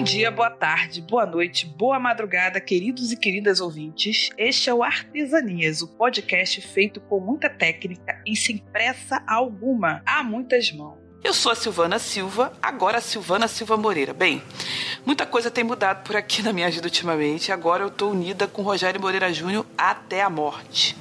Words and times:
Bom 0.00 0.04
dia, 0.04 0.30
boa 0.30 0.48
tarde, 0.48 1.02
boa 1.02 1.26
noite, 1.26 1.66
boa 1.66 2.00
madrugada, 2.00 2.58
queridos 2.58 3.12
e 3.12 3.16
queridas 3.18 3.60
ouvintes. 3.60 4.30
Este 4.38 4.70
é 4.70 4.72
o 4.72 4.82
Artesanias, 4.82 5.82
o 5.82 5.88
podcast 5.88 6.58
feito 6.62 7.02
com 7.02 7.20
muita 7.20 7.50
técnica 7.50 8.18
e 8.26 8.34
sem 8.34 8.56
pressa 8.56 9.22
alguma, 9.26 10.00
a 10.06 10.24
muitas 10.24 10.72
mãos. 10.72 10.96
Eu 11.22 11.34
sou 11.34 11.52
a 11.52 11.54
Silvana 11.54 11.98
Silva, 11.98 12.50
agora 12.62 12.96
a 12.96 13.00
Silvana 13.02 13.46
Silva 13.46 13.76
Moreira. 13.76 14.14
Bem, 14.14 14.42
muita 15.04 15.26
coisa 15.26 15.50
tem 15.50 15.64
mudado 15.64 16.02
por 16.02 16.16
aqui 16.16 16.40
na 16.42 16.54
minha 16.54 16.70
vida 16.70 16.86
ultimamente. 16.86 17.52
Agora 17.52 17.82
eu 17.82 17.88
estou 17.88 18.12
unida 18.12 18.46
com 18.46 18.62
Rogério 18.62 18.98
Moreira 18.98 19.30
Júnior 19.30 19.66
até 19.76 20.22
a 20.22 20.30
morte. 20.30 20.96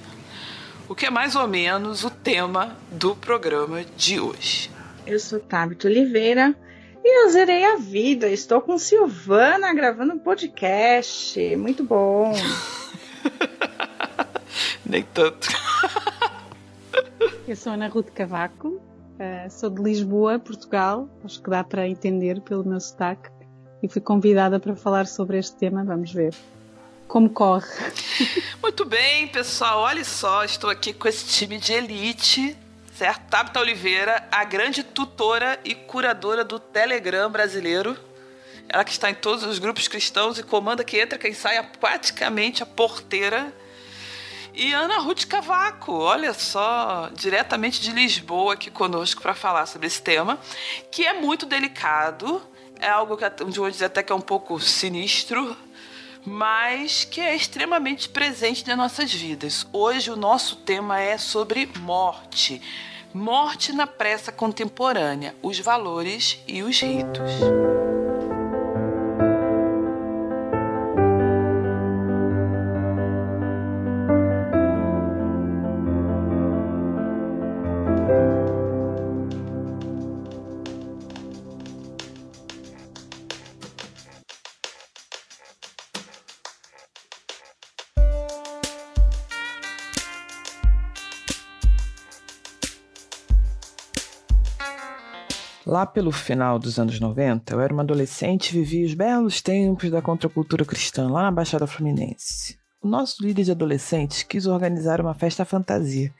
O 0.90 0.94
que 0.94 1.06
é 1.06 1.09
mais 1.09 1.38
ou 1.38 1.48
menos 1.48 2.04
o 2.04 2.09
tema 2.09 2.76
do 2.92 3.16
programa 3.16 3.81
de 3.95 4.20
hoje. 4.20 4.70
Eu 5.08 5.18
sou 5.22 5.40
Tabito 5.40 5.88
Oliveira 5.88 6.54
e 7.09 7.26
eu 7.26 7.30
zerei 7.31 7.66
a 7.66 7.76
vida. 7.76 8.27
Estou 8.27 8.62
com 8.62 8.77
Silvana 8.77 9.73
gravando 9.73 10.13
um 10.13 10.20
podcast. 10.20 11.55
Muito 11.55 11.84
bom. 11.84 12.34
Nem 14.86 15.02
tanto. 15.02 15.48
eu 17.48 17.55
sou 17.55 17.73
Ana 17.73 17.88
Ruth 17.88 18.12
Cavaco, 18.12 18.67
uh, 18.67 19.50
sou 19.50 19.72
de 19.72 19.81
Lisboa, 19.81 20.38
Portugal. 20.38 21.09
Acho 21.26 21.41
que 21.41 21.50
dá 21.50 21.64
para 21.64 21.88
entender 21.88 22.40
pelo 22.41 22.64
meu 22.64 22.80
sotaque. 22.80 23.31
E 23.81 23.89
fui 23.89 24.02
convidada 24.02 24.59
para 24.59 24.76
falar 24.76 25.08
sobre 25.08 25.39
este 25.39 25.55
tema. 25.58 25.84
Vamos 25.84 26.14
ver 26.14 26.36
como 27.08 27.28
corre. 27.28 27.66
Muito 28.62 28.86
bem, 28.86 29.28
pessoal. 29.30 29.80
Olha 29.80 30.03
só, 30.03 30.44
estou 30.44 30.69
aqui 30.69 30.94
com 30.94 31.08
esse 31.08 31.25
time 31.25 31.58
de 31.58 31.73
elite 31.73 32.56
certo? 33.00 33.30
Tabita 33.30 33.61
Oliveira, 33.61 34.28
a 34.30 34.44
grande 34.44 34.83
tutora 34.83 35.58
e 35.64 35.73
curadora 35.73 36.44
do 36.44 36.59
Telegram 36.59 37.31
brasileiro. 37.31 37.97
Ela 38.67 38.83
que 38.83 38.91
está 38.91 39.09
em 39.09 39.14
todos 39.16 39.45
os 39.45 39.58
grupos 39.58 39.88
cristãos 39.88 40.38
e 40.38 40.44
comanda 40.44 40.83
que 40.83 41.00
entra 41.00 41.17
quem 41.17 41.33
sai, 41.33 41.64
praticamente 41.80 42.61
a 42.61 42.66
porteira. 42.66 43.53
E 44.53 44.73
Ana 44.73 44.97
Ruth 44.97 45.23
Cavaco, 45.28 45.94
olha 45.94 46.33
só, 46.33 47.09
diretamente 47.14 47.80
de 47.80 47.91
Lisboa 47.91 48.56
aqui 48.56 48.69
conosco 48.69 49.22
para 49.22 49.34
falar 49.34 49.66
sobre 49.66 49.88
esse 49.88 50.02
tema, 50.02 50.38
que 50.91 51.06
é 51.06 51.13
muito 51.13 51.45
delicado, 51.45 52.41
é 52.81 52.89
algo 52.89 53.16
que 53.16 53.44
vou 53.45 53.72
dizer 53.72 53.86
até 53.86 54.03
que 54.03 54.11
é 54.11 54.16
um 54.16 54.19
pouco 54.19 54.59
sinistro, 54.59 55.56
mas 56.25 57.03
que 57.03 57.22
é 57.22 57.36
extremamente 57.36 58.09
presente 58.09 58.67
nas 58.67 58.78
nossas 58.78 59.14
vidas. 59.14 59.66
Hoje 59.72 60.12
o 60.12 60.16
nosso 60.16 60.56
tema 60.58 61.00
é 61.00 61.17
sobre 61.17 61.70
morte. 61.80 62.62
Morte 63.14 63.73
na 63.73 63.88
pressa 63.88 64.31
contemporânea, 64.31 65.36
os 65.42 65.59
valores 65.59 66.44
e 66.47 66.62
os 66.62 66.80
ritos. 66.80 67.31
Lá 95.79 95.85
pelo 95.85 96.12
final 96.12 96.59
dos 96.59 96.78
anos 96.78 97.00
90, 97.00 97.53
eu 97.53 97.62
era 97.62 97.73
uma 97.73 97.84
adolescente 97.84 98.50
e 98.50 98.51
vivia 98.51 98.85
os 98.85 98.94
belos 98.94 99.41
tempos 99.41 99.90
da 99.90 100.01
contracultura 100.01 100.66
cristã 100.66 101.09
lá 101.09 101.22
na 101.22 101.31
Baixada 101.31 101.66
Fluminense. 101.66 102.59
O 102.81 102.88
nosso 102.90 103.23
líder 103.23 103.45
de 103.45 103.51
adolescentes 103.51 104.23
quis 104.23 104.45
organizar 104.45 105.00
uma 105.00 105.13
festa 105.13 105.45
fantasia. 105.45 106.13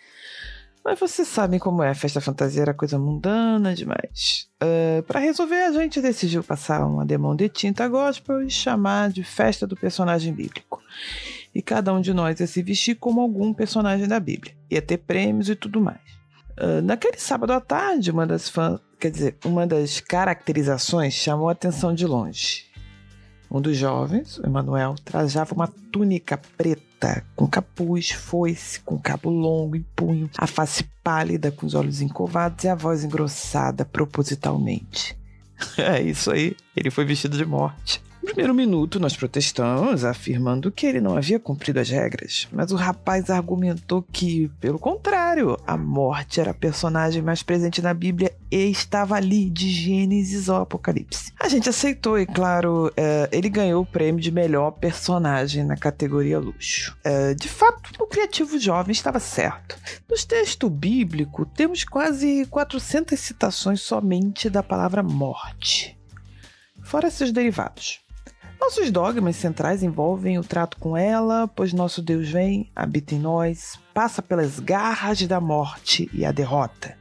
Mas 0.82 0.98
vocês 0.98 1.28
sabem 1.28 1.60
como 1.60 1.84
é, 1.84 1.94
festa 1.94 2.22
fantasia 2.22 2.62
era 2.62 2.74
coisa 2.74 2.98
mundana 2.98 3.76
demais. 3.76 4.48
Uh, 4.64 5.04
Para 5.04 5.20
resolver, 5.20 5.62
a 5.62 5.74
gente 5.74 6.00
decidiu 6.00 6.42
passar 6.42 6.82
uma 6.86 7.06
demão 7.06 7.36
de 7.36 7.50
tinta 7.50 7.86
gospel 7.86 8.42
e 8.42 8.50
chamar 8.50 9.10
de 9.10 9.26
festa 9.26 9.68
do 9.68 9.76
personagem 9.76 10.32
bíblico. 10.32 10.82
E 11.54 11.62
cada 11.62 11.94
um 11.94 12.00
de 12.00 12.14
nós 12.14 12.40
ia 12.40 12.48
se 12.48 12.64
vestir 12.64 12.96
como 12.96 13.20
algum 13.20 13.54
personagem 13.54 14.08
da 14.08 14.22
Bíblia. 14.22 14.56
Ia 14.72 14.82
ter 14.82 15.00
prêmios 15.00 15.50
e 15.50 15.56
tudo 15.56 15.82
mais. 15.82 16.19
Uh, 16.60 16.82
naquele 16.82 17.18
sábado 17.18 17.54
à 17.54 17.62
tarde, 17.62 18.12
uma 18.12 18.28
das 18.28 18.50
fãs 18.50 18.80
Quer 19.00 19.12
dizer, 19.12 19.38
uma 19.46 19.66
das 19.66 20.02
caracterizações 20.02 21.14
chamou 21.14 21.48
a 21.48 21.54
atenção 21.54 21.96
de 21.96 22.06
longe. 22.06 22.66
Um 23.50 23.62
dos 23.62 23.78
jovens, 23.78 24.38
o 24.38 24.46
Emanuel, 24.46 24.96
trajava 25.06 25.56
uma 25.56 25.70
túnica 25.70 26.38
preta, 26.58 27.26
com 27.34 27.48
capuz, 27.48 28.12
foice, 28.12 28.82
com 28.82 29.00
cabo 29.00 29.30
longo 29.30 29.78
e 29.78 29.80
punho, 29.96 30.30
a 30.38 30.46
face 30.46 30.84
pálida, 31.02 31.50
com 31.50 31.66
os 31.66 31.76
olhos 31.76 32.02
encovados 32.02 32.66
e 32.66 32.68
a 32.68 32.76
voz 32.76 33.06
engrossada 33.06 33.86
propositalmente. 33.86 35.18
É 35.78 36.02
isso 36.02 36.32
aí, 36.32 36.56
ele 36.74 36.90
foi 36.90 37.04
vestido 37.04 37.38
de 37.38 37.46
morte. 37.46 38.02
No 38.22 38.28
primeiro 38.28 38.54
minuto, 38.54 39.00
nós 39.00 39.16
protestamos, 39.16 40.04
afirmando 40.04 40.72
que 40.72 40.86
ele 40.86 41.00
não 41.00 41.16
havia 41.16 41.40
cumprido 41.40 41.80
as 41.80 41.90
regras, 41.90 42.50
mas 42.52 42.70
o 42.70 42.76
rapaz 42.76 43.30
argumentou 43.30 44.04
que, 44.04 44.52
pelo 44.60 44.78
contrário, 44.78 45.58
a 45.66 45.78
morte 45.78 46.42
era 46.42 46.52
a 46.52 46.54
personagem 46.54 47.22
mais 47.22 47.42
presente 47.42 47.82
na 47.82 47.94
Bíblia 47.94 48.36
e 48.52 48.70
estava 48.70 49.16
ali, 49.16 49.50
de 49.50 49.70
Gênesis 49.70 50.50
ao 50.50 50.64
Apocalipse. 50.64 51.32
A 51.40 51.48
gente 51.48 51.70
aceitou 51.70 52.20
e, 52.20 52.26
claro, 52.26 52.92
é, 52.98 53.30
ele 53.32 53.50
ganhou 53.50 53.84
o 53.84 53.86
prêmio 53.86 54.22
de 54.22 54.32
melhor 54.32 54.72
personagem 54.72 55.64
na 55.64 55.78
categoria 55.78 56.40
luxo. 56.40 56.98
É, 57.04 57.34
de 57.34 57.48
fato, 57.48 57.90
o 58.00 58.06
criativo 58.06 58.60
jovem 58.60 58.92
estava 58.92 59.20
certo. 59.20 59.78
No 60.10 60.18
texto 60.18 60.70
bíblico, 60.70 61.46
temos 61.46 61.86
quase 61.86 62.46
400 62.48 63.18
citações 63.18 63.80
somente 63.80 64.50
da 64.50 64.62
palavra 64.62 65.02
morte, 65.02 65.98
fora 66.84 67.10
seus 67.10 67.32
derivados. 67.32 68.02
Nossos 68.60 68.92
dogmas 68.92 69.38
centrais 69.38 69.82
envolvem 69.82 70.38
o 70.38 70.44
trato 70.44 70.78
com 70.78 70.96
ela, 70.96 71.48
pois 71.48 71.74
nosso 71.74 72.02
Deus 72.02 72.30
vem, 72.30 72.70
habita 72.76 73.16
em 73.16 73.20
nós, 73.20 73.80
passa 73.94 74.22
pelas 74.22 74.60
garras 74.60 75.26
da 75.26 75.40
morte 75.40 76.10
e 76.14 76.26
a 76.26 76.32
derrota. 76.32 76.98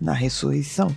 Na 0.00 0.12
ressurreição, 0.12 0.94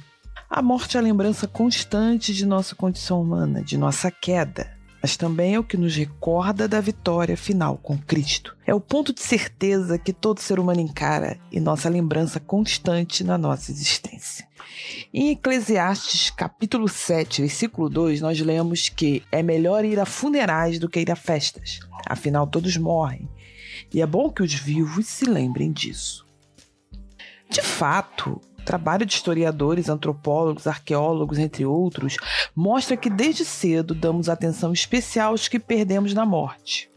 a 0.49 0.61
morte 0.61 0.95
é 0.95 0.99
a 0.99 1.03
lembrança 1.03 1.45
constante 1.45 2.33
de 2.33 2.45
nossa 2.45 2.73
condição 2.73 3.21
humana, 3.21 3.61
de 3.61 3.77
nossa 3.77 4.09
queda, 4.09 4.71
mas 5.01 5.17
também 5.17 5.55
é 5.55 5.59
o 5.59 5.63
que 5.63 5.77
nos 5.77 5.95
recorda 5.95 6.67
da 6.67 6.79
vitória 6.79 7.35
final 7.35 7.77
com 7.77 7.97
Cristo. 7.97 8.55
É 8.65 8.73
o 8.73 8.79
ponto 8.79 9.13
de 9.13 9.21
certeza 9.21 9.99
que 9.99 10.13
todo 10.13 10.39
ser 10.39 10.57
humano 10.57 10.79
encara 10.79 11.37
e 11.51 11.59
nossa 11.59 11.89
lembrança 11.89 12.39
constante 12.39 13.23
na 13.25 13.37
nossa 13.37 13.71
existência. 13.71 14.46
Em 15.13 15.31
Eclesiastes 15.31 16.29
capítulo 16.29 16.87
7, 16.87 17.41
versículo 17.41 17.89
2, 17.89 18.21
nós 18.21 18.39
lemos 18.39 18.89
que 18.89 19.23
é 19.31 19.41
melhor 19.41 19.83
ir 19.85 19.99
a 19.99 20.05
funerais 20.05 20.79
do 20.79 20.89
que 20.89 20.99
ir 20.99 21.11
a 21.11 21.15
festas, 21.15 21.79
afinal 22.05 22.45
todos 22.45 22.77
morrem, 22.77 23.27
e 23.93 24.01
é 24.01 24.05
bom 24.05 24.29
que 24.29 24.43
os 24.43 24.53
vivos 24.53 25.07
se 25.07 25.25
lembrem 25.25 25.71
disso. 25.71 26.25
De 27.49 27.61
fato, 27.61 28.41
o 28.59 28.61
trabalho 28.63 29.05
de 29.05 29.13
historiadores, 29.13 29.87
antropólogos, 29.87 30.67
arqueólogos, 30.67 31.39
entre 31.39 31.65
outros, 31.65 32.17
mostra 32.55 32.97
que 32.97 33.09
desde 33.09 33.45
cedo 33.45 33.95
damos 33.95 34.27
atenção 34.27 34.73
especial 34.73 35.31
aos 35.31 35.47
que 35.47 35.59
perdemos 35.59 36.13
na 36.13 36.25
morte, 36.25 36.91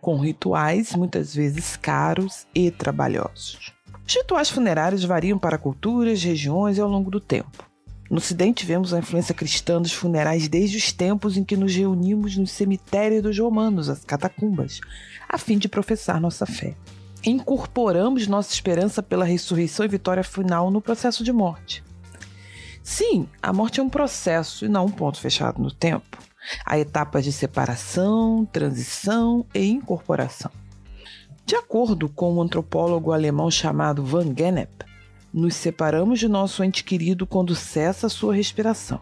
com 0.00 0.18
rituais 0.18 0.94
muitas 0.94 1.34
vezes 1.34 1.76
caros 1.76 2.46
e 2.54 2.70
trabalhosos. 2.70 3.75
Os 4.06 4.14
rituais 4.14 4.48
funerários 4.48 5.04
variam 5.04 5.36
para 5.36 5.58
culturas, 5.58 6.22
regiões 6.22 6.78
e 6.78 6.80
ao 6.80 6.88
longo 6.88 7.10
do 7.10 7.20
tempo. 7.20 7.64
No 8.08 8.18
Ocidente, 8.18 8.64
vemos 8.64 8.94
a 8.94 9.00
influência 9.00 9.34
cristã 9.34 9.82
dos 9.82 9.92
funerais 9.92 10.46
desde 10.46 10.76
os 10.76 10.92
tempos 10.92 11.36
em 11.36 11.42
que 11.42 11.56
nos 11.56 11.74
reunimos 11.74 12.36
nos 12.36 12.52
cemitérios 12.52 13.20
dos 13.20 13.36
romanos, 13.36 13.88
as 13.88 14.04
catacumbas, 14.04 14.80
a 15.28 15.36
fim 15.36 15.58
de 15.58 15.68
professar 15.68 16.20
nossa 16.20 16.46
fé. 16.46 16.76
Incorporamos 17.24 18.28
nossa 18.28 18.52
esperança 18.52 19.02
pela 19.02 19.24
ressurreição 19.24 19.84
e 19.84 19.88
vitória 19.88 20.22
final 20.22 20.70
no 20.70 20.80
processo 20.80 21.24
de 21.24 21.32
morte. 21.32 21.82
Sim, 22.84 23.28
a 23.42 23.52
morte 23.52 23.80
é 23.80 23.82
um 23.82 23.88
processo 23.88 24.64
e 24.64 24.68
não 24.68 24.86
um 24.86 24.92
ponto 24.92 25.18
fechado 25.18 25.60
no 25.60 25.72
tempo. 25.72 26.18
Há 26.64 26.78
etapas 26.78 27.24
de 27.24 27.32
separação, 27.32 28.44
transição 28.52 29.44
e 29.52 29.66
incorporação. 29.66 30.52
De 31.46 31.54
acordo 31.54 32.08
com 32.08 32.34
um 32.34 32.42
antropólogo 32.42 33.12
alemão 33.12 33.48
chamado 33.52 34.04
Van 34.04 34.34
Gennep, 34.36 34.84
nos 35.32 35.54
separamos 35.54 36.18
de 36.18 36.26
nosso 36.26 36.64
ente 36.64 36.82
querido 36.82 37.24
quando 37.24 37.54
cessa 37.54 38.08
sua 38.08 38.34
respiração. 38.34 39.00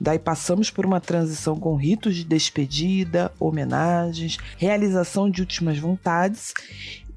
Daí 0.00 0.18
passamos 0.18 0.70
por 0.70 0.84
uma 0.84 1.00
transição 1.00 1.54
com 1.56 1.76
ritos 1.76 2.16
de 2.16 2.24
despedida, 2.24 3.32
homenagens, 3.38 4.38
realização 4.58 5.30
de 5.30 5.40
últimas 5.40 5.78
vontades 5.78 6.52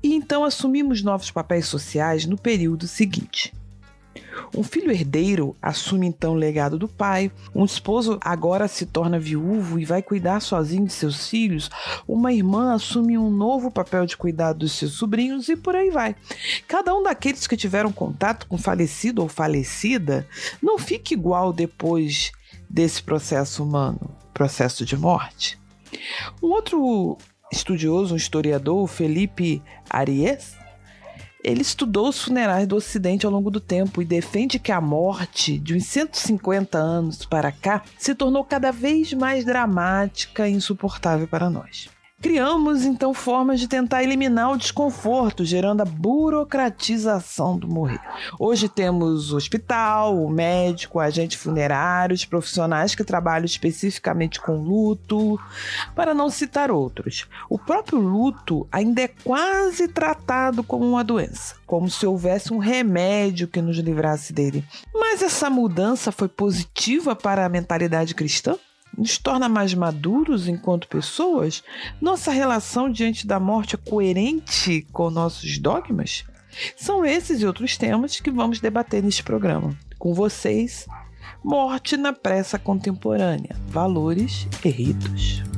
e 0.04 0.14
então 0.14 0.44
assumimos 0.44 1.02
novos 1.02 1.32
papéis 1.32 1.66
sociais 1.66 2.28
no 2.28 2.38
período 2.38 2.88
seguinte. 2.88 3.52
Um 4.56 4.64
filho 4.64 4.92
herdeiro 4.92 5.56
assume 5.62 6.08
então 6.08 6.34
o 6.34 6.38
legado 6.38 6.78
do 6.78 6.88
pai. 6.88 7.32
Um 7.54 7.66
esposo 7.66 8.18
agora 8.22 8.68
se 8.68 8.86
torna 8.86 9.20
viúvo 9.20 9.80
e 9.80 9.86
vai 9.86 10.02
cuidar 10.02 10.40
sozinho 10.40 10.86
de 10.86 10.94
seus 10.94 11.28
filhos. 11.28 11.70
Uma 12.08 12.32
irmã 12.32 12.74
assume 12.74 13.18
um 13.18 13.30
novo 13.30 13.70
papel 13.70 14.06
de 14.06 14.16
cuidar 14.16 14.54
dos 14.54 14.74
seus 14.74 14.94
sobrinhos 14.94 15.50
e 15.50 15.56
por 15.56 15.76
aí 15.76 15.90
vai. 15.90 16.16
Cada 16.68 16.96
um 16.96 17.04
daqueles 17.04 17.48
que 17.48 17.58
tiveram 17.58 17.92
contato 17.92 18.48
com 18.48 18.58
falecido 18.58 19.22
ou 19.22 19.28
falecida 19.28 20.28
não 20.62 20.78
fica 20.78 21.14
igual 21.14 21.52
depois 21.52 22.32
desse 22.70 23.02
processo 23.04 23.64
humano, 23.64 24.16
processo 24.34 24.86
de 24.86 24.96
morte. 24.96 25.60
Um 26.42 26.48
outro 26.48 27.18
estudioso, 27.52 28.14
um 28.14 28.18
historiador, 28.18 28.88
Felipe 28.88 29.62
Ariès, 29.90 30.56
ele 31.46 31.62
estudou 31.62 32.10
os 32.10 32.24
funerais 32.24 32.68
do 32.68 32.76
Ocidente 32.76 33.24
ao 33.24 33.32
longo 33.32 33.52
do 33.52 33.60
tempo 33.60 34.02
e 34.02 34.06
defende 34.06 34.58
que 34.58 34.72
a 34.72 34.82
morte, 34.82 35.60
de 35.60 35.76
uns 35.76 35.86
150 35.86 36.76
anos 36.76 37.24
para 37.24 37.52
cá, 37.52 37.84
se 38.00 38.16
tornou 38.16 38.44
cada 38.44 38.72
vez 38.72 39.14
mais 39.14 39.46
dramática 39.46 40.50
e 40.50 40.54
insuportável 40.54 41.28
para 41.28 41.48
nós. 41.48 41.95
Criamos 42.26 42.86
então 42.86 43.14
formas 43.14 43.60
de 43.60 43.68
tentar 43.68 44.02
eliminar 44.02 44.52
o 44.52 44.58
desconforto, 44.58 45.46
gerando 45.46 45.82
a 45.82 45.86
burocratização 45.86 47.56
do 47.56 47.68
morrer. 47.68 48.00
Hoje 48.40 48.68
temos 48.68 49.32
o 49.32 49.38
hospital, 49.38 50.18
o 50.18 50.28
médico, 50.28 51.00
agente 51.00 51.38
funerário, 51.38 52.16
os 52.16 52.26
profissionais 52.26 52.96
que 52.96 53.04
trabalham 53.04 53.46
especificamente 53.46 54.42
com 54.42 54.56
luto, 54.56 55.40
para 55.94 56.16
não 56.16 56.32
citar 56.32 56.72
outros. 56.72 57.28
O 57.48 57.60
próprio 57.60 58.00
luto 58.00 58.68
ainda 58.72 59.04
é 59.04 59.08
quase 59.08 59.88
tratado 59.88 60.64
como 60.64 60.84
uma 60.84 61.04
doença, 61.04 61.58
como 61.68 61.92
se 61.92 62.08
houvesse 62.08 62.52
um 62.52 62.58
remédio 62.58 63.48
que 63.48 63.62
nos 63.62 63.78
livrasse 63.78 64.34
dele. 64.34 64.66
Mas 64.92 65.22
essa 65.22 65.48
mudança 65.48 66.12
foi 66.12 66.28
positiva 66.28 67.16
para 67.16 67.46
a 67.46 67.50
mentalidade 67.50 68.16
cristã? 68.16 68.58
Nos 68.98 69.18
torna 69.18 69.50
mais 69.50 69.74
maduros 69.74 70.48
enquanto 70.48 70.88
pessoas? 70.88 71.64
Nossa 72.02 72.32
relação 72.32 72.90
diante 72.90 73.28
da 73.28 73.40
morte 73.40 73.76
é 73.76 73.90
coerente 73.90 74.86
com 74.92 75.10
nossos 75.10 75.58
dogmas? 75.58 76.26
São 76.76 77.06
esses 77.06 77.42
e 77.42 77.46
outros 77.46 77.78
temas 77.78 78.20
que 78.20 78.32
vamos 78.32 78.60
debater 78.60 79.04
neste 79.04 79.24
programa. 79.24 79.78
Com 80.00 80.14
vocês, 80.14 80.88
Morte 81.44 81.96
na 81.96 82.12
Pressa 82.12 82.58
Contemporânea: 82.58 83.56
Valores 83.68 84.48
e 84.64 84.70
Ritos. 84.70 85.55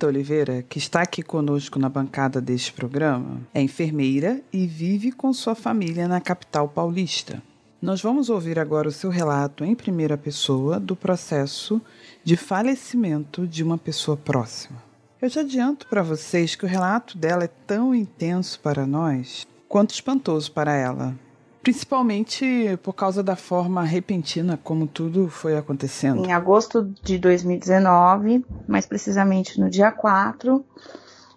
A 0.00 0.06
Tabita 0.06 0.06
Oliveira, 0.06 0.62
que 0.62 0.78
está 0.78 1.02
aqui 1.02 1.22
conosco 1.22 1.78
na 1.78 1.90
bancada 1.90 2.40
deste 2.40 2.72
programa, 2.72 3.42
é 3.52 3.60
enfermeira 3.60 4.40
e 4.50 4.66
vive 4.66 5.12
com 5.12 5.30
sua 5.30 5.54
família 5.54 6.08
na 6.08 6.22
capital 6.22 6.66
paulista. 6.68 7.42
Nós 7.82 8.00
vamos 8.00 8.30
ouvir 8.30 8.58
agora 8.58 8.88
o 8.88 8.92
seu 8.92 9.10
relato 9.10 9.62
em 9.62 9.74
primeira 9.74 10.16
pessoa 10.16 10.80
do 10.80 10.96
processo 10.96 11.82
de 12.24 12.34
falecimento 12.34 13.46
de 13.46 13.62
uma 13.62 13.76
pessoa 13.76 14.16
próxima. 14.16 14.82
Eu 15.20 15.28
já 15.28 15.42
adianto 15.42 15.86
para 15.86 16.02
vocês 16.02 16.54
que 16.54 16.64
o 16.64 16.68
relato 16.68 17.18
dela 17.18 17.44
é 17.44 17.50
tão 17.66 17.94
intenso 17.94 18.58
para 18.60 18.86
nós 18.86 19.46
quanto 19.68 19.92
espantoso 19.92 20.50
para 20.50 20.74
ela, 20.74 21.14
Principalmente 21.62 22.78
por 22.82 22.94
causa 22.94 23.22
da 23.22 23.36
forma 23.36 23.82
repentina 23.82 24.58
como 24.62 24.86
tudo 24.86 25.28
foi 25.28 25.56
acontecendo. 25.56 26.24
Em 26.24 26.32
agosto 26.32 26.84
de 27.02 27.18
2019, 27.18 28.44
mais 28.66 28.86
precisamente 28.86 29.60
no 29.60 29.68
dia 29.68 29.92
4, 29.92 30.64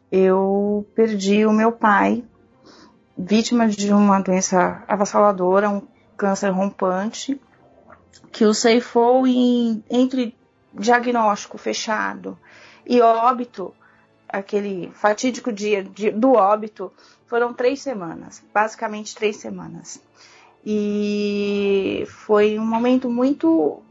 eu 0.09 0.87
perdi 0.95 1.45
o 1.45 1.51
meu 1.51 1.73
pai, 1.73 2.23
vítima 3.17 3.67
de 3.67 3.91
uma 3.91 4.21
doença 4.21 4.83
avassaladora, 4.87 5.69
um 5.69 5.81
câncer 6.15 6.51
rompante, 6.51 7.39
que 8.31 8.45
o 8.45 8.53
ceifou 8.53 9.27
em, 9.27 9.83
entre 9.89 10.35
diagnóstico 10.73 11.57
fechado 11.57 12.37
e 12.85 13.01
óbito, 13.01 13.73
aquele 14.27 14.89
fatídico 14.93 15.51
dia 15.51 15.83
de, 15.83 16.11
do 16.11 16.33
óbito, 16.33 16.91
foram 17.27 17.53
três 17.53 17.81
semanas, 17.81 18.43
basicamente 18.53 19.15
três 19.15 19.37
semanas. 19.37 20.01
E 20.65 22.05
foi 22.07 22.57
um 22.57 22.65
momento 22.65 23.09
muito. 23.09 23.81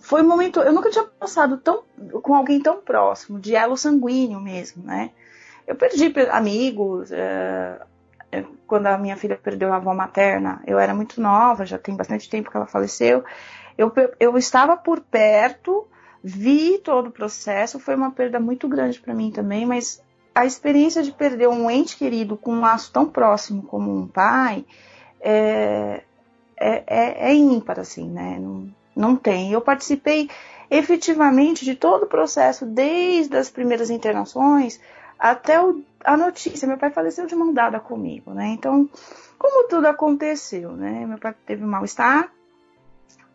Foi 0.00 0.22
um 0.22 0.28
momento. 0.28 0.60
Eu 0.60 0.72
nunca 0.72 0.90
tinha 0.90 1.04
passado 1.04 1.58
tão, 1.58 1.82
com 2.22 2.34
alguém 2.34 2.60
tão 2.60 2.80
próximo, 2.80 3.38
de 3.38 3.54
elo 3.54 3.76
sanguíneo 3.76 4.40
mesmo, 4.40 4.82
né? 4.82 5.10
Eu 5.66 5.76
perdi 5.76 6.12
amigos. 6.30 7.12
É, 7.12 7.78
quando 8.66 8.86
a 8.86 8.98
minha 8.98 9.16
filha 9.16 9.38
perdeu 9.42 9.72
a 9.72 9.76
avó 9.76 9.94
materna, 9.94 10.62
eu 10.66 10.78
era 10.78 10.94
muito 10.94 11.20
nova, 11.20 11.64
já 11.64 11.78
tem 11.78 11.96
bastante 11.96 12.28
tempo 12.28 12.50
que 12.50 12.56
ela 12.56 12.66
faleceu. 12.66 13.24
Eu, 13.76 13.92
eu 14.20 14.36
estava 14.36 14.76
por 14.76 15.00
perto, 15.00 15.86
vi 16.22 16.78
todo 16.78 17.06
o 17.08 17.12
processo, 17.12 17.78
foi 17.78 17.94
uma 17.94 18.10
perda 18.10 18.38
muito 18.38 18.68
grande 18.68 19.00
para 19.00 19.14
mim 19.14 19.30
também, 19.30 19.64
mas 19.64 20.02
a 20.34 20.44
experiência 20.44 21.02
de 21.02 21.10
perder 21.10 21.48
um 21.48 21.70
ente 21.70 21.96
querido 21.96 22.36
com 22.36 22.52
um 22.52 22.60
laço 22.60 22.92
tão 22.92 23.06
próximo 23.06 23.62
como 23.62 23.96
um 23.96 24.06
pai 24.06 24.66
é, 25.20 26.02
é, 26.60 26.82
é, 26.86 27.30
é 27.30 27.34
ímpar, 27.34 27.80
assim, 27.80 28.08
né? 28.08 28.38
Não, 28.40 28.68
não 28.94 29.16
tem. 29.16 29.52
Eu 29.52 29.60
participei 29.60 30.28
efetivamente 30.70 31.64
de 31.64 31.74
todo 31.74 32.04
o 32.04 32.08
processo, 32.08 32.66
desde 32.66 33.36
as 33.36 33.48
primeiras 33.48 33.90
internações 33.90 34.80
até 35.18 35.60
o, 35.62 35.82
a 36.04 36.16
notícia. 36.16 36.68
Meu 36.68 36.78
pai 36.78 36.90
faleceu 36.90 37.26
de 37.26 37.34
mão 37.34 37.52
dada 37.52 37.80
comigo, 37.80 38.32
né? 38.32 38.48
Então, 38.48 38.88
como 39.38 39.68
tudo 39.68 39.86
aconteceu, 39.86 40.72
né? 40.72 41.06
Meu 41.06 41.18
pai 41.18 41.34
teve 41.46 41.64
mal-estar 41.64 42.30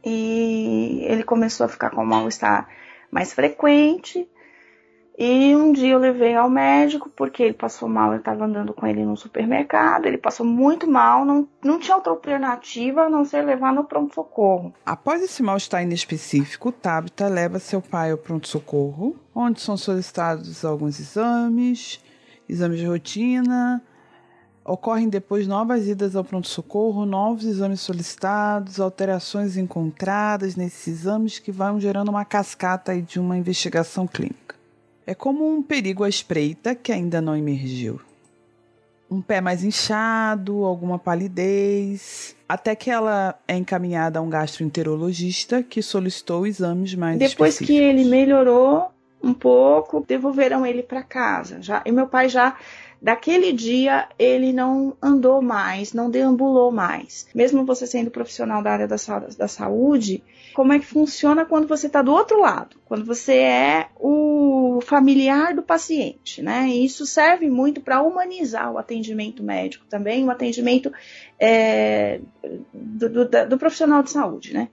e 0.06 1.06
ele 1.08 1.24
começou 1.24 1.66
a 1.66 1.70
ficar 1.70 1.90
com 1.90 2.04
mal-estar 2.06 2.68
mais 3.10 3.34
frequente. 3.34 4.28
E 5.18 5.56
um 5.56 5.72
dia 5.72 5.94
eu 5.94 6.00
levei 6.00 6.36
ao 6.36 6.50
médico 6.50 7.08
porque 7.16 7.44
ele 7.44 7.54
passou 7.54 7.88
mal, 7.88 8.14
eu 8.14 8.18
estava 8.18 8.46
andando 8.46 8.74
com 8.74 8.88
ele 8.88 9.06
no 9.06 9.16
supermercado, 9.16 10.08
ele 10.08 10.18
passou 10.18 10.44
muito 10.44 10.90
mal, 10.90 11.24
não, 11.24 11.48
não 11.64 11.80
tinha 11.80 11.96
outra 11.96 12.12
alternativa 12.12 13.04
a 13.04 13.10
não 13.10 13.24
ser 13.24 13.44
levar 13.44 13.72
no 13.72 13.84
pronto-socorro. 13.84 14.74
Após 14.84 15.22
esse 15.22 15.44
mal-estar 15.44 15.84
inespecífico, 15.84 16.72
Tabita 16.72 17.28
leva 17.28 17.60
seu 17.60 17.80
pai 17.80 18.12
ao 18.12 18.18
pronto-socorro, 18.18 19.16
onde 19.36 19.62
são 19.62 19.78
solicitados 19.78 20.66
alguns 20.66 21.00
exames, 21.00 22.04
exames 22.50 22.80
de 22.80 22.88
rotina, 22.88 23.84
Ocorrem 24.66 25.10
depois 25.10 25.46
novas 25.46 25.90
idas 25.90 26.16
ao 26.16 26.24
pronto-socorro, 26.24 27.06
novos 27.06 27.44
exames 27.44 27.82
solicitados, 27.82 28.80
alterações 28.80 29.58
encontradas 29.58 30.56
nesses 30.56 30.88
exames 30.88 31.38
que 31.38 31.52
vão 31.52 31.82
gerando 31.82 32.08
uma 32.08 32.24
cascata 32.24 33.00
de 33.02 33.20
uma 33.20 33.38
investigação 33.38 34.08
clínica. 34.08 34.63
É 35.06 35.14
como 35.14 35.48
um 35.48 35.62
perigo 35.62 36.04
à 36.04 36.10
espreita 36.10 36.74
que 36.74 36.92
ainda 36.92 37.22
não 37.22 37.36
emergiu. 37.36 38.00
Um 39.12 39.22
pé 39.22 39.42
mais 39.42 39.64
inchado, 39.64 40.64
alguma 40.64 40.98
palidez, 40.98 42.36
até 42.48 42.76
que 42.76 42.90
ela 42.90 43.38
é 43.48 43.56
encaminhada 43.56 44.18
a 44.18 44.22
um 44.22 44.30
gastroenterologista 44.30 45.62
que 45.62 45.82
solicitou 45.82 46.48
exames 46.48 46.96
mais 46.96 47.20
Depois 47.20 47.60
que 47.60 47.78
ele 47.78 48.06
melhorou 48.06 48.90
um 49.22 49.34
pouco, 49.34 50.04
devolveram 50.08 50.66
ele 50.66 50.84
para 50.84 51.04
casa. 51.04 51.62
Já, 51.62 51.82
e 51.86 51.92
meu 51.92 52.08
pai 52.08 52.28
já 52.28 52.58
Daquele 53.04 53.52
dia 53.52 54.08
ele 54.18 54.54
não 54.54 54.96
andou 55.02 55.42
mais, 55.42 55.92
não 55.92 56.10
deambulou 56.10 56.72
mais. 56.72 57.28
Mesmo 57.36 57.66
você 57.66 57.86
sendo 57.86 58.10
profissional 58.10 58.64
da 58.64 58.72
área 58.72 58.88
da, 58.88 58.96
da 59.38 59.48
saúde, 59.50 60.24
como 60.54 60.72
é 60.72 60.80
que 60.80 60.86
funciona 60.86 61.44
quando 61.44 61.68
você 61.68 61.88
está 61.88 62.02
do 62.02 62.14
outro 62.14 62.40
lado? 62.40 62.78
Quando 62.86 63.04
você 63.04 63.40
é 63.40 63.90
o 64.00 64.80
familiar 64.86 65.54
do 65.54 65.62
paciente, 65.62 66.42
né? 66.42 66.70
E 66.70 66.86
isso 66.86 67.06
serve 67.06 67.50
muito 67.50 67.82
para 67.82 68.02
humanizar 68.02 68.72
o 68.72 68.78
atendimento 68.78 69.44
médico 69.44 69.86
também, 69.90 70.24
o 70.24 70.32
atendimento 70.32 70.90
é, 71.38 72.22
do, 72.74 73.10
do, 73.10 73.50
do 73.50 73.58
profissional 73.58 74.02
de 74.02 74.12
saúde, 74.12 74.54
né? 74.54 74.70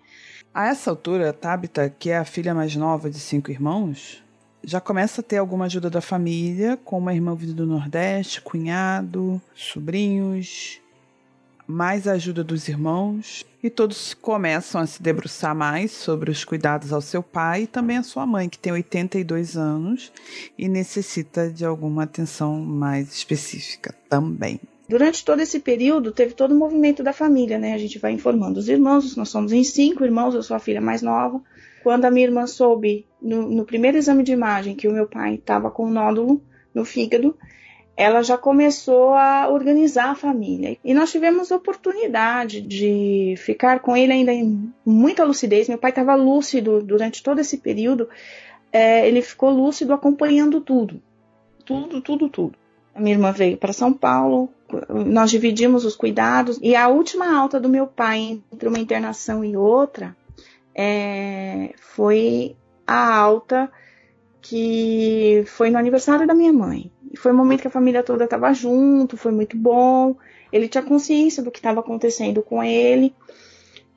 A 0.55 0.69
essa 0.69 0.89
altura, 0.89 1.33
Tabita, 1.33 1.91
que 1.91 2.11
é 2.11 2.19
a 2.19 2.25
filha 2.25 2.55
mais 2.55 2.77
nova 2.77 3.11
de 3.11 3.19
cinco 3.19 3.51
irmãos, 3.51 4.23
já 4.63 4.81
começa 4.81 5.21
a 5.21 5.25
ter 5.25 5.39
alguma 5.39 5.65
ajuda 5.65 5.89
da 5.89 6.01
família, 6.01 6.79
com 6.85 6.99
uma 6.99 7.15
irmã 7.15 7.35
vinda 7.35 7.55
do 7.55 7.67
Nordeste, 7.67 8.41
cunhado, 8.41 9.41
sobrinhos. 9.55 10.81
mais 11.67 12.09
a 12.09 12.13
ajuda 12.13 12.43
dos 12.43 12.69
irmãos 12.69 13.47
e 13.63 13.71
todos 13.71 14.13
começam 14.15 14.81
a 14.81 14.87
se 14.87 15.03
debruçar 15.03 15.55
mais 15.55 15.93
sobre 15.93 16.31
os 16.31 16.45
cuidados 16.45 16.93
ao 16.93 17.01
seu 17.01 17.23
pai 17.23 17.63
e 17.63 17.67
também 17.67 17.99
à 17.99 18.03
sua 18.03 18.27
mãe, 18.27 18.49
que 18.49 18.59
tem 18.59 18.73
82 18.73 19.57
anos 19.57 20.13
e 20.59 20.69
necessita 20.69 21.49
de 21.49 21.65
alguma 21.65 22.03
atenção 22.03 22.59
mais 22.61 23.13
específica 23.13 23.95
também. 24.09 24.61
Durante 24.89 25.25
todo 25.25 25.41
esse 25.41 25.61
período, 25.61 26.11
teve 26.11 26.35
todo 26.35 26.51
o 26.51 26.59
movimento 26.59 27.01
da 27.01 27.13
família, 27.13 27.59
né? 27.59 27.75
A 27.75 27.79
gente 27.79 27.99
vai 28.01 28.11
informando 28.11 28.59
os 28.59 28.69
irmãos, 28.69 29.15
nós 29.15 29.29
somos 29.29 29.53
em 29.53 29.63
cinco 29.63 30.05
irmãos, 30.05 30.35
eu 30.35 30.43
sou 30.43 30.57
a 30.57 30.61
filha 30.61 30.81
mais 30.81 31.01
nova. 31.01 31.41
Quando 31.83 32.05
a 32.05 32.11
minha 32.11 32.27
irmã 32.27 32.47
soube, 32.47 33.07
no, 33.21 33.49
no 33.49 33.65
primeiro 33.65 33.97
exame 33.97 34.23
de 34.23 34.33
imagem, 34.33 34.75
que 34.75 34.89
o 34.89 34.93
meu 34.93 35.07
pai 35.07 35.35
estava 35.35 35.71
com 35.71 35.87
um 35.87 35.91
nódulo 35.91 36.43
no 36.75 36.85
fígado, 36.85 37.37
ela 37.97 38.23
já 38.23 38.39
começou 38.39 39.13
a 39.13 39.49
organizar 39.49 40.11
a 40.11 40.15
família. 40.15 40.77
E 40.83 40.95
nós 40.95 41.11
tivemos 41.11 41.51
oportunidade 41.51 42.61
de 42.61 43.35
ficar 43.37 43.81
com 43.81 43.97
ele 43.97 44.13
ainda 44.13 44.33
em 44.33 44.73
muita 44.87 45.25
lucidez. 45.25 45.69
Meu 45.69 45.79
pai 45.79 45.91
estava 45.91 46.15
lúcido 46.15 46.83
durante 46.83 47.23
todo 47.23 47.41
esse 47.41 47.59
período. 47.59 48.09
É, 48.73 49.07
ele 49.07 49.21
ficou 49.21 49.51
lúcido 49.51 49.93
acompanhando 49.93 50.61
tudo. 50.61 51.03
Tudo, 51.65 52.01
tudo, 52.01 52.29
tudo. 52.29 52.59
A 52.95 53.01
minha 53.01 53.15
irmã 53.15 53.33
veio 53.33 53.57
para 53.57 53.73
São 53.73 53.93
Paulo, 53.93 54.49
nós 54.89 55.31
dividimos 55.31 55.85
os 55.85 55.95
cuidados. 55.95 56.59
E 56.63 56.75
a 56.75 56.89
última 56.89 57.37
alta 57.37 57.61
do 57.61 57.69
meu 57.69 57.87
pai 57.87 58.41
entre 58.53 58.69
uma 58.69 58.79
internação 58.79 59.45
e 59.45 59.57
outra 59.57 60.17
é, 60.75 61.73
foi 61.77 62.57
a 62.87 63.15
alta 63.17 63.71
que 64.41 65.45
foi 65.47 65.71
no 65.71 65.79
aniversário 65.79 66.27
da 66.27 66.35
minha 66.35 66.53
mãe. 66.53 66.91
E 67.13 67.17
foi 67.17 67.33
um 67.33 67.37
momento 67.37 67.61
que 67.61 67.69
a 67.69 67.71
família 67.71 68.03
toda 68.03 68.25
estava 68.25 68.53
junto, 68.53 69.17
foi 69.17 69.33
muito 69.33 69.57
bom. 69.57 70.17
Ele 70.53 70.69
tinha 70.69 70.83
consciência 70.83 71.43
do 71.43 71.51
que 71.51 71.59
estava 71.59 71.81
acontecendo 71.81 72.43
com 72.43 72.63
ele. 72.63 73.15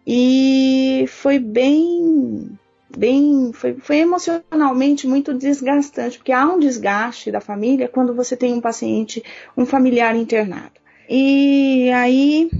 E 0.06 1.06
foi 1.08 1.40
bem 1.40 2.58
bem 2.96 3.52
foi, 3.54 3.74
foi 3.76 3.98
emocionalmente 3.98 5.08
muito 5.08 5.34
desgastante, 5.34 6.18
porque 6.18 6.32
há 6.32 6.46
um 6.46 6.60
desgaste 6.60 7.32
da 7.32 7.42
família 7.42 7.88
quando 7.88 8.14
você 8.14 8.38
tem 8.38 8.54
um 8.54 8.62
paciente, 8.62 9.24
um 9.58 9.66
familiar 9.66 10.16
internado. 10.16 10.74
E 11.10 11.90
aí 11.92 12.52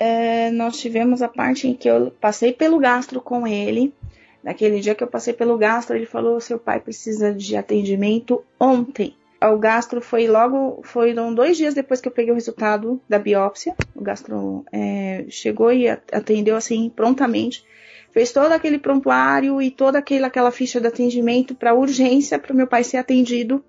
é, 0.00 0.50
nós 0.50 0.78
tivemos 0.80 1.20
a 1.20 1.28
parte 1.28 1.68
em 1.68 1.74
que 1.74 1.86
eu 1.86 2.10
passei 2.10 2.54
pelo 2.54 2.78
gastro 2.78 3.20
com 3.20 3.46
ele. 3.46 3.94
Naquele 4.42 4.80
dia 4.80 4.94
que 4.94 5.04
eu 5.04 5.08
passei 5.08 5.34
pelo 5.34 5.58
gastro, 5.58 5.94
ele 5.94 6.06
falou: 6.06 6.40
seu 6.40 6.58
pai 6.58 6.80
precisa 6.80 7.34
de 7.34 7.54
atendimento 7.54 8.42
ontem. 8.58 9.14
O 9.42 9.58
gastro 9.58 10.00
foi 10.00 10.26
logo, 10.26 10.80
foram 10.82 11.34
dois 11.34 11.56
dias 11.56 11.74
depois 11.74 12.00
que 12.00 12.08
eu 12.08 12.12
peguei 12.12 12.32
o 12.32 12.34
resultado 12.34 13.00
da 13.08 13.18
biópsia. 13.18 13.74
O 13.94 14.02
gastro 14.02 14.64
é, 14.72 15.26
chegou 15.28 15.70
e 15.70 15.88
atendeu 15.88 16.56
assim 16.56 16.90
prontamente. 16.94 17.64
Fez 18.10 18.32
todo 18.32 18.52
aquele 18.52 18.78
prontuário 18.78 19.60
e 19.60 19.70
toda 19.70 19.98
aquela, 19.98 20.26
aquela 20.26 20.50
ficha 20.50 20.80
de 20.80 20.86
atendimento 20.86 21.54
para 21.54 21.74
urgência 21.74 22.38
para 22.38 22.52
o 22.52 22.56
meu 22.56 22.66
pai 22.66 22.84
ser 22.84 22.96
atendido 22.96 23.62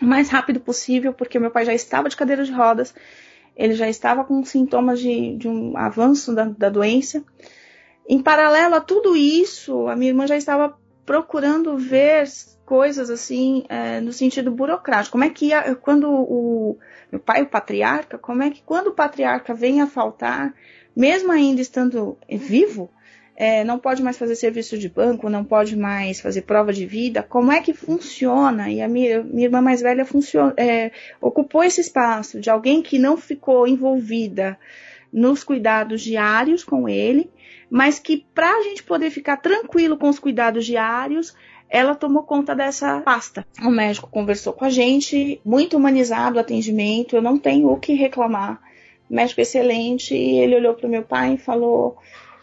o 0.00 0.04
mais 0.04 0.28
rápido 0.28 0.60
possível, 0.60 1.12
porque 1.12 1.38
meu 1.38 1.50
pai 1.50 1.64
já 1.64 1.74
estava 1.74 2.08
de 2.08 2.16
cadeira 2.16 2.44
de 2.44 2.52
rodas, 2.52 2.94
ele 3.56 3.74
já 3.74 3.88
estava 3.88 4.24
com 4.24 4.44
sintomas 4.44 5.00
de, 5.00 5.36
de 5.36 5.48
um 5.48 5.76
avanço 5.76 6.34
da, 6.34 6.44
da 6.44 6.68
doença. 6.68 7.24
Em 8.08 8.22
paralelo 8.22 8.74
a 8.74 8.80
tudo 8.80 9.16
isso, 9.16 9.88
a 9.88 9.96
minha 9.96 10.10
irmã 10.10 10.26
já 10.26 10.36
estava 10.36 10.76
procurando 11.06 11.76
ver 11.76 12.26
coisas 12.64 13.10
assim 13.10 13.64
é, 13.68 14.00
no 14.00 14.12
sentido 14.12 14.50
burocrático. 14.50 15.12
Como 15.12 15.24
é 15.24 15.30
que 15.30 15.46
ia, 15.46 15.74
quando 15.76 16.10
o 16.10 16.78
meu 17.10 17.20
pai, 17.20 17.42
o 17.42 17.48
patriarca, 17.48 18.18
como 18.18 18.42
é 18.42 18.50
que 18.50 18.62
quando 18.62 18.88
o 18.88 18.94
patriarca 18.94 19.54
vem 19.54 19.80
a 19.80 19.86
faltar, 19.86 20.54
mesmo 20.96 21.30
ainda 21.30 21.60
estando 21.60 22.18
vivo, 22.28 22.90
é, 23.36 23.64
não 23.64 23.78
pode 23.78 24.02
mais 24.02 24.16
fazer 24.16 24.36
serviço 24.36 24.78
de 24.78 24.88
banco, 24.88 25.28
não 25.28 25.44
pode 25.44 25.76
mais 25.76 26.20
fazer 26.20 26.42
prova 26.42 26.72
de 26.72 26.86
vida, 26.86 27.22
como 27.22 27.50
é 27.50 27.60
que 27.60 27.74
funciona? 27.74 28.70
E 28.70 28.80
a 28.80 28.88
minha, 28.88 29.22
minha 29.22 29.46
irmã 29.46 29.60
mais 29.60 29.80
velha 29.80 30.06
é, 30.56 30.92
ocupou 31.20 31.64
esse 31.64 31.80
espaço 31.80 32.40
de 32.40 32.48
alguém 32.48 32.80
que 32.80 32.98
não 32.98 33.16
ficou 33.16 33.66
envolvida 33.66 34.56
nos 35.12 35.42
cuidados 35.42 36.02
diários 36.02 36.64
com 36.64 36.88
ele, 36.88 37.30
mas 37.68 37.98
que 37.98 38.24
para 38.34 38.50
a 38.50 38.62
gente 38.62 38.82
poder 38.82 39.10
ficar 39.10 39.38
tranquilo 39.38 39.96
com 39.96 40.08
os 40.08 40.18
cuidados 40.18 40.64
diários, 40.64 41.34
ela 41.68 41.94
tomou 41.94 42.22
conta 42.22 42.54
dessa 42.54 43.00
pasta. 43.00 43.44
O 43.62 43.70
médico 43.70 44.08
conversou 44.08 44.52
com 44.52 44.64
a 44.64 44.70
gente, 44.70 45.40
muito 45.44 45.76
humanizado 45.76 46.36
o 46.36 46.40
atendimento, 46.40 47.16
eu 47.16 47.22
não 47.22 47.36
tenho 47.38 47.68
o 47.68 47.78
que 47.78 47.94
reclamar. 47.94 48.60
Médico 49.10 49.40
excelente, 49.40 50.14
ele 50.14 50.56
olhou 50.56 50.74
para 50.74 50.86
o 50.86 50.90
meu 50.90 51.02
pai 51.02 51.34
e 51.34 51.38
falou: 51.38 51.96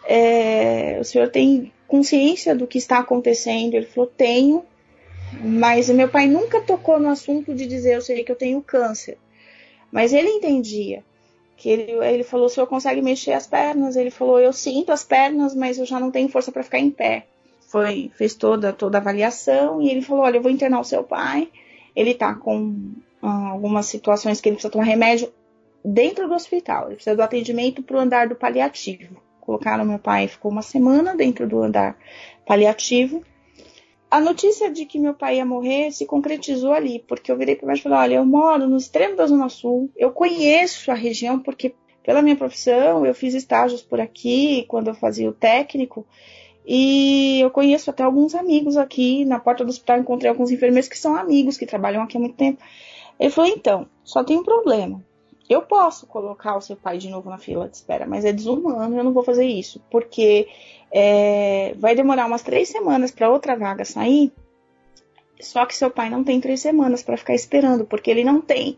é, 0.03 0.97
o 0.99 1.03
senhor 1.03 1.29
tem 1.29 1.71
consciência 1.87 2.55
do 2.55 2.67
que 2.67 2.77
está 2.77 2.99
acontecendo? 2.99 3.75
Ele 3.75 3.85
falou, 3.85 4.09
tenho, 4.09 4.63
mas 5.43 5.89
meu 5.89 6.09
pai 6.09 6.27
nunca 6.27 6.61
tocou 6.61 6.99
no 6.99 7.09
assunto 7.09 7.53
de 7.53 7.65
dizer, 7.65 7.95
eu 7.95 8.01
sei 8.01 8.23
que 8.23 8.31
eu 8.31 8.35
tenho 8.35 8.61
câncer. 8.61 9.17
Mas 9.91 10.13
ele 10.13 10.29
entendia. 10.29 11.03
Que 11.57 11.69
ele, 11.69 11.91
ele 11.91 12.23
falou, 12.23 12.47
o 12.47 12.49
senhor 12.49 12.65
consegue 12.65 13.01
mexer 13.01 13.33
as 13.33 13.45
pernas? 13.45 13.95
Ele 13.95 14.09
falou, 14.09 14.39
eu 14.39 14.51
sinto 14.51 14.91
as 14.91 15.03
pernas, 15.03 15.53
mas 15.53 15.77
eu 15.77 15.85
já 15.85 15.99
não 15.99 16.09
tenho 16.09 16.29
força 16.29 16.51
para 16.51 16.63
ficar 16.63 16.79
em 16.79 16.89
pé. 16.89 17.27
Foi, 17.67 18.11
fez 18.15 18.33
toda, 18.33 18.73
toda 18.73 18.97
a 18.97 19.01
avaliação 19.01 19.81
e 19.81 19.89
ele 19.89 20.01
falou, 20.01 20.23
olha, 20.23 20.37
eu 20.37 20.41
vou 20.41 20.51
internar 20.51 20.79
o 20.79 20.85
seu 20.85 21.03
pai. 21.03 21.49
Ele 21.95 22.13
tá 22.13 22.33
com 22.33 22.93
ah, 23.21 23.49
algumas 23.49 23.85
situações 23.85 24.41
que 24.41 24.49
ele 24.49 24.55
precisa 24.55 24.71
tomar 24.71 24.85
remédio 24.85 25.31
dentro 25.83 26.27
do 26.27 26.33
hospital. 26.33 26.87
Ele 26.87 26.95
precisa 26.95 27.15
do 27.15 27.21
atendimento 27.21 27.83
para 27.83 27.97
o 27.97 27.99
andar 27.99 28.27
do 28.27 28.35
paliativo. 28.35 29.15
Colocaram 29.41 29.83
meu 29.83 29.99
pai, 29.99 30.27
ficou 30.27 30.51
uma 30.51 30.61
semana 30.61 31.15
dentro 31.15 31.47
do 31.47 31.61
andar 31.61 31.97
paliativo. 32.45 33.23
A 34.09 34.19
notícia 34.19 34.69
de 34.69 34.85
que 34.85 34.99
meu 34.99 35.13
pai 35.13 35.37
ia 35.37 35.45
morrer 35.45 35.91
se 35.91 36.05
concretizou 36.05 36.73
ali, 36.73 37.03
porque 37.07 37.31
eu 37.31 37.37
virei 37.37 37.55
para 37.55 37.67
baixo 37.67 37.81
e 37.81 37.83
falei: 37.83 37.97
olha, 37.97 38.15
eu 38.15 38.25
moro 38.25 38.67
no 38.67 38.77
extremo 38.77 39.15
da 39.15 39.25
Zona 39.25 39.49
Sul, 39.49 39.89
eu 39.95 40.11
conheço 40.11 40.91
a 40.91 40.93
região, 40.93 41.39
porque 41.39 41.73
pela 42.03 42.21
minha 42.21 42.35
profissão 42.35 43.05
eu 43.05 43.15
fiz 43.15 43.33
estágios 43.33 43.81
por 43.81 43.99
aqui 43.99 44.65
quando 44.67 44.89
eu 44.89 44.93
fazia 44.93 45.29
o 45.29 45.33
técnico. 45.33 46.05
E 46.65 47.39
eu 47.41 47.49
conheço 47.49 47.89
até 47.89 48.03
alguns 48.03 48.35
amigos 48.35 48.77
aqui 48.77 49.25
na 49.25 49.39
porta 49.39 49.63
do 49.63 49.69
hospital. 49.69 49.99
Encontrei 49.99 50.29
alguns 50.29 50.51
enfermeiros 50.51 50.87
que 50.87 50.97
são 50.97 51.15
amigos, 51.15 51.57
que 51.57 51.65
trabalham 51.65 52.03
aqui 52.03 52.17
há 52.17 52.19
muito 52.19 52.35
tempo. 52.35 52.61
Ele 53.19 53.29
falou: 53.29 53.49
então, 53.49 53.87
só 54.03 54.23
tem 54.23 54.37
um 54.37 54.43
problema. 54.43 55.03
Eu 55.51 55.61
posso 55.61 56.07
colocar 56.07 56.55
o 56.55 56.61
seu 56.61 56.77
pai 56.77 56.97
de 56.97 57.09
novo 57.09 57.29
na 57.29 57.37
fila 57.37 57.67
de 57.67 57.75
espera, 57.75 58.05
mas 58.07 58.23
é 58.23 58.31
desumano, 58.31 58.97
eu 58.97 59.03
não 59.03 59.11
vou 59.11 59.21
fazer 59.21 59.43
isso, 59.43 59.81
porque 59.91 60.47
é, 60.89 61.73
vai 61.77 61.93
demorar 61.93 62.25
umas 62.25 62.41
três 62.41 62.69
semanas 62.69 63.11
para 63.11 63.29
outra 63.29 63.53
vaga 63.57 63.83
sair. 63.83 64.31
Só 65.41 65.65
que 65.65 65.75
seu 65.75 65.91
pai 65.91 66.09
não 66.09 66.23
tem 66.23 66.39
três 66.39 66.61
semanas 66.61 67.03
para 67.03 67.17
ficar 67.17 67.33
esperando, 67.33 67.83
porque 67.83 68.09
ele 68.09 68.23
não 68.23 68.39
tem 68.39 68.77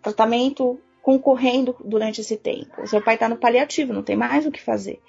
tratamento 0.00 0.78
concorrendo 1.02 1.74
durante 1.84 2.20
esse 2.20 2.36
tempo. 2.36 2.82
O 2.82 2.86
seu 2.86 3.02
pai 3.02 3.14
está 3.14 3.28
no 3.28 3.36
paliativo, 3.36 3.92
não 3.92 4.04
tem 4.04 4.14
mais 4.14 4.46
o 4.46 4.52
que 4.52 4.62
fazer. 4.62 5.00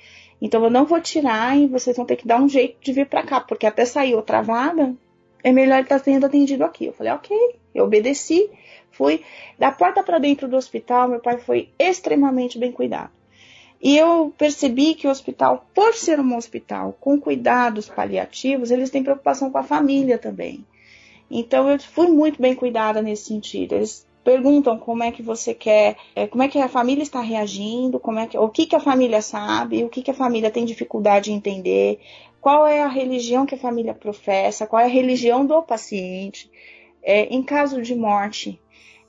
Então 0.41 0.63
eu 0.63 0.72
não 0.72 0.84
vou 0.84 1.00
tirar 1.00 1.55
e 1.55 1.67
vocês 1.67 1.96
vão 1.96 2.08
ter 2.08 2.15
que 2.15 2.27
dar 2.27 2.41
um 2.41 2.50
jeito 2.50 2.77
de 2.82 2.91
vir 2.91 3.05
para 3.05 3.22
cá, 3.22 3.39
porque 3.39 3.67
até 3.67 3.86
sair 3.86 4.15
outra 4.15 4.41
vaga, 4.41 4.96
é 5.43 5.51
melhor 5.51 5.75
ele 5.75 5.84
estar 5.84 6.00
tá 6.00 6.03
sendo 6.03 6.25
atendido 6.25 6.63
aqui. 6.63 6.88
Eu 6.88 6.93
falei, 6.93 7.13
ok, 7.13 7.38
eu 7.75 7.86
obedeci. 7.86 8.50
Fui 8.93 9.21
da 9.59 9.71
porta 9.71 10.01
para 10.01 10.19
dentro 10.19 10.47
do 10.47 10.55
hospital, 10.55 11.09
meu 11.09 11.19
pai 11.19 11.38
foi 11.39 11.69
extremamente 11.77 12.57
bem 12.57 12.71
cuidado. 12.71 13.12
E 13.81 13.97
eu 13.97 14.33
percebi 14.38 14.95
que 14.95 15.07
o 15.07 15.12
hospital, 15.12 15.67
por 15.73 15.93
ser 15.93 16.19
um 16.19 16.38
hospital 16.38 16.95
com 17.01 17.19
cuidados 17.19 17.89
paliativos, 17.89 18.71
eles 18.71 18.89
têm 18.89 19.03
preocupação 19.03 19.51
com 19.51 19.57
a 19.57 19.63
família 19.63 20.17
também. 20.17 20.65
Então 21.29 21.69
eu 21.69 21.77
fui 21.79 22.07
muito 22.07 22.41
bem 22.41 22.55
cuidada 22.55 23.01
nesse 23.01 23.25
sentido. 23.25 23.73
Eles 23.73 24.07
perguntam 24.23 24.77
como 24.77 25.03
é 25.03 25.12
que 25.12 25.21
você 25.21 25.53
quer, 25.53 25.97
é, 26.15 26.27
como 26.27 26.43
é 26.43 26.47
que 26.47 26.59
a 26.59 26.69
família 26.69 27.03
está 27.03 27.19
reagindo, 27.19 28.00
como 28.00 28.19
é 28.19 28.27
que, 28.27 28.38
o 28.38 28.47
que, 28.47 28.65
que 28.67 28.75
a 28.75 28.79
família 28.79 29.21
sabe, 29.21 29.83
o 29.83 29.89
que, 29.89 30.01
que 30.01 30.12
a 30.12 30.13
família 30.13 30.50
tem 30.50 30.63
dificuldade 30.63 31.25
de 31.25 31.33
entender, 31.33 32.00
qual 32.39 32.65
é 32.65 32.81
a 32.81 32.88
religião 32.88 33.45
que 33.45 33.55
a 33.55 33.57
família 33.57 33.93
professa, 33.93 34.65
qual 34.65 34.81
é 34.81 34.85
a 34.85 34.88
religião 34.88 35.45
do 35.45 35.62
paciente. 35.62 36.50
É, 37.05 37.25
em 37.25 37.43
caso 37.43 37.81
de 37.81 37.93
morte, 37.93 38.62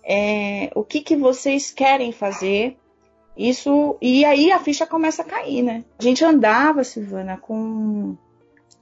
é, 0.04 0.70
o 0.74 0.84
que, 0.84 1.00
que 1.00 1.16
vocês 1.16 1.70
querem 1.70 2.12
fazer. 2.12 2.76
Isso 3.36 3.96
e 4.00 4.24
aí 4.24 4.52
a 4.52 4.60
ficha 4.60 4.86
começa 4.86 5.22
a 5.22 5.24
cair, 5.24 5.62
né? 5.62 5.84
A 5.98 6.02
gente 6.02 6.24
andava, 6.24 6.84
Silvana, 6.84 7.36
com 7.36 8.16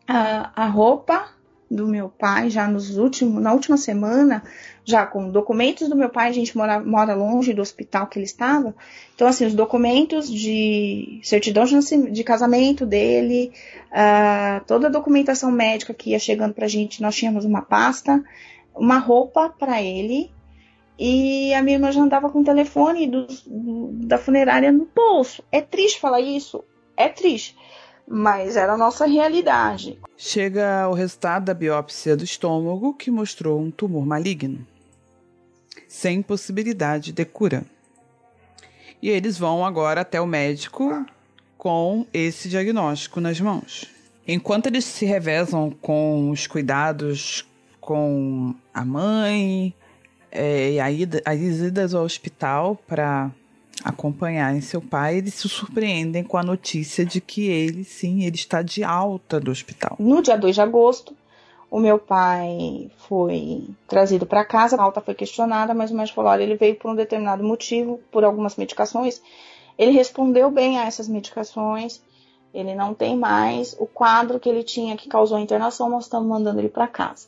a, 0.07 0.64
a 0.64 0.67
roupa 0.67 1.31
do 1.71 1.88
meu 1.88 2.11
pai 2.11 2.50
já 2.50 2.69
nos 2.69 2.99
últimos, 2.99 3.43
na 3.43 3.55
última 3.55 3.79
semana, 3.79 4.43
já 4.85 5.07
com 5.07 5.31
documentos 5.31 5.88
do 5.88 5.97
meu 5.97 6.11
pai, 6.11 6.29
a 6.29 6.33
gente 6.33 6.55
mora, 6.55 6.79
mora 6.79 7.14
longe 7.14 7.55
do 7.55 7.62
hospital 7.62 8.07
que 8.09 8.19
ele 8.19 8.26
estava. 8.26 8.75
Então, 9.14 9.26
assim, 9.26 9.47
os 9.47 9.55
documentos 9.55 10.31
de 10.31 11.19
certidão 11.23 11.64
de, 11.64 12.23
casamento 12.25 12.85
dele, 12.85 13.52
uh, 13.91 14.62
toda 14.67 14.88
a 14.88 14.91
documentação 14.91 15.50
médica 15.50 15.95
que 15.95 16.11
ia 16.11 16.19
chegando 16.19 16.52
pra 16.52 16.69
gente, 16.69 17.00
nós 17.00 17.17
tínhamos 17.17 17.47
uma 17.47 17.62
pasta, 17.62 18.23
uma 18.75 18.99
roupa 18.99 19.49
para 19.49 19.83
ele, 19.83 20.31
e 20.99 21.52
a 21.54 21.62
minha 21.62 21.76
irmã 21.76 21.90
já 21.90 22.00
andava 22.00 22.30
com 22.30 22.40
o 22.40 22.44
telefone 22.44 23.06
do, 23.06 23.26
do, 23.46 23.90
da 24.06 24.18
funerária 24.18 24.70
no 24.70 24.88
bolso. 24.94 25.42
É 25.50 25.61
triste 25.61 26.00
falar 26.00 26.20
isso? 26.20 26.64
É 26.96 27.08
triste. 27.08 27.56
Mas 28.06 28.56
era 28.56 28.75
a 28.75 28.76
nossa 28.76 29.06
realidade. 29.06 29.99
Chega 30.16 30.88
o 30.88 30.94
resultado 30.94 31.44
da 31.44 31.54
biópsia 31.54 32.16
do 32.16 32.25
estômago 32.25 32.94
que 32.94 33.11
mostrou 33.11 33.61
um 33.61 33.70
tumor 33.70 34.04
maligno, 34.04 34.66
sem 35.88 36.20
possibilidade 36.20 37.12
de 37.12 37.25
cura. 37.25 37.64
E 39.00 39.08
eles 39.08 39.38
vão 39.38 39.64
agora 39.64 40.02
até 40.02 40.20
o 40.20 40.26
médico 40.26 41.04
com 41.56 42.06
esse 42.12 42.49
diagnóstico 42.49 43.20
nas 43.20 43.40
mãos. 43.40 43.87
Enquanto 44.26 44.66
eles 44.66 44.84
se 44.84 45.04
revezam 45.04 45.70
com 45.80 46.30
os 46.30 46.46
cuidados 46.46 47.46
com 47.80 48.54
a 48.72 48.84
mãe, 48.84 49.75
é, 50.32 50.80
a 50.80 50.90
ida, 50.90 51.22
as 51.24 51.38
idas 51.38 51.94
ao 51.94 52.04
hospital 52.04 52.76
para 52.86 53.30
acompanharem 53.84 54.60
seu 54.60 54.80
pai, 54.80 55.18
eles 55.18 55.34
se 55.34 55.48
surpreendem 55.48 56.24
com 56.24 56.36
a 56.36 56.42
notícia 56.42 57.04
de 57.04 57.20
que 57.20 57.48
ele, 57.48 57.84
sim, 57.84 58.24
ele 58.24 58.36
está 58.36 58.62
de 58.62 58.82
alta 58.82 59.38
do 59.38 59.50
hospital. 59.50 59.96
No 59.98 60.22
dia 60.22 60.36
2 60.36 60.54
de 60.54 60.60
agosto, 60.60 61.16
o 61.70 61.80
meu 61.80 61.98
pai 61.98 62.90
foi 63.08 63.64
trazido 63.88 64.26
para 64.26 64.44
casa, 64.44 64.76
a 64.76 64.82
alta 64.82 65.00
foi 65.00 65.14
questionada, 65.14 65.74
mas 65.74 65.90
o 65.90 65.96
médico 65.96 66.16
falou: 66.16 66.30
olha, 66.30 66.42
ele 66.42 66.56
veio 66.56 66.76
por 66.76 66.90
um 66.90 66.94
determinado 66.94 67.42
motivo, 67.42 67.98
por 68.10 68.24
algumas 68.24 68.56
medicações. 68.56 69.22
Ele 69.78 69.90
respondeu 69.90 70.50
bem 70.50 70.78
a 70.78 70.84
essas 70.84 71.08
medicações, 71.08 72.02
ele 72.52 72.74
não 72.74 72.92
tem 72.92 73.16
mais 73.16 73.74
o 73.78 73.86
quadro 73.86 74.38
que 74.38 74.48
ele 74.48 74.62
tinha 74.62 74.96
que 74.96 75.08
causou 75.08 75.38
a 75.38 75.40
internação, 75.40 75.88
nós 75.88 76.04
estamos 76.04 76.28
mandando 76.28 76.60
ele 76.60 76.68
para 76.68 76.86
casa. 76.86 77.26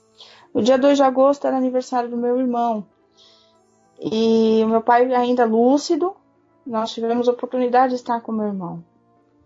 No 0.52 0.62
dia 0.62 0.78
2 0.78 0.98
de 0.98 1.02
agosto 1.02 1.46
era 1.46 1.56
aniversário 1.56 2.08
do 2.08 2.16
meu 2.16 2.38
irmão. 2.38 2.86
E 4.12 4.62
o 4.62 4.68
meu 4.68 4.82
pai 4.82 5.12
ainda 5.14 5.46
lúcido, 5.46 6.14
nós 6.66 6.92
tivemos 6.92 7.26
oportunidade 7.26 7.94
de 7.94 8.00
estar 8.00 8.20
com 8.20 8.32
meu 8.32 8.46
irmão. 8.46 8.84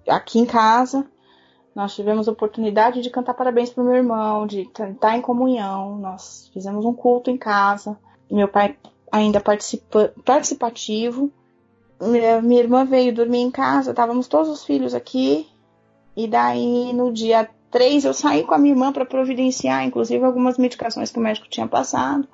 Aqui 0.09 0.41
em 0.41 0.47
casa, 0.47 1.07
nós 1.75 1.95
tivemos 1.95 2.27
oportunidade 2.27 3.01
de 3.01 3.09
cantar 3.09 3.35
parabéns 3.35 3.71
para 3.71 3.85
meu 3.85 3.95
irmão, 3.95 4.49
de 4.49 4.63
estar 4.63 5.17
em 5.17 5.21
comunhão. 5.21 5.97
Nós 5.99 6.51
fizemos 6.53 6.85
um 6.85 6.93
culto 6.93 7.31
em 7.31 7.37
casa. 7.37 7.97
Meu 8.29 8.49
pai 8.49 8.77
ainda 9.13 9.41
participa, 9.41 10.13
participativo. 10.25 11.31
Minha, 12.01 12.43
minha 12.43 12.61
irmã 12.61 12.85
veio 12.85 13.15
dormir 13.15 13.39
em 13.39 13.51
casa, 13.51 13.91
estávamos 13.91 14.27
todos 14.27 14.49
os 14.49 14.65
filhos 14.65 14.93
aqui. 14.93 15.49
E 16.17 16.27
daí, 16.27 16.93
no 16.93 17.13
dia 17.13 17.49
3, 17.71 18.07
eu 18.07 18.15
saí 18.15 18.43
com 18.43 18.55
a 18.55 18.59
minha 18.59 18.73
irmã 18.73 18.93
para 18.93 19.05
providenciar, 19.05 19.85
inclusive, 19.85 20.25
algumas 20.25 20.59
medicações 20.59 21.13
que 21.13 21.19
o 21.19 21.23
médico 21.23 21.49
tinha 21.49 21.69
passado. 21.69 22.27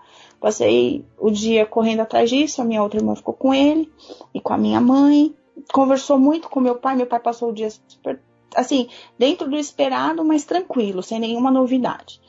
Passei 0.44 1.02
o 1.18 1.30
dia 1.30 1.64
correndo 1.64 2.00
atrás 2.00 2.28
disso, 2.28 2.60
a 2.60 2.66
minha 2.66 2.82
outra 2.82 3.00
irmã 3.00 3.16
ficou 3.16 3.32
com 3.32 3.54
ele 3.54 3.90
e 4.34 4.42
com 4.42 4.52
a 4.52 4.58
minha 4.58 4.78
mãe. 4.78 5.34
Conversou 5.72 6.18
muito 6.18 6.50
com 6.50 6.60
meu 6.60 6.74
pai, 6.74 6.94
meu 6.94 7.06
pai 7.06 7.18
passou 7.18 7.48
o 7.48 7.52
dia 7.54 7.70
super, 7.70 8.20
assim, 8.54 8.90
dentro 9.18 9.48
do 9.48 9.56
esperado, 9.56 10.22
mas 10.22 10.44
tranquilo, 10.44 11.02
sem 11.02 11.18
nenhuma 11.18 11.50
novidade. 11.50 12.20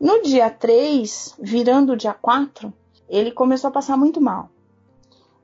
No 0.00 0.22
dia 0.22 0.48
3, 0.48 1.34
virando 1.40 1.94
o 1.94 1.96
dia 1.96 2.14
4, 2.14 2.72
ele 3.08 3.32
começou 3.32 3.66
a 3.66 3.72
passar 3.72 3.96
muito 3.96 4.20
mal. 4.20 4.48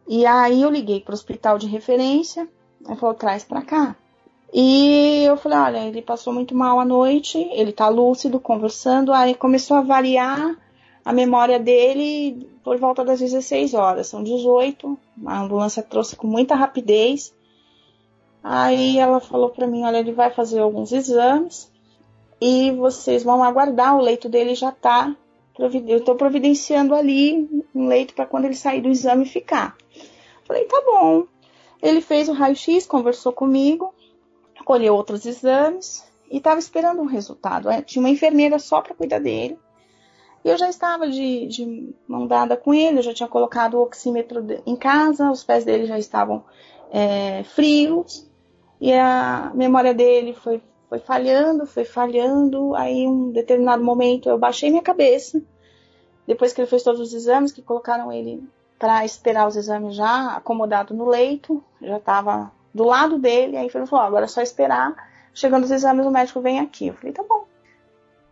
E 0.06 0.24
aí 0.24 0.62
eu 0.62 0.70
liguei 0.70 1.00
para 1.00 1.10
o 1.10 1.14
hospital 1.14 1.58
de 1.58 1.66
referência, 1.66 2.48
ele 2.86 2.96
falou, 3.00 3.16
traz 3.16 3.42
para 3.42 3.62
cá. 3.62 3.96
E 4.54 5.24
eu 5.24 5.36
falei, 5.36 5.58
olha, 5.58 5.88
ele 5.88 6.00
passou 6.00 6.32
muito 6.32 6.54
mal 6.54 6.78
à 6.78 6.84
noite, 6.84 7.38
ele 7.50 7.72
tá 7.72 7.88
lúcido, 7.88 8.38
conversando, 8.38 9.12
aí 9.12 9.34
começou 9.34 9.76
a 9.76 9.82
variar 9.82 10.56
a 11.04 11.12
memória 11.12 11.58
dele 11.58 12.48
por 12.62 12.78
volta 12.78 13.04
das 13.04 13.18
16 13.18 13.74
horas, 13.74 14.06
são 14.06 14.22
18, 14.22 14.98
a 15.26 15.40
ambulância 15.40 15.82
trouxe 15.82 16.14
com 16.14 16.26
muita 16.26 16.54
rapidez. 16.54 17.34
Aí 18.42 18.98
ela 18.98 19.20
falou 19.20 19.50
para 19.50 19.66
mim, 19.66 19.84
olha, 19.84 19.98
ele 19.98 20.12
vai 20.12 20.30
fazer 20.30 20.60
alguns 20.60 20.92
exames 20.92 21.70
e 22.40 22.70
vocês 22.72 23.22
vão 23.22 23.42
aguardar, 23.42 23.96
o 23.96 24.00
leito 24.00 24.28
dele 24.28 24.54
já 24.54 24.72
tá, 24.72 25.14
eu 25.58 25.98
estou 25.98 26.14
providenciando 26.14 26.94
ali 26.94 27.48
um 27.74 27.86
leito 27.86 28.14
para 28.14 28.26
quando 28.26 28.46
ele 28.46 28.54
sair 28.54 28.80
do 28.80 28.88
exame 28.88 29.26
ficar. 29.26 29.76
Falei, 30.44 30.64
tá 30.64 30.82
bom. 30.84 31.26
Ele 31.82 32.00
fez 32.00 32.28
o 32.28 32.32
raio-x, 32.32 32.86
conversou 32.86 33.32
comigo, 33.32 33.92
colheu 34.64 34.94
outros 34.94 35.26
exames 35.26 36.04
e 36.30 36.38
estava 36.38 36.58
esperando 36.58 37.02
um 37.02 37.06
resultado. 37.06 37.68
É, 37.68 37.82
tinha 37.82 38.00
uma 38.00 38.10
enfermeira 38.10 38.58
só 38.58 38.80
para 38.80 38.94
cuidar 38.94 39.18
dele. 39.18 39.58
E 40.44 40.48
eu 40.48 40.58
já 40.58 40.68
estava 40.68 41.08
de, 41.08 41.46
de, 41.46 41.94
mão 42.06 42.26
dada 42.26 42.56
com 42.56 42.74
ele, 42.74 42.98
eu 42.98 43.02
já 43.02 43.14
tinha 43.14 43.28
colocado 43.28 43.74
o 43.74 43.82
oxímetro 43.82 44.44
em 44.66 44.74
casa, 44.74 45.30
os 45.30 45.44
pés 45.44 45.64
dele 45.64 45.86
já 45.86 45.98
estavam 45.98 46.44
é, 46.90 47.44
frios, 47.44 48.28
e 48.80 48.92
a 48.92 49.52
memória 49.54 49.94
dele 49.94 50.34
foi, 50.34 50.60
foi 50.88 50.98
falhando, 50.98 51.64
foi 51.64 51.84
falhando. 51.84 52.74
Aí, 52.74 52.98
em 52.98 53.08
um 53.08 53.30
determinado 53.30 53.84
momento, 53.84 54.28
eu 54.28 54.36
baixei 54.36 54.70
minha 54.70 54.82
cabeça, 54.82 55.40
depois 56.26 56.52
que 56.52 56.60
ele 56.60 56.68
fez 56.68 56.82
todos 56.82 57.00
os 57.00 57.14
exames, 57.14 57.52
que 57.52 57.62
colocaram 57.62 58.12
ele 58.12 58.42
para 58.78 59.04
esperar 59.04 59.46
os 59.46 59.54
exames 59.54 59.94
já 59.94 60.34
acomodado 60.36 60.92
no 60.92 61.08
leito, 61.08 61.62
já 61.80 61.98
estava 61.98 62.50
do 62.74 62.82
lado 62.82 63.18
dele. 63.18 63.56
Aí 63.56 63.70
ele 63.72 63.86
falou: 63.86 64.04
agora 64.04 64.24
é 64.24 64.28
só 64.28 64.42
esperar. 64.42 64.92
Chegando 65.32 65.62
os 65.62 65.70
exames, 65.70 66.04
o 66.04 66.10
médico 66.10 66.40
vem 66.40 66.58
aqui. 66.58 66.88
Eu 66.88 66.94
falei: 66.94 67.12
tá 67.12 67.22
bom. 67.22 67.44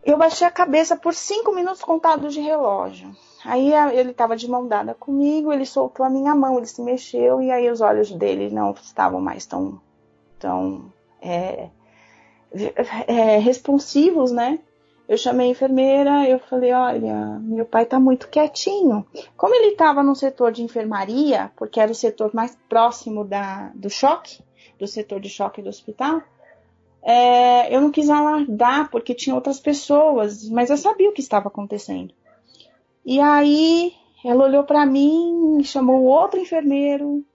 Eu 0.03 0.17
baixei 0.17 0.47
a 0.47 0.51
cabeça 0.51 0.95
por 0.95 1.13
cinco 1.13 1.53
minutos 1.53 1.81
contados 1.81 2.33
de 2.33 2.41
relógio. 2.41 3.15
Aí 3.45 3.71
ele 3.93 4.11
estava 4.11 4.35
de 4.35 4.49
mão 4.49 4.67
dada 4.67 4.93
comigo, 4.93 5.51
ele 5.51 5.65
soltou 5.65 6.05
a 6.05 6.09
minha 6.09 6.33
mão, 6.35 6.57
ele 6.57 6.65
se 6.65 6.81
mexeu 6.81 7.41
e 7.41 7.51
aí 7.51 7.69
os 7.69 7.81
olhos 7.81 8.11
dele 8.11 8.49
não 8.49 8.71
estavam 8.71 9.19
mais 9.19 9.45
tão, 9.45 9.79
tão 10.39 10.91
é, 11.21 11.69
é, 13.07 13.37
responsivos, 13.37 14.31
né? 14.31 14.59
Eu 15.07 15.17
chamei 15.17 15.47
a 15.47 15.51
enfermeira, 15.51 16.29
eu 16.29 16.39
falei, 16.39 16.71
olha, 16.71 17.39
meu 17.41 17.65
pai 17.65 17.85
tá 17.85 17.99
muito 17.99 18.29
quietinho. 18.29 19.05
Como 19.35 19.53
ele 19.53 19.73
estava 19.73 20.01
no 20.01 20.15
setor 20.15 20.51
de 20.51 20.63
enfermaria, 20.63 21.51
porque 21.57 21.79
era 21.79 21.91
o 21.91 21.95
setor 21.95 22.33
mais 22.33 22.57
próximo 22.69 23.25
da, 23.25 23.71
do 23.75 23.89
choque, 23.89 24.41
do 24.79 24.87
setor 24.87 25.19
de 25.19 25.29
choque 25.29 25.61
do 25.61 25.69
hospital, 25.69 26.21
é, 27.03 27.75
eu 27.75 27.81
não 27.81 27.91
quis 27.91 28.09
alardar 28.09 28.89
porque 28.89 29.13
tinha 29.13 29.35
outras 29.35 29.59
pessoas, 29.59 30.47
mas 30.49 30.69
eu 30.69 30.77
sabia 30.77 31.09
o 31.09 31.13
que 31.13 31.21
estava 31.21 31.47
acontecendo. 31.47 32.13
E 33.05 33.19
aí 33.19 33.93
ela 34.23 34.45
olhou 34.45 34.63
para 34.63 34.85
mim, 34.85 35.61
chamou 35.63 36.03
outro 36.03 36.39
enfermeiro, 36.39 37.25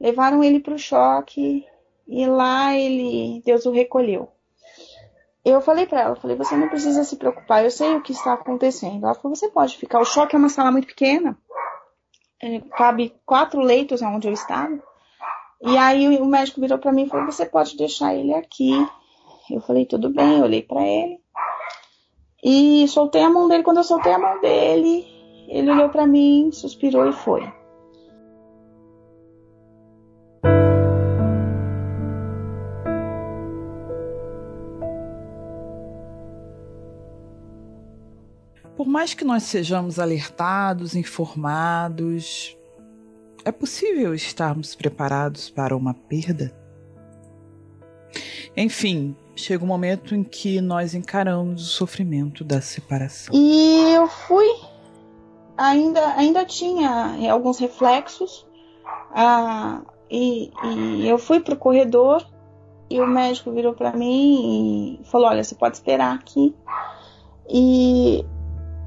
levaram 0.00 0.42
ele 0.42 0.60
para 0.60 0.74
o 0.74 0.78
choque 0.78 1.64
e 2.08 2.26
lá 2.26 2.76
ele, 2.76 3.42
Deus 3.44 3.64
o 3.64 3.70
recolheu 3.70 4.28
eu 5.44 5.60
falei 5.60 5.86
para 5.86 6.02
ela, 6.02 6.16
falei, 6.16 6.36
você 6.36 6.56
não 6.56 6.68
precisa 6.68 7.02
se 7.02 7.16
preocupar, 7.16 7.64
eu 7.64 7.70
sei 7.70 7.96
o 7.96 8.02
que 8.02 8.12
está 8.12 8.34
acontecendo. 8.34 9.04
Ela 9.04 9.14
falou, 9.14 9.34
você 9.34 9.48
pode 9.48 9.76
ficar. 9.76 10.00
O 10.00 10.04
choque 10.04 10.36
é 10.36 10.38
uma 10.38 10.48
sala 10.48 10.70
muito 10.70 10.86
pequena, 10.86 11.36
é, 12.40 12.60
cabe 12.76 13.14
quatro 13.26 13.60
leitos 13.60 14.02
onde 14.02 14.28
eu 14.28 14.32
estava. 14.32 14.80
E 15.60 15.76
aí 15.76 16.18
o 16.18 16.26
médico 16.26 16.60
virou 16.60 16.78
para 16.78 16.92
mim 16.92 17.04
e 17.04 17.08
falou, 17.08 17.26
você 17.26 17.44
pode 17.44 17.76
deixar 17.76 18.14
ele 18.14 18.34
aqui. 18.34 18.72
Eu 19.50 19.60
falei, 19.60 19.86
tudo 19.86 20.10
bem, 20.10 20.38
eu 20.38 20.44
olhei 20.44 20.62
para 20.62 20.82
ele 20.82 21.20
e 22.42 22.86
soltei 22.88 23.22
a 23.22 23.30
mão 23.30 23.48
dele. 23.48 23.62
Quando 23.62 23.78
eu 23.78 23.84
soltei 23.84 24.12
a 24.12 24.18
mão 24.18 24.40
dele, 24.40 25.06
ele 25.48 25.70
olhou 25.70 25.88
para 25.88 26.06
mim, 26.06 26.50
suspirou 26.52 27.08
e 27.08 27.12
foi. 27.12 27.42
Por 38.76 38.88
mais 38.88 39.14
que 39.14 39.24
nós 39.24 39.44
sejamos 39.44 39.98
alertados, 39.98 40.96
informados, 40.96 42.56
é 43.44 43.52
possível 43.52 44.14
estarmos 44.14 44.74
preparados 44.74 45.50
para 45.50 45.76
uma 45.76 45.94
perda? 45.94 46.52
Enfim, 48.56 49.16
chega 49.34 49.64
um 49.64 49.66
momento 49.66 50.14
em 50.14 50.22
que 50.22 50.60
nós 50.60 50.94
encaramos 50.94 51.62
o 51.62 51.70
sofrimento 51.70 52.44
da 52.44 52.60
separação. 52.60 53.34
E 53.34 53.94
eu 53.94 54.06
fui, 54.06 54.48
ainda, 55.56 56.14
ainda 56.14 56.44
tinha 56.44 57.16
é, 57.20 57.28
alguns 57.28 57.58
reflexos, 57.58 58.46
ah, 59.14 59.82
e, 60.10 60.50
e 60.64 61.08
eu 61.08 61.18
fui 61.18 61.40
pro 61.40 61.56
corredor 61.56 62.26
e 62.90 63.00
o 63.00 63.06
médico 63.06 63.50
virou 63.50 63.72
para 63.72 63.92
mim 63.92 64.98
e 65.00 65.04
falou: 65.04 65.28
Olha, 65.28 65.42
você 65.42 65.54
pode 65.54 65.76
esperar 65.76 66.14
aqui. 66.14 66.54
E 67.48 68.24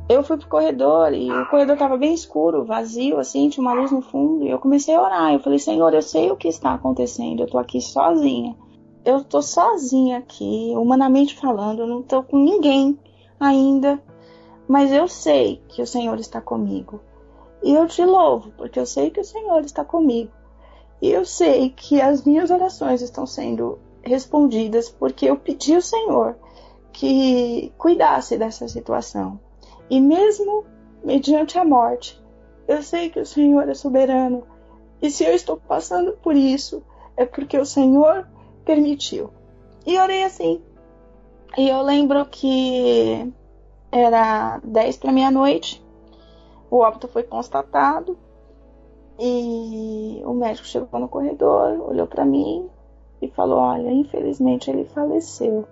eu 0.08 0.24
fui 0.24 0.38
pro 0.38 0.48
corredor 0.48 1.14
e 1.14 1.32
o 1.32 1.50
corredor 1.50 1.78
tava 1.78 1.98
bem 1.98 2.14
escuro, 2.14 2.64
vazio, 2.64 3.18
assim, 3.18 3.50
tinha 3.50 3.66
uma 3.66 3.74
luz 3.74 3.92
no 3.92 4.02
fundo. 4.02 4.46
E 4.46 4.50
eu 4.50 4.60
comecei 4.60 4.94
a 4.94 5.02
orar. 5.02 5.34
Eu 5.34 5.40
falei, 5.40 5.58
Senhor, 5.58 5.92
eu 5.94 6.02
sei 6.02 6.30
o 6.30 6.38
que 6.38 6.48
está 6.48 6.76
acontecendo. 6.76 7.42
Eu 7.42 7.48
tô 7.48 7.58
aqui 7.58 7.82
sozinha. 7.82 8.56
Eu 9.06 9.24
tô 9.24 9.40
sozinha 9.40 10.18
aqui, 10.18 10.74
humanamente 10.76 11.36
falando. 11.36 11.82
Eu 11.82 11.88
não 11.88 12.02
tô 12.02 12.24
com 12.24 12.38
ninguém 12.38 13.00
ainda. 13.40 14.02
Mas 14.68 14.92
eu 14.92 15.08
sei 15.08 15.62
que 15.68 15.82
o 15.82 15.88
Senhor 15.88 16.20
está 16.20 16.42
comigo. 16.42 17.00
E 17.62 17.72
eu 17.74 17.88
te 17.88 18.04
louvo, 18.04 18.52
porque 18.58 18.80
eu 18.80 18.86
sei 18.86 19.12
que 19.12 19.20
o 19.20 19.26
Senhor 19.26 19.64
está 19.64 19.86
comigo. 19.86 20.32
E 21.02 21.12
eu 21.12 21.24
sei 21.24 21.70
que 21.70 22.02
as 22.02 22.24
minhas 22.26 22.50
orações 22.50 23.02
estão 23.02 23.28
sendo 23.28 23.78
respondidas 24.02 24.90
porque 24.90 25.26
eu 25.26 25.38
pedi 25.38 25.76
ao 25.76 25.82
Senhor 25.82 26.36
que 26.92 27.72
cuidasse 27.78 28.38
dessa 28.38 28.68
situação. 28.68 29.40
E 29.90 30.00
mesmo 30.00 30.66
mediante 31.04 31.60
a 31.60 31.66
morte, 31.66 32.20
eu 32.68 32.82
sei 32.82 33.10
que 33.10 33.20
o 33.20 33.26
Senhor 33.26 33.70
é 33.70 33.74
soberano. 33.76 34.44
E 35.02 35.12
se 35.12 35.24
eu 35.24 35.34
estou 35.34 35.58
passando 35.58 36.14
por 36.14 36.36
isso, 36.36 36.82
é 37.16 37.26
porque 37.26 37.58
o 37.58 37.66
Senhor 37.66 38.28
permitiu. 38.66 39.30
E 39.86 39.98
orei 40.00 40.24
assim. 40.24 40.62
E 41.58 41.70
eu 41.70 41.82
lembro 41.82 42.26
que 42.26 43.32
era 43.92 44.60
10 44.64 44.98
para 44.98 45.12
meia-noite. 45.12 45.84
O 46.70 46.80
óbito 46.80 47.08
foi 47.08 47.24
constatado. 47.24 48.18
E 49.18 50.22
o 50.26 50.34
médico 50.34 50.68
chegou 50.68 51.00
no 51.00 51.08
corredor, 51.08 51.80
olhou 51.90 52.06
para 52.06 52.26
mim 52.26 52.70
e 53.22 53.30
falou: 53.30 53.60
Olha, 53.60 53.90
infelizmente 53.90 54.70
ele 54.70 54.84
faleceu. 54.86 55.66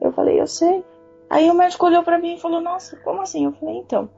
Eu 0.00 0.12
falei: 0.12 0.40
Eu 0.40 0.46
sei. 0.46 0.84
Aí 1.28 1.50
o 1.50 1.54
médico 1.54 1.86
olhou 1.86 2.04
para 2.04 2.18
mim 2.18 2.34
e 2.34 2.40
falou: 2.40 2.60
Nossa, 2.60 2.96
como 2.98 3.22
assim? 3.22 3.46
Eu 3.46 3.52
falei: 3.52 3.78
Então, 3.78 4.08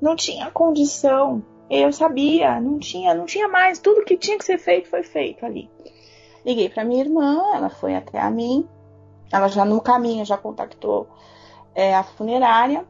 não 0.00 0.14
tinha 0.14 0.50
condição. 0.50 1.42
Eu 1.68 1.92
sabia, 1.92 2.60
não 2.60 2.78
tinha, 2.78 3.14
não 3.14 3.24
tinha 3.24 3.48
mais. 3.48 3.78
Tudo 3.78 4.04
que 4.04 4.16
tinha 4.16 4.36
que 4.38 4.44
ser 4.44 4.58
feito 4.58 4.88
foi 4.88 5.02
feito 5.02 5.44
ali. 5.44 5.70
Liguei 6.44 6.68
para 6.68 6.84
minha 6.84 7.02
irmã, 7.02 7.42
ela 7.54 7.70
foi 7.70 7.94
até 7.94 8.20
a 8.20 8.30
mim. 8.30 8.68
Ela 9.32 9.48
já 9.48 9.64
no 9.64 9.80
caminho 9.80 10.24
já 10.24 10.36
contactou 10.36 11.08
é, 11.74 11.94
a 11.94 12.02
funerária. 12.02 12.84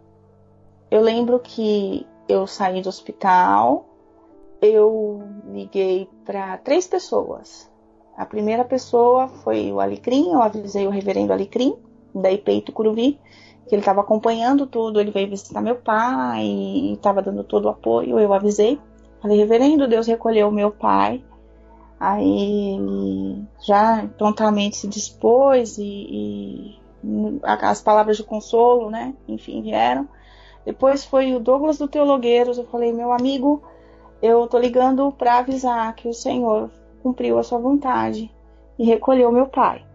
Eu 0.91 1.01
lembro 1.01 1.39
que 1.39 2.07
eu 2.29 2.47
saí 2.47 2.83
do 2.83 2.89
hospital, 2.89 3.87
eu 4.61 5.23
liguei 5.47 6.09
para 6.25 6.57
três 6.59 6.87
pessoas. 6.87 7.71
A 8.17 8.27
primeira 8.27 8.65
pessoa 8.65 9.29
foi 9.29 9.73
o 9.73 9.81
Alecrim, 9.81 10.33
eu 10.33 10.43
avisei 10.43 10.87
o 10.87 10.91
reverendo 10.91 11.33
Alecrim, 11.33 11.75
da 12.15 12.31
IPEI 12.31 12.61
Tucuruvi, 12.61 13.19
que 13.67 13.75
ele 13.75 13.81
estava 13.81 14.03
acompanhando 14.03 14.67
tudo, 14.67 15.01
ele 15.01 15.11
veio 15.11 15.31
visitar 15.31 15.63
meu 15.63 15.77
pai 15.77 16.45
e 16.45 16.93
estava 16.93 17.23
dando 17.23 17.43
todo 17.43 17.65
o 17.65 17.71
apoio, 17.71 18.19
eu 18.19 18.33
avisei. 18.33 18.79
Falei, 19.21 19.39
reverendo, 19.39 19.89
Deus 19.89 20.07
recolheu 20.07 20.51
meu 20.51 20.71
pai. 20.71 21.25
Aí 22.05 22.75
ele 22.75 23.45
já 23.61 24.09
prontamente 24.19 24.77
se 24.77 24.89
dispôs 24.89 25.79
e, 25.79 26.81
e 27.05 27.41
as 27.45 27.81
palavras 27.81 28.17
de 28.17 28.25
consolo, 28.25 28.91
né? 28.91 29.15
Enfim, 29.29 29.63
vieram. 29.63 30.09
Depois 30.67 31.05
foi 31.05 31.33
o 31.33 31.39
Douglas 31.39 31.79
do 31.79 31.87
Teologueiros. 31.87 32.59
Eu 32.59 32.65
falei, 32.65 32.93
meu 32.93 33.13
amigo, 33.13 33.63
eu 34.21 34.49
tô 34.49 34.59
ligando 34.59 35.13
para 35.13 35.39
avisar 35.39 35.95
que 35.95 36.09
o 36.09 36.13
Senhor 36.13 36.73
cumpriu 37.05 37.39
a 37.39 37.45
sua 37.45 37.61
vontade 37.61 38.35
e 38.77 38.85
recolheu 38.85 39.31
meu 39.31 39.47
pai. 39.47 39.87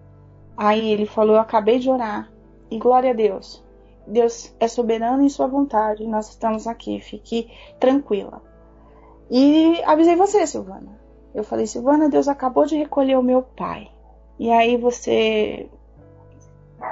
Aí 0.56 0.90
ele 0.90 1.06
falou: 1.06 1.36
Eu 1.36 1.42
acabei 1.42 1.78
de 1.78 1.90
orar 1.90 2.32
e 2.72 2.78
glória 2.80 3.12
a 3.12 3.14
Deus. 3.14 3.62
Deus 4.08 4.56
é 4.62 4.68
soberano 4.70 5.24
em 5.24 5.30
sua 5.30 5.48
vontade. 5.48 6.08
Nós 6.08 6.30
estamos 6.30 6.68
aqui, 6.68 7.02
fique 7.02 7.52
tranquila. 7.82 8.42
E 9.30 9.84
avisei 9.84 10.16
você, 10.16 10.48
Silvana. 10.48 10.97
Eu 11.38 11.44
falei: 11.44 11.68
Silvana, 11.68 12.10
Deus 12.10 12.28
acabou 12.28 12.66
de 12.66 12.76
recolher 12.76 13.16
o 13.16 13.22
meu 13.22 13.44
pai. 13.44 13.92
E 14.40 14.50
aí 14.50 14.76
você 14.76 15.70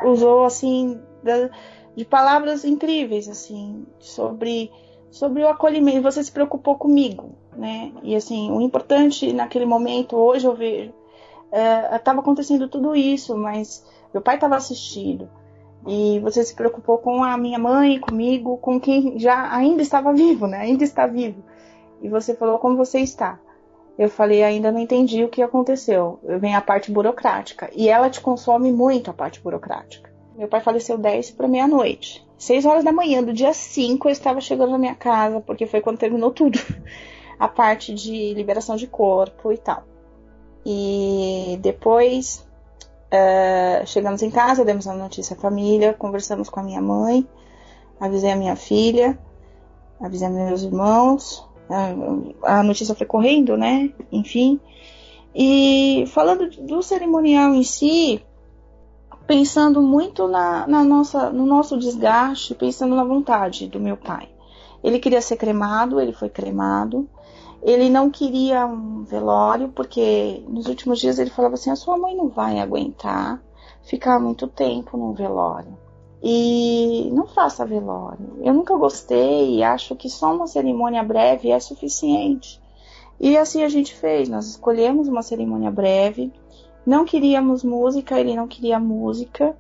usou 0.04 0.46
assim 0.46 1.02
de 1.96 2.06
palavras 2.06 2.64
incríveis 2.64 3.28
assim 3.28 3.88
sobre 4.00 4.72
sobre 5.10 5.42
o 5.42 5.50
acolhimento. 5.50 6.04
Você 6.04 6.24
se 6.24 6.32
preocupou 6.32 6.76
comigo, 6.76 7.32
né? 7.58 7.92
E 8.04 8.16
assim, 8.16 8.52
o 8.52 8.62
importante 8.62 9.34
naquele 9.34 9.66
momento, 9.66 10.16
hoje 10.16 10.46
eu 10.46 10.54
vejo, 10.54 10.94
estava 11.92 12.20
é, 12.20 12.22
acontecendo 12.22 12.70
tudo 12.70 12.96
isso, 12.96 13.36
mas 13.36 13.84
meu 14.14 14.22
pai 14.22 14.36
estava 14.36 14.56
assistido. 14.56 15.28
E 15.88 16.20
você 16.20 16.44
se 16.44 16.54
preocupou 16.54 17.00
com 17.00 17.24
a 17.24 17.36
minha 17.36 17.58
mãe, 17.58 18.00
comigo, 18.00 18.58
com 18.58 18.80
quem 18.80 19.18
já 19.18 19.52
ainda 19.52 19.82
estava 19.82 20.14
vivo, 20.14 20.46
né? 20.46 20.60
Ainda 20.60 20.84
está 20.84 21.08
vivo. 21.08 21.44
E 22.00 22.10
você 22.10 22.36
falou 22.36 22.60
como 22.60 22.78
você 22.78 23.00
está. 23.00 23.40
Eu 23.98 24.10
falei, 24.10 24.44
ainda 24.44 24.72
não 24.72 24.80
entendi 24.80 25.24
o 25.24 25.30
que 25.30 25.42
aconteceu. 25.42 26.20
Vem 26.24 26.54
a 26.54 26.62
parte 26.62 26.92
burocrática. 26.92 27.70
E 27.74 27.88
ela 27.88 28.10
te 28.10 28.20
consome 28.20 28.72
muito 28.72 29.10
a 29.10 29.14
parte 29.14 29.40
burocrática. 29.40 30.14
Meu 30.38 30.50
pai 30.50 30.60
faleceu 30.60 30.98
10 30.98 31.32
para 31.32 31.48
meia-noite. 31.48 32.26
6 32.38 32.66
horas 32.66 32.84
da 32.84 32.92
manhã 32.92 33.24
do 33.24 33.32
dia 33.32 33.54
5 33.54 34.08
eu 34.08 34.12
estava 34.12 34.42
chegando 34.42 34.72
na 34.72 34.78
minha 34.78 34.96
casa, 34.96 35.40
porque 35.40 35.66
foi 35.66 35.80
quando 35.80 35.98
terminou 35.98 36.32
tudo. 36.32 36.60
A 37.40 37.48
parte 37.48 37.94
de 37.94 38.34
liberação 38.34 38.76
de 38.78 38.88
corpo 38.88 39.52
e 39.52 39.58
tal. 39.58 39.84
E 40.66 41.60
depois 41.62 42.48
uh, 43.12 43.86
chegamos 43.86 44.22
em 44.22 44.32
casa, 44.32 44.64
demos 44.64 44.88
a 44.88 44.94
notícia 44.94 45.36
à 45.36 45.40
família, 45.40 45.94
conversamos 45.94 46.50
com 46.50 46.62
a 46.62 46.64
minha 46.64 46.82
mãe, 46.82 47.28
avisei 48.00 48.32
a 48.32 48.38
minha 48.38 48.56
filha, 48.56 49.20
avisei 50.00 50.30
meus 50.30 50.64
irmãos. 50.64 51.46
Uh, 51.70 52.36
a 52.44 52.64
notícia 52.64 52.96
foi 52.96 53.08
correndo, 53.08 53.58
né? 53.58 53.92
Enfim. 54.12 54.60
E 55.34 56.06
falando 56.08 56.50
do 56.62 56.82
cerimonial 56.82 57.54
em 57.54 57.64
si, 57.64 58.24
pensando 59.28 59.82
muito 59.82 60.28
na, 60.28 60.68
na, 60.68 60.84
nossa, 60.84 61.30
no 61.30 61.46
nosso 61.46 61.78
desgaste, 61.78 62.56
pensando 62.56 62.96
na 62.96 63.04
vontade 63.04 63.68
do 63.68 63.80
meu 63.80 63.98
pai. 63.98 64.30
Ele 64.84 65.00
queria 65.00 65.22
ser 65.22 65.38
cremado, 65.38 66.00
ele 66.00 66.14
foi 66.14 66.30
cremado. 66.30 67.10
Ele 67.62 67.90
não 67.90 68.12
queria 68.12 68.68
um 68.68 69.04
velório, 69.04 69.70
porque 69.70 70.44
nos 70.48 70.68
últimos 70.68 71.00
dias 71.00 71.18
ele 71.18 71.32
falava 71.32 71.56
assim: 71.56 71.72
a 71.72 71.76
sua 71.76 71.98
mãe 71.98 72.16
não 72.16 72.30
vai 72.30 72.60
aguentar 72.60 73.42
ficar 73.84 74.20
muito 74.20 74.48
tempo 74.48 74.98
num 74.98 75.14
velório. 75.14 75.76
E 76.24 77.10
não 77.14 77.28
faça 77.28 77.66
velório. 77.66 78.40
Eu 78.42 78.54
nunca 78.54 78.76
gostei 78.76 79.58
e 79.58 79.64
acho 79.64 79.96
que 79.96 80.10
só 80.10 80.34
uma 80.34 80.48
cerimônia 80.48 81.04
breve 81.04 81.52
é 81.52 81.60
suficiente. 81.60 82.62
E 83.20 83.38
assim 83.38 83.64
a 83.64 83.70
gente 83.70 83.94
fez. 83.94 84.28
Nós 84.28 84.48
escolhemos 84.48 85.08
uma 85.08 85.22
cerimônia 85.22 85.70
breve 85.70 86.32
não 86.86 87.04
queríamos 87.04 87.64
música, 87.64 88.20
ele 88.20 88.36
não 88.36 88.48
queria 88.48 88.80
música. 88.80 89.58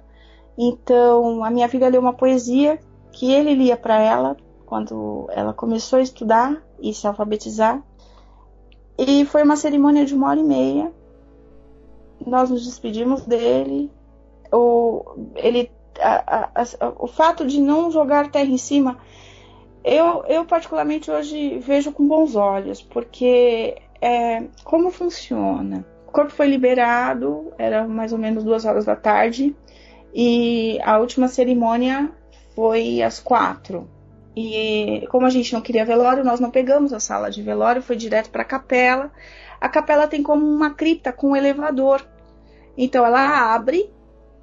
Então, 0.57 1.43
a 1.43 1.49
minha 1.49 1.67
filha 1.67 1.89
leu 1.89 1.99
uma 1.99 2.13
poesia 2.13 2.79
que 3.11 3.31
ele 3.31 3.55
lia 3.55 3.75
para 3.75 3.99
ela 3.99 4.37
quando 4.65 5.27
ela 5.31 5.53
começou 5.53 5.99
a 5.99 6.01
estudar 6.01 6.63
e 6.79 6.93
se 6.93 7.07
alfabetizar. 7.07 7.83
E 8.97 9.25
foi 9.25 9.43
uma 9.43 9.55
cerimônia 9.55 10.05
de 10.05 10.13
uma 10.13 10.29
hora 10.29 10.39
e 10.39 10.43
meia. 10.43 10.93
Nós 12.25 12.49
nos 12.49 12.63
despedimos 12.63 13.25
dele. 13.25 13.91
O, 14.53 15.03
ele, 15.35 15.71
a, 15.99 16.49
a, 16.55 16.93
o 16.99 17.07
fato 17.07 17.45
de 17.45 17.59
não 17.59 17.91
jogar 17.91 18.31
terra 18.31 18.49
em 18.49 18.57
cima, 18.57 18.97
eu, 19.83 20.23
eu 20.27 20.45
particularmente 20.45 21.11
hoje 21.11 21.59
vejo 21.59 21.91
com 21.91 22.07
bons 22.07 22.35
olhos, 22.35 22.81
porque 22.81 23.77
é, 24.01 24.43
como 24.63 24.89
funciona? 24.91 25.85
corpo 26.15 26.31
foi 26.31 26.47
liberado, 26.47 27.51
era 27.57 27.85
mais 27.85 28.13
ou 28.13 28.17
menos 28.17 28.45
duas 28.45 28.63
horas 28.63 28.85
da 28.85 28.95
tarde, 28.95 29.53
e 30.13 30.79
a 30.81 30.97
última 30.97 31.27
cerimônia 31.27 32.09
foi 32.55 33.01
às 33.01 33.19
quatro. 33.19 33.89
E 34.33 35.05
como 35.09 35.25
a 35.25 35.29
gente 35.29 35.51
não 35.53 35.59
queria 35.59 35.83
velório, 35.83 36.23
nós 36.23 36.39
não 36.39 36.49
pegamos 36.49 36.93
a 36.93 37.01
sala 37.01 37.29
de 37.29 37.41
velório, 37.41 37.81
foi 37.81 37.97
direto 37.97 38.29
para 38.29 38.43
a 38.43 38.45
capela. 38.45 39.11
A 39.59 39.67
capela 39.67 40.07
tem 40.07 40.23
como 40.23 40.45
uma 40.45 40.73
cripta 40.73 41.11
com 41.11 41.31
um 41.31 41.35
elevador. 41.35 42.01
Então 42.77 43.05
ela 43.05 43.53
abre, 43.53 43.89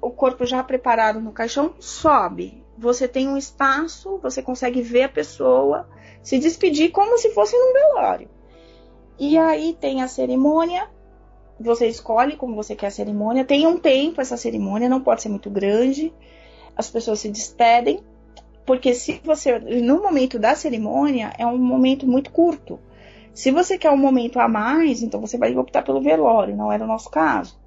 o 0.03 0.11
corpo 0.11 0.45
já 0.45 0.61
preparado 0.61 1.21
no 1.21 1.31
caixão 1.31 1.73
sobe. 1.79 2.61
Você 2.77 3.07
tem 3.07 3.27
um 3.27 3.37
espaço, 3.37 4.19
você 4.21 4.41
consegue 4.41 4.81
ver 4.81 5.03
a 5.03 5.09
pessoa, 5.09 5.87
se 6.21 6.37
despedir 6.37 6.91
como 6.91 7.17
se 7.17 7.29
fosse 7.29 7.57
num 7.57 7.73
velório. 7.73 8.29
E 9.17 9.37
aí 9.37 9.77
tem 9.79 10.01
a 10.01 10.07
cerimônia, 10.07 10.89
você 11.59 11.87
escolhe 11.87 12.35
como 12.35 12.55
você 12.55 12.75
quer 12.75 12.87
a 12.87 12.91
cerimônia. 12.91 13.45
Tem 13.45 13.65
um 13.65 13.77
tempo 13.77 14.19
essa 14.19 14.35
cerimônia, 14.35 14.89
não 14.89 15.01
pode 15.01 15.21
ser 15.21 15.29
muito 15.29 15.49
grande. 15.49 16.13
As 16.75 16.89
pessoas 16.89 17.19
se 17.19 17.29
despedem, 17.29 18.03
porque 18.65 18.93
se 18.93 19.21
você 19.23 19.59
no 19.59 20.01
momento 20.01 20.37
da 20.37 20.55
cerimônia 20.55 21.31
é 21.37 21.45
um 21.45 21.57
momento 21.57 22.05
muito 22.05 22.31
curto. 22.31 22.79
Se 23.33 23.51
você 23.51 23.77
quer 23.77 23.91
um 23.91 23.97
momento 23.97 24.39
a 24.39 24.47
mais, 24.47 25.01
então 25.01 25.21
você 25.21 25.37
vai 25.37 25.55
optar 25.55 25.83
pelo 25.83 26.01
velório, 26.01 26.55
não 26.55 26.71
era 26.71 26.83
o 26.83 26.87
nosso 26.87 27.09
caso. 27.09 27.57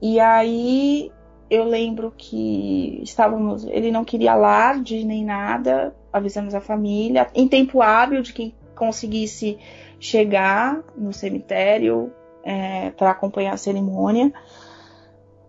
E 0.00 0.20
aí 0.20 1.10
eu 1.48 1.64
lembro 1.64 2.12
que 2.16 3.00
estávamos, 3.02 3.64
ele 3.64 3.90
não 3.90 4.04
queria 4.04 4.32
alarde 4.32 5.04
nem 5.04 5.24
nada, 5.24 5.94
avisamos 6.12 6.54
a 6.54 6.60
família 6.60 7.28
em 7.34 7.46
tempo 7.46 7.80
hábil 7.80 8.22
de 8.22 8.32
quem 8.32 8.54
conseguisse 8.74 9.58
chegar 9.98 10.82
no 10.96 11.12
cemitério 11.12 12.12
é, 12.42 12.90
para 12.90 13.10
acompanhar 13.10 13.54
a 13.54 13.56
cerimônia. 13.56 14.32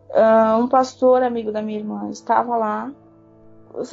Uh, 0.09 0.63
um 0.63 0.67
pastor 0.67 1.21
amigo 1.21 1.51
da 1.51 1.61
minha 1.61 1.79
irmã 1.79 2.09
estava 2.09 2.55
lá. 2.55 2.91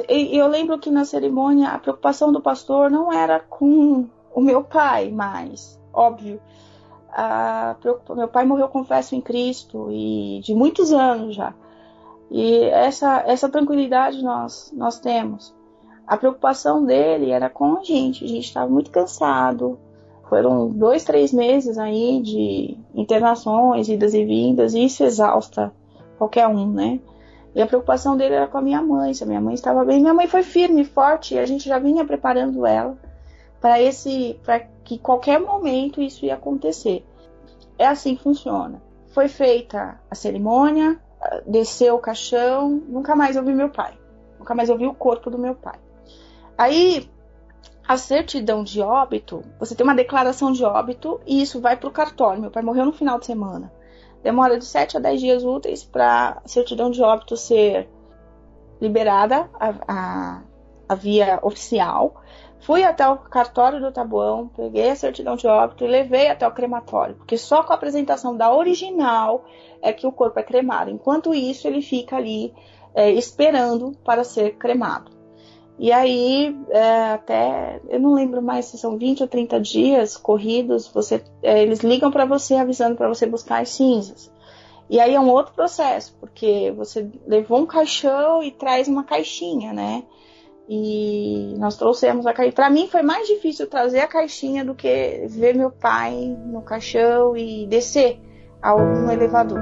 E 0.09 0.39
eu 0.39 0.47
lembro 0.47 0.79
que 0.79 0.91
na 0.91 1.05
cerimônia 1.05 1.69
a 1.69 1.79
preocupação 1.79 2.33
do 2.33 2.41
pastor 2.41 2.91
não 2.91 3.13
era 3.13 3.41
com 3.41 4.09
o 4.33 4.41
meu 4.41 4.63
pai 4.63 5.11
mais, 5.11 5.79
óbvio. 5.93 6.41
Ah, 7.13 7.77
meu 8.17 8.29
pai 8.29 8.45
morreu, 8.45 8.69
confesso, 8.69 9.15
em 9.15 9.21
Cristo 9.21 9.89
e 9.91 10.41
de 10.43 10.55
muitos 10.55 10.93
anos 10.93 11.37
já. 11.37 11.55
E 12.31 12.65
essa, 12.65 13.23
essa 13.27 13.49
tranquilidade 13.49 14.23
nós, 14.23 14.73
nós 14.77 14.99
temos. 14.99 15.55
A 16.07 16.17
preocupação 16.17 16.85
dele 16.85 17.31
era 17.31 17.49
com 17.49 17.79
a 17.79 17.83
gente. 17.83 18.25
A 18.25 18.29
gente 18.29 18.45
estava 18.45 18.71
muito 18.71 18.91
cansado. 18.91 19.79
Foram 20.29 20.69
dois, 20.69 21.05
três 21.05 21.33
meses 21.33 21.79
aí 21.79 22.21
de 22.21 22.77
internações, 22.95 23.89
idas 23.89 24.15
e 24.15 24.25
vindas, 24.25 24.75
e 24.75 24.85
isso 24.85 25.05
exausta 25.05 25.73
qualquer 26.17 26.49
um, 26.49 26.71
né? 26.71 26.99
E 27.55 27.63
a 27.63 27.67
preocupação 27.67 28.17
dele 28.17 28.35
era 28.35 28.49
com 28.49 28.59
a 28.59 28.63
minha 28.63 28.83
mãe, 28.83 29.15
se 29.15 29.23
a 29.23 29.27
minha 29.27 29.41
mãe 29.41 29.55
estava 29.55 29.85
bem. 29.85 30.01
Minha 30.01 30.15
mãe 30.15 30.27
foi 30.27 30.43
firme, 30.43 30.85
forte, 30.85 31.35
e 31.35 31.39
a 31.39 31.47
gente 31.47 31.69
já 31.69 31.79
vinha 31.79 32.05
preparando 32.05 32.67
ela 32.67 32.97
para 33.61 33.81
esse, 33.81 34.39
para 34.45 34.61
que 34.83 34.99
qualquer 34.99 35.39
momento 35.39 36.03
isso 36.03 36.25
ia 36.25 36.35
acontecer. 36.35 37.05
É 37.79 37.87
assim 37.87 38.17
que 38.17 38.23
funciona. 38.23 38.83
Foi 39.09 39.29
feita 39.29 40.01
a 40.11 40.15
cerimônia, 40.15 40.99
desceu 41.47 41.97
o 41.97 42.01
caixão, 42.01 42.83
nunca 42.89 43.15
mais 43.15 43.37
ouvi 43.37 43.53
meu 43.53 43.69
pai. 43.69 43.99
Nunca 44.39 44.55
mais 44.55 44.69
ouvi 44.69 44.87
o 44.87 44.95
corpo 44.95 45.31
do 45.31 45.39
meu 45.39 45.55
pai. 45.55 45.79
Aí, 46.57 47.11
a 47.87 47.97
certidão 47.97 48.63
de 48.63 48.81
óbito, 48.81 49.43
você 49.59 49.75
tem 49.75 49.85
uma 49.85 49.95
declaração 49.95 50.53
de 50.53 50.65
óbito 50.65 51.21
e 51.27 51.43
isso 51.43 51.61
vai 51.61 51.77
para 51.77 51.89
o 51.89 51.93
cartório. 51.93 52.41
Meu 52.41 52.51
pai 52.51 52.63
morreu 52.63 52.85
no 52.85 52.93
final 52.93 53.19
de 53.19 53.27
semana. 53.27 53.73
Demora 54.23 54.59
de 54.59 54.65
7 54.65 54.97
a 54.97 55.01
10 55.01 55.21
dias 55.21 55.45
úteis 55.45 55.85
para 55.85 56.41
a 56.43 56.49
certidão 56.49 56.91
de 56.91 57.03
óbito 57.03 57.37
ser 57.37 57.89
liberada, 58.81 59.51
a, 59.61 59.75
a, 59.87 60.43
a 60.89 60.95
via 60.95 61.39
oficial. 61.43 62.23
Fui 62.61 62.83
até 62.83 63.07
o 63.07 63.19
cartório 63.19 63.79
do 63.79 63.93
Tabuão, 63.93 64.49
peguei 64.49 64.91
a 64.91 64.97
certidão 64.97 65.37
de 65.37 65.47
óbito 65.47 65.85
e 65.85 65.89
levei 65.89 66.31
até 66.31 66.49
o 66.49 66.53
crematório, 66.53 67.15
porque 67.17 67.37
só 67.37 67.63
com 67.63 67.73
a 67.73 67.77
apresentação 67.77 68.35
da 68.35 68.55
original 68.55 69.45
é 69.85 69.93
que 69.93 70.07
o 70.07 70.13
corpo 70.13 70.41
é 70.41 70.43
cremado. 70.43 70.91
Enquanto 70.91 71.35
isso, 71.35 71.69
ele 71.69 71.83
fica 71.83 72.17
ali 72.17 72.53
é, 72.95 73.13
esperando 73.13 73.93
para 74.03 74.25
ser 74.25 74.57
cremado. 74.57 75.13
E 75.79 75.93
aí, 75.93 76.57
é, 76.71 77.13
até, 77.13 77.81
eu 77.89 78.01
não 78.01 78.15
lembro 78.15 78.41
mais 78.41 78.67
se 78.67 78.79
são 78.79 78.97
20 78.97 79.23
ou 79.23 79.29
30 79.29 79.61
dias 79.61 80.17
corridos, 80.17 80.89
você, 80.89 81.23
é, 81.43 81.63
eles 81.63 81.81
ligam 81.81 82.11
para 82.11 82.25
você 82.25 82.55
avisando 82.55 82.97
para 82.97 83.09
você 83.09 83.27
buscar 83.27 83.61
as 83.61 83.71
cinzas. 83.71 84.33
E 84.89 84.99
aí 85.01 85.15
é 85.15 85.21
um 85.21 85.31
outro 85.31 85.53
processo, 85.53 86.17
porque 86.21 86.73
você 86.77 87.11
levou 87.27 87.59
um 87.59 87.67
caixão 87.67 88.43
e 88.43 88.51
traz 88.51 88.89
uma 88.89 89.05
caixinha, 89.05 89.73
né? 89.73 90.05
E 90.69 91.55
nós 91.59 91.77
trouxemos 91.77 92.27
a 92.27 92.33
caixinha. 92.33 92.55
Para 92.55 92.71
mim 92.71 92.87
foi 92.87 93.03
mais 93.03 93.27
difícil 93.27 93.67
trazer 93.67 94.01
a 94.01 94.07
caixinha 94.07 94.65
do 94.65 94.75
que 94.75 95.27
ver 95.29 95.55
meu 95.55 95.71
pai 95.71 96.15
no 96.47 96.63
caixão 96.63 97.37
e 97.37 97.67
descer 97.67 98.21
ao, 98.65 98.79
no 98.81 99.13
elevador. 99.13 99.61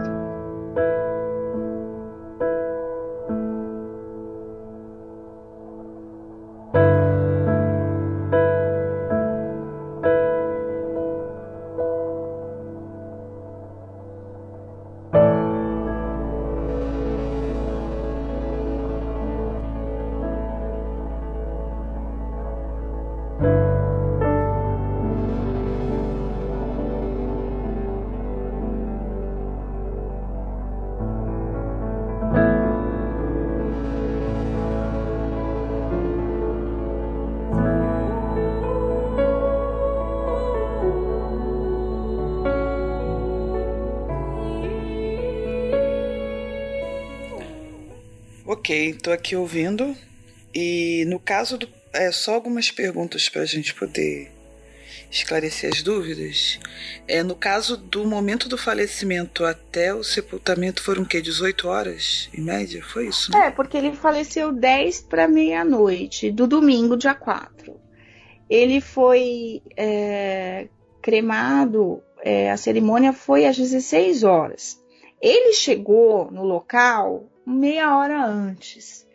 Ok, 48.62 48.90
estou 48.90 49.12
aqui 49.12 49.34
ouvindo. 49.34 49.92
E 50.54 51.04
no 51.08 51.18
caso 51.18 51.58
do. 51.58 51.68
É 51.92 52.12
só 52.12 52.34
algumas 52.34 52.70
perguntas 52.70 53.28
para 53.28 53.42
a 53.42 53.44
gente 53.44 53.74
poder 53.74 54.30
esclarecer 55.10 55.68
as 55.72 55.82
dúvidas. 55.82 56.60
É, 57.08 57.24
no 57.24 57.34
caso 57.34 57.76
do 57.76 58.06
momento 58.06 58.48
do 58.48 58.56
falecimento 58.56 59.44
até 59.44 59.92
o 59.92 60.04
sepultamento 60.04 60.80
foram 60.80 61.02
o 61.02 61.06
quê? 61.06 61.20
18 61.20 61.66
horas, 61.66 62.30
em 62.32 62.40
média? 62.40 62.84
Foi 62.84 63.08
isso, 63.08 63.32
né? 63.32 63.48
É, 63.48 63.50
porque 63.50 63.76
ele 63.76 63.96
faleceu 63.96 64.52
10 64.52 65.00
para 65.02 65.26
meia-noite, 65.26 66.30
do 66.30 66.46
domingo, 66.46 66.96
dia 66.96 67.16
4. 67.16 67.74
Ele 68.48 68.80
foi 68.80 69.60
é, 69.76 70.68
cremado, 71.02 72.00
é, 72.22 72.48
a 72.48 72.56
cerimônia 72.56 73.12
foi 73.12 73.44
às 73.44 73.56
16 73.56 74.22
horas. 74.22 74.80
Ele 75.20 75.52
chegou 75.52 76.30
no 76.30 76.44
local 76.44 77.28
meia 77.46 77.96
hora 77.96 78.24
antes. 78.24 79.06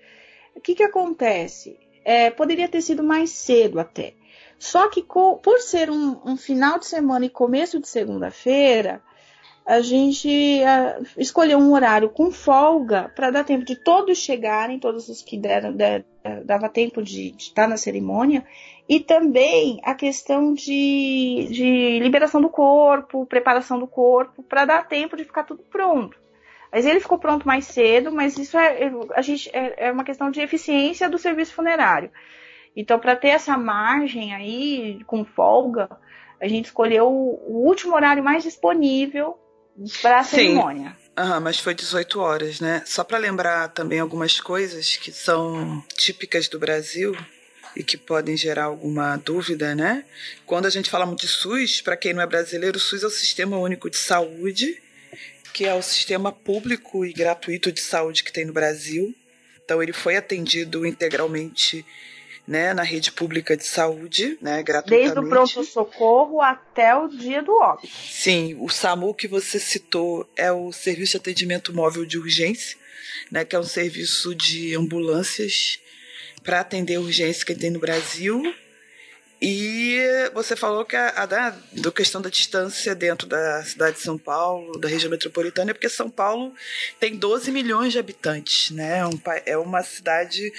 O 0.55 0.61
que, 0.61 0.75
que 0.75 0.83
acontece? 0.83 1.79
É, 2.03 2.29
poderia 2.29 2.67
ter 2.67 2.81
sido 2.81 3.03
mais 3.03 3.29
cedo 3.31 3.79
até. 3.79 4.13
Só 4.57 4.89
que 4.89 5.03
por 5.03 5.59
ser 5.59 5.89
um, 5.89 6.19
um, 6.25 6.37
final 6.37 6.79
de 6.79 6.87
semana 6.87 7.25
e 7.25 7.29
começo 7.29 7.79
de 7.79 7.87
segunda-feira, 7.87 9.01
a 9.65 9.81
gente 9.81 10.27
uh, 10.61 11.05
escolheu 11.17 11.59
um 11.59 11.73
horário 11.73 12.09
com 12.09 12.31
folga 12.31 13.11
para 13.15 13.29
dar 13.29 13.43
tempo 13.43 13.65
de 13.65 13.75
todos 13.75 14.17
chegarem, 14.17 14.79
todos 14.79 15.09
os 15.09 15.21
que 15.21 15.37
deram, 15.37 15.73
der, 15.73 16.05
dava 16.45 16.69
tempo 16.69 17.03
de, 17.03 17.35
estar 17.37 17.67
na 17.67 17.77
cerimônia, 17.77 18.45
e 18.89 18.99
também 18.99 19.79
a 19.83 19.93
questão 19.93 20.53
de, 20.53 21.49
de 21.51 21.99
liberação 21.99 22.41
do 22.41 22.49
corpo, 22.49 23.25
preparação 23.25 23.77
do 23.77 23.87
corpo, 23.87 24.41
para 24.41 24.65
dar 24.65 24.87
tempo 24.87 25.17
de 25.17 25.25
ficar 25.25 25.43
tudo 25.43 25.61
pronto. 25.63 26.17
Mas 26.77 26.85
ele 26.85 26.99
ficou 26.99 27.17
pronto 27.17 27.47
mais 27.47 27.65
cedo, 27.65 28.11
mas 28.11 28.37
isso 28.37 28.55
é, 28.55 28.91
a 29.15 29.21
gente, 29.23 29.49
é, 29.51 29.87
é 29.87 29.91
uma 29.91 30.03
questão 30.03 30.29
de 30.29 30.39
eficiência 30.39 31.09
do 31.09 31.17
serviço 31.17 31.53
funerário. 31.53 32.11
Então, 32.75 32.99
para 32.99 33.15
ter 33.15 33.29
essa 33.29 33.57
margem 33.57 34.35
aí, 34.35 34.99
com 35.07 35.25
folga, 35.25 35.89
a 36.39 36.47
gente 36.47 36.65
escolheu 36.65 37.07
o, 37.07 37.65
último 37.65 37.95
horário 37.95 38.23
mais 38.23 38.43
disponível 38.43 39.39
para 40.03 40.19
a 40.19 40.23
cerimônia. 40.23 40.95
Uhum, 41.17 41.41
mas 41.41 41.57
foi 41.57 41.73
18 41.73 42.19
horas, 42.19 42.59
né? 42.59 42.83
Só 42.85 43.03
para 43.03 43.17
lembrar 43.17 43.69
também 43.69 43.99
algumas 43.99 44.39
coisas 44.39 44.97
que 44.97 45.11
são 45.11 45.83
típicas 45.95 46.47
do 46.47 46.59
Brasil 46.59 47.17
e 47.75 47.83
que 47.83 47.97
podem 47.97 48.37
gerar 48.37 48.65
alguma 48.65 49.17
dúvida, 49.17 49.73
né? 49.73 50.05
Quando 50.45 50.67
a 50.67 50.69
gente 50.69 50.91
fala 50.91 51.07
muito 51.07 51.21
de 51.21 51.27
SUS, 51.27 51.81
para 51.81 51.97
quem 51.97 52.13
não 52.13 52.21
é 52.21 52.27
brasileiro, 52.27 52.77
o 52.77 52.79
SUS 52.79 53.01
é 53.01 53.07
o 53.07 53.09
Sistema 53.09 53.57
Único 53.57 53.89
de 53.89 53.97
Saúde 53.97 54.79
que 55.57 55.65
é 55.65 55.73
o 55.73 55.81
sistema 55.81 56.31
público 56.31 57.03
e 57.03 57.11
gratuito 57.11 57.71
de 57.71 57.81
saúde 57.81 58.23
que 58.23 58.31
tem 58.31 58.45
no 58.45 58.53
Brasil. 58.53 59.11
Então 59.65 59.81
ele 59.81 59.91
foi 59.91 60.15
atendido 60.15 60.85
integralmente 60.85 61.83
né, 62.47 62.75
na 62.75 62.83
rede 62.83 63.11
pública 63.11 63.57
de 63.57 63.65
saúde, 63.65 64.37
né, 64.39 64.61
gratuitamente. 64.61 65.15
Desde 65.15 65.19
o 65.19 65.27
pronto-socorro 65.27 66.43
até 66.43 66.95
o 66.95 67.07
dia 67.07 67.41
do 67.41 67.53
óbito. 67.53 67.91
Sim, 68.07 68.55
o 68.59 68.69
SAMU 68.69 69.15
que 69.15 69.27
você 69.27 69.59
citou 69.59 70.29
é 70.35 70.51
o 70.51 70.71
Serviço 70.71 71.13
de 71.13 71.17
Atendimento 71.17 71.73
Móvel 71.73 72.05
de 72.05 72.19
Urgência, 72.19 72.77
né, 73.31 73.43
que 73.43 73.55
é 73.55 73.59
um 73.59 73.63
serviço 73.63 74.35
de 74.35 74.75
ambulâncias 74.75 75.79
para 76.43 76.59
atender 76.59 76.99
urgência 76.99 77.43
que 77.43 77.55
tem 77.55 77.71
no 77.71 77.79
Brasil 77.79 78.43
e 79.41 79.99
você 80.33 80.55
falou 80.55 80.83
que 80.83 80.95
a, 80.95 81.09
a 81.09 81.25
da, 81.25 81.49
do 81.73 81.91
questão 81.91 82.19
da 82.21 82.29
distância 82.29 82.95
dentro 82.95 83.27
da 83.27 83.63
cidade 83.63 83.97
de 83.97 84.01
São 84.01 84.17
Paulo, 84.17 84.79
da 84.79 84.87
região 84.87 85.11
metropolitana, 85.11 85.71
é 85.71 85.73
porque 85.73 85.89
São 85.89 86.09
Paulo 86.09 86.53
tem 86.99 87.15
12 87.15 87.51
milhões 87.51 87.93
de 87.93 87.99
habitantes, 87.99 88.71
né? 88.71 88.99
É 88.99 89.05
um, 89.05 89.19
é 89.45 89.57
uma 89.57 89.83
cidade 89.83 90.51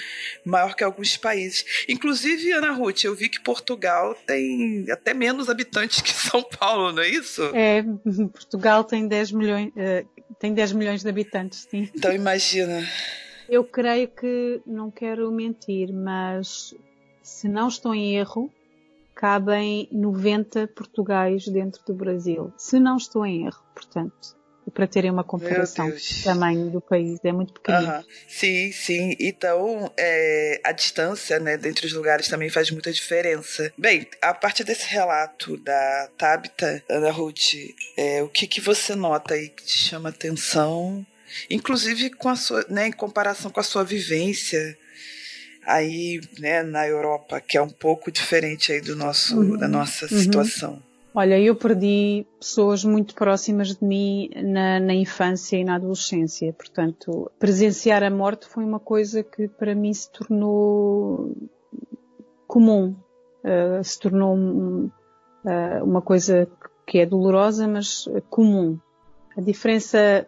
maior 0.45 0.75
que 0.75 0.83
alguns 0.83 1.17
países. 1.17 1.85
Inclusive, 1.89 2.53
Ana 2.53 2.71
Ruth, 2.71 3.03
eu 3.03 3.13
vi 3.13 3.27
que 3.27 3.41
Portugal 3.41 4.15
tem 4.25 4.85
até 4.89 5.13
menos 5.13 5.49
habitantes 5.49 6.01
que 6.01 6.11
São 6.11 6.41
Paulo, 6.41 6.93
não 6.93 7.03
é 7.03 7.09
isso? 7.09 7.43
É, 7.53 7.83
Portugal 8.31 8.85
tem 8.85 9.07
10 9.07 9.31
milhões, 9.33 9.67
uh, 9.69 10.07
tem 10.39 10.53
10 10.53 10.71
milhões 10.71 11.01
de 11.01 11.09
habitantes, 11.09 11.67
sim. 11.69 11.89
Então 11.93 12.13
imagina. 12.13 12.87
Eu 13.49 13.65
creio 13.65 14.07
que, 14.07 14.61
não 14.65 14.89
quero 14.89 15.29
mentir, 15.31 15.91
mas 15.91 16.73
se 17.21 17.49
não 17.49 17.67
estou 17.67 17.93
em 17.93 18.15
erro, 18.15 18.49
cabem 19.19 19.89
90 19.91 20.69
portugais 20.69 21.45
dentro 21.45 21.83
do 21.85 21.93
Brasil. 21.93 22.53
Se 22.57 22.79
não 22.79 22.95
estou 22.95 23.25
em 23.25 23.47
erro, 23.47 23.61
portanto, 23.75 24.39
para 24.73 24.87
terem 24.87 25.11
uma 25.11 25.25
comparação 25.25 25.89
do 25.89 26.23
tamanho 26.23 26.69
do 26.69 26.79
país, 26.79 27.19
é 27.25 27.31
muito 27.33 27.51
pequenino. 27.51 27.95
Uhum. 27.95 28.03
Sim, 28.29 28.71
sim. 28.71 29.17
Então, 29.19 29.91
é, 29.99 30.61
a 30.63 30.71
distância 30.71 31.37
né, 31.37 31.57
dentre 31.57 31.85
os 31.85 31.91
lugares 31.91 32.29
também 32.29 32.49
faz 32.49 32.71
muita 32.71 32.93
diferença. 32.93 33.73
Bem, 33.77 34.07
a 34.21 34.33
partir 34.33 34.63
desse 34.63 34.87
relato 34.87 35.57
da 35.57 36.09
Tabita, 36.17 36.81
Ana 36.89 37.11
Ruth, 37.11 37.55
é, 37.97 38.23
o 38.23 38.29
que, 38.29 38.47
que 38.47 38.61
você 38.61 38.95
nota 38.95 39.33
aí 39.33 39.49
que 39.49 39.65
te 39.65 39.77
chama 39.77 40.09
atenção? 40.09 41.05
Inclusive 41.49 42.11
com 42.11 42.29
a 42.29 42.37
sua, 42.37 42.65
né, 42.69 42.87
em 42.87 42.91
comparação 42.93 43.51
com 43.51 43.59
a 43.59 43.63
sua 43.63 43.83
vivência 43.83 44.77
aí, 45.69 46.19
né, 46.39 46.63
na 46.63 46.87
Europa, 46.87 47.39
que 47.39 47.57
é 47.57 47.61
um 47.61 47.69
pouco 47.69 48.11
diferente 48.11 48.71
aí 48.71 48.81
do 48.81 48.95
nosso, 48.95 49.39
uhum. 49.39 49.57
da 49.57 49.67
nossa 49.67 50.05
uhum. 50.05 50.19
situação. 50.19 50.81
Olha, 51.13 51.39
eu 51.39 51.55
perdi 51.55 52.25
pessoas 52.39 52.83
muito 52.83 53.13
próximas 53.15 53.75
de 53.75 53.83
mim 53.83 54.29
na, 54.35 54.79
na, 54.79 54.93
infância 54.93 55.57
e 55.57 55.63
na 55.63 55.75
adolescência. 55.75 56.53
Portanto, 56.53 57.31
presenciar 57.39 58.03
a 58.03 58.09
morte 58.09 58.47
foi 58.47 58.63
uma 58.63 58.79
coisa 58.79 59.23
que 59.23 59.47
para 59.47 59.75
mim 59.75 59.93
se 59.93 60.11
tornou 60.11 61.35
comum. 62.47 62.95
Uh, 63.43 63.83
se 63.83 63.99
tornou 63.99 64.35
uh, 64.35 65.83
uma 65.83 66.01
coisa 66.01 66.47
que 66.85 66.99
é 66.99 67.05
dolorosa, 67.05 67.67
mas 67.67 68.07
comum. 68.29 68.79
A 69.35 69.41
diferença, 69.41 70.27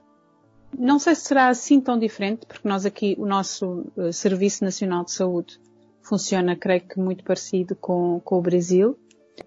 não 0.77 0.99
sei 0.99 1.15
se 1.15 1.21
será 1.21 1.49
assim 1.49 1.79
tão 1.79 1.97
diferente, 1.97 2.45
porque 2.45 2.67
nós 2.67 2.85
aqui, 2.85 3.15
o 3.17 3.25
nosso 3.25 3.85
uh, 3.95 4.11
Serviço 4.11 4.63
Nacional 4.63 5.03
de 5.03 5.11
Saúde 5.11 5.59
funciona, 6.01 6.55
creio 6.55 6.81
que, 6.81 6.99
muito 6.99 7.23
parecido 7.23 7.75
com, 7.75 8.19
com 8.23 8.37
o 8.37 8.41
Brasil 8.41 8.97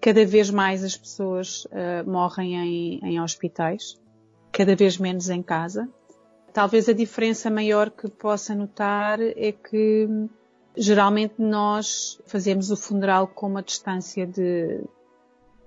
Cada 0.01 0.25
vez 0.25 0.49
mais 0.49 0.83
as 0.83 0.97
pessoas 0.97 1.65
uh, 1.65 2.09
morrem 2.09 2.55
em, 2.55 2.99
em 3.03 3.21
hospitais, 3.21 3.99
cada 4.51 4.75
vez 4.75 4.97
menos 4.97 5.29
em 5.29 5.41
casa. 5.41 5.89
Talvez 6.53 6.87
a 6.87 6.93
diferença 6.93 7.49
maior 7.49 7.89
que 7.89 8.09
possa 8.09 8.55
notar 8.55 9.19
é 9.21 9.51
que 9.51 10.07
geralmente 10.75 11.35
nós 11.37 12.19
fazemos 12.25 12.71
o 12.71 12.77
funeral 12.77 13.27
com 13.27 13.47
uma 13.47 13.61
distância 13.61 14.25
de. 14.25 14.81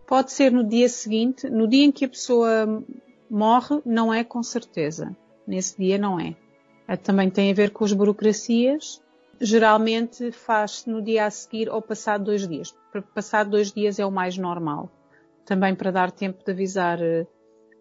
Pode 0.07 0.33
ser 0.33 0.51
no 0.51 0.65
dia 0.65 0.89
seguinte, 0.89 1.49
no 1.51 1.69
dia 1.69 1.85
em 1.85 1.93
que 1.93 2.05
a 2.05 2.09
pessoa 2.09 2.83
morre, 3.31 3.81
não 3.85 4.13
é 4.13 4.25
com 4.25 4.43
certeza. 4.43 5.15
Nesse 5.49 5.77
dia 5.77 5.99
não 5.99 6.21
é. 6.21 6.37
Também 7.03 7.29
tem 7.31 7.51
a 7.51 7.55
ver 7.55 7.71
com 7.71 7.85
as 7.85 7.93
burocracias 7.93 9.03
geralmente 9.41 10.33
faz-se 10.33 10.91
no 10.91 11.03
dia 11.03 11.27
a 11.27 11.31
seguir 11.31 11.69
ou 11.69 11.81
passado 11.81 12.25
dois 12.25 12.47
dias. 12.47 12.75
Passado 13.15 13.51
dois 13.51 13.73
dias 13.73 13.99
é 13.99 14.07
o 14.07 14.11
mais 14.11 14.37
normal. 14.37 14.91
Também 15.45 15.75
para 15.75 15.91
dar 15.91 16.11
tempo 16.11 16.45
de 16.45 16.51
avisar 16.51 17.01
eh, 17.01 17.27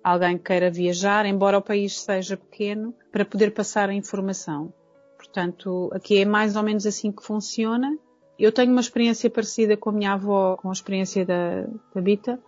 alguém 0.03 0.37
que 0.37 0.45
queira 0.45 0.69
viajar, 0.69 1.25
embora 1.25 1.57
o 1.57 1.61
país 1.61 1.99
seja 1.99 2.37
pequeno, 2.37 2.93
para 3.11 3.25
poder 3.25 3.53
passar 3.53 3.89
a 3.89 3.93
informação. 3.93 4.71
Portanto, 5.17 5.89
aqui 5.93 6.21
é 6.21 6.25
mais 6.25 6.55
ou 6.55 6.63
menos 6.63 6.85
assim 6.85 7.11
que 7.11 7.23
funciona. 7.23 7.97
Eu 8.37 8.51
tenho 8.51 8.71
uma 8.71 8.81
experiência 8.81 9.29
parecida 9.29 9.75
com 9.75 9.89
a 9.89 9.93
minha 9.93 10.13
avó, 10.13 10.55
com 10.57 10.69
a 10.69 10.73
experiência 10.73 11.25
da, 11.25 11.65
da 11.93 12.01
Bita. 12.01 12.39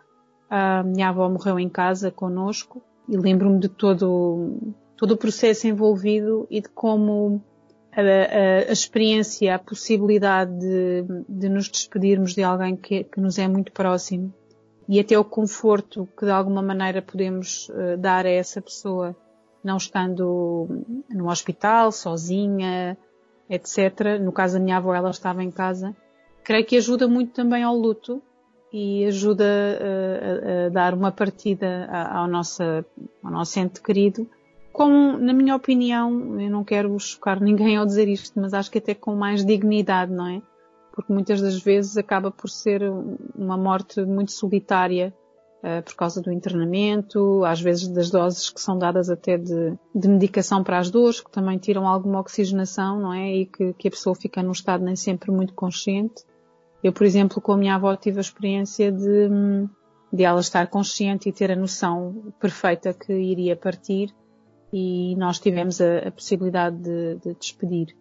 A 0.49 0.83
minha 0.83 1.09
avó 1.09 1.27
morreu 1.27 1.59
em 1.59 1.69
casa 1.69 2.11
conosco 2.11 2.81
e 3.07 3.17
lembro-me 3.17 3.59
de 3.59 3.67
todo, 3.67 4.75
todo 4.99 5.11
o 5.11 5.17
processo 5.17 5.65
envolvido 5.65 6.45
e 6.51 6.59
de 6.59 6.67
como 6.67 7.41
a, 7.89 8.01
a, 8.01 8.69
a, 8.69 8.71
experiência, 8.73 9.55
a 9.55 9.57
possibilidade 9.57 10.51
de, 10.59 11.05
de, 11.29 11.47
nos 11.47 11.69
despedirmos 11.69 12.35
de 12.35 12.43
alguém 12.43 12.75
que, 12.75 13.05
que, 13.05 13.21
nos 13.21 13.39
é 13.39 13.47
muito 13.47 13.71
próximo 13.71 14.33
e 14.89 14.99
até 14.99 15.17
o 15.17 15.23
conforto 15.23 16.05
que 16.17 16.25
de 16.25 16.31
alguma 16.31 16.61
maneira 16.61 17.01
podemos 17.01 17.69
uh, 17.69 17.95
dar 17.97 18.25
a 18.25 18.29
essa 18.29 18.61
pessoa, 18.61 19.15
não 19.63 19.77
estando 19.77 20.67
no 21.09 21.29
hospital, 21.29 21.93
sozinha, 21.93 22.97
etc. 23.49 24.19
No 24.19 24.33
caso 24.33 24.57
da 24.57 24.59
minha 24.59 24.77
avó, 24.77 24.93
ela 24.93 25.11
estava 25.11 25.41
em 25.41 25.51
casa. 25.51 25.95
Creio 26.43 26.65
que 26.65 26.75
ajuda 26.75 27.07
muito 27.07 27.31
também 27.31 27.63
ao 27.63 27.73
luto 27.73 28.21
e 28.73 29.05
ajuda 29.05 29.45
uh, 29.45 30.63
a, 30.63 30.65
a, 30.65 30.69
dar 30.69 30.93
uma 30.93 31.11
partida 31.11 31.87
nossa, 32.27 32.85
ao 33.23 33.31
nosso 33.31 33.57
ente 33.61 33.81
querido 33.81 34.29
com, 34.79 35.17
na 35.17 35.33
minha 35.33 35.57
opinião, 35.57 36.39
eu 36.39 36.49
não 36.49 36.63
quero 36.63 36.97
chocar 36.97 37.41
ninguém 37.41 37.75
ao 37.75 37.85
dizer 37.85 38.07
isto, 38.07 38.39
mas 38.39 38.53
acho 38.53 38.71
que 38.71 38.77
até 38.77 38.95
com 38.95 39.13
mais 39.13 39.45
dignidade, 39.45 40.09
não 40.09 40.25
é? 40.25 40.41
Porque 40.93 41.11
muitas 41.11 41.41
das 41.41 41.61
vezes 41.61 41.97
acaba 41.97 42.31
por 42.31 42.49
ser 42.49 42.81
uma 43.35 43.57
morte 43.57 44.01
muito 44.05 44.31
solitária 44.31 45.13
uh, 45.61 45.83
por 45.83 45.95
causa 45.95 46.21
do 46.21 46.31
internamento, 46.31 47.43
às 47.43 47.59
vezes 47.59 47.89
das 47.89 48.09
doses 48.09 48.49
que 48.49 48.61
são 48.61 48.79
dadas 48.79 49.09
até 49.09 49.37
de, 49.37 49.77
de, 49.93 50.07
medicação 50.07 50.63
para 50.63 50.79
as 50.79 50.89
dores, 50.89 51.19
que 51.19 51.29
também 51.29 51.57
tiram 51.57 51.85
alguma 51.85 52.21
oxigenação, 52.21 53.01
não 53.01 53.11
é? 53.11 53.35
E 53.35 53.45
que, 53.47 53.73
que 53.73 53.89
a 53.89 53.91
pessoa 53.91 54.15
fica 54.15 54.41
num 54.41 54.53
estado 54.53 54.81
nem 54.81 54.95
sempre 54.95 55.29
muito 55.29 55.53
consciente. 55.53 56.23
Eu, 56.81 56.93
por 56.93 57.05
exemplo, 57.05 57.41
com 57.41 57.51
a 57.51 57.57
minha 57.57 57.75
avó 57.75 57.93
tive 57.97 58.19
a 58.19 58.21
experiência 58.21 58.93
de, 58.93 59.27
de 60.13 60.23
ela 60.23 60.39
estar 60.39 60.65
consciente 60.67 61.27
e 61.27 61.33
ter 61.33 61.51
a 61.51 61.55
noção 61.57 62.31
perfeita 62.39 62.93
que 62.93 63.11
iria 63.11 63.57
partir 63.57 64.15
e 64.71 65.15
nós 65.15 65.39
tivemos 65.39 65.81
a, 65.81 66.07
a 66.07 66.11
possibilidade 66.11 66.77
de, 66.77 67.15
de, 67.15 67.33
despedir. 67.35 67.95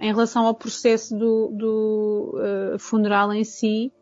Em 0.00 0.12
relação 0.12 0.46
ao 0.46 0.54
processo 0.54 1.16
do, 1.16 1.48
do 1.48 2.34
uh, 2.34 2.78
funeral 2.78 3.32
em 3.32 3.44
si, 3.44 3.92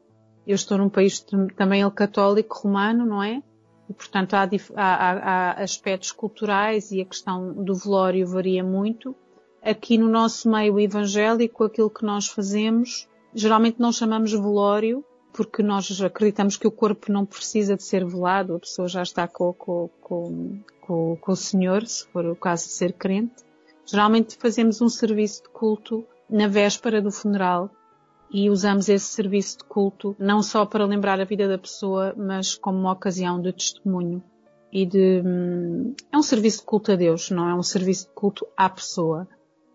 eu 0.46 0.54
estou 0.54 0.76
num 0.76 0.88
país 0.88 1.24
também 1.56 1.88
católico 1.90 2.60
romano, 2.62 3.06
não 3.06 3.22
é? 3.22 3.42
E, 3.88 3.92
portanto, 3.92 4.34
há, 4.34 4.48
há, 4.76 5.12
há, 5.12 5.62
aspectos 5.62 6.10
culturais 6.12 6.90
e 6.90 7.00
a 7.00 7.04
questão 7.04 7.52
do 7.52 7.74
velório 7.74 8.26
varia 8.26 8.64
muito. 8.64 9.14
Aqui 9.62 9.96
no 9.96 10.08
nosso 10.08 10.50
meio 10.50 10.78
evangélico, 10.78 11.64
aquilo 11.64 11.90
que 11.90 12.04
nós 12.04 12.26
fazemos, 12.26 13.08
geralmente 13.34 13.80
não 13.80 13.92
chamamos 13.92 14.32
velório, 14.32 15.04
porque 15.32 15.62
nós 15.62 16.00
acreditamos 16.00 16.56
que 16.56 16.66
o 16.66 16.70
corpo 16.70 17.10
não 17.10 17.26
precisa 17.26 17.76
de 17.76 17.82
ser 17.82 18.04
velado, 18.04 18.54
a 18.54 18.60
pessoa 18.60 18.86
já 18.86 19.02
está 19.02 19.26
com, 19.26 19.52
com, 19.52 19.90
com, 20.86 21.16
com 21.16 21.32
o 21.32 21.36
Senhor, 21.36 21.86
se 21.86 22.06
for 22.08 22.24
o 22.26 22.36
caso 22.36 22.64
de 22.64 22.72
ser 22.72 22.92
crente. 22.92 23.42
Geralmente 23.86 24.36
fazemos 24.36 24.80
um 24.80 24.88
serviço 24.88 25.42
de 25.42 25.48
culto 25.50 26.04
na 26.28 26.48
véspera 26.48 27.02
do 27.02 27.10
funeral 27.10 27.70
e 28.30 28.48
usamos 28.50 28.88
esse 28.88 29.06
serviço 29.06 29.58
de 29.58 29.64
culto 29.64 30.16
não 30.18 30.42
só 30.42 30.64
para 30.64 30.86
lembrar 30.86 31.20
a 31.20 31.24
vida 31.24 31.46
da 31.46 31.58
pessoa, 31.58 32.14
mas 32.16 32.54
como 32.54 32.78
uma 32.78 32.92
ocasião 32.92 33.40
de 33.40 33.52
testemunho 33.52 34.22
e 34.72 34.84
de 34.86 35.22
hum, 35.24 35.94
é 36.10 36.16
um 36.16 36.22
serviço 36.22 36.58
de 36.58 36.64
culto 36.64 36.92
a 36.92 36.96
Deus, 36.96 37.30
não 37.30 37.48
é 37.48 37.54
um 37.54 37.62
serviço 37.62 38.08
de 38.08 38.14
culto 38.14 38.46
à 38.56 38.68
pessoa. 38.68 39.28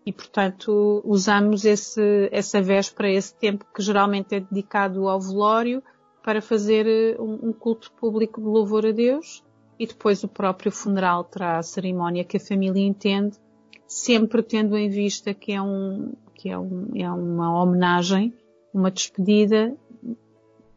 E 0.04 0.12
portanto 0.12 1.02
usamos 1.04 1.64
esse, 1.64 2.28
essa 2.32 2.60
véspera, 2.60 3.10
esse 3.10 3.34
tempo 3.34 3.64
que 3.74 3.82
geralmente 3.82 4.34
é 4.34 4.40
dedicado 4.40 5.08
ao 5.08 5.20
velório 5.20 5.82
para 6.22 6.42
fazer 6.42 6.86
eh, 6.86 7.16
um, 7.20 7.48
um 7.48 7.52
culto 7.52 7.92
público 7.92 8.40
de 8.40 8.46
louvor 8.46 8.84
a 8.84 8.92
Deus 8.92 9.42
e 9.80 9.86
depois 9.86 10.22
o 10.22 10.28
próprio 10.28 10.70
funeral 10.70 11.24
terá 11.24 11.56
a 11.56 11.62
cerimónia 11.62 12.22
que 12.22 12.36
a 12.36 12.40
família 12.40 12.86
entende, 12.86 13.38
sempre 13.86 14.42
tendo 14.42 14.76
em 14.76 14.90
vista 14.90 15.32
que 15.32 15.52
é, 15.52 15.62
um, 15.62 16.12
que 16.34 16.50
é, 16.50 16.58
um, 16.58 16.90
é 16.94 17.10
uma 17.10 17.62
homenagem, 17.62 18.34
uma 18.74 18.90
despedida, 18.90 19.74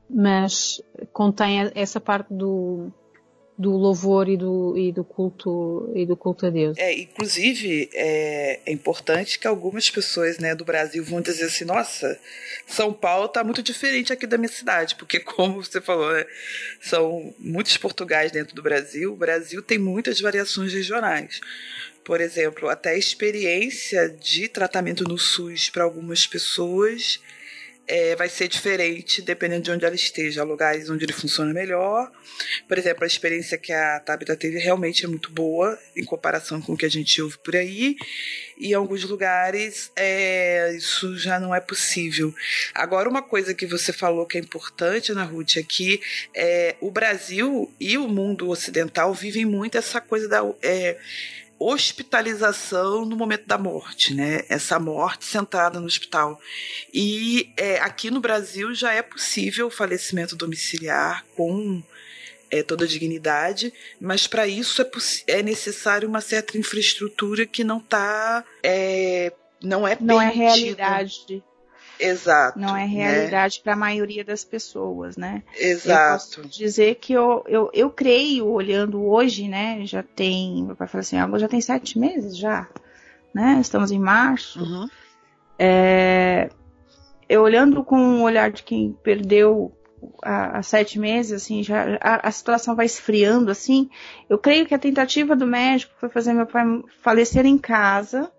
mas 0.10 0.82
contém 1.12 1.70
essa 1.76 2.00
parte 2.00 2.34
do, 2.34 2.94
do 3.58 3.72
louvor 3.72 4.28
e 4.28 4.36
do, 4.36 4.76
e 4.78 4.92
do 4.92 5.04
culto 5.04 5.92
e 5.96 6.06
do 6.06 6.18
culto 6.18 6.48
a 6.48 6.50
Deus. 6.50 6.78
É, 6.78 6.94
inclusive 6.94 7.90
é, 7.94 8.60
é, 8.66 8.72
importante 8.72 9.38
que 9.38 9.48
algumas 9.48 9.90
pessoas 9.90 10.40
né, 10.40 10.56
do 10.56 10.66
Brasil 10.66 11.04
vão 11.04 11.22
dizer 11.22 11.46
assim, 11.46 11.64
nossa, 11.64 12.20
São 12.68 12.92
Paulo 12.92 13.26
está 13.26 13.44
muito 13.44 13.62
diferente 13.62 14.12
aqui 14.12 14.26
da 14.26 14.38
minha 14.38 14.50
cidade, 14.50 14.96
porque 14.96 15.20
como 15.22 15.64
você 15.64 15.80
falou, 15.80 16.12
né, 16.14 16.26
são 16.82 17.34
muitos 17.38 17.78
portugais 17.78 18.32
dentro 18.32 18.56
do 18.56 18.64
Brasil, 18.64 19.14
o 19.14 19.18
Brasil 19.18 19.62
tem 19.62 19.78
muitas 19.78 20.20
variações 20.20 20.74
regionais. 20.74 21.40
Por 22.04 22.20
exemplo, 22.20 22.68
até 22.70 22.90
a 22.90 22.98
experiência 22.98 24.10
de 24.10 24.50
tratamento 24.50 25.04
no 25.06 25.18
SUS 25.18 25.70
para 25.70 25.84
algumas 25.84 26.28
pessoas 26.28 27.22
é, 27.88 28.16
vai 28.16 28.30
ser 28.30 28.48
diferente 28.48 29.22
dependendo 29.22 29.64
de 29.64 29.72
onde 29.72 29.86
ela 29.86 29.96
esteja. 29.96 30.44
Lugares 30.44 30.90
onde 30.90 31.06
ele 31.06 31.14
funciona 31.14 31.54
melhor. 31.54 32.12
Por 32.68 32.78
exemplo, 32.78 33.04
a 33.04 33.08
experiência 33.08 33.58
que 33.58 33.72
a 33.72 34.00
Tabita 34.00 34.36
teve 34.36 34.58
realmente 34.58 35.06
é 35.06 35.08
muito 35.08 35.32
boa 35.32 35.78
em 35.96 36.04
comparação 36.04 36.62
com 36.62 36.74
o 36.74 36.78
que 36.78 36.86
a 36.86 36.90
gente 36.90 37.22
ouve 37.22 37.38
por 37.40 37.56
aí. 37.56 37.96
E 38.58 38.70
em 38.70 38.74
alguns 38.74 39.04
lugares 39.04 39.92
é, 39.96 40.74
isso 40.76 41.18
já 41.18 41.40
não 41.40 41.54
é 41.54 41.60
possível. 41.60 42.34
Agora, 42.74 43.10
uma 43.10 43.22
coisa 43.22 43.54
que 43.54 43.66
você 43.66 43.92
falou 43.92 44.26
que 44.26 44.38
é 44.38 44.42
importante, 44.42 45.12
Ana 45.12 45.24
Ruth, 45.24 45.58
é 45.58 45.64
que 45.64 46.02
é, 46.34 46.76
o 46.80 46.90
Brasil 46.92 47.72
e 47.80 47.98
o 47.98 48.08
mundo 48.08 48.50
ocidental 48.50 49.14
vivem 49.14 49.46
muito 49.46 49.78
essa 49.78 50.00
coisa 50.00 50.28
da. 50.28 50.42
É, 50.62 50.98
hospitalização 51.66 53.06
no 53.06 53.16
momento 53.16 53.46
da 53.46 53.58
morte, 53.58 54.14
né? 54.14 54.44
Essa 54.50 54.80
morte 54.80 55.26
sentada 55.26 55.80
no 55.80 55.86
hospital. 55.86 56.40
E 56.94 57.52
é, 57.58 57.80
aqui 57.80 58.12
no 58.12 58.20
Brasil 58.20 58.74
já 58.74 58.94
é 58.94 59.02
possível 59.02 59.68
o 59.68 59.72
falecimento 59.72 60.36
domiciliar 60.36 61.26
com 61.36 61.82
é, 62.52 62.62
toda 62.62 62.86
a 62.86 62.88
dignidade, 62.88 63.74
mas 64.00 64.28
para 64.28 64.48
isso 64.48 64.82
é, 64.82 64.90
é 65.28 65.44
necessário 65.44 66.08
uma 66.08 66.22
certa 66.22 66.58
infraestrutura 66.58 67.46
que 67.46 67.64
não 67.64 67.78
está 67.78 68.44
é, 68.62 69.32
não 69.62 69.88
é 69.88 69.98
não 70.00 70.22
é 70.22 70.30
realidade 70.30 71.44
Exato. 72.00 72.60
Não 72.60 72.76
é 72.76 72.82
né? 72.82 72.86
realidade 72.86 73.58
né? 73.58 73.64
para 73.64 73.74
a 73.74 73.78
maioria 73.78 74.24
das 74.24 74.44
pessoas, 74.44 75.18
né? 75.18 75.44
Exato. 75.58 76.40
Eu 76.40 76.44
posso 76.44 76.58
dizer 76.60 76.96
que 76.96 77.14
eu, 77.14 77.44
eu, 77.48 77.70
eu 77.74 77.90
creio, 77.90 78.48
olhando 78.48 79.04
hoje, 79.04 79.48
né? 79.48 79.86
Já 79.86 80.04
tem, 80.04 80.64
meu 80.64 80.76
pai 80.76 80.88
falou 80.88 81.02
assim, 81.02 81.18
já 81.40 81.48
tem 81.48 81.62
sete 81.62 81.98
meses 81.98 82.38
já, 82.38 82.68
né? 83.34 83.60
Estamos 83.62 83.92
em 83.92 84.00
março. 84.00 84.62
Uhum. 84.62 84.88
É, 85.58 86.50
eu 87.30 87.42
olhando 87.42 87.84
com 87.84 88.20
o 88.20 88.24
olhar 88.24 88.52
de 88.52 88.64
quem 88.64 88.92
perdeu 89.04 89.72
há, 90.22 90.62
sete 90.62 91.00
meses, 91.00 91.32
assim, 91.44 91.64
já 91.64 91.98
a, 92.02 92.28
a, 92.28 92.32
situação 92.32 92.76
vai 92.76 92.86
esfriando, 92.86 93.52
assim. 93.52 93.90
Eu 94.30 94.38
creio 94.38 94.66
que 94.66 94.74
a 94.74 94.80
tentativa 94.80 95.36
do 95.36 95.48
médico 95.48 95.94
foi 96.00 96.10
fazer 96.10 96.34
meu 96.34 96.46
pai 96.46 96.64
falecer 97.02 97.46
em 97.46 97.58
casa 97.58 98.32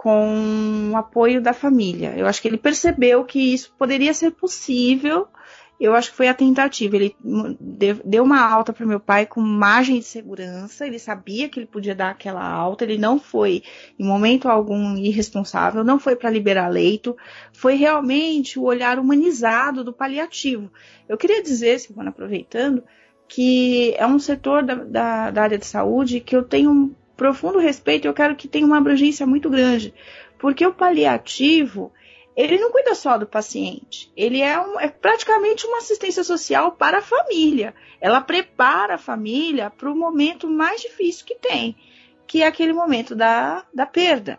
com 0.00 0.90
o 0.92 0.96
apoio 0.96 1.42
da 1.42 1.52
família. 1.52 2.14
Eu 2.16 2.26
acho 2.28 2.40
que 2.40 2.46
ele 2.46 2.56
percebeu 2.56 3.24
que 3.24 3.52
isso 3.52 3.74
poderia 3.76 4.14
ser 4.14 4.30
possível. 4.30 5.26
Eu 5.80 5.92
acho 5.92 6.10
que 6.10 6.16
foi 6.16 6.28
a 6.28 6.34
tentativa. 6.34 6.94
Ele 6.94 7.16
deu 8.04 8.22
uma 8.22 8.40
alta 8.40 8.72
para 8.72 8.86
meu 8.86 9.00
pai 9.00 9.26
com 9.26 9.40
margem 9.40 9.98
de 9.98 10.04
segurança. 10.04 10.86
Ele 10.86 11.00
sabia 11.00 11.48
que 11.48 11.58
ele 11.58 11.66
podia 11.66 11.96
dar 11.96 12.10
aquela 12.10 12.48
alta. 12.48 12.84
Ele 12.84 12.96
não 12.96 13.18
foi, 13.18 13.64
em 13.98 14.06
momento 14.06 14.48
algum, 14.48 14.96
irresponsável. 14.96 15.82
Não 15.82 15.98
foi 15.98 16.14
para 16.14 16.30
liberar 16.30 16.68
leito. 16.68 17.16
Foi 17.52 17.74
realmente 17.74 18.56
o 18.56 18.62
olhar 18.62 19.00
humanizado 19.00 19.82
do 19.82 19.92
paliativo. 19.92 20.70
Eu 21.08 21.18
queria 21.18 21.42
dizer, 21.42 21.80
Silvana, 21.80 22.10
aproveitando, 22.10 22.84
que 23.26 23.94
é 23.96 24.06
um 24.06 24.20
setor 24.20 24.62
da, 24.62 24.76
da, 24.76 25.30
da 25.32 25.42
área 25.42 25.58
de 25.58 25.66
saúde 25.66 26.20
que 26.20 26.36
eu 26.36 26.44
tenho 26.44 26.94
profundo 27.18 27.58
respeito, 27.58 28.06
eu 28.06 28.14
quero 28.14 28.36
que 28.36 28.46
tenha 28.46 28.64
uma 28.64 28.78
abrangência 28.78 29.26
muito 29.26 29.50
grande, 29.50 29.92
porque 30.38 30.64
o 30.64 30.72
paliativo 30.72 31.92
ele 32.36 32.56
não 32.56 32.70
cuida 32.70 32.94
só 32.94 33.18
do 33.18 33.26
paciente, 33.26 34.12
ele 34.16 34.40
é, 34.40 34.60
um, 34.60 34.78
é 34.78 34.88
praticamente 34.88 35.66
uma 35.66 35.78
assistência 35.78 36.22
social 36.22 36.70
para 36.70 36.98
a 36.98 37.02
família. 37.02 37.74
Ela 38.00 38.20
prepara 38.20 38.94
a 38.94 38.98
família 38.98 39.68
para 39.68 39.90
o 39.90 39.96
momento 39.96 40.48
mais 40.48 40.80
difícil 40.80 41.26
que 41.26 41.34
tem, 41.34 41.76
que 42.28 42.44
é 42.44 42.46
aquele 42.46 42.72
momento 42.72 43.16
da, 43.16 43.66
da 43.74 43.84
perda. 43.84 44.38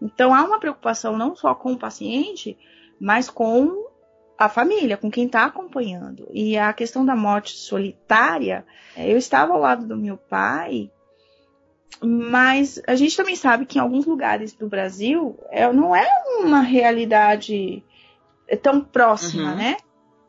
Então 0.00 0.32
há 0.32 0.44
uma 0.44 0.60
preocupação 0.60 1.18
não 1.18 1.34
só 1.34 1.52
com 1.52 1.72
o 1.72 1.78
paciente, 1.78 2.56
mas 3.00 3.28
com 3.28 3.90
a 4.38 4.48
família, 4.48 4.96
com 4.96 5.10
quem 5.10 5.26
está 5.26 5.44
acompanhando. 5.44 6.28
E 6.32 6.56
a 6.56 6.72
questão 6.72 7.04
da 7.04 7.16
morte 7.16 7.50
solitária, 7.56 8.64
eu 8.96 9.18
estava 9.18 9.52
ao 9.52 9.60
lado 9.60 9.84
do 9.84 9.96
meu 9.96 10.16
pai 10.16 10.88
mas 12.02 12.80
a 12.86 12.94
gente 12.94 13.16
também 13.16 13.36
sabe 13.36 13.66
que 13.66 13.78
em 13.78 13.80
alguns 13.80 14.06
lugares 14.06 14.52
do 14.52 14.68
Brasil 14.68 15.38
é, 15.50 15.70
não 15.72 15.94
é 15.94 16.08
uma 16.38 16.60
realidade 16.60 17.84
tão 18.62 18.80
próxima, 18.80 19.50
uhum. 19.50 19.56
né? 19.56 19.76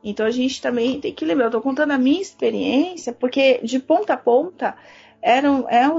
Então 0.04 0.26
a 0.26 0.32
gente 0.32 0.62
também 0.62 1.00
tem 1.00 1.14
que 1.14 1.26
lembrar. 1.26 1.46
Eu 1.46 1.50
estou 1.50 1.62
contando 1.62 1.92
a 1.92 1.98
minha 1.98 2.22
experiência, 2.22 3.14
porque 3.14 3.60
de 3.64 3.80
ponta 3.80 4.14
a 4.14 4.18
ponta 4.18 4.76
eram, 5.22 5.68
eram 5.70 5.98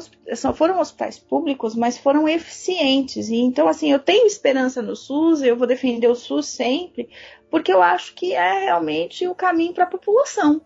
foram 0.54 0.80
hospitais 0.80 1.18
públicos, 1.18 1.74
mas 1.74 1.96
foram 1.96 2.28
eficientes. 2.28 3.28
E 3.28 3.36
então, 3.36 3.68
assim, 3.68 3.92
eu 3.92 3.98
tenho 3.98 4.26
esperança 4.26 4.82
no 4.82 4.96
SUS, 4.96 5.42
eu 5.42 5.56
vou 5.56 5.66
defender 5.66 6.08
o 6.08 6.14
SUS 6.14 6.46
sempre, 6.46 7.08
porque 7.50 7.72
eu 7.72 7.80
acho 7.80 8.14
que 8.14 8.34
é 8.34 8.64
realmente 8.64 9.26
o 9.28 9.34
caminho 9.34 9.72
para 9.72 9.84
a 9.84 9.90
população. 9.90 10.60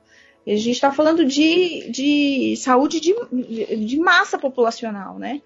A 0.47 0.51
gente 0.51 0.71
está 0.71 0.93
falando 0.93 1.25
de, 1.25 1.91
de 1.91 2.57
saúde 2.57 3.01
de, 3.01 3.15
de 3.85 3.99
massa 3.99 4.39
populacional, 4.39 5.19
né? 5.19 5.43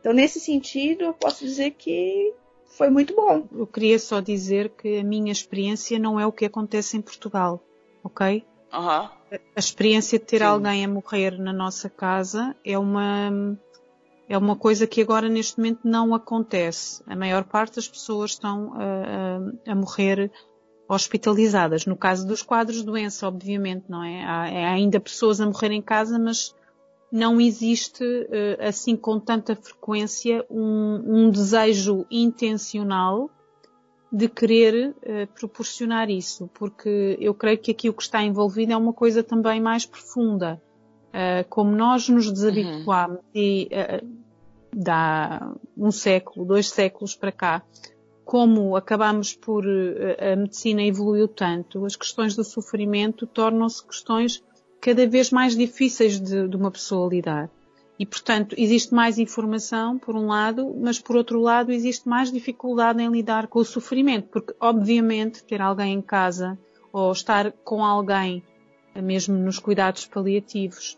Então, 0.00 0.12
nesse 0.12 0.40
sentido, 0.40 1.04
eu 1.04 1.14
posso 1.14 1.44
dizer 1.44 1.72
que 1.72 2.34
foi 2.66 2.90
muito 2.90 3.14
bom. 3.14 3.46
Eu 3.52 3.66
queria 3.66 3.98
só 3.98 4.20
dizer 4.20 4.70
que 4.70 4.98
a 4.98 5.04
minha 5.04 5.30
experiência 5.30 5.98
não 5.98 6.18
é 6.18 6.26
o 6.26 6.32
que 6.32 6.44
acontece 6.44 6.96
em 6.96 7.00
Portugal, 7.00 7.62
ok? 8.02 8.44
Uhum. 8.72 9.08
A 9.54 9.58
experiência 9.58 10.18
de 10.18 10.24
ter 10.24 10.38
Sim. 10.38 10.44
alguém 10.44 10.84
a 10.84 10.88
morrer 10.88 11.38
na 11.38 11.52
nossa 11.52 11.88
casa 11.88 12.56
é 12.64 12.78
uma 12.78 13.56
é 14.28 14.38
uma 14.38 14.54
coisa 14.54 14.86
que 14.86 15.02
agora 15.02 15.28
neste 15.28 15.58
momento 15.58 15.80
não 15.82 16.14
acontece. 16.14 17.02
A 17.06 17.16
maior 17.16 17.42
parte 17.42 17.76
das 17.76 17.88
pessoas 17.88 18.30
estão 18.30 18.72
a, 18.74 19.68
a, 19.68 19.72
a 19.72 19.74
morrer 19.74 20.30
hospitalizadas. 20.90 21.86
No 21.86 21.96
caso 21.96 22.26
dos 22.26 22.42
quadros 22.42 22.78
de 22.78 22.84
doença, 22.84 23.28
obviamente, 23.28 23.84
não 23.88 24.02
é? 24.02 24.24
Há, 24.24 24.42
há 24.42 24.72
ainda 24.72 24.98
pessoas 24.98 25.40
a 25.40 25.46
morrer 25.46 25.70
em 25.70 25.80
casa, 25.80 26.18
mas 26.18 26.52
não 27.12 27.40
existe 27.40 28.04
eh, 28.04 28.58
assim 28.60 28.96
com 28.96 29.18
tanta 29.20 29.54
frequência 29.54 30.44
um, 30.50 31.02
um 31.06 31.30
desejo 31.30 32.06
intencional 32.10 33.30
de 34.12 34.28
querer 34.28 34.88
uh, 34.90 35.26
proporcionar 35.38 36.10
isso, 36.10 36.50
porque 36.52 37.16
eu 37.20 37.32
creio 37.32 37.58
que 37.58 37.70
aqui 37.70 37.88
o 37.88 37.92
que 37.94 38.02
está 38.02 38.20
envolvido 38.20 38.72
é 38.72 38.76
uma 38.76 38.92
coisa 38.92 39.22
também 39.22 39.60
mais 39.60 39.86
profunda. 39.86 40.60
Uh, 41.10 41.46
como 41.48 41.70
nós 41.70 42.08
nos 42.08 42.30
desabituámos 42.32 43.18
uhum. 43.18 43.24
e 43.32 43.68
dá 44.74 45.52
um 45.76 45.92
século, 45.92 46.44
dois 46.44 46.68
séculos 46.68 47.14
para 47.14 47.30
cá, 47.30 47.62
como 48.30 48.76
acabamos 48.76 49.34
por 49.34 49.64
eh, 49.66 50.32
a 50.32 50.36
medicina 50.36 50.84
evoluiu 50.84 51.26
tanto, 51.26 51.84
as 51.84 51.96
questões 51.96 52.36
do 52.36 52.44
sofrimento 52.44 53.26
tornam-se 53.26 53.84
questões 53.84 54.40
cada 54.80 55.04
vez 55.04 55.32
mais 55.32 55.56
difíceis 55.56 56.20
de, 56.20 56.46
de, 56.46 56.56
uma 56.56 56.70
pessoa 56.70 57.10
lidar. 57.10 57.50
E, 57.98 58.06
portanto, 58.06 58.54
existe 58.56 58.94
mais 58.94 59.18
informação, 59.18 59.98
por 59.98 60.14
um 60.14 60.28
lado, 60.28 60.72
mas, 60.80 61.00
por 61.00 61.16
outro 61.16 61.40
lado, 61.40 61.72
existe 61.72 62.08
mais 62.08 62.30
dificuldade 62.30 63.02
em 63.02 63.10
lidar 63.10 63.48
com 63.48 63.58
o 63.58 63.64
sofrimento, 63.64 64.28
porque, 64.28 64.54
obviamente, 64.60 65.42
ter 65.42 65.60
alguém 65.60 65.94
em 65.94 66.00
casa 66.00 66.56
ou 66.92 67.10
estar 67.10 67.50
com 67.64 67.84
alguém, 67.84 68.44
mesmo 68.94 69.36
nos 69.36 69.58
cuidados 69.58 70.06
paliativos, 70.06 70.96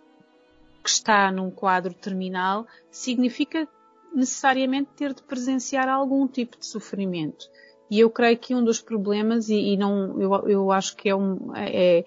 que 0.84 0.90
está 0.90 1.32
num 1.32 1.50
quadro 1.50 1.94
terminal, 1.94 2.66
significa 2.90 3.66
necessariamente 4.14 4.90
ter 4.96 5.14
de 5.14 5.22
presenciar 5.22 5.88
algum 5.88 6.26
tipo 6.26 6.58
de 6.58 6.66
sofrimento. 6.66 7.46
E 7.90 8.00
eu 8.00 8.10
creio 8.10 8.38
que 8.38 8.54
um 8.54 8.64
dos 8.64 8.80
problemas, 8.80 9.48
e, 9.48 9.74
e 9.74 9.76
não, 9.76 10.20
eu, 10.20 10.48
eu, 10.48 10.72
acho 10.72 10.96
que 10.96 11.08
é 11.08 11.14
um, 11.14 11.52
é, 11.54 12.04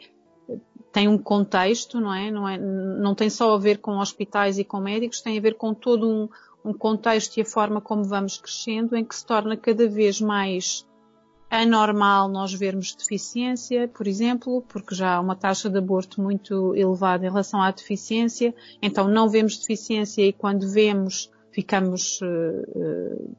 tem 0.92 1.08
um 1.08 1.18
contexto, 1.18 2.00
não 2.00 2.14
é? 2.14 2.32
não 2.32 2.48
é? 2.48 2.58
Não 2.58 3.14
tem 3.14 3.30
só 3.30 3.54
a 3.54 3.58
ver 3.58 3.80
com 3.80 3.98
hospitais 3.98 4.58
e 4.58 4.64
com 4.64 4.80
médicos, 4.80 5.22
tem 5.22 5.38
a 5.38 5.42
ver 5.42 5.56
com 5.56 5.74
todo 5.74 6.10
um, 6.10 6.30
um 6.64 6.74
contexto 6.74 7.38
e 7.38 7.42
a 7.42 7.46
forma 7.46 7.82
como 7.82 8.04
vamos 8.04 8.38
crescendo, 8.38 8.96
em 8.96 9.04
que 9.04 9.16
se 9.16 9.26
torna 9.26 9.56
cada 9.56 9.88
vez 9.88 10.20
mais 10.20 10.88
anormal 11.50 12.28
nós 12.28 12.54
vermos 12.54 12.96
deficiência, 12.96 13.88
por 13.88 14.08
exemplo, 14.08 14.64
porque 14.68 14.96
já 14.96 15.16
há 15.16 15.20
uma 15.20 15.36
taxa 15.36 15.70
de 15.70 15.78
aborto 15.78 16.22
muito 16.22 16.76
elevada 16.76 17.26
em 17.26 17.30
relação 17.30 17.62
à 17.62 17.72
deficiência, 17.72 18.54
então 18.82 19.08
não 19.08 19.30
vemos 19.30 19.58
deficiência 19.58 20.24
e 20.24 20.34
quando 20.34 20.68
vemos 20.68 21.32
ficamos 21.56 22.20
uh, 22.22 23.36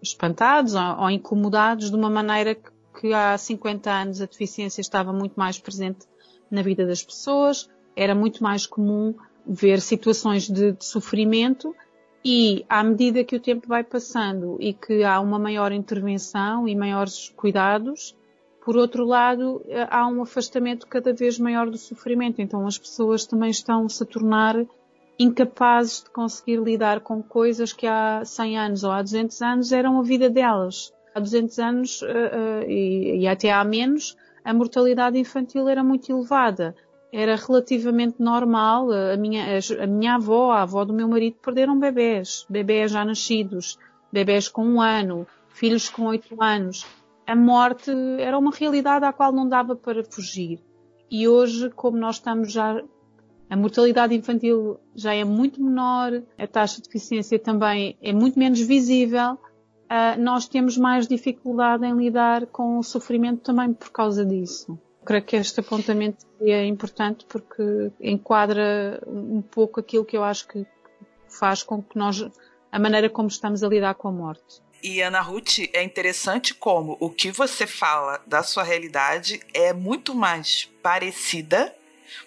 espantados 0.00 0.74
ou, 0.74 1.02
ou, 1.02 1.10
incomodados 1.10 1.90
de 1.90 1.96
uma 1.96 2.08
maneira 2.08 2.54
que, 2.54 2.70
que 2.98 3.12
há 3.12 3.36
50 3.36 3.90
anos 3.90 4.22
a 4.22 4.24
deficiência 4.24 4.80
estava 4.80 5.12
muito 5.12 5.34
mais 5.36 5.58
presente 5.58 6.06
na 6.50 6.62
vida 6.62 6.86
das 6.86 7.02
pessoas, 7.02 7.68
era 7.94 8.14
muito 8.14 8.42
mais 8.42 8.66
comum 8.66 9.14
ver 9.46 9.82
situações 9.82 10.48
de, 10.48 10.72
de 10.72 10.84
sofrimento 10.84 11.76
e 12.24 12.64
à 12.70 12.82
medida 12.82 13.22
que 13.22 13.36
o 13.36 13.40
tempo 13.40 13.68
vai 13.68 13.84
passando 13.84 14.56
e 14.58 14.72
que 14.72 15.04
há 15.04 15.20
uma 15.20 15.38
maior 15.38 15.70
intervenção 15.70 16.66
e 16.66 16.74
maiores 16.74 17.28
cuidados, 17.36 18.16
por 18.64 18.76
outro 18.78 19.04
lado, 19.04 19.62
eh, 19.68 19.86
há 19.90 20.06
um 20.06 20.22
afastamento 20.22 20.86
cada 20.86 21.12
vez 21.12 21.38
maior 21.38 21.70
do 21.70 21.78
sofrimento. 21.78 22.40
Então 22.40 22.66
as 22.66 22.76
pessoas 22.76 23.24
também 23.26 23.50
estão-se 23.50 24.02
a 24.02 24.06
tornar 24.06 24.56
incapazes 25.18 26.04
de 26.04 26.10
conseguir 26.10 26.60
lidar 26.60 27.00
com 27.00 27.22
coisas 27.22 27.72
que 27.72 27.86
há 27.86 28.22
100 28.24 28.58
anos 28.58 28.84
ou 28.84 28.90
há 28.90 29.02
200 29.02 29.42
anos 29.42 29.72
eram 29.72 29.98
a 29.98 30.02
vida 30.02 30.30
delas. 30.30 30.92
Há 31.14 31.20
200 31.20 31.58
anos 31.58 32.02
uh, 32.02 32.06
uh, 32.06 32.70
e, 32.70 33.20
e, 33.20 33.28
até 33.28 33.50
há 33.50 33.64
menos, 33.64 34.16
a 34.44 34.54
mortalidade 34.54 35.18
infantil 35.18 35.68
era 35.68 35.82
muito 35.82 36.10
elevada. 36.12 36.76
Era 37.12 37.34
relativamente 37.34 38.16
normal. 38.20 38.92
A 38.92 39.16
minha, 39.16 39.58
a 39.82 39.86
minha 39.86 40.14
avó, 40.14 40.52
a 40.52 40.62
avó 40.62 40.84
do 40.84 40.92
meu 40.92 41.08
marido, 41.08 41.36
perderam 41.42 41.78
bebés. 41.78 42.46
Bebés 42.48 42.92
já 42.92 43.04
nascidos, 43.04 43.78
bebés 44.12 44.48
com 44.48 44.64
um 44.64 44.80
ano, 44.80 45.26
filhos 45.48 45.88
com 45.88 46.06
oito 46.06 46.40
anos. 46.40 46.86
A 47.26 47.34
morte 47.34 47.90
era 48.20 48.38
uma 48.38 48.52
realidade 48.52 49.04
à 49.04 49.12
qual 49.12 49.32
não 49.32 49.48
dava 49.48 49.74
para 49.74 50.04
fugir. 50.04 50.60
E 51.10 51.26
hoje, 51.26 51.70
como 51.70 51.96
nós 51.96 52.16
estamos 52.16 52.52
já 52.52 52.82
a 53.50 53.56
mortalidade 53.56 54.14
infantil 54.14 54.78
já 54.94 55.14
é 55.14 55.24
muito 55.24 55.62
menor, 55.62 56.22
a 56.36 56.46
taxa 56.46 56.76
de 56.76 56.88
deficiência 56.88 57.38
também 57.38 57.96
é 58.02 58.12
muito 58.12 58.38
menos 58.38 58.60
visível. 58.60 59.38
Uh, 59.90 60.20
nós 60.20 60.46
temos 60.46 60.76
mais 60.76 61.06
dificuldade 61.06 61.86
em 61.86 61.96
lidar 61.96 62.46
com 62.46 62.78
o 62.78 62.82
sofrimento 62.82 63.40
também 63.40 63.72
por 63.72 63.90
causa 63.90 64.24
disso. 64.24 64.78
creio 65.04 65.24
que 65.24 65.36
este 65.36 65.60
apontamento 65.60 66.26
é 66.42 66.66
importante 66.66 67.24
porque 67.26 67.90
enquadra 67.98 69.02
um 69.06 69.40
pouco 69.40 69.80
aquilo 69.80 70.04
que 70.04 70.16
eu 70.16 70.22
acho 70.22 70.46
que 70.46 70.66
faz 71.26 71.62
com 71.62 71.82
que 71.82 71.96
nós, 71.96 72.22
a 72.70 72.78
maneira 72.78 73.08
como 73.08 73.28
estamos 73.28 73.62
a 73.62 73.68
lidar 73.68 73.94
com 73.94 74.08
a 74.08 74.12
morte. 74.12 74.60
E 74.82 75.00
Ana 75.00 75.20
Ruth, 75.20 75.58
é 75.72 75.82
interessante 75.82 76.54
como 76.54 76.96
o 77.00 77.10
que 77.10 77.32
você 77.32 77.66
fala 77.66 78.20
da 78.26 78.42
sua 78.42 78.62
realidade 78.62 79.40
é 79.52 79.72
muito 79.72 80.14
mais 80.14 80.70
parecida, 80.82 81.74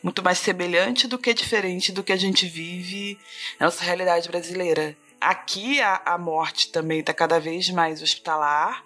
muito 0.02 0.24
mais 0.24 0.38
semelhante 0.38 1.08
do 1.08 1.18
que 1.18 1.34
diferente 1.34 1.92
do 1.92 2.04
que 2.04 2.12
a 2.12 2.18
gente 2.18 2.46
vive 2.46 3.18
na 3.60 3.68
nossa 3.68 3.84
realidade 3.84 4.28
brasileira. 4.28 4.96
Aqui 5.20 5.80
a, 5.82 6.02
a 6.06 6.18
morte 6.18 6.72
também 6.72 7.00
está 7.00 7.14
cada 7.14 7.40
vez 7.40 7.70
mais 7.70 8.02
hospitalar, 8.02 8.84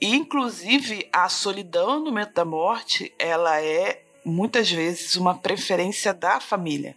e 0.00 0.14
inclusive 0.14 1.08
a 1.12 1.28
solidão 1.28 1.98
no 2.00 2.06
momento 2.06 2.32
da 2.34 2.44
morte, 2.44 3.12
ela 3.18 3.60
é 3.62 4.02
muitas 4.24 4.70
vezes 4.70 5.16
uma 5.16 5.36
preferência 5.36 6.12
da 6.12 6.40
família 6.40 6.94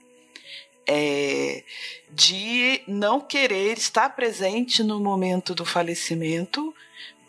é, 0.87 1.63
de 2.11 2.81
não 2.87 3.21
querer 3.21 3.77
estar 3.77 4.09
presente 4.09 4.83
no 4.83 4.99
momento 4.99 5.53
do 5.55 5.65
falecimento 5.65 6.73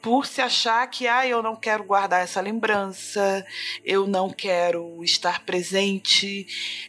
por 0.03 0.27
se 0.27 0.41
achar 0.41 0.85
que 0.89 1.07
ah, 1.07 1.25
eu 1.25 1.41
não 1.41 1.55
quero 1.55 1.85
guardar 1.85 2.25
essa 2.25 2.41
lembrança, 2.41 3.47
eu 3.85 4.05
não 4.05 4.29
quero 4.29 5.03
estar 5.05 5.45
presente, 5.47 6.45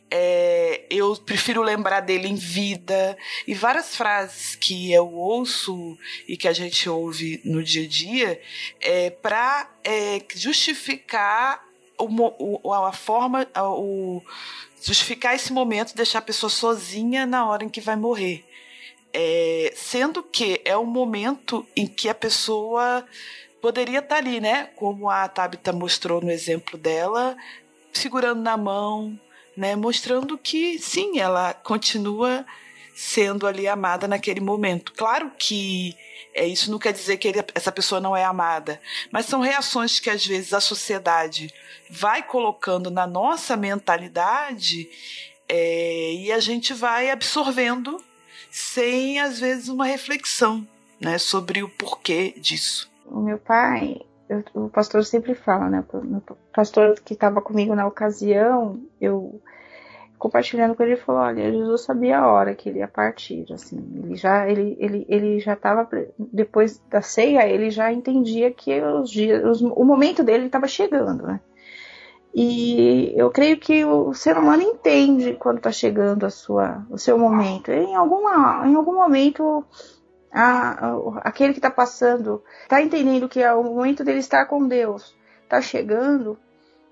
é, 0.10 0.84
eu 0.90 1.16
prefiro 1.18 1.62
lembrar 1.62 2.00
dele 2.00 2.28
em 2.28 2.36
vida. 2.36 3.16
E 3.48 3.54
várias 3.54 3.96
frases 3.96 4.56
que 4.56 4.92
eu 4.92 5.14
ouço 5.14 5.96
e 6.28 6.36
que 6.36 6.48
a 6.48 6.54
gente 6.54 6.90
ouve 6.90 7.40
no 7.46 7.64
dia 7.64 7.84
a 7.84 7.88
dia 7.88 8.42
é, 8.82 9.12
para 9.12 9.70
é, 9.84 10.20
justificar 10.36 11.64
a 12.00 12.92
forma, 12.92 13.48
o, 13.56 14.24
justificar 14.82 15.36
esse 15.36 15.54
momento, 15.54 15.96
deixar 15.96 16.20
a 16.20 16.24
pessoa 16.24 16.50
sozinha 16.50 17.28
na 17.28 17.46
hora 17.46 17.64
em 17.64 17.70
que 17.70 17.80
vai 17.80 17.96
morrer. 17.96 18.44
É, 19.14 19.72
sendo 19.76 20.24
que 20.24 20.60
é 20.66 20.76
um 20.76 20.86
momento 20.86 21.66
em 21.76 21.86
que 21.86 22.10
a 22.10 22.16
pessoa 22.16 23.06
poderia 23.62 24.00
estar 24.00 24.18
ali, 24.18 24.42
né? 24.42 24.70
Como 24.76 25.10
a 25.10 25.28
Tabitha 25.28 25.72
mostrou 25.72 26.20
no 26.20 26.32
exemplo 26.32 26.78
dela, 26.78 27.38
segurando 27.94 28.42
na 28.42 28.58
mão, 28.58 29.18
né? 29.56 29.76
Mostrando 29.76 30.38
que 30.38 30.80
sim, 30.80 31.20
ela 31.20 31.54
continua 31.54 32.46
sendo 32.96 33.48
ali 33.48 33.68
amada 33.68 34.08
naquele 34.08 34.40
momento. 34.40 34.94
Claro 34.94 35.32
que 35.38 35.96
é, 36.34 36.46
isso 36.46 36.72
não 36.72 36.80
quer 36.80 36.94
dizer 36.94 37.18
que 37.18 37.28
ele, 37.28 37.44
essa 37.54 37.72
pessoa 37.72 38.02
não 38.02 38.16
é 38.16 38.24
amada, 38.24 38.82
mas 39.12 39.26
são 39.26 39.42
reações 39.42 40.00
que 40.00 40.10
às 40.10 40.26
vezes 40.26 40.54
a 40.54 40.60
sociedade 40.60 41.54
vai 41.90 42.24
colocando 42.24 42.90
na 42.90 43.06
nossa 43.06 43.56
mentalidade 43.56 44.90
é, 45.48 46.14
e 46.14 46.32
a 46.32 46.40
gente 46.40 46.74
vai 46.74 47.10
absorvendo 47.10 48.04
sem 48.54 49.20
às 49.20 49.40
vezes 49.40 49.68
uma 49.68 49.86
reflexão 49.86 50.66
né, 51.02 51.18
sobre 51.18 51.64
o 51.64 51.70
porquê 51.70 52.36
disso. 52.38 52.92
O 53.08 53.20
meu 53.20 53.40
pai, 53.40 54.00
eu, 54.30 54.44
o 54.54 54.70
pastor 54.70 55.04
sempre 55.04 55.34
fala, 55.34 55.70
né? 55.70 55.84
O 55.92 56.22
pastor 56.54 56.94
que 57.04 57.16
estava 57.16 57.42
comigo 57.42 57.74
na 57.74 57.88
ocasião, 57.88 58.80
eu 59.02 59.42
compartilhando 60.20 60.76
com 60.76 60.84
ele, 60.84 60.94
ele 60.94 61.02
falou: 61.02 61.22
olha, 61.22 61.52
Jesus 61.52 61.82
sabia 61.82 62.20
a 62.20 62.32
hora 62.32 62.54
que 62.54 62.70
ele 62.70 62.78
ia 62.78 62.88
partir, 62.88 63.52
assim, 63.52 63.78
ele 64.04 64.16
já, 64.16 64.48
ele, 64.48 64.78
ele, 64.80 65.06
ele 65.10 65.40
já 65.40 65.54
estava 65.54 65.90
depois 66.18 66.80
da 66.90 67.02
ceia, 67.02 67.48
ele 67.48 67.72
já 67.72 67.92
entendia 67.92 68.52
que 68.52 68.80
os 68.80 69.10
dias, 69.10 69.44
os, 69.44 69.62
o 69.62 69.84
momento 69.84 70.24
dele 70.24 70.46
estava 70.46 70.68
chegando, 70.68 71.24
né? 71.24 71.40
E 72.34 73.14
eu 73.16 73.30
creio 73.30 73.60
que 73.60 73.86
o 73.86 74.14
ser 74.14 74.38
humano 74.38 74.64
entende 74.64 75.34
quando 75.34 75.58
está 75.58 75.72
chegando 75.72 76.26
a 76.26 76.30
sua, 76.32 76.86
o 76.90 76.98
seu 76.98 77.18
momento. 77.18 77.72
Em, 77.72 77.96
alguma, 77.96 78.68
em 78.68 78.74
algum 78.74 78.96
momento, 78.96 79.64
a, 80.32 80.88
a, 80.88 81.18
aquele 81.20 81.54
que 81.54 81.60
está 81.60 81.70
passando 81.70 82.44
está 82.64 82.82
entendendo 82.82 83.30
que 83.30 83.42
é 83.42 83.54
o 83.54 83.64
momento 83.64 84.04
dele 84.04 84.20
estar 84.20 84.46
com 84.48 84.68
Deus 84.68 85.16
está 85.54 85.62
chegando. 85.62 86.38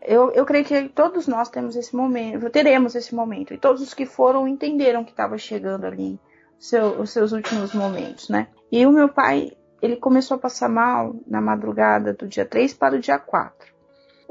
Eu, 0.01 0.31
eu 0.31 0.45
creio 0.45 0.65
que 0.65 0.89
todos 0.89 1.27
nós 1.27 1.49
temos 1.49 1.75
esse 1.75 1.95
momento, 1.95 2.49
teremos 2.49 2.95
esse 2.95 3.13
momento. 3.13 3.53
E 3.53 3.57
todos 3.57 3.81
os 3.81 3.93
que 3.93 4.05
foram 4.05 4.47
entenderam 4.47 5.03
que 5.03 5.11
estava 5.11 5.37
chegando 5.37 5.85
ali 5.85 6.19
seu, 6.59 6.99
os 6.99 7.11
seus 7.11 7.31
últimos 7.31 7.73
momentos, 7.73 8.29
né? 8.29 8.47
E 8.71 8.85
o 8.85 8.91
meu 8.91 9.09
pai, 9.09 9.51
ele 9.81 9.95
começou 9.95 10.37
a 10.37 10.39
passar 10.39 10.69
mal 10.69 11.15
na 11.27 11.41
madrugada 11.41 12.13
do 12.13 12.27
dia 12.27 12.45
3 12.45 12.73
para 12.73 12.95
o 12.95 12.99
dia 12.99 13.19
4. 13.19 13.70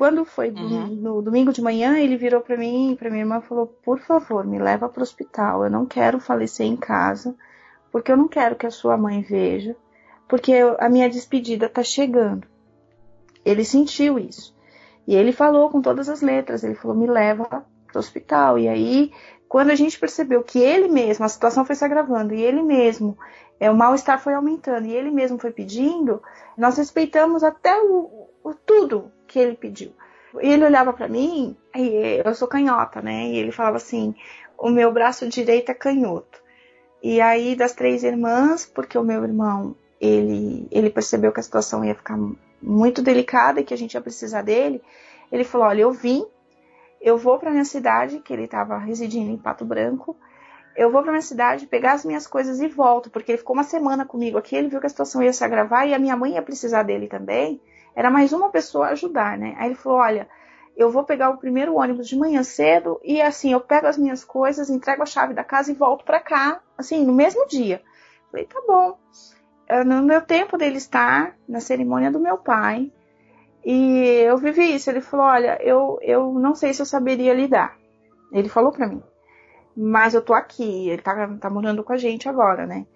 Quando 0.01 0.25
foi 0.25 0.49
uhum. 0.49 0.87
no 0.95 1.21
domingo 1.21 1.53
de 1.53 1.61
manhã, 1.61 1.99
ele 1.99 2.17
virou 2.17 2.41
para 2.41 2.57
mim, 2.57 2.97
para 2.99 3.11
minha 3.11 3.23
irmã, 3.23 3.37
e 3.37 3.47
falou: 3.47 3.67
"Por 3.67 4.01
favor, 4.01 4.47
me 4.47 4.59
leva 4.59 4.89
para 4.89 5.01
o 5.01 5.03
hospital. 5.03 5.63
Eu 5.63 5.71
não 5.71 5.85
quero 5.85 6.19
falecer 6.19 6.65
em 6.65 6.75
casa, 6.75 7.37
porque 7.93 8.11
eu 8.11 8.17
não 8.17 8.27
quero 8.27 8.57
que 8.57 8.67
a 8.67 8.71
sua 8.71 8.97
mãe 8.97 9.21
veja, 9.21 9.77
porque 10.27 10.55
a 10.79 10.89
minha 10.89 11.07
despedida 11.11 11.67
está 11.67 11.83
chegando." 11.83 12.49
Ele 13.45 13.63
sentiu 13.63 14.19
isso. 14.19 14.57
E 15.07 15.15
ele 15.15 15.33
falou 15.33 15.69
com 15.69 15.83
todas 15.83 16.09
as 16.09 16.23
letras, 16.23 16.65
ele 16.65 16.77
falou: 16.77 16.97
me 16.97 17.07
leva 17.07 17.45
para 17.45 17.97
o 17.97 17.99
hospital. 17.99 18.59
E 18.59 18.69
aí, 18.69 19.13
quando 19.47 19.69
a 19.69 19.75
gente 19.75 19.99
percebeu 19.99 20.43
que 20.43 20.61
ele 20.61 20.89
mesmo, 20.89 21.27
a 21.27 21.29
situação 21.29 21.63
foi 21.63 21.75
se 21.75 21.85
agravando, 21.85 22.33
e 22.33 22.41
ele 22.41 22.63
mesmo, 22.63 23.19
é, 23.61 23.71
o 23.71 23.77
mal-estar 23.77 24.19
foi 24.19 24.33
aumentando, 24.33 24.87
e 24.87 24.95
ele 24.95 25.11
mesmo 25.11 25.39
foi 25.39 25.51
pedindo, 25.51 26.23
nós 26.57 26.79
respeitamos 26.79 27.45
até 27.45 27.79
o, 27.83 28.31
o 28.43 28.55
tudo 28.55 29.13
que 29.31 29.39
ele 29.39 29.57
pediu. 29.57 29.93
E 30.43 30.49
ele 30.53 30.65
olhava 30.65 30.93
para 30.93 31.09
mim, 31.09 31.57
e 31.75 32.21
eu 32.25 32.35
sou 32.35 32.49
canhota, 32.49 33.01
né? 33.01 33.29
E 33.29 33.39
ele 33.39 33.53
falava 33.53 33.77
assim: 33.77 34.15
o 34.59 34.69
meu 34.69 34.93
braço 34.93 35.29
direito 35.29 35.71
é 35.71 35.75
canhoto. 35.75 36.41
E 37.03 37.21
aí, 37.21 37.55
das 37.55 37.73
três 37.73 38.03
irmãs, 38.03 38.67
porque 38.67 38.99
o 38.99 39.05
meu 39.05 39.23
irmão, 39.23 39.75
ele, 40.01 40.67
ele 40.71 40.91
percebeu 40.91 41.33
que 41.33 41.41
a 41.41 41.43
situação 41.43 41.85
ia 41.85 41.95
ficar 41.95 42.19
muito 42.61 43.01
delicada 43.01 43.61
e 43.61 43.65
que 43.65 43.73
a 43.73 43.79
gente 43.79 43.95
ia 43.95 44.01
precisar 44.01 44.43
dele, 44.43 44.83
ele 45.31 45.45
falou: 45.45 45.69
Olha, 45.69 45.83
eu 45.83 45.93
vim, 45.93 46.27
eu 47.01 47.17
vou 47.17 47.39
para 47.39 47.51
minha 47.53 47.65
cidade, 47.65 48.19
que 48.19 48.33
ele 48.33 48.45
estava 48.45 48.79
residindo 48.79 49.31
em 49.31 49.39
Pato 49.39 49.65
Branco, 49.65 50.17
eu 50.77 50.91
vou 50.91 51.03
para 51.03 51.13
minha 51.13 51.23
cidade 51.23 51.67
pegar 51.67 51.93
as 51.93 52.05
minhas 52.05 52.27
coisas 52.27 52.61
e 52.61 52.69
volto, 52.69 53.11
porque 53.11 53.33
ele 53.33 53.39
ficou 53.39 53.55
uma 53.55 53.65
semana 53.65 54.05
comigo 54.05 54.39
aqui, 54.39 54.57
ele 54.57 54.69
viu 54.69 54.81
que 54.81 54.87
a 54.87 54.91
situação 54.91 55.23
ia 55.23 55.33
se 55.33 55.45
agravar 55.45 55.89
e 55.89 55.95
a 55.95 55.99
minha 55.99 56.17
mãe 56.17 56.35
ia 56.35 56.43
precisar 56.43 56.83
dele 56.83 57.09
também. 57.09 57.61
Era 57.95 58.11
mais 58.11 58.33
uma 58.33 58.51
pessoa 58.51 58.89
ajudar, 58.89 59.37
né? 59.37 59.55
Aí 59.59 59.69
ele 59.69 59.75
falou: 59.75 59.99
Olha, 59.99 60.29
eu 60.77 60.91
vou 60.91 61.05
pegar 61.05 61.31
o 61.31 61.37
primeiro 61.37 61.75
ônibus 61.75 62.09
de 62.09 62.17
manhã 62.17 62.43
cedo 62.43 63.01
e 63.05 63.21
assim, 63.21 63.53
eu 63.53 63.61
pego 63.61 63.87
as 63.87 63.99
minhas 63.99 64.25
coisas, 64.25 64.71
entrego 64.71 65.03
a 65.03 65.07
chave 65.07 65.35
da 65.35 65.45
casa 65.45 65.71
e 65.71 65.75
volto 65.75 66.05
para 66.05 66.21
cá, 66.21 66.61
assim, 66.79 67.05
no 67.05 67.13
mesmo 67.13 67.47
dia. 67.47 67.83
falei: 68.31 68.47
Tá 68.47 68.61
bom. 68.67 68.99
É, 69.69 69.85
no 69.85 70.03
meu 70.03 70.21
tempo 70.23 70.57
dele 70.57 70.79
estar 70.79 71.37
na 71.49 71.61
cerimônia 71.61 72.11
do 72.11 72.19
meu 72.19 72.39
pai. 72.39 72.93
E 73.65 74.23
eu 74.27 74.39
vivi 74.39 74.75
isso. 74.75 74.91
Ele 74.91 75.01
falou: 75.01 75.27
Olha, 75.27 75.59
eu, 75.63 75.99
eu 76.03 76.33
não 76.35 76.55
sei 76.55 76.73
se 76.73 76.83
eu 76.83 76.87
saberia 76.87 77.35
lidar. 77.35 77.77
Ele 78.33 78.49
falou 78.49 78.73
para 78.73 78.87
mim. 78.87 79.03
Mas 79.77 80.15
eu 80.15 80.23
tô 80.23 80.35
aqui. 80.35 80.89
Ele 80.89 81.03
tá, 81.03 81.29
tá 81.41 81.51
morando 81.51 81.85
com 81.85 81.93
a 81.93 81.97
gente 81.97 82.29
agora, 82.29 82.67
né? 82.67 82.87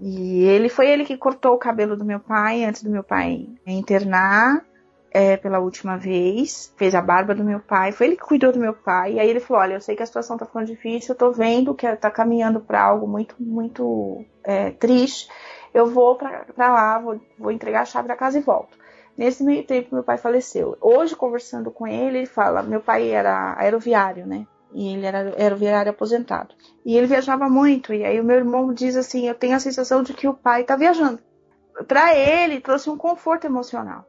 E 0.00 0.44
ele 0.44 0.68
foi 0.68 0.88
ele 0.88 1.04
que 1.04 1.16
cortou 1.16 1.54
o 1.54 1.58
cabelo 1.58 1.96
do 1.96 2.04
meu 2.04 2.20
pai 2.20 2.64
antes 2.64 2.82
do 2.82 2.90
meu 2.90 3.02
pai 3.02 3.48
internar 3.66 4.64
é, 5.10 5.36
pela 5.36 5.58
última 5.58 5.96
vez. 5.96 6.72
Fez 6.76 6.94
a 6.94 7.02
barba 7.02 7.34
do 7.34 7.44
meu 7.44 7.58
pai. 7.58 7.90
Foi 7.90 8.06
ele 8.06 8.16
que 8.16 8.22
cuidou 8.22 8.52
do 8.52 8.60
meu 8.60 8.74
pai. 8.74 9.14
E 9.14 9.20
aí 9.20 9.28
ele 9.28 9.40
falou: 9.40 9.62
Olha, 9.62 9.74
eu 9.74 9.80
sei 9.80 9.96
que 9.96 10.02
a 10.02 10.06
situação 10.06 10.36
tá 10.36 10.46
ficando 10.46 10.66
difícil. 10.66 11.14
Eu 11.14 11.18
tô 11.18 11.32
vendo 11.32 11.74
que 11.74 11.96
tá 11.96 12.10
caminhando 12.10 12.60
para 12.60 12.82
algo 12.82 13.08
muito, 13.08 13.34
muito 13.40 14.24
é, 14.44 14.70
triste 14.70 15.28
eu 15.72 15.86
vou 15.86 16.16
para 16.16 16.44
lá, 16.58 16.98
vou, 16.98 17.20
vou 17.38 17.52
entregar 17.52 17.82
a 17.82 17.86
chave 17.86 18.08
da 18.08 18.16
casa 18.16 18.38
e 18.38 18.42
volto. 18.42 18.76
Nesse 19.16 19.42
meio 19.42 19.64
tempo, 19.64 19.94
meu 19.94 20.04
pai 20.04 20.16
faleceu. 20.16 20.76
Hoje, 20.80 21.16
conversando 21.16 21.70
com 21.70 21.86
ele, 21.86 22.18
ele 22.18 22.26
fala: 22.26 22.62
meu 22.62 22.80
pai 22.80 23.10
era 23.10 23.54
aeroviário, 23.58 24.26
né? 24.26 24.46
E 24.72 24.94
ele 24.94 25.06
era 25.06 25.34
aeroviário 25.36 25.90
aposentado. 25.90 26.54
E 26.84 26.96
ele 26.96 27.06
viajava 27.06 27.48
muito. 27.48 27.92
E 27.94 28.04
aí, 28.04 28.20
o 28.20 28.24
meu 28.24 28.36
irmão 28.36 28.72
diz 28.72 28.96
assim: 28.96 29.28
eu 29.28 29.34
tenho 29.34 29.56
a 29.56 29.60
sensação 29.60 30.02
de 30.02 30.12
que 30.12 30.28
o 30.28 30.34
pai 30.34 30.62
está 30.62 30.76
viajando. 30.76 31.18
Para 31.86 32.14
ele, 32.14 32.60
trouxe 32.60 32.90
um 32.90 32.96
conforto 32.96 33.46
emocional. 33.46 34.04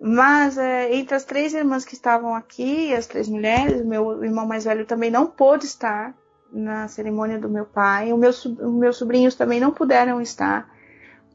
Mas 0.00 0.58
é, 0.58 0.92
entre 0.96 1.14
as 1.14 1.24
três 1.24 1.54
irmãs 1.54 1.84
que 1.84 1.94
estavam 1.94 2.34
aqui, 2.34 2.92
as 2.92 3.06
três 3.06 3.28
mulheres, 3.28 3.84
meu 3.84 4.24
irmão 4.24 4.44
mais 4.44 4.64
velho 4.64 4.84
também 4.84 5.12
não 5.12 5.28
pôde 5.28 5.66
estar 5.66 6.12
na 6.52 6.88
cerimônia 6.88 7.38
do 7.38 7.48
meu 7.48 7.64
pai. 7.64 8.12
O 8.12 8.16
meu, 8.16 8.30
os 8.30 8.46
meus 8.74 8.96
sobrinhos 8.96 9.36
também 9.36 9.60
não 9.60 9.70
puderam 9.70 10.20
estar, 10.20 10.68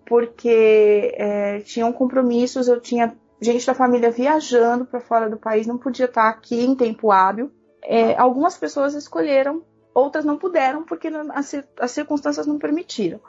porque 0.06 1.14
é, 1.16 1.60
tinham 1.62 1.94
compromissos. 1.94 2.68
Eu 2.68 2.82
tinha 2.82 3.16
gente 3.42 3.66
da 3.66 3.74
família 3.74 4.12
viajando 4.12 4.86
para 4.86 5.00
fora 5.00 5.30
do 5.30 5.38
país, 5.38 5.66
não 5.66 5.78
podia 5.78 6.06
estar 6.06 6.28
aqui 6.28 6.66
em 6.66 6.76
tempo 6.76 7.10
hábil. 7.10 7.50
É, 7.82 8.16
algumas 8.18 8.58
pessoas 8.58 8.94
escolheram, 8.94 9.64
outras 9.94 10.26
não 10.26 10.38
puderam, 10.38 10.84
porque 10.84 11.08
as, 11.08 11.56
as 11.80 11.92
circunstâncias 11.92 12.46
não 12.46 12.58
permitiram. 12.58 13.20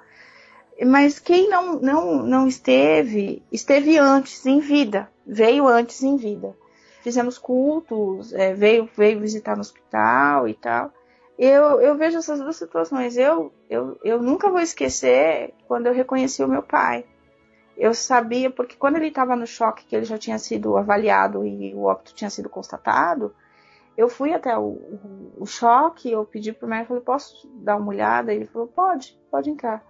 Mas 0.86 1.18
quem 1.18 1.48
não, 1.48 1.80
não, 1.80 2.22
não 2.22 2.46
esteve, 2.46 3.42
esteve 3.50 3.98
antes, 3.98 4.46
em 4.46 4.60
vida, 4.60 5.10
veio 5.26 5.66
antes 5.66 6.02
em 6.02 6.16
vida 6.16 6.54
fizemos 7.08 7.38
cultos, 7.38 8.32
é, 8.34 8.52
veio, 8.54 8.88
veio 8.94 9.20
visitar 9.20 9.54
no 9.54 9.62
hospital 9.62 10.46
e 10.46 10.54
tal. 10.54 10.92
Eu, 11.38 11.80
eu 11.80 11.96
vejo 11.96 12.18
essas 12.18 12.38
duas 12.38 12.56
situações. 12.56 13.16
Eu, 13.16 13.52
eu, 13.70 13.98
eu 14.04 14.20
nunca 14.20 14.50
vou 14.50 14.60
esquecer 14.60 15.54
quando 15.66 15.86
eu 15.86 15.94
reconheci 15.94 16.42
o 16.42 16.48
meu 16.48 16.62
pai. 16.62 17.04
Eu 17.76 17.94
sabia, 17.94 18.50
porque 18.50 18.76
quando 18.76 18.96
ele 18.96 19.06
estava 19.06 19.36
no 19.36 19.46
choque, 19.46 19.84
que 19.84 19.94
ele 19.94 20.04
já 20.04 20.18
tinha 20.18 20.38
sido 20.38 20.76
avaliado 20.76 21.46
e 21.46 21.72
o 21.74 21.84
óbito 21.84 22.12
tinha 22.12 22.28
sido 22.28 22.48
constatado, 22.48 23.34
eu 23.98 24.08
fui 24.08 24.32
até 24.32 24.56
o, 24.56 24.78
o, 25.36 25.44
choque, 25.44 26.08
eu 26.08 26.24
pedi 26.24 26.52
pro 26.52 26.68
médico, 26.68 26.90
falei, 26.90 27.02
posso 27.02 27.48
dar 27.56 27.76
uma 27.76 27.88
olhada? 27.88 28.32
Ele 28.32 28.46
falou, 28.46 28.68
pode, 28.68 29.20
pode 29.28 29.50
entrar. 29.50 29.84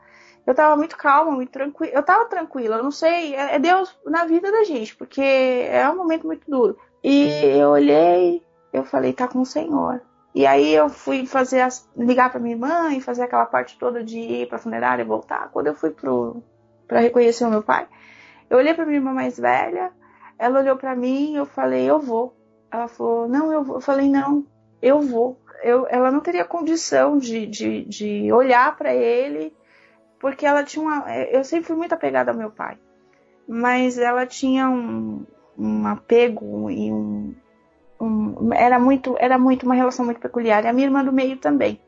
Eu 0.47 0.55
tava 0.55 0.75
muito 0.79 0.97
calma, 0.97 1.31
muito 1.31 1.53
tranquila. 1.53 1.93
Eu 1.93 2.03
tava 2.03 2.25
tranquila, 2.25 2.77
eu 2.77 2.83
não 2.83 2.91
sei, 2.91 3.35
é, 3.35 3.57
é 3.57 3.59
Deus 3.59 3.95
na 4.07 4.25
vida 4.25 4.51
da 4.51 4.65
gente, 4.65 4.97
porque 4.97 5.21
é 5.21 5.87
um 5.91 5.97
momento 5.97 6.27
muito 6.27 6.51
duro. 6.51 6.79
E 7.05 7.29
eu 7.45 7.69
olhei, 7.69 8.43
eu 8.73 8.83
falei, 8.83 9.13
tá 9.13 9.29
com 9.29 9.43
o 9.43 9.47
Senhor. 9.47 10.01
E 10.35 10.47
aí 10.47 10.73
eu 10.73 10.89
fui 10.89 11.27
fazer 11.27 11.61
as, 11.61 11.87
ligar 11.95 12.31
para 12.31 12.41
minha 12.41 12.55
irmã 12.55 12.95
e 12.95 13.03
fazer 13.03 13.25
aquela 13.25 13.45
parte 13.45 13.79
toda 13.79 14.03
de 14.03 14.19
ir 14.19 14.49
para 14.49 14.57
funerária 14.57 15.03
e 15.03 15.07
voltar. 15.07 15.51
Quando 15.51 15.67
eu 15.67 15.75
fui 15.75 15.91
pro 15.91 16.43
para 16.87 17.01
reconhecer 17.01 17.45
o 17.45 17.51
meu 17.51 17.63
pai, 17.63 17.87
eu 18.49 18.57
olhei 18.57 18.73
para 18.73 18.87
minha 18.87 18.97
irmã 18.97 19.13
mais 19.13 19.39
velha, 19.39 19.93
ela 20.39 20.61
olhou 20.61 20.77
para 20.77 20.97
mim, 20.97 21.37
eu 21.37 21.45
falei, 21.45 21.85
eu 21.85 22.01
vou. 22.01 22.38
Ela 22.71 22.89
falou, 22.89 23.29
não, 23.29 23.53
eu 23.53 23.64
vou. 23.64 23.77
Eu 23.77 23.81
falei, 23.81 24.09
não, 24.09 24.45
eu 24.83 25.01
vou. 25.01 25.39
Eu, 25.62 25.87
ela 25.89 26.11
não 26.11 26.21
teria 26.21 26.45
condição 26.45 27.19
de, 27.19 27.47
de, 27.47 27.85
de 27.85 28.33
olhar 28.33 28.77
para 28.77 28.95
ele, 28.95 29.53
porque 30.21 30.47
ela 30.47 30.62
tinha 30.62 30.83
uma. 30.83 31.11
Eu 31.16 31.43
sempre 31.45 31.66
fui 31.66 31.77
muito 31.77 31.95
apegada 31.95 32.31
ao 32.31 32.37
meu 32.37 32.51
pai, 32.51 32.79
mas 33.47 33.99
ela 33.99 34.25
tinha 34.27 34.69
um, 34.69 35.25
um 35.59 35.87
apego 35.87 36.71
e 36.71 36.93
um, 36.93 37.35
um, 38.01 38.53
era 38.55 38.79
muito 38.79 39.16
era 39.19 39.39
muito 39.39 39.64
uma 39.64 39.75
relação 39.75 40.05
muito 40.05 40.21
peculiar. 40.21 40.64
E 40.64 40.69
a 40.69 40.73
minha 40.73 40.87
irmã 40.87 41.05
do 41.05 41.12
meio 41.12 41.37
também. 41.39 41.81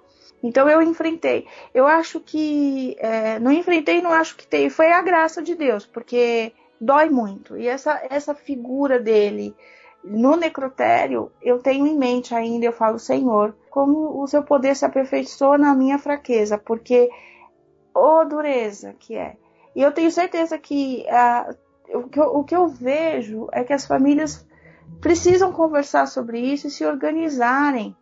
Então 0.43 0.68
eu 0.68 0.81
enfrentei. 0.81 1.47
Eu 1.74 1.87
acho 1.87 2.18
que 2.18 2.97
é, 2.99 3.39
não 3.39 3.53
enfrentei, 3.53 4.01
não 4.01 4.11
acho 4.11 4.37
que 4.37 4.47
tem. 4.47 4.70
Foi 4.70 4.91
a 4.91 5.03
graça 5.03 5.43
de 5.43 5.55
Deus, 5.55 5.87
porque 5.87 6.53
dói 6.81 7.11
muito. 7.11 7.57
E 7.57 7.68
essa 7.68 8.03
essa 8.11 8.35
figura 8.35 8.99
dele 8.99 9.55
no 10.03 10.36
necrotério, 10.36 11.30
eu 11.42 11.59
tenho 11.59 11.86
em 11.86 11.96
mente 11.96 12.34
ainda, 12.34 12.66
eu 12.66 12.72
falo, 12.72 12.98
Senhor, 12.98 13.55
como 13.70 14.22
o 14.22 14.26
seu 14.26 14.42
poder 14.42 14.74
se 14.74 14.84
aperfeiçoa 14.84 15.59
na 15.59 15.74
minha 15.74 15.98
fraqueza, 15.98 16.57
porque, 16.57 17.11
ô 17.94 18.20
oh, 18.20 18.24
dureza 18.24 18.94
que 18.98 19.14
é. 19.14 19.36
E 19.76 19.82
eu 19.82 19.92
tenho 19.92 20.11
certeza 20.11 20.59
que, 20.59 21.05
uh, 21.07 21.98
o, 21.98 22.09
que 22.09 22.18
eu, 22.18 22.24
o 22.36 22.44
que 22.44 22.57
eu 22.57 22.66
vejo 22.66 23.48
é 23.53 23.62
que 23.62 23.72
as 23.72 23.86
famílias 23.86 24.46
precisam 25.01 25.53
conversar 25.53 26.07
sobre 26.07 26.40
isso 26.40 26.66
e 26.66 26.70
se 26.70 26.84
organizarem. 26.84 27.94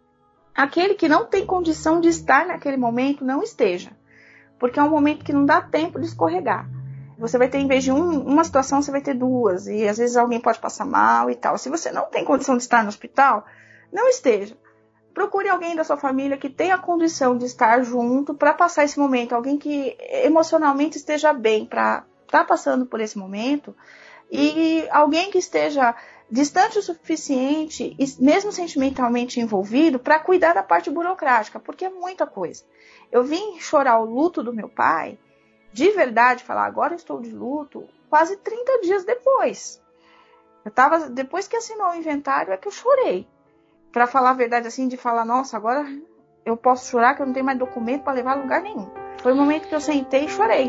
Aquele 0.55 0.95
que 0.95 1.09
não 1.09 1.27
tem 1.27 1.45
condição 1.45 2.01
de 2.01 2.09
estar 2.09 2.47
naquele 2.47 2.77
momento, 2.77 3.25
não 3.25 3.43
esteja. 3.43 3.91
Porque 4.59 4.79
é 4.79 4.83
um 4.83 4.91
momento 4.91 5.25
que 5.25 5.33
não 5.33 5.45
dá 5.45 5.61
tempo 5.61 6.01
de 6.01 6.07
escorregar 6.07 6.78
você 7.19 7.37
vai 7.37 7.49
ter, 7.49 7.59
em 7.59 7.67
vez 7.67 7.83
de 7.83 7.91
um, 7.91 8.21
uma 8.21 8.45
situação, 8.45 8.81
você 8.81 8.93
vai 8.93 9.01
ter 9.01 9.15
duas. 9.15 9.67
E 9.67 9.89
às 9.89 9.99
vezes 9.99 10.17
alguém 10.17 10.41
pode 10.41 10.61
passar 10.61 10.85
mal 10.85 11.29
e 11.29 11.35
tal. 11.35 11.59
Se 11.59 11.69
você 11.69 11.91
não 11.91 12.07
tem 12.07 12.25
condição 12.25 12.57
de 12.57 12.63
estar 12.63 12.83
no 12.85 12.89
hospital, 12.89 13.45
não 13.93 14.09
esteja. 14.09 14.57
Procure 15.13 15.49
alguém 15.49 15.75
da 15.75 15.83
sua 15.83 15.97
família 15.97 16.37
que 16.37 16.49
tenha 16.49 16.79
condição 16.79 17.37
de 17.37 17.45
estar 17.45 17.83
junto 17.83 18.35
para 18.35 18.55
passar 18.55 18.85
esse 18.85 19.01
momento. 19.01 19.35
Alguém 19.35 19.59
que 19.59 19.97
emocionalmente 20.23 20.97
esteja 20.97 21.33
bem 21.33 21.67
para 21.67 22.05
estar 22.25 22.39
tá 22.41 22.45
passando 22.45 22.87
por 22.87 23.01
esse 23.01 23.19
momento. 23.19 23.75
E 24.31 24.87
alguém 24.91 25.31
que 25.31 25.39
esteja 25.39 25.97
distante 26.31 26.79
o 26.79 26.83
suficiente, 26.83 27.97
mesmo 28.21 28.53
sentimentalmente 28.53 29.41
envolvido, 29.41 29.99
para 29.99 30.21
cuidar 30.21 30.53
da 30.53 30.63
parte 30.63 30.89
burocrática, 30.89 31.59
porque 31.59 31.87
é 31.87 31.91
muita 31.91 32.27
coisa. 32.27 32.63
Eu 33.11 33.25
vim 33.25 33.59
chorar 33.59 33.99
o 33.99 34.05
luto 34.05 34.41
do 34.43 34.53
meu 34.53 34.69
pai 34.69 35.19
de 35.73 35.91
verdade 35.91 36.45
falar, 36.45 36.67
agora 36.67 36.95
estou 36.95 37.21
de 37.21 37.31
luto, 37.31 37.89
quase 38.09 38.37
30 38.37 38.81
dias 38.81 39.05
depois. 39.05 39.81
Eu 40.65 40.71
tava, 40.71 41.09
depois 41.11 41.47
que 41.47 41.57
assinou 41.57 41.91
o 41.91 41.95
inventário, 41.95 42.53
é 42.53 42.57
que 42.57 42.69
eu 42.69 42.73
chorei. 42.73 43.27
Para 43.93 44.07
falar 44.07 44.31
a 44.31 44.35
verdade, 44.35 44.67
assim, 44.67 44.87
de 44.87 44.97
falar, 44.97 45.25
nossa, 45.25 45.57
agora 45.57 45.87
eu 46.45 46.57
posso 46.57 46.91
chorar 46.91 47.15
que 47.15 47.23
eu 47.23 47.27
não 47.27 47.33
tenho 47.33 47.47
mais 47.47 47.59
documento 47.59 48.03
para 48.03 48.13
levar 48.13 48.33
a 48.33 48.41
lugar 48.41 48.63
nenhum. 48.63 48.91
Foi 49.23 49.33
o 49.33 49.37
momento 49.37 49.69
que 49.69 49.75
eu 49.75 49.81
sentei 49.81 50.25
e 50.25 50.29
chorei. 50.29 50.69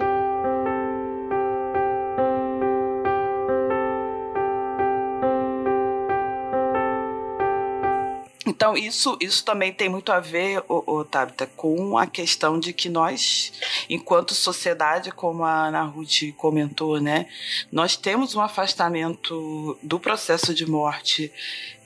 Então, 8.59 8.75
isso, 8.75 9.17
isso 9.21 9.45
também 9.45 9.71
tem 9.71 9.87
muito 9.87 10.11
a 10.11 10.19
ver, 10.19 10.61
o, 10.67 10.97
o 10.97 11.05
Tabita, 11.05 11.47
com 11.55 11.97
a 11.97 12.05
questão 12.05 12.59
de 12.59 12.73
que 12.73 12.89
nós, 12.89 13.53
enquanto 13.89 14.35
sociedade, 14.35 15.13
como 15.13 15.45
a 15.45 15.67
Ana 15.67 15.83
Ruth 15.83 16.33
comentou, 16.35 16.99
né, 16.99 17.27
nós 17.71 17.95
temos 17.95 18.35
um 18.35 18.41
afastamento 18.41 19.79
do 19.81 19.97
processo 19.97 20.53
de 20.53 20.69
morte 20.69 21.31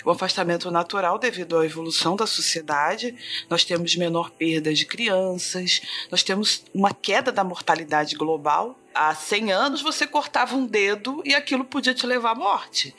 um 0.03 0.09
afastamento 0.09 0.69
natural 0.69 1.17
devido 1.17 1.57
à 1.57 1.65
evolução 1.65 2.17
da 2.17 2.28
sociedade. 2.28 3.15
Nós 3.49 3.63
temos 3.63 3.95
menor 3.95 4.32
perda 4.32 4.74
de 4.74 4.86
crianças, 4.86 5.82
nós 6.11 6.24
temos 6.24 6.65
uma 6.74 6.93
queda 6.93 7.32
da 7.32 7.41
mortalidade 7.41 8.15
global. 8.15 8.78
Há 8.93 9.15
100 9.15 9.51
anos 9.53 9.82
você 9.82 10.05
cortava 10.05 10.57
um 10.57 10.65
dedo 10.65 11.21
e 11.24 11.34
aquilo 11.34 11.63
podia 11.63 11.93
te 11.93 12.05
levar 12.05 12.32
à 12.32 12.36
morte. 12.36 12.93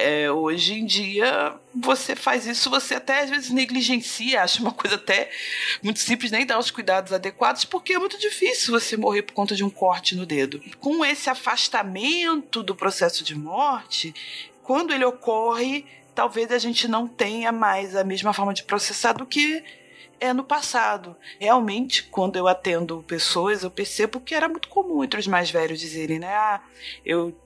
É, 0.00 0.30
hoje 0.30 0.74
em 0.74 0.86
dia, 0.86 1.56
você 1.74 2.14
faz 2.14 2.46
isso, 2.46 2.70
você 2.70 2.94
até 2.94 3.24
às 3.24 3.30
vezes 3.30 3.50
negligencia, 3.50 4.44
acha 4.44 4.62
uma 4.62 4.70
coisa 4.70 4.94
até 4.94 5.28
muito 5.82 5.98
simples, 5.98 6.30
nem 6.30 6.46
dá 6.46 6.56
os 6.56 6.70
cuidados 6.70 7.12
adequados, 7.12 7.64
porque 7.64 7.94
é 7.94 7.98
muito 7.98 8.16
difícil 8.16 8.70
você 8.70 8.96
morrer 8.96 9.22
por 9.22 9.32
conta 9.32 9.56
de 9.56 9.64
um 9.64 9.70
corte 9.70 10.14
no 10.14 10.24
dedo. 10.24 10.62
Com 10.78 11.04
esse 11.04 11.28
afastamento 11.28 12.62
do 12.62 12.76
processo 12.76 13.24
de 13.24 13.34
morte, 13.34 14.14
quando 14.62 14.94
ele 14.94 15.04
ocorre, 15.04 15.84
talvez 16.14 16.52
a 16.52 16.58
gente 16.58 16.86
não 16.86 17.08
tenha 17.08 17.50
mais 17.50 17.96
a 17.96 18.04
mesma 18.04 18.32
forma 18.32 18.54
de 18.54 18.62
processar 18.62 19.14
do 19.14 19.26
que 19.26 19.64
é 20.20 20.32
no 20.32 20.44
passado. 20.44 21.16
Realmente, 21.40 22.04
quando 22.04 22.36
eu 22.36 22.46
atendo 22.46 23.04
pessoas, 23.04 23.64
eu 23.64 23.70
percebo 23.70 24.20
que 24.20 24.32
era 24.32 24.48
muito 24.48 24.68
comum 24.68 25.02
entre 25.02 25.18
os 25.18 25.26
mais 25.26 25.50
velhos 25.50 25.80
dizerem, 25.80 26.20
né? 26.20 26.32
Ah, 26.32 26.60
eu 27.04 27.36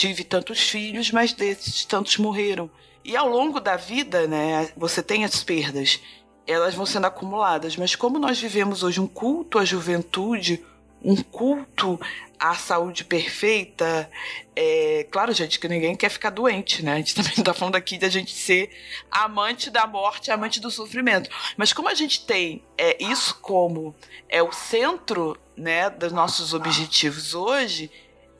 tive 0.00 0.24
tantos 0.24 0.62
filhos, 0.62 1.10
mas 1.10 1.34
desses 1.34 1.84
tantos 1.84 2.16
morreram. 2.16 2.70
E 3.04 3.14
ao 3.16 3.28
longo 3.28 3.60
da 3.60 3.76
vida, 3.76 4.26
né, 4.26 4.70
você 4.74 5.02
tem 5.02 5.26
as 5.26 5.44
perdas, 5.44 6.00
elas 6.46 6.74
vão 6.74 6.86
sendo 6.86 7.06
acumuladas, 7.06 7.76
mas 7.76 7.94
como 7.94 8.18
nós 8.18 8.40
vivemos 8.40 8.82
hoje 8.82 8.98
um 8.98 9.06
culto 9.06 9.58
à 9.58 9.64
juventude, 9.64 10.64
um 11.04 11.16
culto 11.16 12.00
à 12.38 12.54
saúde 12.54 13.04
perfeita, 13.04 14.10
é 14.56 15.06
claro, 15.10 15.34
gente, 15.34 15.60
que 15.60 15.68
ninguém 15.68 15.94
quer 15.94 16.08
ficar 16.08 16.30
doente, 16.30 16.82
né? 16.82 16.94
A 16.94 16.96
gente 16.96 17.12
também 17.16 17.34
está 17.36 17.52
falando 17.52 17.76
aqui 17.76 17.98
de 17.98 18.06
a 18.06 18.10
gente 18.10 18.34
ser 18.34 18.70
amante 19.10 19.68
da 19.68 19.86
morte, 19.86 20.30
amante 20.30 20.60
do 20.60 20.70
sofrimento. 20.70 21.28
Mas 21.58 21.74
como 21.74 21.88
a 21.88 21.94
gente 21.94 22.24
tem 22.24 22.64
é, 22.78 23.02
isso 23.02 23.38
como 23.42 23.94
é 24.30 24.42
o 24.42 24.50
centro, 24.50 25.36
né, 25.54 25.90
dos 25.90 26.10
nossos 26.10 26.54
objetivos 26.54 27.34
hoje, 27.34 27.90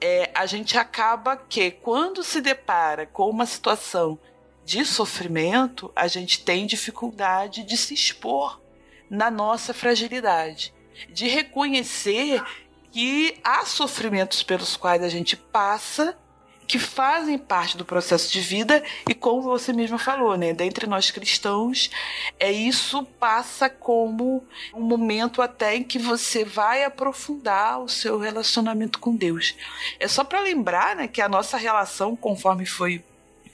é, 0.00 0.30
a 0.34 0.46
gente 0.46 0.78
acaba 0.78 1.36
que, 1.36 1.70
quando 1.70 2.22
se 2.22 2.40
depara 2.40 3.06
com 3.06 3.28
uma 3.28 3.46
situação 3.46 4.18
de 4.64 4.84
sofrimento, 4.84 5.92
a 5.94 6.06
gente 6.06 6.44
tem 6.44 6.66
dificuldade 6.66 7.64
de 7.64 7.76
se 7.76 7.94
expor 7.94 8.60
na 9.08 9.30
nossa 9.30 9.74
fragilidade, 9.74 10.72
de 11.08 11.26
reconhecer 11.26 12.42
que 12.92 13.38
há 13.42 13.64
sofrimentos 13.64 14.42
pelos 14.42 14.76
quais 14.76 15.02
a 15.02 15.08
gente 15.08 15.36
passa 15.36 16.16
que 16.70 16.78
fazem 16.78 17.36
parte 17.36 17.76
do 17.76 17.84
processo 17.84 18.30
de 18.30 18.40
vida 18.40 18.80
e 19.08 19.12
como 19.12 19.42
você 19.42 19.72
mesma 19.72 19.98
falou, 19.98 20.36
né, 20.36 20.52
dentre 20.52 20.86
nós 20.86 21.10
cristãos, 21.10 21.90
é 22.38 22.52
isso 22.52 23.02
passa 23.18 23.68
como 23.68 24.44
um 24.72 24.80
momento 24.80 25.42
até 25.42 25.74
em 25.74 25.82
que 25.82 25.98
você 25.98 26.44
vai 26.44 26.84
aprofundar 26.84 27.80
o 27.80 27.88
seu 27.88 28.20
relacionamento 28.20 29.00
com 29.00 29.16
Deus. 29.16 29.56
É 29.98 30.06
só 30.06 30.22
para 30.22 30.38
lembrar, 30.38 30.94
né, 30.94 31.08
que 31.08 31.20
a 31.20 31.28
nossa 31.28 31.56
relação, 31.56 32.14
conforme 32.14 32.64
foi 32.64 33.02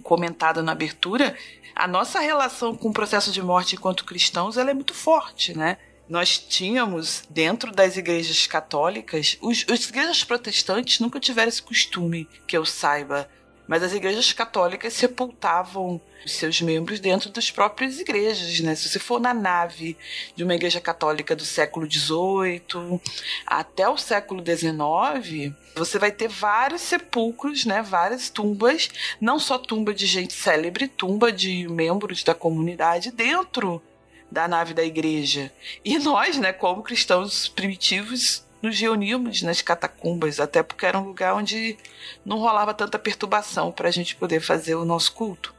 comentado 0.02 0.62
na 0.62 0.72
abertura, 0.72 1.34
a 1.74 1.88
nossa 1.88 2.20
relação 2.20 2.76
com 2.76 2.90
o 2.90 2.92
processo 2.92 3.32
de 3.32 3.40
morte 3.40 3.76
enquanto 3.76 4.04
cristãos, 4.04 4.58
ela 4.58 4.70
é 4.70 4.74
muito 4.74 4.92
forte, 4.92 5.56
né? 5.56 5.78
Nós 6.08 6.38
tínhamos 6.38 7.24
dentro 7.28 7.72
das 7.72 7.96
igrejas 7.96 8.46
católicas, 8.46 9.36
os, 9.40 9.64
as 9.68 9.88
igrejas 9.88 10.22
protestantes 10.22 11.00
nunca 11.00 11.18
tiveram 11.18 11.48
esse 11.48 11.62
costume, 11.62 12.28
que 12.46 12.56
eu 12.56 12.64
saiba, 12.64 13.28
Mas 13.66 13.82
as 13.82 13.92
igrejas 13.92 14.32
católicas 14.32 14.92
sepultavam 14.92 16.00
os 16.24 16.32
seus 16.32 16.60
membros 16.60 17.00
dentro 17.00 17.30
das 17.30 17.50
próprias 17.50 17.98
igrejas, 17.98 18.60
né? 18.60 18.74
Se 18.74 18.88
você 18.88 18.98
for 18.98 19.20
na 19.20 19.34
nave 19.34 19.96
de 20.36 20.44
uma 20.44 20.54
igreja 20.54 20.80
católica 20.80 21.34
do 21.34 21.44
século 21.44 21.90
XVIII 21.90 23.00
até 23.44 23.88
o 23.88 23.96
século 23.96 24.40
XIX, 24.44 25.52
você 25.74 25.98
vai 25.98 26.12
ter 26.12 26.28
vários 26.28 26.82
sepulcros, 26.82 27.64
né? 27.64 27.82
Várias 27.82 28.30
tumbas, 28.30 28.88
não 29.20 29.38
só 29.38 29.58
tumba 29.58 29.92
de 29.92 30.06
gente 30.06 30.32
célebre, 30.32 30.86
tumba 30.86 31.32
de 31.32 31.66
membros 31.68 32.22
da 32.22 32.34
comunidade 32.34 33.10
dentro 33.10 33.82
da 34.30 34.48
nave 34.48 34.74
da 34.74 34.84
igreja. 34.84 35.52
E 35.84 35.98
nós, 35.98 36.38
né, 36.38 36.52
como 36.52 36.82
cristãos 36.82 37.48
primitivos, 37.48 38.44
nos 38.62 38.78
reuníamos 38.78 39.42
nas 39.42 39.62
catacumbas, 39.62 40.40
até 40.40 40.62
porque 40.62 40.86
era 40.86 40.98
um 40.98 41.06
lugar 41.06 41.34
onde 41.34 41.76
não 42.24 42.38
rolava 42.38 42.74
tanta 42.74 42.98
perturbação 42.98 43.70
para 43.70 43.88
a 43.88 43.92
gente 43.92 44.16
poder 44.16 44.40
fazer 44.40 44.74
o 44.74 44.84
nosso 44.84 45.12
culto. 45.12 45.54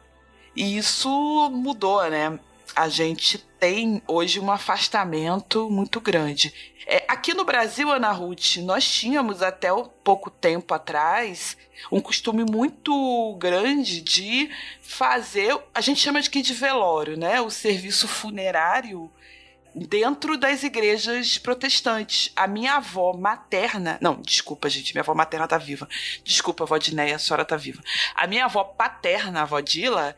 E 0.55 0.78
isso 0.78 1.09
mudou, 1.51 2.09
né? 2.09 2.39
A 2.76 2.89
gente 2.89 3.38
tem 3.59 4.01
hoje 4.07 4.39
um 4.39 4.51
afastamento 4.51 5.70
muito 5.70 5.99
grande. 5.99 6.53
É, 6.86 7.03
aqui 7.07 7.34
no 7.34 7.43
Brasil, 7.43 7.91
Ana 7.91 8.11
Ruth, 8.11 8.57
nós 8.57 8.89
tínhamos 8.89 9.41
até 9.41 9.70
pouco 10.03 10.30
tempo 10.30 10.74
atrás 10.74 11.57
um 11.91 11.99
costume 11.99 12.45
muito 12.49 13.36
grande 13.39 14.01
de 14.01 14.49
fazer, 14.82 15.57
a 15.74 15.82
gente 15.82 15.99
chama 15.99 16.22
de 16.22 16.30
que 16.30 16.41
de 16.41 16.53
velório, 16.53 17.18
né? 17.18 17.41
O 17.41 17.49
serviço 17.49 18.07
funerário 18.07 19.11
dentro 19.76 20.38
das 20.38 20.63
igrejas 20.63 21.38
protestantes. 21.38 22.32
A 22.36 22.47
minha 22.47 22.76
avó 22.76 23.13
materna. 23.13 23.97
Não, 24.01 24.22
desculpa, 24.22 24.70
gente, 24.70 24.93
minha 24.93 25.03
avó 25.03 25.13
materna 25.13 25.47
tá 25.47 25.57
viva. 25.57 25.88
Desculpa, 26.24 26.63
avó 26.63 26.78
Dinéia, 26.78 27.15
a 27.15 27.20
senhora 27.20 27.45
tá 27.45 27.55
viva. 27.55 27.82
A 28.15 28.26
minha 28.26 28.45
avó 28.45 28.63
paterna, 28.63 29.41
a 29.41 29.43
avó 29.43 29.59
Dila, 29.59 30.15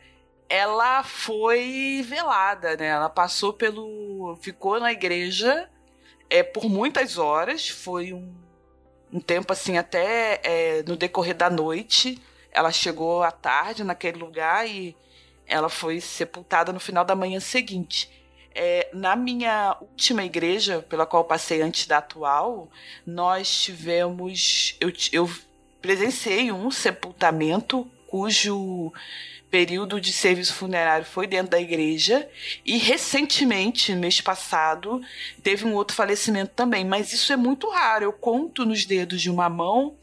ela 0.50 1.04
foi 1.04 2.04
velada, 2.06 2.76
né? 2.76 2.88
Ela 2.88 3.08
passou 3.08 3.52
pelo. 3.52 4.36
ficou 4.42 4.80
na 4.80 4.90
igreja 4.90 5.70
é, 6.28 6.42
por 6.42 6.68
muitas 6.68 7.16
horas. 7.16 7.68
Foi 7.68 8.12
um, 8.12 8.34
um 9.12 9.20
tempo 9.20 9.52
assim, 9.52 9.78
até 9.78 10.40
é, 10.42 10.82
no 10.82 10.96
decorrer 10.96 11.36
da 11.36 11.48
noite. 11.48 12.20
Ela 12.50 12.72
chegou 12.72 13.22
à 13.22 13.30
tarde 13.30 13.84
naquele 13.84 14.18
lugar 14.18 14.68
e 14.68 14.96
ela 15.46 15.68
foi 15.68 16.00
sepultada 16.00 16.72
no 16.72 16.80
final 16.80 17.04
da 17.04 17.14
manhã 17.14 17.38
seguinte. 17.38 18.10
É, 18.52 18.90
na 18.92 19.14
minha 19.14 19.76
última 19.80 20.24
igreja, 20.24 20.84
pela 20.88 21.06
qual 21.06 21.22
passei 21.24 21.62
antes 21.62 21.86
da 21.86 21.98
atual, 21.98 22.68
nós 23.06 23.62
tivemos. 23.62 24.76
Eu, 24.80 24.92
eu 25.12 25.30
presenciei 25.80 26.50
um 26.50 26.72
sepultamento 26.72 27.88
cujo 28.08 28.92
período 29.50 30.00
de 30.00 30.12
serviço 30.12 30.54
funerário 30.54 31.04
foi 31.04 31.26
dentro 31.26 31.50
da 31.50 31.60
igreja 31.60 32.28
e 32.64 32.78
recentemente, 32.78 33.94
mês 33.94 34.20
passado, 34.20 35.00
teve 35.42 35.64
um 35.64 35.74
outro 35.74 35.96
falecimento 35.96 36.52
também, 36.54 36.84
mas 36.84 37.12
isso 37.12 37.32
é 37.32 37.36
muito 37.36 37.68
raro. 37.68 38.04
Eu 38.04 38.12
conto 38.12 38.64
nos 38.64 38.84
dedos 38.84 39.20
de 39.20 39.30
uma 39.30 39.48
mão 39.48 39.96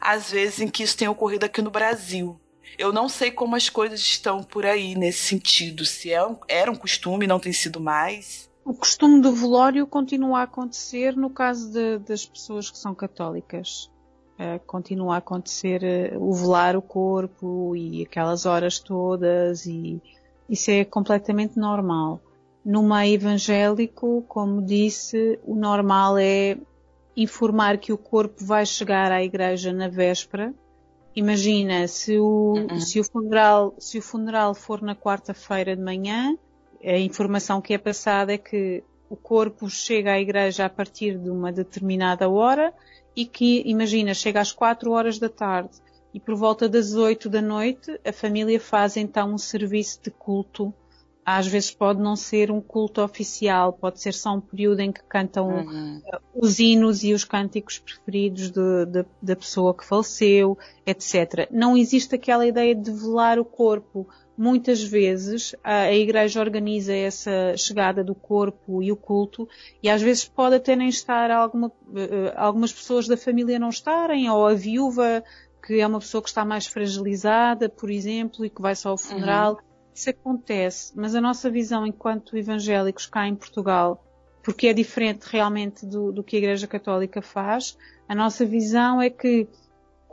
as 0.00 0.30
vezes 0.30 0.60
em 0.60 0.68
que 0.68 0.82
isso 0.82 0.96
tem 0.96 1.08
ocorrido 1.08 1.44
aqui 1.44 1.60
no 1.60 1.70
Brasil. 1.70 2.40
Eu 2.78 2.92
não 2.92 3.08
sei 3.08 3.30
como 3.30 3.54
as 3.54 3.68
coisas 3.68 4.00
estão 4.00 4.42
por 4.42 4.66
aí 4.66 4.94
nesse 4.94 5.24
sentido. 5.24 5.84
Se 5.84 6.12
é 6.12 6.26
um, 6.26 6.36
era 6.48 6.70
um 6.70 6.74
costume, 6.74 7.26
não 7.26 7.38
tem 7.38 7.52
sido 7.52 7.78
mais. 7.78 8.50
O 8.64 8.74
costume 8.74 9.20
do 9.20 9.32
velório 9.32 9.86
continua 9.86 10.40
a 10.40 10.44
acontecer 10.44 11.14
no 11.14 11.28
caso 11.30 11.70
de, 11.70 11.98
das 11.98 12.24
pessoas 12.24 12.70
que 12.70 12.78
são 12.78 12.94
católicas. 12.94 13.90
Uh, 14.34 14.58
continua 14.66 15.14
a 15.14 15.18
acontecer 15.18 15.82
uh, 16.12 16.22
o 16.22 16.32
velar 16.32 16.76
o 16.76 16.82
corpo 16.82 17.76
e 17.76 18.02
aquelas 18.02 18.46
horas 18.46 18.80
todas 18.80 19.64
e 19.64 20.02
isso 20.48 20.70
é 20.70 20.84
completamente 20.84 21.56
normal. 21.56 22.20
No 22.64 22.82
meio 22.82 23.14
evangélico, 23.14 24.24
como 24.26 24.60
disse, 24.60 25.38
o 25.44 25.54
normal 25.54 26.18
é 26.18 26.58
informar 27.16 27.78
que 27.78 27.92
o 27.92 27.98
corpo 27.98 28.44
vai 28.44 28.66
chegar 28.66 29.12
à 29.12 29.22
igreja 29.22 29.72
na 29.72 29.88
véspera 29.88 30.52
Imagina, 31.14 31.86
se 31.86 32.18
o, 32.18 32.54
uh 32.54 32.66
-uh. 32.66 32.80
se 32.80 32.98
o 32.98 33.04
funeral, 33.04 33.74
se 33.78 33.98
o 33.98 34.02
funeral 34.02 34.52
for 34.54 34.82
na 34.82 34.96
quarta-feira 34.96 35.76
de 35.76 35.82
manhã, 35.82 36.36
a 36.82 36.98
informação 36.98 37.60
que 37.60 37.72
é 37.72 37.78
passada 37.78 38.32
é 38.32 38.38
que 38.38 38.82
o 39.08 39.16
corpo 39.16 39.70
chega 39.70 40.12
à 40.12 40.20
igreja 40.20 40.66
a 40.66 40.68
partir 40.68 41.16
de 41.16 41.30
uma 41.30 41.52
determinada 41.52 42.28
hora 42.28 42.74
e 43.16 43.24
que, 43.24 43.62
imagina, 43.66 44.14
chega 44.14 44.40
às 44.40 44.52
quatro 44.52 44.92
horas 44.92 45.18
da 45.18 45.28
tarde 45.28 45.80
e 46.12 46.20
por 46.20 46.34
volta 46.36 46.68
das 46.68 46.94
oito 46.94 47.28
da 47.28 47.42
noite 47.42 48.00
a 48.04 48.12
família 48.12 48.60
faz 48.60 48.96
então 48.96 49.34
um 49.34 49.38
serviço 49.38 50.00
de 50.02 50.10
culto 50.10 50.72
às 51.24 51.46
vezes 51.46 51.70
pode 51.70 52.02
não 52.02 52.14
ser 52.14 52.50
um 52.50 52.60
culto 52.60 53.00
oficial, 53.00 53.72
pode 53.72 54.00
ser 54.00 54.12
só 54.12 54.34
um 54.34 54.40
período 54.40 54.80
em 54.80 54.92
que 54.92 55.02
cantam 55.04 55.48
uhum. 55.48 56.02
os 56.34 56.58
hinos 56.58 57.02
e 57.02 57.14
os 57.14 57.24
cânticos 57.24 57.78
preferidos 57.78 58.50
de, 58.50 58.86
de, 58.86 59.06
da 59.22 59.34
pessoa 59.34 59.72
que 59.72 59.86
faleceu, 59.86 60.58
etc. 60.84 61.48
Não 61.50 61.76
existe 61.76 62.14
aquela 62.14 62.46
ideia 62.46 62.74
de 62.74 62.90
velar 62.90 63.38
o 63.38 63.44
corpo. 63.44 64.06
Muitas 64.36 64.82
vezes 64.82 65.54
a, 65.62 65.92
igreja 65.92 66.40
organiza 66.40 66.92
essa 66.92 67.56
chegada 67.56 68.02
do 68.02 68.14
corpo 68.14 68.82
e 68.82 68.90
o 68.90 68.96
culto 68.96 69.48
e 69.82 69.88
às 69.88 70.02
vezes 70.02 70.24
pode 70.24 70.56
até 70.56 70.74
nem 70.74 70.88
estar 70.88 71.30
alguma, 71.30 71.68
uh, 71.68 72.32
algumas 72.36 72.72
pessoas 72.72 73.06
da 73.06 73.16
família 73.16 73.58
não 73.58 73.68
estarem 73.68 74.28
ou 74.28 74.46
a 74.46 74.54
viúva 74.54 75.22
que 75.64 75.80
é 75.80 75.86
uma 75.86 76.00
pessoa 76.00 76.20
que 76.20 76.28
está 76.28 76.44
mais 76.44 76.66
fragilizada, 76.66 77.68
por 77.70 77.90
exemplo, 77.90 78.44
e 78.44 78.50
que 78.50 78.60
vai 78.60 78.74
só 78.74 78.90
ao 78.90 78.98
funeral. 78.98 79.54
Uhum 79.54 79.74
isso 79.94 80.10
acontece, 80.10 80.92
mas 80.96 81.14
a 81.14 81.20
nossa 81.20 81.48
visão 81.48 81.86
enquanto 81.86 82.36
evangélicos 82.36 83.06
cá 83.06 83.28
em 83.28 83.36
Portugal, 83.36 84.04
porque 84.42 84.66
é 84.66 84.72
diferente 84.72 85.26
realmente 85.30 85.86
do, 85.86 86.10
do 86.10 86.24
que 86.24 86.34
a 86.34 86.38
Igreja 86.40 86.66
Católica 86.66 87.22
faz, 87.22 87.78
a 88.08 88.14
nossa 88.14 88.44
visão 88.44 89.00
é 89.00 89.08
que 89.08 89.46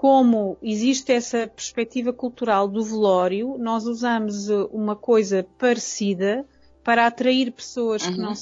como 0.02 0.58
existe 0.64 1.12
essa 1.12 1.46
perspectiva 1.46 2.12
cultural 2.12 2.68
do 2.68 2.84
velório, 2.84 3.56
nós 3.60 3.86
usamos 3.86 4.50
uh, 4.50 4.68
uma 4.74 4.96
coisa 4.96 5.46
parecida 5.60 6.44
para 6.84 7.06
atrair 7.06 7.52
pessoas 7.52 8.04
uhum. 8.08 8.14
que 8.14 8.18
não, 8.18 8.34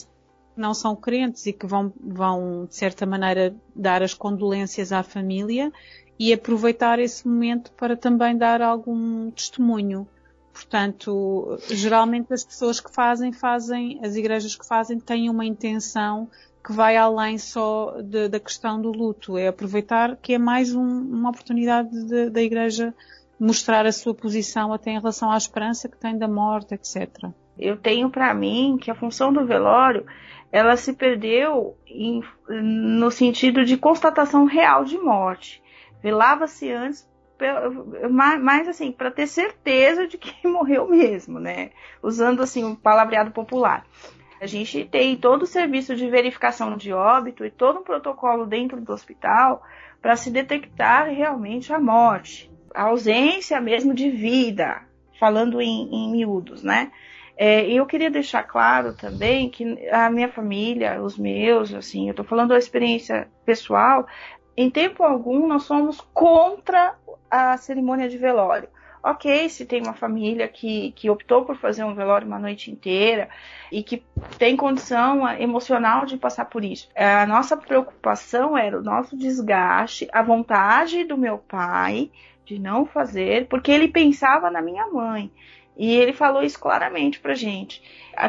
não 0.55 0.73
são 0.73 0.95
crentes 0.95 1.45
e 1.47 1.51
que 1.51 1.67
vão, 1.67 1.91
vão, 1.99 2.65
de 2.65 2.73
certa 2.73 3.05
maneira, 3.05 3.53
dar 3.75 4.01
as 4.01 4.13
condolências 4.13 4.93
à 4.93 5.03
família 5.03 5.69
e 6.17 6.31
aproveitar 6.31 6.97
esse 6.97 7.27
momento 7.27 7.73
para 7.73 7.97
também 7.97 8.37
dar 8.37 8.61
algum 8.61 9.29
testemunho. 9.29 10.07
Portanto, 10.53 11.59
geralmente 11.67 12.33
as 12.33 12.45
pessoas 12.45 12.79
que 12.79 12.89
fazem, 12.89 13.33
fazem, 13.33 13.99
as 14.01 14.15
igrejas 14.15 14.55
que 14.55 14.65
fazem 14.65 14.97
têm 14.97 15.29
uma 15.29 15.45
intenção 15.45 16.29
que 16.69 16.73
vai 16.73 16.95
além 16.95 17.39
só 17.39 17.95
de, 17.99 18.27
da 18.27 18.39
questão 18.39 18.79
do 18.79 18.91
luto. 18.91 19.35
É 19.39 19.47
aproveitar 19.47 20.15
que 20.17 20.35
é 20.35 20.37
mais 20.37 20.75
um, 20.75 20.83
uma 20.83 21.31
oportunidade 21.31 22.29
da 22.29 22.41
igreja 22.43 22.93
mostrar 23.39 23.87
a 23.87 23.91
sua 23.91 24.13
posição 24.13 24.71
até 24.71 24.91
em 24.91 24.99
relação 24.99 25.31
à 25.31 25.37
esperança 25.37 25.89
que 25.89 25.97
tem 25.97 26.15
da 26.15 26.27
morte, 26.27 26.75
etc. 26.75 27.09
Eu 27.57 27.75
tenho 27.75 28.11
para 28.11 28.31
mim 28.35 28.77
que 28.79 28.91
a 28.91 28.95
função 28.95 29.33
do 29.33 29.47
velório 29.47 30.05
ela 30.51 30.77
se 30.77 30.93
perdeu 30.93 31.75
em, 31.87 32.21
no 32.47 33.09
sentido 33.09 33.65
de 33.65 33.75
constatação 33.75 34.45
real 34.45 34.83
de 34.83 34.99
morte. 34.99 35.63
Velava-se 36.03 36.71
antes 36.71 37.09
mais 38.11 38.67
assim, 38.67 38.91
para 38.91 39.09
ter 39.09 39.25
certeza 39.25 40.05
de 40.05 40.19
que 40.19 40.35
morreu 40.47 40.87
mesmo, 40.87 41.39
né? 41.39 41.71
Usando 42.03 42.43
assim 42.43 42.63
um 42.63 42.75
palavreado 42.75 43.31
popular. 43.31 43.85
A 44.41 44.45
gente 44.45 44.85
tem 44.85 45.17
todo 45.17 45.43
o 45.43 45.47
serviço 45.47 45.95
de 45.95 46.09
verificação 46.09 46.77
de 46.77 46.93
óbito 46.93 47.45
e 47.45 47.51
todo 47.51 47.79
um 47.79 47.83
protocolo 47.83 48.45
dentro 48.45 48.79
do 48.79 48.93
hospital 48.93 49.61
para 50.01 50.15
se 50.15 50.31
detectar 50.31 51.09
realmente 51.09 51.73
a 51.73 51.79
morte, 51.79 52.49
a 52.73 52.83
ausência 52.83 53.59
mesmo 53.59 53.93
de 53.93 54.09
vida, 54.09 54.81
falando 55.19 55.61
em, 55.61 55.89
em 55.93 56.11
miúdos, 56.11 56.63
né? 56.63 56.91
É, 57.37 57.65
eu 57.69 57.85
queria 57.85 58.09
deixar 58.09 58.43
claro 58.43 58.93
também 58.93 59.49
que 59.49 59.87
a 59.89 60.09
minha 60.09 60.27
família, 60.27 61.01
os 61.01 61.17
meus, 61.17 61.73
assim, 61.73 62.07
eu 62.07 62.11
estou 62.11 62.25
falando 62.25 62.49
da 62.49 62.57
experiência 62.57 63.29
pessoal, 63.45 64.05
em 64.57 64.69
tempo 64.69 65.03
algum 65.03 65.47
nós 65.47 65.63
somos 65.63 66.01
contra 66.13 66.95
a 67.31 67.55
cerimônia 67.55 68.09
de 68.09 68.17
velório. 68.17 68.67
Ok, 69.01 69.47
se 69.47 69.65
tem 69.65 69.81
uma 69.81 69.93
família 69.93 70.47
que, 70.47 70.91
que 70.91 71.09
optou 71.09 71.45
por 71.45 71.55
fazer 71.55 71.83
um 71.85 71.95
velório 71.95 72.27
uma 72.27 72.37
noite 72.37 72.69
inteira 72.69 73.29
e 73.71 73.81
que 73.81 74.03
tem 74.37 74.57
condição 74.57 75.27
emocional 75.39 76.05
de 76.05 76.17
passar 76.17 76.45
por 76.45 76.65
isso. 76.65 76.89
A 76.95 77.25
nossa 77.25 77.55
preocupação 77.55 78.57
era 78.57 78.77
o 78.77 78.83
nosso 78.83 79.15
desgaste, 79.15 80.07
a 80.11 80.21
vontade 80.21 81.05
do 81.05 81.17
meu 81.17 81.37
pai 81.37 82.11
de 82.45 82.59
não 82.59 82.85
fazer, 82.85 83.47
porque 83.47 83.71
ele 83.71 83.87
pensava 83.87 84.49
na 84.49 84.61
minha 84.61 84.87
mãe. 84.87 85.31
E 85.77 85.95
ele 85.95 86.11
falou 86.11 86.43
isso 86.43 86.59
claramente 86.59 87.21
pra 87.21 87.33
gente. 87.33 87.81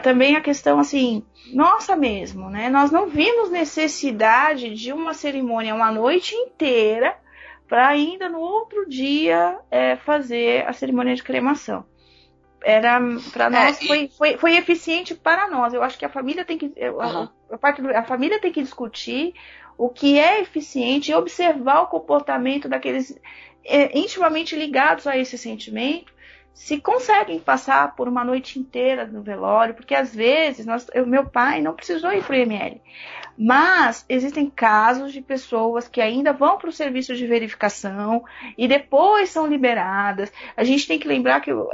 Também 0.05 0.37
a 0.37 0.41
questão 0.41 0.79
assim, 0.79 1.25
nossa 1.53 1.97
mesmo, 1.97 2.49
né? 2.49 2.68
Nós 2.68 2.93
não 2.93 3.09
vimos 3.09 3.51
necessidade 3.51 4.73
de 4.73 4.93
uma 4.93 5.14
cerimônia 5.14 5.75
uma 5.75 5.91
noite 5.91 6.33
inteira 6.33 7.16
para 7.71 7.87
ainda 7.87 8.29
no 8.29 8.41
outro 8.41 8.85
dia 8.89 9.61
é, 9.71 9.95
fazer 9.95 10.66
a 10.66 10.73
cerimônia 10.73 11.14
de 11.14 11.23
cremação. 11.23 11.87
Era 12.62 13.01
para 13.33 13.47
é, 13.47 13.51
nós 13.51 13.81
é, 13.81 13.87
foi, 13.87 14.09
foi, 14.09 14.37
foi 14.37 14.57
eficiente 14.57 15.14
para 15.14 15.49
nós. 15.49 15.73
Eu 15.73 15.81
acho 15.81 15.97
que 15.97 16.05
a 16.05 16.09
família 16.09 16.45
tem 16.45 16.59
que 16.59 16.66
uhum. 16.66 17.29
a, 17.49 17.59
parte 17.59 17.81
a 17.95 18.03
família 18.03 18.41
tem 18.41 18.51
que 18.51 18.61
discutir 18.61 19.35
o 19.79 19.89
que 19.89 20.18
é 20.18 20.41
eficiente 20.41 21.12
e 21.12 21.14
observar 21.14 21.83
o 21.83 21.87
comportamento 21.87 22.68
daqueles 22.68 23.16
é, 23.64 23.97
intimamente 23.97 24.57
ligados 24.57 25.07
a 25.07 25.16
esse 25.16 25.39
sentimento 25.39 26.12
se 26.53 26.80
conseguem 26.80 27.38
passar 27.38 27.94
por 27.94 28.07
uma 28.07 28.24
noite 28.24 28.59
inteira 28.59 29.07
no 29.07 29.22
velório, 29.22 29.74
porque 29.74 29.94
às 29.94 30.14
vezes 30.14 30.66
nós, 30.66 30.86
eu, 30.92 31.07
meu 31.07 31.24
pai 31.24 31.62
não 31.62 31.74
precisou 31.74 32.12
ir 32.12 32.22
para 32.22 32.34
o 32.34 32.38
IML. 32.38 32.80
Mas 33.42 34.05
existem 34.07 34.51
casos 34.51 35.14
de 35.14 35.22
pessoas 35.22 35.88
que 35.88 36.01
ainda 36.01 36.32
vão 36.32 36.59
para 36.59 36.68
o 36.68 36.72
serviço 36.72 37.16
de 37.16 37.26
verificação 37.26 38.22
e 38.59 38.68
depois 38.68 39.30
são 39.30 39.46
liberadas. 39.46 40.30
A 40.55 40.62
gente 40.62 40.86
tem 40.86 40.98
que 40.98 41.09
lembrar 41.09 41.40
que 41.40 41.51
uh, 41.51 41.70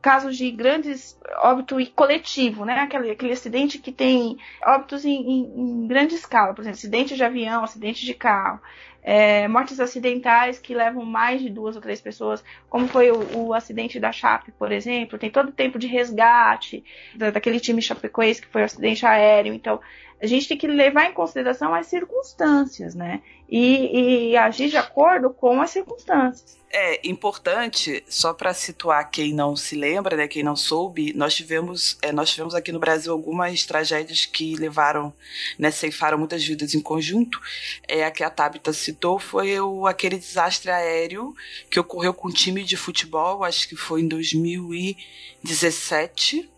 casos 0.00 0.36
de 0.38 0.50
grandes 0.50 1.20
óbito 1.42 1.76
coletivo, 1.94 2.64
né? 2.64 2.80
Aquele, 2.80 3.10
aquele 3.10 3.32
acidente 3.32 3.78
que 3.78 3.92
tem 3.92 4.38
óbitos 4.64 5.04
em, 5.04 5.14
em, 5.14 5.42
em 5.56 5.86
grande 5.86 6.14
escala, 6.14 6.54
por 6.54 6.62
exemplo, 6.62 6.78
acidente 6.78 7.14
de 7.14 7.22
avião, 7.22 7.62
acidente 7.62 8.06
de 8.06 8.14
carro 8.14 8.60
é, 9.04 9.46
mortes 9.46 9.78
acidentais 9.78 10.58
que 10.58 10.74
levam 10.74 11.04
mais 11.04 11.42
de 11.42 11.50
duas 11.50 11.76
ou 11.76 11.82
três 11.82 12.00
pessoas, 12.00 12.42
como 12.70 12.88
foi 12.88 13.10
o, 13.10 13.48
o 13.48 13.54
acidente 13.54 14.00
da 14.00 14.10
Chape, 14.10 14.50
por 14.52 14.72
exemplo, 14.72 15.18
tem 15.18 15.30
todo 15.30 15.50
o 15.50 15.52
tempo 15.52 15.78
de 15.78 15.86
resgate 15.86 16.82
da, 17.14 17.30
daquele 17.30 17.60
time 17.60 17.82
Chapecoense 17.82 18.40
que 18.40 18.48
foi 18.48 18.62
um 18.62 18.64
acidente 18.64 19.04
aéreo, 19.04 19.52
então 19.52 19.78
a 20.24 20.26
gente 20.26 20.48
tem 20.48 20.56
que 20.56 20.66
levar 20.66 21.10
em 21.10 21.12
consideração 21.12 21.74
as 21.74 21.86
circunstâncias, 21.86 22.94
né? 22.94 23.20
E, 23.48 24.30
e 24.30 24.36
agir 24.36 24.68
de 24.70 24.76
acordo 24.78 25.30
com 25.30 25.60
as 25.60 25.70
circunstâncias. 25.70 26.56
É 26.72 27.06
importante, 27.06 28.02
só 28.08 28.32
para 28.32 28.54
situar 28.54 29.10
quem 29.10 29.34
não 29.34 29.54
se 29.54 29.76
lembra, 29.76 30.16
né, 30.16 30.26
quem 30.26 30.42
não 30.42 30.56
soube, 30.56 31.12
nós 31.12 31.32
tivemos, 31.32 31.96
é, 32.02 32.10
nós 32.10 32.30
tivemos 32.30 32.52
aqui 32.52 32.72
no 32.72 32.80
Brasil 32.80 33.12
algumas 33.12 33.64
tragédias 33.64 34.26
que 34.26 34.56
levaram, 34.56 35.14
né, 35.56 35.70
ceifaram 35.70 36.18
muitas 36.18 36.44
vidas 36.44 36.74
em 36.74 36.80
conjunto. 36.80 37.40
É, 37.86 38.04
a 38.04 38.10
que 38.10 38.24
a 38.24 38.30
Tabita 38.30 38.72
citou 38.72 39.20
foi 39.20 39.60
o, 39.60 39.86
aquele 39.86 40.18
desastre 40.18 40.68
aéreo 40.70 41.32
que 41.70 41.78
ocorreu 41.78 42.12
com 42.12 42.26
um 42.28 42.32
time 42.32 42.64
de 42.64 42.76
futebol, 42.76 43.44
acho 43.44 43.68
que 43.68 43.76
foi 43.76 44.00
em 44.00 44.08
2017, 44.08 46.50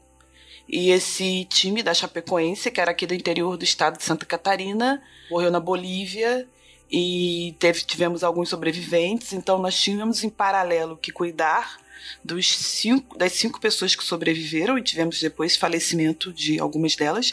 e 0.69 0.91
esse 0.91 1.45
time 1.45 1.83
da 1.83 1.95
Chapecoense, 1.95 2.71
que 2.71 2.81
era 2.81 2.91
aqui 2.91 3.07
do 3.07 3.15
interior 3.15 3.57
do 3.57 3.65
estado 3.65 3.99
de 3.99 4.05
Santa 4.05 4.27
Catarina, 4.27 5.03
morreu 5.31 5.51
na 5.51 5.61
Bolívia 5.61 6.47
e 6.91 7.55
teve, 7.59 7.81
tivemos 7.81 8.25
alguns 8.25 8.49
sobreviventes. 8.49 9.33
Então 9.33 9.59
nós 9.59 9.81
tínhamos 9.81 10.25
em 10.25 10.29
paralelo 10.29 10.97
que 10.97 11.13
cuidar 11.13 11.79
dos 12.25 12.57
cinco, 12.57 13.17
das 13.17 13.33
cinco 13.33 13.61
pessoas 13.61 13.95
que 13.95 14.05
sobreviveram 14.05 14.79
e 14.79 14.83
tivemos 14.83 15.21
depois 15.21 15.57
falecimento 15.57 16.33
de 16.33 16.59
algumas 16.59 16.97
delas. 16.97 17.31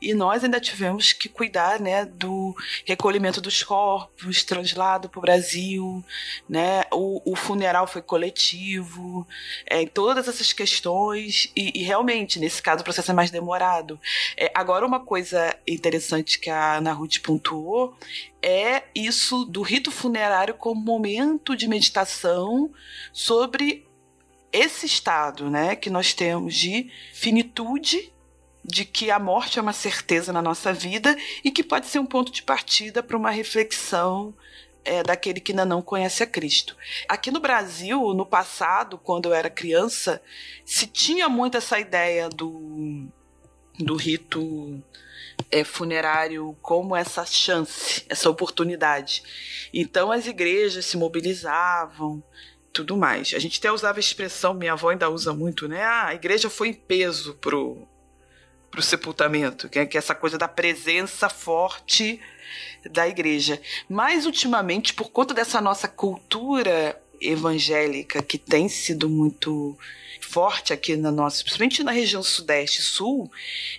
E 0.00 0.14
nós 0.14 0.44
ainda 0.44 0.60
tivemos 0.60 1.12
que 1.12 1.28
cuidar 1.28 1.80
né, 1.80 2.04
do 2.04 2.54
recolhimento 2.84 3.40
dos 3.40 3.62
corpos, 3.62 4.42
translado 4.44 5.08
para 5.08 5.18
o 5.18 5.22
Brasil, 5.22 6.04
né, 6.48 6.82
o, 6.92 7.32
o, 7.32 7.36
funeral 7.36 7.86
foi 7.86 8.02
coletivo, 8.02 9.26
é, 9.66 9.86
todas 9.86 10.28
essas 10.28 10.52
questões. 10.52 11.50
E, 11.56 11.80
e, 11.80 11.82
realmente, 11.82 12.38
nesse 12.38 12.62
caso, 12.62 12.80
o 12.80 12.84
processo 12.84 13.10
é 13.10 13.14
mais 13.14 13.30
demorado. 13.30 14.00
É, 14.36 14.50
agora, 14.54 14.86
uma 14.86 15.00
coisa 15.00 15.56
interessante 15.66 16.38
que 16.38 16.50
a 16.50 16.76
Ana 16.76 16.92
Ruth 16.92 17.18
pontuou 17.22 17.96
é 18.42 18.84
isso 18.94 19.44
do 19.44 19.60
rito 19.62 19.90
funerário 19.90 20.54
como 20.54 20.80
momento 20.80 21.56
de 21.56 21.66
meditação 21.66 22.70
sobre 23.12 23.84
esse 24.52 24.86
estado, 24.86 25.50
né, 25.50 25.76
que 25.76 25.90
nós 25.90 26.14
temos 26.14 26.54
de 26.54 26.90
finitude, 27.12 28.12
de 28.64 28.84
que 28.84 29.10
a 29.10 29.18
morte 29.18 29.58
é 29.58 29.62
uma 29.62 29.72
certeza 29.72 30.32
na 30.32 30.42
nossa 30.42 30.72
vida 30.72 31.16
e 31.44 31.50
que 31.50 31.62
pode 31.62 31.86
ser 31.86 31.98
um 31.98 32.06
ponto 32.06 32.32
de 32.32 32.42
partida 32.42 33.02
para 33.02 33.16
uma 33.16 33.30
reflexão 33.30 34.34
é, 34.84 35.02
daquele 35.02 35.40
que 35.40 35.52
ainda 35.52 35.64
não 35.64 35.82
conhece 35.82 36.22
a 36.22 36.26
Cristo. 36.26 36.76
Aqui 37.08 37.30
no 37.30 37.40
Brasil, 37.40 38.14
no 38.14 38.26
passado, 38.26 38.98
quando 38.98 39.26
eu 39.26 39.34
era 39.34 39.50
criança, 39.50 40.22
se 40.64 40.86
tinha 40.86 41.28
muito 41.28 41.56
essa 41.56 41.78
ideia 41.78 42.28
do, 42.28 43.06
do 43.78 43.96
rito 43.96 44.82
é, 45.50 45.64
funerário 45.64 46.56
como 46.62 46.94
essa 46.94 47.24
chance, 47.24 48.04
essa 48.08 48.30
oportunidade. 48.30 49.22
Então 49.72 50.10
as 50.10 50.26
igrejas 50.26 50.86
se 50.86 50.96
mobilizavam, 50.96 52.22
tudo 52.76 52.96
mais. 52.96 53.32
A 53.34 53.38
gente 53.38 53.58
até 53.58 53.72
usava 53.72 53.98
a 53.98 54.00
expressão, 54.00 54.52
minha 54.52 54.74
avó 54.74 54.90
ainda 54.90 55.08
usa 55.08 55.32
muito, 55.32 55.66
né? 55.66 55.82
Ah, 55.82 56.08
a 56.08 56.14
igreja 56.14 56.50
foi 56.50 56.68
em 56.68 56.74
peso 56.74 57.34
pro, 57.34 57.88
pro 58.70 58.82
sepultamento, 58.82 59.68
que 59.68 59.78
é, 59.78 59.86
que 59.86 59.96
é 59.96 59.98
essa 59.98 60.14
coisa 60.14 60.36
da 60.36 60.46
presença 60.46 61.30
forte 61.30 62.20
da 62.90 63.08
igreja. 63.08 63.60
Mas 63.88 64.26
ultimamente, 64.26 64.92
por 64.92 65.10
conta 65.10 65.32
dessa 65.32 65.58
nossa 65.58 65.88
cultura 65.88 67.00
evangélica 67.20 68.22
que 68.22 68.38
tem 68.38 68.68
sido 68.68 69.08
muito 69.08 69.76
forte 70.20 70.72
aqui 70.72 70.96
na 70.96 71.10
nossa, 71.10 71.42
principalmente 71.42 71.84
na 71.84 71.92
região 71.92 72.22
sudeste 72.22 72.80
e 72.80 72.84
sul, 72.84 73.30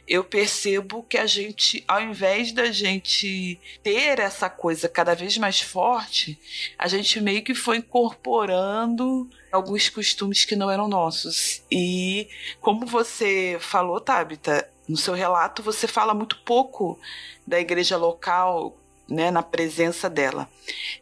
eu 0.08 0.24
percebo 0.24 1.04
que 1.04 1.18
a 1.18 1.26
gente, 1.26 1.84
ao 1.88 2.02
invés 2.02 2.52
da 2.52 2.72
gente 2.72 3.60
ter 3.84 4.20
essa 4.20 4.50
coisa 4.50 4.88
cada 4.88 5.14
vez 5.14 5.38
mais 5.38 5.62
forte, 5.62 6.40
a 6.78 6.88
gente 6.88 7.20
meio 7.20 7.44
que 7.44 7.54
foi 7.54 7.78
incorporando 7.78 9.30
alguns 9.52 9.90
costumes 9.90 10.46
que 10.46 10.56
não 10.56 10.72
eram 10.72 10.88
nossos. 10.88 11.62
E 11.72 12.28
como 12.62 12.86
você 12.86 13.58
falou, 13.60 14.00
Tabita, 14.00 14.68
no 14.88 14.98
seu 14.98 15.14
relato 15.14 15.62
você 15.62 15.88
fala 15.88 16.14
muito 16.14 16.38
pouco 16.40 16.98
da 17.46 17.60
igreja 17.60 17.98
local, 17.98 18.78
né, 19.10 19.32
na 19.32 19.42
presença 19.42 20.10
dela. 20.10 20.50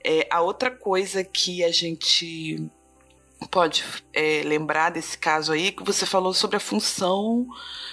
É, 0.03 0.27
a 0.29 0.41
outra 0.41 0.69
coisa 0.69 1.23
que 1.23 1.63
a 1.63 1.71
gente 1.71 2.69
pode 3.49 3.83
é, 4.13 4.41
lembrar 4.43 4.91
desse 4.91 5.17
caso 5.17 5.51
aí 5.51 5.71
que 5.71 5.83
você 5.83 6.05
falou 6.05 6.33
sobre 6.33 6.57
a 6.57 6.59
função 6.59 7.47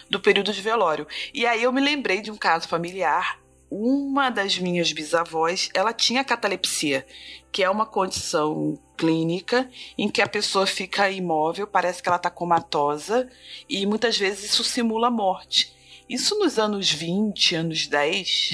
do 0.08 0.20
período 0.20 0.52
de 0.52 0.60
velório. 0.60 1.06
E 1.32 1.46
aí 1.46 1.62
eu 1.62 1.72
me 1.72 1.80
lembrei 1.80 2.20
de 2.20 2.30
um 2.30 2.36
caso 2.36 2.68
familiar. 2.68 3.40
Uma 3.70 4.28
das 4.28 4.58
minhas 4.58 4.92
bisavós, 4.92 5.70
ela 5.72 5.94
tinha 5.94 6.22
catalepsia, 6.22 7.06
que 7.50 7.62
é 7.62 7.70
uma 7.70 7.86
condição 7.86 8.78
clínica 8.96 9.68
em 9.96 10.10
que 10.10 10.20
a 10.20 10.28
pessoa 10.28 10.66
fica 10.66 11.10
imóvel, 11.10 11.66
parece 11.66 12.02
que 12.02 12.08
ela 12.08 12.16
está 12.16 12.28
comatosa 12.28 13.28
e 13.68 13.86
muitas 13.86 14.18
vezes 14.18 14.52
isso 14.52 14.62
simula 14.62 15.10
morte. 15.10 15.74
Isso 16.12 16.38
nos 16.38 16.58
anos 16.58 16.92
20, 16.92 17.54
anos 17.56 17.86
10. 17.86 18.50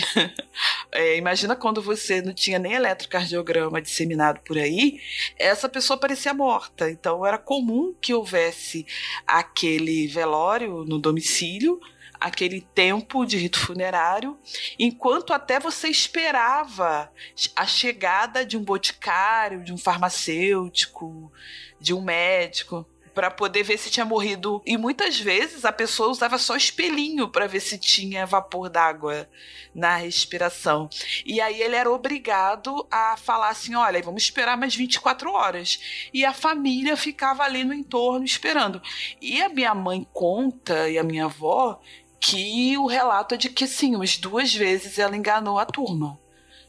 é, 0.93 1.17
imagina 1.17 1.57
quando 1.57 1.83
você 1.83 2.23
não 2.23 2.33
tinha 2.33 2.57
nem 2.57 2.75
eletrocardiograma 2.75 3.83
disseminado 3.83 4.39
por 4.43 4.57
aí, 4.57 5.01
essa 5.37 5.69
pessoa 5.69 5.99
parecia 5.99 6.33
morta. 6.33 6.89
Então 6.89 7.27
era 7.27 7.37
comum 7.37 7.93
que 8.01 8.15
houvesse 8.15 8.87
aquele 9.27 10.07
velório 10.07 10.85
no 10.85 11.01
domicílio 11.01 11.81
aquele 12.21 12.61
tempo 12.61 13.25
de 13.25 13.37
rito 13.37 13.61
funerário, 13.61 14.37
enquanto 14.77 15.33
até 15.33 15.61
você 15.61 15.87
esperava 15.87 17.13
a 17.55 17.65
chegada 17.65 18.45
de 18.45 18.57
um 18.57 18.63
boticário, 18.63 19.63
de 19.63 19.73
um 19.73 19.79
farmacêutico, 19.79 21.33
de 21.81 21.95
um 21.95 22.01
médico 22.01 22.85
para 23.19 23.33
poder 23.33 23.65
ver 23.65 23.77
se 23.79 23.91
tinha 23.91 24.07
morrido. 24.07 24.63
E 24.65 24.77
muitas 24.77 25.19
vezes 25.19 25.65
a 25.65 25.73
pessoa 25.73 26.09
usava 26.09 26.39
só 26.39 26.55
espelhinho 26.55 27.27
para 27.27 27.49
ver 27.49 27.59
se 27.59 27.77
tinha 27.77 28.25
vapor 28.25 28.71
d'água 28.71 29.29
na 29.75 29.97
respiração. 29.97 30.89
E 31.27 31.41
aí 31.41 31.61
ele 31.61 31.75
era 31.75 31.91
obrigado 31.91 32.87
a 32.89 33.17
falar 33.17 33.49
assim: 33.49 33.75
olha, 33.75 34.01
vamos 34.01 34.23
esperar 34.23 34.57
mais 34.57 34.77
24 34.77 35.33
horas. 35.33 35.81
E 36.15 36.25
a 36.25 36.33
família 36.33 36.97
ficava 36.97 37.43
ali 37.43 37.65
no 37.65 37.75
entorno 37.75 38.25
esperando. 38.25 38.81
E 39.21 39.43
a 39.43 39.49
minha 39.49 39.75
mãe 39.75 40.07
conta, 40.13 40.89
e 40.89 40.97
a 40.97 41.03
minha 41.03 41.25
avó, 41.25 41.81
que 42.21 42.79
o 42.79 42.87
relato 42.87 43.35
é 43.35 43.37
de 43.37 43.49
que 43.49 43.67
sim, 43.67 43.97
umas 43.97 44.17
duas 44.17 44.55
vezes 44.55 44.97
ela 44.97 45.17
enganou 45.17 45.59
a 45.59 45.67
turma. 45.67 46.17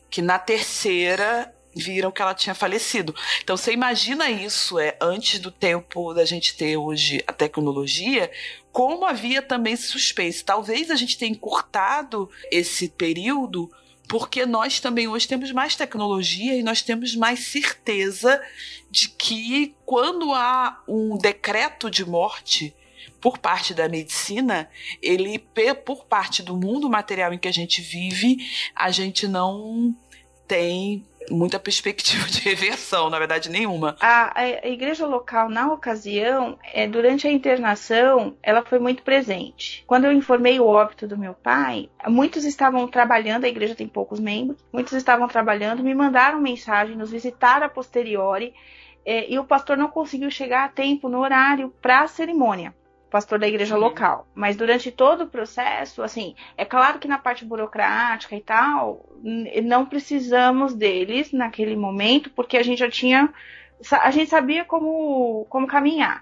Que 0.10 0.20
na 0.20 0.40
terceira 0.40 1.54
viram 1.76 2.12
que 2.12 2.22
ela 2.22 2.34
tinha 2.34 2.56
falecido. 2.56 3.14
Então 3.44 3.56
você 3.56 3.72
imagina 3.72 4.30
isso 4.30 4.80
é 4.80 4.98
antes 5.02 5.40
do 5.40 5.52
tempo 5.52 6.14
da 6.14 6.26
gente 6.26 6.56
ter 6.56 6.78
hoje 6.78 7.24
a 7.28 7.34
tecnologia, 7.34 8.32
como 8.72 9.06
havia 9.06 9.42
também 9.42 9.74
esse 9.74 9.88
suspense. 9.88 10.44
Talvez 10.44 10.90
a 10.92 10.96
gente 10.96 11.18
tenha 11.18 11.32
encurtado 11.32 12.30
esse 12.52 12.90
período 12.90 13.70
porque 14.08 14.44
nós 14.44 14.80
também 14.80 15.08
hoje 15.08 15.28
temos 15.28 15.52
mais 15.52 15.76
tecnologia 15.76 16.56
e 16.56 16.64
nós 16.64 16.82
temos 16.82 17.16
mais 17.16 17.42
certeza 17.42 18.42
de 18.90 19.10
que 19.10 19.76
quando 19.86 20.34
há 20.34 20.82
um 20.88 21.16
decreto 21.16 21.92
de 21.92 22.04
morte 22.04 22.76
por 23.22 23.38
parte 23.38 23.72
da 23.72 23.88
medicina, 23.88 24.68
ele 25.00 25.38
por 25.86 26.06
parte 26.06 26.42
do 26.42 26.58
mundo 26.58 26.90
material 26.90 27.34
em 27.34 27.38
que 27.38 27.48
a 27.48 27.54
gente 27.54 27.82
vive, 27.82 28.38
a 28.74 28.90
gente 28.90 29.28
não 29.28 29.96
tem 30.48 31.06
muita 31.30 31.60
perspectiva 31.60 32.28
de 32.28 32.40
reversão, 32.48 33.10
na 33.10 33.20
verdade 33.20 33.50
nenhuma. 33.50 33.96
A, 34.00 34.40
a 34.40 34.68
igreja 34.68 35.06
local, 35.06 35.50
na 35.50 35.72
ocasião, 35.72 36.58
é, 36.74 36.88
durante 36.88 37.28
a 37.28 37.32
internação, 37.32 38.36
ela 38.42 38.64
foi 38.64 38.80
muito 38.80 39.04
presente. 39.04 39.84
Quando 39.88 40.06
eu 40.06 40.12
informei 40.12 40.60
o 40.60 40.66
óbito 40.66 41.08
do 41.08 41.18
meu 41.18 41.34
pai, 41.34 41.90
muitos 42.08 42.46
estavam 42.46 42.88
trabalhando, 42.88 43.46
a 43.46 43.50
igreja 43.50 43.76
tem 43.76 43.88
poucos 43.88 44.20
membros, 44.20 44.64
muitos 44.72 44.94
estavam 44.94 45.28
trabalhando, 45.28 45.84
me 45.84 45.94
mandaram 45.94 46.42
mensagem, 46.42 46.96
nos 46.96 47.12
visitaram 47.12 47.66
a 47.66 47.70
posteriori, 47.70 48.54
é, 49.06 49.32
e 49.32 49.40
o 49.40 49.46
pastor 49.46 49.78
não 49.78 49.88
conseguiu 49.88 50.30
chegar 50.30 50.66
a 50.66 50.70
tempo 50.70 51.10
no 51.10 51.20
horário 51.20 51.74
para 51.82 52.02
a 52.02 52.08
cerimônia 52.08 52.74
pastor 53.10 53.40
da 53.40 53.48
igreja 53.48 53.76
uhum. 53.76 53.82
local. 53.82 54.28
Mas 54.34 54.56
durante 54.56 54.92
todo 54.92 55.24
o 55.24 55.28
processo, 55.28 56.02
assim, 56.02 56.36
é 56.58 56.64
claro 56.64 57.00
que 57.00 57.08
na 57.08 57.18
parte 57.18 57.46
burocrática 57.46 58.36
e 58.36 58.42
tal, 58.42 59.10
não 59.64 59.86
precisamos 59.86 60.74
deles 60.74 61.32
naquele 61.32 61.76
momento, 61.76 62.30
porque 62.30 62.58
a 62.58 62.64
gente 62.64 62.80
já 62.80 62.90
tinha. 62.90 63.34
A 64.02 64.12
gente 64.12 64.30
sabia 64.30 64.66
como, 64.66 65.46
como 65.50 65.68
caminhar. 65.68 66.22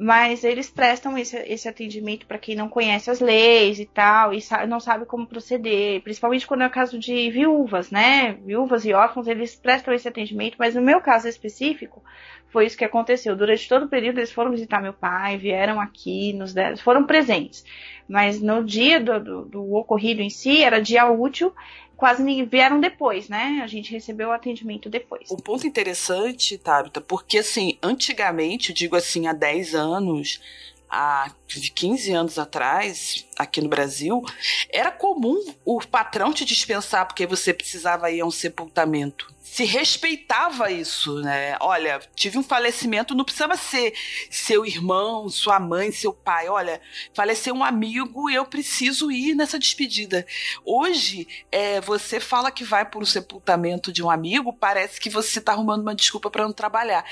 Mas 0.00 0.44
eles 0.44 0.70
prestam 0.70 1.18
esse, 1.18 1.36
esse 1.38 1.68
atendimento 1.68 2.24
para 2.24 2.38
quem 2.38 2.54
não 2.54 2.68
conhece 2.68 3.10
as 3.10 3.18
leis 3.18 3.80
e 3.80 3.84
tal, 3.84 4.32
e 4.32 4.40
sabe, 4.40 4.68
não 4.68 4.78
sabe 4.78 5.04
como 5.04 5.26
proceder, 5.26 6.00
principalmente 6.02 6.46
quando 6.46 6.62
é 6.62 6.68
o 6.68 6.70
caso 6.70 6.96
de 6.96 7.28
viúvas, 7.30 7.90
né? 7.90 8.34
Viúvas 8.44 8.84
e 8.84 8.92
órfãos, 8.92 9.26
eles 9.26 9.56
prestam 9.56 9.92
esse 9.92 10.06
atendimento, 10.06 10.54
mas 10.56 10.76
no 10.76 10.80
meu 10.82 11.00
caso 11.00 11.26
específico, 11.26 12.00
foi 12.46 12.66
isso 12.66 12.78
que 12.78 12.84
aconteceu. 12.84 13.34
Durante 13.34 13.68
todo 13.68 13.86
o 13.86 13.88
período 13.88 14.18
eles 14.20 14.30
foram 14.30 14.52
visitar 14.52 14.80
meu 14.80 14.92
pai, 14.92 15.36
vieram 15.36 15.80
aqui, 15.80 16.32
nos 16.32 16.54
deram, 16.54 16.76
foram 16.76 17.04
presentes. 17.04 17.64
Mas 18.08 18.40
no 18.40 18.64
dia 18.64 19.00
do, 19.00 19.18
do, 19.18 19.44
do 19.46 19.74
ocorrido 19.74 20.22
em 20.22 20.30
si, 20.30 20.62
era 20.62 20.80
dia 20.80 21.10
útil, 21.10 21.52
quase 21.98 22.22
ninguém 22.22 22.46
vieram 22.46 22.80
depois, 22.80 23.28
né? 23.28 23.60
A 23.62 23.66
gente 23.66 23.90
recebeu 23.90 24.28
o 24.28 24.32
atendimento 24.32 24.88
depois. 24.88 25.28
Um 25.32 25.36
ponto 25.36 25.66
interessante, 25.66 26.56
Tabita, 26.56 27.00
porque 27.00 27.38
assim, 27.38 27.76
antigamente, 27.82 28.72
digo 28.72 28.94
assim, 28.94 29.26
há 29.26 29.32
10 29.32 29.74
anos, 29.74 30.40
há 30.88 31.32
15 31.74 32.12
anos 32.12 32.38
atrás, 32.38 33.26
aqui 33.36 33.60
no 33.60 33.68
Brasil, 33.68 34.24
era 34.70 34.92
comum 34.92 35.44
o 35.64 35.80
patrão 35.80 36.32
te 36.32 36.44
dispensar 36.44 37.04
porque 37.04 37.26
você 37.26 37.52
precisava 37.52 38.10
ir 38.12 38.20
a 38.20 38.24
um 38.24 38.30
sepultamento 38.30 39.26
se 39.50 39.64
respeitava 39.64 40.70
isso, 40.70 41.20
né? 41.20 41.56
Olha, 41.60 42.00
tive 42.14 42.38
um 42.38 42.42
falecimento, 42.42 43.14
não 43.14 43.24
precisava 43.24 43.56
ser 43.56 43.92
seu 44.30 44.64
irmão, 44.64 45.28
sua 45.28 45.58
mãe, 45.58 45.90
seu 45.90 46.12
pai. 46.12 46.48
Olha, 46.48 46.80
faleceu 47.12 47.54
um 47.54 47.64
amigo 47.64 48.30
eu 48.30 48.44
preciso 48.44 49.10
ir 49.10 49.34
nessa 49.34 49.58
despedida. 49.58 50.26
Hoje, 50.64 51.26
é, 51.50 51.80
você 51.80 52.20
fala 52.20 52.50
que 52.50 52.62
vai 52.62 52.84
para 52.84 53.00
o 53.00 53.06
sepultamento 53.06 53.90
de 53.90 54.02
um 54.02 54.10
amigo, 54.10 54.52
parece 54.52 55.00
que 55.00 55.10
você 55.10 55.38
está 55.38 55.52
arrumando 55.52 55.82
uma 55.82 55.94
desculpa 55.94 56.30
para 56.30 56.44
não 56.44 56.52
trabalhar. 56.52 57.04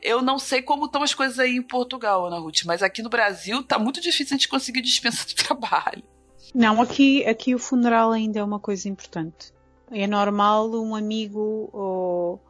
Eu 0.00 0.22
não 0.22 0.38
sei 0.38 0.62
como 0.62 0.86
estão 0.86 1.02
as 1.02 1.12
coisas 1.12 1.38
aí 1.38 1.56
em 1.56 1.62
Portugal, 1.62 2.26
Ana 2.26 2.38
Ruth, 2.38 2.62
mas 2.64 2.82
aqui 2.82 3.02
no 3.02 3.10
Brasil 3.10 3.62
tá 3.62 3.78
muito 3.78 4.00
difícil 4.00 4.34
a 4.34 4.38
gente 4.38 4.48
conseguir 4.48 4.80
dispensa 4.80 5.26
de 5.26 5.34
trabalho. 5.36 6.02
Não, 6.54 6.80
aqui, 6.80 7.26
aqui 7.26 7.54
o 7.54 7.58
funeral 7.58 8.10
ainda 8.10 8.38
é 8.38 8.44
uma 8.44 8.58
coisa 8.58 8.88
importante. 8.88 9.52
É 9.90 10.06
normal 10.06 10.70
um 10.70 10.94
amigo 10.94 11.68
ou 11.72 12.40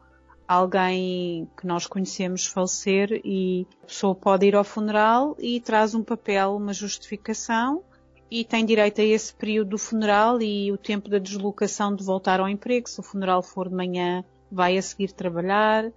alguém 0.47 1.47
que 1.57 1.65
nós 1.65 1.87
conhecemos 1.87 2.45
falecer 2.45 3.21
e 3.23 3.65
a 3.83 3.87
pessoa 3.87 4.13
pode 4.13 4.45
ir 4.45 4.55
ao 4.55 4.63
funeral 4.63 5.35
e 5.39 5.59
traz 5.59 5.95
um 5.95 6.03
papel, 6.03 6.55
uma 6.55 6.73
justificação 6.73 7.81
e 8.29 8.45
tem 8.45 8.65
direito 8.65 9.01
a 9.01 9.03
esse 9.03 9.33
período 9.33 9.71
do 9.71 9.77
funeral 9.77 10.41
e 10.41 10.71
o 10.71 10.77
tempo 10.77 11.09
da 11.09 11.17
deslocação 11.17 11.95
de 11.95 12.03
voltar 12.03 12.39
ao 12.39 12.47
emprego. 12.47 12.87
Se 12.87 12.99
o 12.99 13.03
funeral 13.03 13.41
for 13.41 13.67
de 13.67 13.75
manhã, 13.75 14.23
vai 14.51 14.77
a 14.77 14.81
seguir 14.81 15.11
trabalhar. 15.11 15.91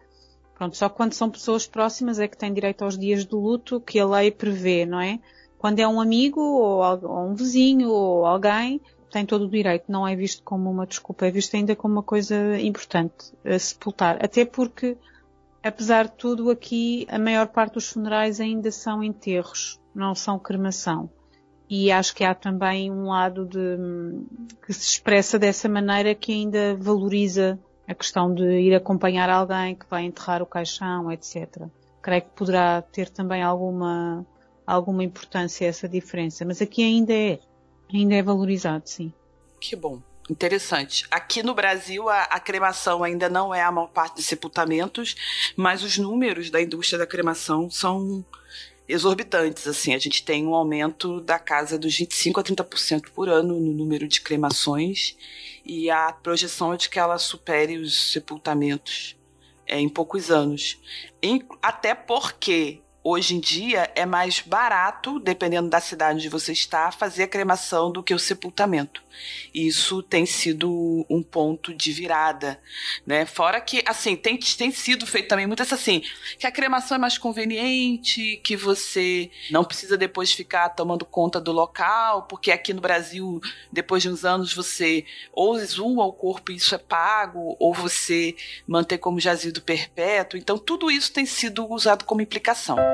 Pronto, 0.54 0.76
só 0.76 0.88
quando 0.88 1.12
são 1.12 1.30
pessoas 1.30 1.66
próximas 1.66 2.18
é 2.18 2.26
que 2.26 2.36
tem 2.36 2.52
direito 2.52 2.82
aos 2.84 2.96
dias 2.96 3.24
do 3.24 3.38
luto 3.38 3.80
que 3.80 3.98
a 4.00 4.06
lei 4.06 4.30
prevê, 4.30 4.86
não 4.86 5.00
é? 5.00 5.20
Quando 5.58 5.80
é 5.80 5.88
um 5.88 6.00
amigo 6.00 6.40
ou, 6.40 7.28
um 7.28 7.34
vizinho 7.34 7.90
ou 7.90 8.26
alguém, 8.26 8.80
tem 9.14 9.24
todo 9.24 9.44
o 9.44 9.48
direito, 9.48 9.84
não 9.88 10.06
é 10.06 10.16
visto 10.16 10.42
como 10.42 10.68
uma 10.68 10.84
desculpa, 10.84 11.24
é 11.24 11.30
visto 11.30 11.54
ainda 11.54 11.76
como 11.76 11.94
uma 11.94 12.02
coisa 12.02 12.58
importante 12.58 13.32
a 13.44 13.56
sepultar. 13.56 14.18
Até 14.20 14.44
porque, 14.44 14.98
apesar 15.62 16.08
de 16.08 16.14
tudo, 16.14 16.50
aqui 16.50 17.06
a 17.08 17.16
maior 17.16 17.46
parte 17.46 17.74
dos 17.74 17.88
funerais 17.88 18.40
ainda 18.40 18.72
são 18.72 19.04
enterros, 19.04 19.80
não 19.94 20.16
são 20.16 20.36
cremação. 20.36 21.08
E 21.70 21.92
acho 21.92 22.12
que 22.12 22.24
há 22.24 22.34
também 22.34 22.90
um 22.90 23.04
lado 23.04 23.46
de, 23.46 23.76
que 24.66 24.72
se 24.72 24.94
expressa 24.94 25.38
dessa 25.38 25.68
maneira 25.68 26.12
que 26.12 26.32
ainda 26.32 26.74
valoriza 26.74 27.56
a 27.86 27.94
questão 27.94 28.34
de 28.34 28.42
ir 28.42 28.74
acompanhar 28.74 29.30
alguém 29.30 29.76
que 29.76 29.86
vai 29.88 30.04
enterrar 30.04 30.42
o 30.42 30.46
caixão, 30.46 31.10
etc. 31.12 31.68
Creio 32.02 32.22
que 32.22 32.30
poderá 32.34 32.82
ter 32.82 33.08
também 33.10 33.44
alguma, 33.44 34.26
alguma 34.66 35.04
importância 35.04 35.66
essa 35.66 35.88
diferença, 35.88 36.44
mas 36.44 36.60
aqui 36.60 36.82
ainda 36.82 37.12
é. 37.12 37.38
Ainda 37.92 38.14
é 38.14 38.22
valorizado, 38.22 38.88
sim. 38.88 39.12
Que 39.60 39.76
bom. 39.76 40.00
Interessante. 40.28 41.06
Aqui 41.10 41.42
no 41.42 41.54
Brasil, 41.54 42.08
a, 42.08 42.22
a, 42.22 42.40
cremação 42.40 43.04
ainda 43.04 43.28
não 43.28 43.54
é 43.54 43.62
a 43.62 43.70
maior 43.70 43.88
parte 43.88 44.16
dos 44.16 44.24
sepultamentos, 44.24 45.14
mas 45.54 45.82
os 45.82 45.98
números 45.98 46.48
da 46.50 46.62
indústria 46.62 46.98
da 46.98 47.06
cremação 47.06 47.68
são 47.68 48.24
exorbitantes. 48.88 49.66
Assim, 49.66 49.94
a 49.94 49.98
gente 49.98 50.24
tem 50.24 50.46
um 50.46 50.54
aumento 50.54 51.20
da 51.20 51.38
casa 51.38 51.78
dos 51.78 51.96
25 51.96 52.40
a 52.40 52.44
30% 52.44 53.10
por 53.14 53.28
ano 53.28 53.60
no 53.60 53.72
número 53.72 54.08
de 54.08 54.20
cremações 54.20 55.16
e 55.64 55.90
a 55.90 56.12
projeção 56.12 56.72
é 56.72 56.76
de 56.76 56.88
que 56.88 56.98
ela 56.98 57.18
supere 57.18 57.76
os 57.76 58.12
sepultamentos 58.12 59.16
é, 59.66 59.78
em 59.78 59.88
poucos 59.88 60.30
anos. 60.30 60.78
Em, 61.22 61.46
até 61.62 61.94
porque 61.94 62.80
hoje 63.04 63.36
em 63.36 63.40
dia 63.40 63.92
é 63.94 64.06
mais 64.06 64.40
barato, 64.40 65.20
dependendo 65.20 65.68
da 65.68 65.78
cidade 65.78 66.16
onde 66.16 66.28
você 66.30 66.52
está, 66.52 66.90
fazer 66.90 67.24
a 67.24 67.28
cremação 67.28 67.92
do 67.92 68.02
que 68.02 68.14
o 68.14 68.18
sepultamento. 68.18 69.04
Isso 69.52 70.02
tem 70.02 70.24
sido 70.24 71.06
um 71.08 71.22
ponto 71.22 71.74
de 71.74 71.92
virada, 71.92 72.58
né? 73.06 73.26
Fora 73.26 73.60
que, 73.60 73.84
assim, 73.86 74.16
tem, 74.16 74.38
tem 74.38 74.72
sido 74.72 75.06
feito 75.06 75.28
também 75.28 75.46
muito 75.46 75.62
assim, 75.62 76.02
que 76.38 76.46
a 76.46 76.52
cremação 76.52 76.96
é 76.96 76.98
mais 76.98 77.18
conveniente, 77.18 78.40
que 78.42 78.56
você 78.56 79.30
não 79.50 79.64
precisa 79.64 79.96
depois 79.96 80.32
ficar 80.32 80.70
tomando 80.70 81.04
conta 81.04 81.40
do 81.40 81.52
local, 81.52 82.22
porque 82.22 82.50
aqui 82.50 82.72
no 82.72 82.80
Brasil, 82.80 83.40
depois 83.70 84.02
de 84.02 84.08
uns 84.08 84.24
anos, 84.24 84.52
você 84.52 85.04
ou 85.32 85.58
exuma 85.58 86.04
o 86.04 86.12
corpo 86.12 86.52
e 86.52 86.56
isso 86.56 86.74
é 86.74 86.78
pago, 86.78 87.56
ou 87.58 87.74
você 87.74 88.34
mantém 88.66 88.98
como 88.98 89.20
jazido 89.20 89.60
perpétuo. 89.60 90.38
Então, 90.38 90.58
tudo 90.58 90.90
isso 90.90 91.12
tem 91.12 91.26
sido 91.26 91.70
usado 91.70 92.04
como 92.04 92.20
implicação. 92.20 92.93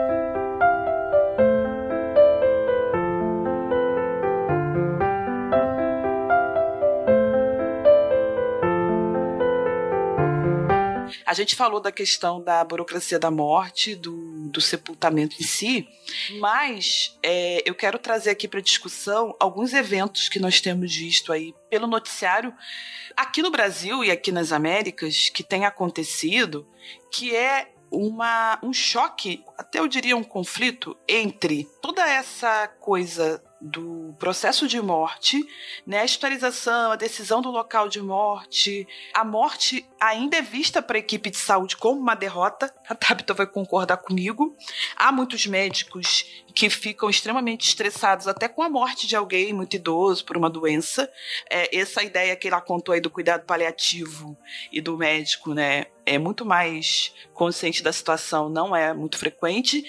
A 11.31 11.33
gente 11.33 11.55
falou 11.55 11.79
da 11.79 11.93
questão 11.93 12.43
da 12.43 12.65
burocracia 12.65 13.17
da 13.17 13.31
morte, 13.31 13.95
do, 13.95 14.49
do 14.49 14.61
sepultamento 14.61 15.37
em 15.41 15.45
si, 15.45 15.89
mas 16.41 17.17
é, 17.23 17.63
eu 17.65 17.73
quero 17.73 18.01
trazer 18.01 18.31
aqui 18.31 18.49
para 18.49 18.61
discussão 18.61 19.37
alguns 19.39 19.73
eventos 19.73 20.29
que 20.29 20.41
nós 20.41 20.61
temos 20.61 20.93
visto 20.93 21.33
aí 21.33 21.55
pelo 21.71 21.87
noticiário 21.87 22.53
aqui 23.17 23.43
no 23.43 23.51
Brasil 23.53 24.03
e 24.03 24.11
aqui 24.11 24.33
nas 24.33 24.51
Américas 24.51 25.29
que 25.29 25.45
tem 25.45 25.65
acontecido, 25.65 26.67
que 27.13 27.37
é 27.37 27.71
uma, 27.93 28.59
um 28.61 28.73
choque, 28.73 29.45
até 29.57 29.79
eu 29.79 29.87
diria 29.87 30.17
um 30.17 30.25
conflito 30.25 30.99
entre 31.07 31.69
toda 31.81 32.05
essa 32.11 32.67
coisa 32.67 33.41
do 33.61 34.15
processo 34.19 34.67
de 34.67 34.81
morte, 34.81 35.47
né, 35.87 36.01
a 36.01 36.05
historização, 36.05 36.93
a 36.93 36.97
decisão 36.97 37.43
do 37.43 37.51
local 37.51 37.89
de 37.89 38.01
morte. 38.01 38.89
A 39.13 39.25
morte 39.25 39.87
ainda 40.01 40.39
é 40.39 40.43
vista 40.43 40.81
para 40.81 40.97
a 40.97 41.01
equipe 41.01 41.31
de 41.31 41.37
saúde 41.37 41.77
como 41.77 42.01
uma 42.01 42.15
derrota. 42.15 42.73
A 42.89 42.95
Tabitha 42.95 43.35
vai 43.35 43.47
concordar 43.47 43.99
comigo. 43.99 44.57
Há 44.97 45.13
muitos 45.13 45.47
médicos 45.47 46.25
que 46.55 46.69
ficam 46.71 47.09
extremamente 47.09 47.69
estressados 47.69 48.27
até 48.27 48.49
com 48.49 48.63
a 48.63 48.69
morte 48.69 49.07
de 49.07 49.17
alguém 49.17 49.53
muito 49.53 49.77
idoso 49.77 50.25
por 50.25 50.37
uma 50.37 50.51
doença. 50.51 51.11
É, 51.49 51.77
essa 51.77 52.03
ideia 52.03 52.37
que 52.37 52.49
ela 52.49 52.61
contou 52.61 52.95
aí 52.95 53.01
do 53.01 53.11
cuidado 53.11 53.45
paliativo 53.45 54.37
e 54.73 54.81
do 54.81 54.97
médico, 54.97 55.55
né, 55.55 55.87
é 56.05 56.19
muito 56.19 56.45
mais 56.45 57.15
consciente 57.33 57.83
da 57.83 57.93
situação, 57.93 58.49
não 58.49 58.75
é 58.75 58.93
muito 58.93 59.17
frequente. 59.17 59.85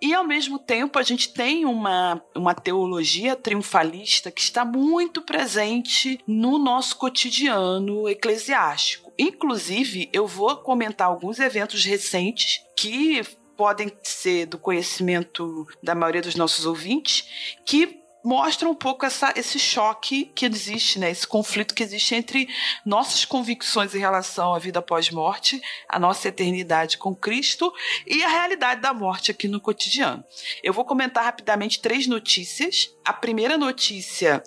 E 0.00 0.14
ao 0.14 0.24
mesmo 0.24 0.58
tempo 0.58 0.98
a 0.98 1.02
gente 1.02 1.32
tem 1.32 1.64
uma, 1.64 2.22
uma 2.34 2.54
teologia 2.54 3.34
triunfalista 3.34 4.30
que 4.30 4.40
está 4.40 4.64
muito 4.64 5.22
presente 5.22 6.20
no 6.26 6.58
nosso 6.58 6.96
cotidiano 6.96 8.08
eclesiástico. 8.08 9.12
Inclusive, 9.18 10.08
eu 10.12 10.26
vou 10.26 10.56
comentar 10.56 11.08
alguns 11.08 11.38
eventos 11.38 11.84
recentes 11.84 12.60
que 12.76 13.22
podem 13.56 13.92
ser 14.02 14.46
do 14.46 14.58
conhecimento 14.58 15.66
da 15.82 15.94
maioria 15.94 16.22
dos 16.22 16.34
nossos 16.34 16.66
ouvintes, 16.66 17.28
que 17.64 18.04
mostra 18.24 18.66
um 18.66 18.74
pouco 18.74 19.04
essa, 19.04 19.34
esse 19.36 19.58
choque 19.58 20.24
que 20.34 20.46
existe, 20.46 20.98
né? 20.98 21.10
Esse 21.10 21.26
conflito 21.26 21.74
que 21.74 21.82
existe 21.82 22.14
entre 22.14 22.48
nossas 22.84 23.26
convicções 23.26 23.94
em 23.94 23.98
relação 23.98 24.54
à 24.54 24.58
vida 24.58 24.80
pós-morte, 24.80 25.60
a 25.86 25.98
nossa 25.98 26.28
eternidade 26.28 26.96
com 26.96 27.14
Cristo 27.14 27.70
e 28.06 28.22
a 28.22 28.28
realidade 28.28 28.80
da 28.80 28.94
morte 28.94 29.30
aqui 29.30 29.46
no 29.46 29.60
cotidiano. 29.60 30.24
Eu 30.62 30.72
vou 30.72 30.86
comentar 30.86 31.22
rapidamente 31.22 31.80
três 31.80 32.06
notícias. 32.06 32.90
A 33.04 33.12
primeira 33.12 33.58
notícia 33.58 34.42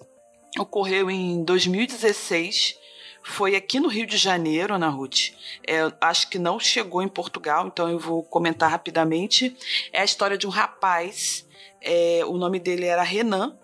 ocorreu 0.58 1.12
em 1.12 1.44
2016 1.44 2.87
foi 3.28 3.56
aqui 3.56 3.80
no 3.80 3.90
Rio 3.90 4.08
de 4.08 4.18
Janeiro, 4.18 4.74
Ana 4.74 4.90
Ruth. 4.90 5.32
É, 5.68 5.92
acho 6.02 6.30
que 6.30 6.40
não 6.40 6.60
chegou 6.60 7.02
em 7.02 7.08
Portugal, 7.08 7.68
então 7.68 7.90
eu 7.90 8.00
vou 8.00 8.24
comentar 8.24 8.72
rapidamente. 8.72 9.56
É 9.92 10.02
a 10.02 10.06
história 10.06 10.38
de 10.38 10.48
um 10.48 10.50
rapaz, 10.50 11.46
é, 11.82 12.22
o 12.26 12.38
nome 12.38 12.58
dele 12.58 12.86
era 12.86 13.04
Renan, 13.04 13.58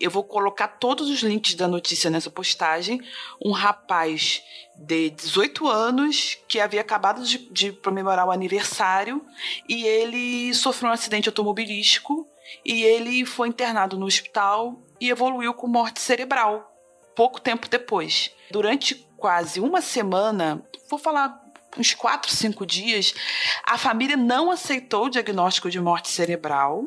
eu 0.00 0.10
vou 0.10 0.24
colocar 0.24 0.66
todos 0.66 1.10
os 1.10 1.20
links 1.20 1.54
da 1.54 1.68
notícia 1.68 2.08
nessa 2.08 2.30
postagem. 2.30 3.02
Um 3.44 3.50
rapaz 3.50 4.42
de 4.74 5.10
18 5.10 5.68
anos 5.68 6.38
que 6.48 6.58
havia 6.58 6.80
acabado 6.80 7.22
de, 7.22 7.38
de 7.50 7.72
comemorar 7.72 8.26
o 8.26 8.30
aniversário 8.30 9.22
e 9.68 9.84
ele 9.84 10.54
sofreu 10.54 10.88
um 10.88 10.94
acidente 10.94 11.28
automobilístico 11.28 12.26
e 12.64 12.82
ele 12.82 13.26
foi 13.26 13.48
internado 13.48 13.98
no 13.98 14.06
hospital 14.06 14.80
e 14.98 15.10
evoluiu 15.10 15.52
com 15.52 15.66
morte 15.66 16.00
cerebral 16.00 16.69
pouco 17.20 17.38
tempo 17.38 17.68
depois. 17.68 18.30
Durante 18.50 18.94
quase 19.18 19.60
uma 19.60 19.82
semana, 19.82 20.64
vou 20.88 20.98
falar 20.98 21.38
uns 21.76 21.92
4, 21.92 22.30
5 22.30 22.64
dias, 22.64 23.12
a 23.62 23.76
família 23.76 24.16
não 24.16 24.50
aceitou 24.50 25.04
o 25.04 25.10
diagnóstico 25.10 25.68
de 25.68 25.78
morte 25.78 26.08
cerebral 26.08 26.86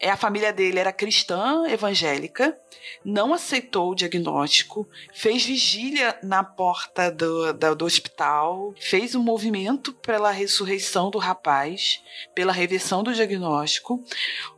é, 0.00 0.10
a 0.10 0.16
família 0.16 0.52
dele 0.52 0.78
era 0.78 0.92
cristã 0.92 1.66
evangélica, 1.68 2.56
não 3.04 3.32
aceitou 3.32 3.90
o 3.90 3.94
diagnóstico, 3.94 4.88
fez 5.12 5.44
vigília 5.44 6.18
na 6.22 6.44
porta 6.44 7.10
do, 7.10 7.52
do, 7.52 7.74
do 7.74 7.84
hospital, 7.84 8.74
fez 8.78 9.14
um 9.14 9.22
movimento 9.22 9.92
pela 9.92 10.30
ressurreição 10.30 11.10
do 11.10 11.18
rapaz, 11.18 12.02
pela 12.34 12.52
reversão 12.52 13.02
do 13.02 13.14
diagnóstico. 13.14 14.02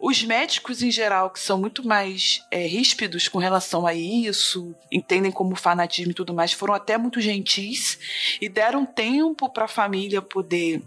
Os 0.01 0.23
médicos, 0.23 0.83
em 0.83 0.91
geral, 0.91 1.31
que 1.31 1.41
são 1.41 1.59
muito 1.59 1.87
mais 1.87 2.43
é, 2.51 2.67
ríspidos 2.67 3.29
com 3.29 3.39
relação 3.39 3.87
a 3.87 3.95
isso, 3.95 4.75
entendem 4.91 5.31
como 5.31 5.55
fanatismo 5.57 6.11
e 6.11 6.15
tudo 6.15 6.35
mais, 6.35 6.53
foram 6.53 6.75
até 6.75 6.99
muito 6.99 7.21
gentis 7.21 7.99
e 8.41 8.49
deram 8.49 8.85
tempo 8.85 9.49
para 9.49 9.65
a 9.65 9.69
família 9.69 10.21
poder 10.21 10.83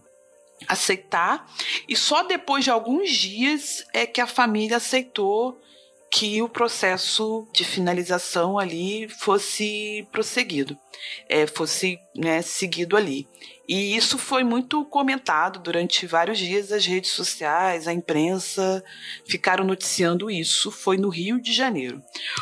aceitar, 0.68 1.48
e 1.88 1.96
só 1.96 2.24
depois 2.24 2.64
de 2.64 2.70
alguns 2.70 3.10
dias 3.12 3.86
é 3.94 4.06
que 4.06 4.22
a 4.22 4.28
família 4.28 4.78
aceitou 4.78 5.60
que 6.12 6.42
o 6.42 6.50
processo 6.50 7.48
de 7.54 7.64
finalização 7.64 8.58
ali 8.58 9.08
fosse 9.08 10.08
prosseguido, 10.12 10.78
é, 11.28 11.46
fosse 11.46 12.00
né, 12.16 12.42
seguido 12.42 12.98
ali. 12.98 13.28
E 13.68 13.96
isso 13.96 14.18
foi 14.18 14.44
muito 14.44 14.84
comentado 14.86 15.60
durante 15.60 16.08
vários 16.08 16.40
dias, 16.40 16.72
as 16.72 16.86
redes 16.86 17.12
sociais, 17.12 17.88
a 17.88 17.94
imprensa 17.94 18.84
ficaram 19.28 19.64
noticiando 19.64 20.32
isso. 20.32 20.72
Foi 20.72 20.98
no 20.98 21.10
Rio 21.10 21.40
de 21.40 21.54
Janeiro. 21.54 22.02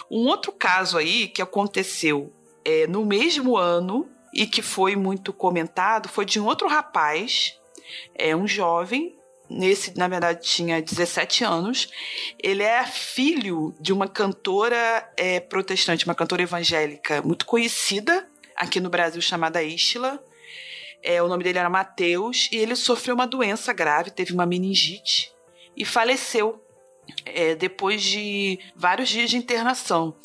Um 0.10 0.26
outro 0.28 0.54
caso 0.54 0.98
aí 0.98 1.28
que 1.28 1.42
aconteceu 1.42 2.32
é, 2.64 2.88
no 2.88 3.06
mesmo 3.06 3.58
ano 3.58 4.10
e 4.34 4.48
que 4.48 4.62
foi 4.62 4.96
muito 4.96 5.34
comentado 5.34 6.08
foi 6.08 6.24
de 6.24 6.40
um 6.40 6.46
outro 6.46 6.70
rapaz 6.70 7.57
é 8.16 8.36
um 8.36 8.48
jovem 8.48 9.18
nesse, 9.50 9.98
na 9.98 10.08
verdade, 10.08 10.42
tinha 10.44 10.82
17 10.82 11.44
anos. 11.44 11.90
Ele 12.42 12.64
é 12.64 12.86
filho 12.86 13.74
de 13.80 13.94
uma 13.94 14.08
cantora 14.08 15.10
é, 15.16 15.40
protestante, 15.40 16.06
uma 16.06 16.16
cantora 16.16 16.44
evangélica 16.44 17.22
muito 17.22 17.46
conhecida 17.46 18.28
aqui 18.56 18.80
no 18.80 18.90
Brasil, 18.90 19.22
chamada 19.22 19.64
Istla. 19.64 20.22
É, 21.04 21.22
o 21.22 21.28
nome 21.28 21.44
dele 21.44 21.60
era 21.60 21.70
Mateus, 21.70 22.50
e 22.52 22.58
ele 22.58 22.76
sofreu 22.76 23.16
uma 23.16 23.28
doença 23.28 23.72
grave, 23.72 24.12
teve 24.12 24.34
uma 24.34 24.46
meningite 24.46 25.32
e 25.76 25.86
faleceu 25.86 26.62
é, 27.24 27.56
depois 27.56 28.02
de 28.02 28.60
vários 28.76 29.08
dias 29.08 29.30
de 29.30 29.38
internação. 29.38 30.16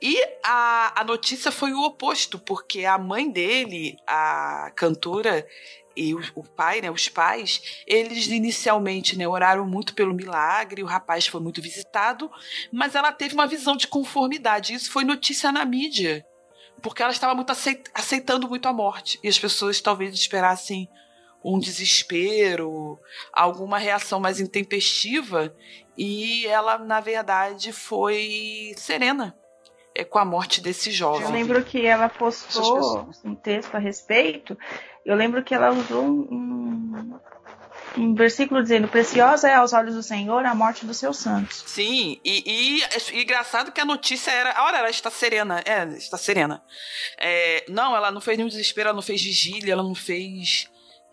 E 0.00 0.22
a, 0.44 1.00
a 1.00 1.04
notícia 1.04 1.50
foi 1.50 1.72
o 1.72 1.82
oposto, 1.82 2.38
porque 2.38 2.84
a 2.84 2.98
mãe 2.98 3.28
dele, 3.30 3.96
a 4.06 4.70
cantora, 4.76 5.46
e 5.98 6.14
o, 6.14 6.22
o, 6.36 6.44
pai, 6.44 6.80
né, 6.80 6.88
os 6.90 7.08
pais, 7.08 7.82
eles 7.84 8.28
inicialmente 8.28 9.18
né, 9.18 9.26
oraram 9.26 9.66
muito 9.66 9.94
pelo 9.94 10.14
milagre, 10.14 10.82
o 10.82 10.86
rapaz 10.86 11.26
foi 11.26 11.40
muito 11.40 11.60
visitado, 11.60 12.30
mas 12.72 12.94
ela 12.94 13.10
teve 13.10 13.34
uma 13.34 13.48
visão 13.48 13.76
de 13.76 13.88
conformidade. 13.88 14.74
Isso 14.74 14.92
foi 14.92 15.02
notícia 15.02 15.50
na 15.50 15.64
mídia, 15.64 16.24
porque 16.80 17.02
ela 17.02 17.10
estava 17.10 17.34
muito 17.34 17.52
aceitando 17.92 18.48
muito 18.48 18.68
a 18.68 18.72
morte 18.72 19.18
e 19.24 19.28
as 19.28 19.38
pessoas 19.38 19.80
talvez 19.80 20.14
esperassem 20.14 20.88
um 21.44 21.58
desespero, 21.58 22.98
alguma 23.32 23.78
reação 23.78 24.20
mais 24.20 24.38
intempestiva, 24.38 25.54
e 25.96 26.46
ela, 26.46 26.78
na 26.78 27.00
verdade, 27.00 27.72
foi 27.72 28.72
serena 28.76 29.36
é, 29.98 30.04
com 30.04 30.18
a 30.18 30.24
morte 30.24 30.60
desse 30.60 30.92
jovem. 30.92 31.22
Eu 31.22 31.32
lembro 31.32 31.64
que 31.64 31.84
ela 31.84 32.08
postou 32.08 33.10
um 33.24 33.34
texto 33.34 33.74
a 33.74 33.78
respeito 33.78 34.56
eu 35.08 35.16
lembro 35.16 35.42
que 35.42 35.54
ela 35.54 35.70
usou 35.70 36.04
um, 36.04 37.18
um 37.96 38.14
versículo 38.14 38.62
dizendo: 38.62 38.86
Preciosa 38.88 39.48
é 39.48 39.54
aos 39.54 39.72
olhos 39.72 39.94
do 39.94 40.02
Senhor 40.02 40.44
a 40.44 40.54
morte 40.54 40.84
dos 40.84 40.98
seus 40.98 41.16
santos. 41.16 41.64
Sim, 41.66 42.20
e, 42.22 42.42
e, 42.46 43.14
e 43.14 43.22
engraçado 43.22 43.72
que 43.72 43.80
a 43.80 43.86
notícia 43.86 44.30
era: 44.30 44.54
olha, 44.64 44.76
ela 44.76 44.90
está 44.90 45.10
serena. 45.10 45.62
É, 45.64 45.84
está 45.96 46.18
serena. 46.18 46.62
É, 47.16 47.64
não, 47.70 47.96
ela 47.96 48.10
não 48.10 48.20
fez 48.20 48.36
nenhum 48.36 48.50
desespero, 48.50 48.90
ela 48.90 48.96
não 48.96 49.02
fez 49.02 49.22
vigília, 49.22 49.72
ela 49.72 49.82
não 49.82 49.94
fez 49.94 50.68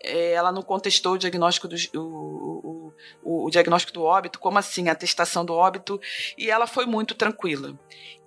ela 0.06 0.52
não 0.52 0.62
contestou 0.62 1.14
o 1.14 1.18
diagnóstico 1.18 1.66
do, 1.66 1.76
o, 1.94 2.92
o, 3.22 3.46
o, 3.46 3.50
diagnóstico 3.50 3.92
do 3.92 4.02
óbito, 4.02 4.38
como 4.38 4.58
assim, 4.58 4.88
a 4.88 4.92
atestação 4.92 5.44
do 5.44 5.52
óbito, 5.52 6.00
e 6.38 6.50
ela 6.50 6.66
foi 6.66 6.86
muito 6.86 7.14
tranquila. 7.14 7.78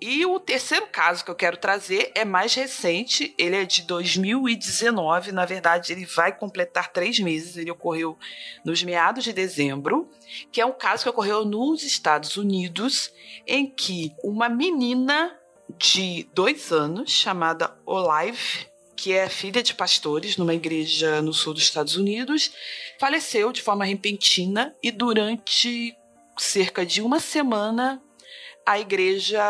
E 0.01 0.25
o 0.25 0.39
terceiro 0.39 0.87
caso 0.87 1.23
que 1.23 1.31
eu 1.31 1.35
quero 1.35 1.57
trazer 1.57 2.11
é 2.15 2.23
mais 2.23 2.53
recente, 2.53 3.33
ele 3.37 3.55
é 3.55 3.65
de 3.65 3.83
2019, 3.83 5.31
na 5.31 5.45
verdade 5.45 5.91
ele 5.91 6.05
vai 6.05 6.35
completar 6.35 6.91
três 6.91 7.19
meses, 7.19 7.57
ele 7.57 7.71
ocorreu 7.71 8.17
nos 8.63 8.83
meados 8.83 9.23
de 9.23 9.33
dezembro, 9.33 10.09
que 10.51 10.61
é 10.61 10.65
um 10.65 10.73
caso 10.73 11.03
que 11.03 11.09
ocorreu 11.09 11.43
nos 11.45 11.83
Estados 11.83 12.37
Unidos, 12.37 13.13
em 13.45 13.69
que 13.69 14.13
uma 14.23 14.47
menina 14.47 15.37
de 15.77 16.27
dois 16.33 16.71
anos, 16.71 17.11
chamada 17.11 17.77
Olive 17.85 18.68
que 18.99 19.13
é 19.13 19.29
filha 19.29 19.63
de 19.63 19.73
pastores 19.73 20.35
numa 20.35 20.53
igreja 20.53 21.21
no 21.21 21.33
sul 21.33 21.53
dos 21.53 21.63
Estados 21.63 21.95
Unidos, 21.95 22.51
faleceu 22.99 23.53
de 23.53 23.61
forma 23.61 23.85
repentina 23.85 24.75
e 24.83 24.91
durante 24.91 25.95
cerca 26.37 26.85
de 26.85 27.01
uma 27.01 27.17
semana 27.17 28.01
a 28.65 28.77
igreja 28.77 29.41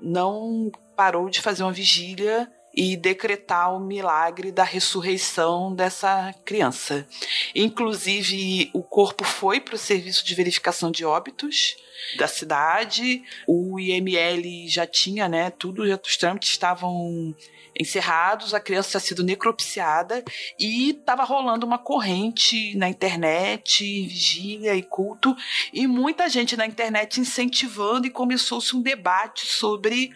não 0.00 0.70
parou 0.96 1.28
de 1.28 1.40
fazer 1.40 1.64
uma 1.64 1.72
vigília 1.72 2.48
e 2.72 2.96
decretar 2.96 3.74
o 3.74 3.80
milagre 3.80 4.52
da 4.52 4.62
ressurreição 4.62 5.74
dessa 5.74 6.32
criança. 6.44 7.04
Inclusive, 7.52 8.70
o 8.72 8.82
corpo 8.82 9.24
foi 9.24 9.60
para 9.60 9.74
o 9.74 9.78
serviço 9.78 10.24
de 10.24 10.34
verificação 10.36 10.92
de 10.92 11.04
óbitos 11.04 11.76
da 12.16 12.28
cidade, 12.28 13.22
o 13.46 13.78
IML 13.80 14.68
já 14.68 14.86
tinha, 14.86 15.28
né, 15.28 15.50
tudo, 15.50 15.82
os 15.82 16.16
trâmites 16.16 16.50
estavam 16.50 17.34
encerrados, 17.78 18.54
a 18.54 18.60
criança 18.60 18.90
tinha 18.90 19.00
sido 19.00 19.24
necropsiada 19.24 20.24
e 20.58 20.90
estava 20.90 21.24
rolando 21.24 21.66
uma 21.66 21.78
corrente 21.78 22.76
na 22.76 22.88
internet, 22.88 23.84
vigília 24.06 24.74
e 24.74 24.82
culto, 24.82 25.34
e 25.72 25.86
muita 25.86 26.28
gente 26.28 26.56
na 26.56 26.66
internet 26.66 27.20
incentivando 27.20 28.06
e 28.06 28.10
começou-se 28.10 28.74
um 28.76 28.82
debate 28.82 29.46
sobre 29.46 30.12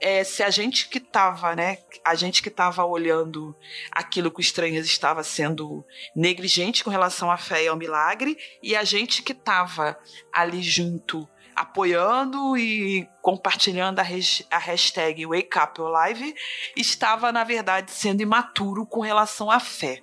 é, 0.00 0.24
se 0.24 0.42
a 0.42 0.50
gente 0.50 0.88
que 0.88 0.98
estava, 0.98 1.54
né, 1.54 1.78
a 2.04 2.14
gente 2.14 2.42
que 2.42 2.48
estava 2.48 2.84
olhando 2.84 3.54
aquilo 3.90 4.30
que 4.30 4.38
o 4.38 4.40
estranhas 4.40 4.86
estava 4.86 5.22
sendo 5.22 5.84
negligente 6.14 6.84
com 6.84 6.90
relação 6.90 7.30
à 7.30 7.36
fé 7.36 7.64
e 7.64 7.68
ao 7.68 7.76
milagre, 7.76 8.36
e 8.62 8.76
a 8.76 8.84
gente 8.84 9.22
que 9.22 9.32
estava 9.32 9.98
ali 10.32 10.62
junto 10.62 11.28
apoiando 11.56 12.56
e 12.56 13.08
compartilhando 13.22 14.00
a, 14.00 14.04
a 14.50 14.58
hashtag 14.58 15.26
Wake 15.26 15.58
Up 15.58 15.80
Live, 15.80 16.34
estava, 16.76 17.32
na 17.32 17.42
verdade, 17.42 17.90
sendo 17.90 18.20
imaturo 18.20 18.86
com 18.86 19.00
relação 19.00 19.50
à 19.50 19.58
fé. 19.58 20.02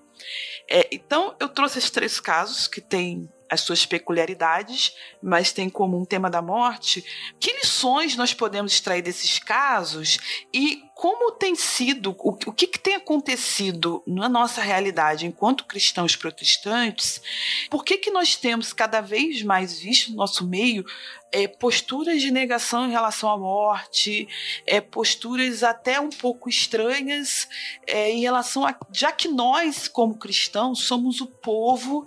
É, 0.70 0.88
então, 0.92 1.36
eu 1.40 1.48
trouxe 1.50 1.78
esses 1.78 1.92
três 1.92 2.20
casos 2.20 2.68
que 2.68 2.82
têm 2.82 3.30
as 3.54 3.62
suas 3.62 3.86
peculiaridades, 3.86 4.96
mas 5.22 5.52
tem 5.52 5.70
como 5.70 6.00
um 6.00 6.06
tema 6.06 6.30
da 6.30 6.42
morte. 6.42 7.06
Que 7.40 7.54
lições 7.54 8.16
nós 8.16 8.34
podemos 8.34 8.74
extrair 8.74 9.02
desses 9.02 9.40
casos 9.40 10.18
e 10.54 10.84
como 10.96 11.32
tem 11.32 11.56
sido, 11.56 12.16
o, 12.20 12.30
o 12.30 12.54
que, 12.54 12.68
que, 12.68 12.80
tem 12.80 12.96
acontecido 12.96 14.04
na 14.06 14.30
nossa 14.30 14.62
realidade 14.62 15.26
enquanto 15.26 15.66
cristãos 15.66 16.16
protestantes? 16.16 17.22
Por 17.70 17.84
que, 17.84 17.98
que 17.98 18.12
nós 18.12 18.36
temos 18.36 18.72
cada 18.72 19.02
vez 19.02 19.42
mais 19.42 19.80
visto 19.80 20.12
no 20.12 20.18
nosso 20.18 20.48
meio 20.48 20.86
é, 21.32 21.48
posturas 21.48 22.22
de 22.22 22.30
negação 22.30 22.88
em 22.88 22.92
relação 22.92 23.30
à 23.30 23.38
morte, 23.38 24.28
é, 24.68 24.80
posturas 24.80 25.64
até 25.64 26.00
um 26.00 26.10
pouco 26.10 26.48
estranhas 26.48 27.50
é, 27.88 28.12
em 28.12 28.22
relação 28.22 28.66
a. 28.66 28.78
Já 28.92 29.12
que 29.12 29.28
nós, 29.28 29.88
como 29.88 30.18
cristãos, 30.18 30.86
somos 30.86 31.22
o 31.22 31.26
povo 31.26 32.06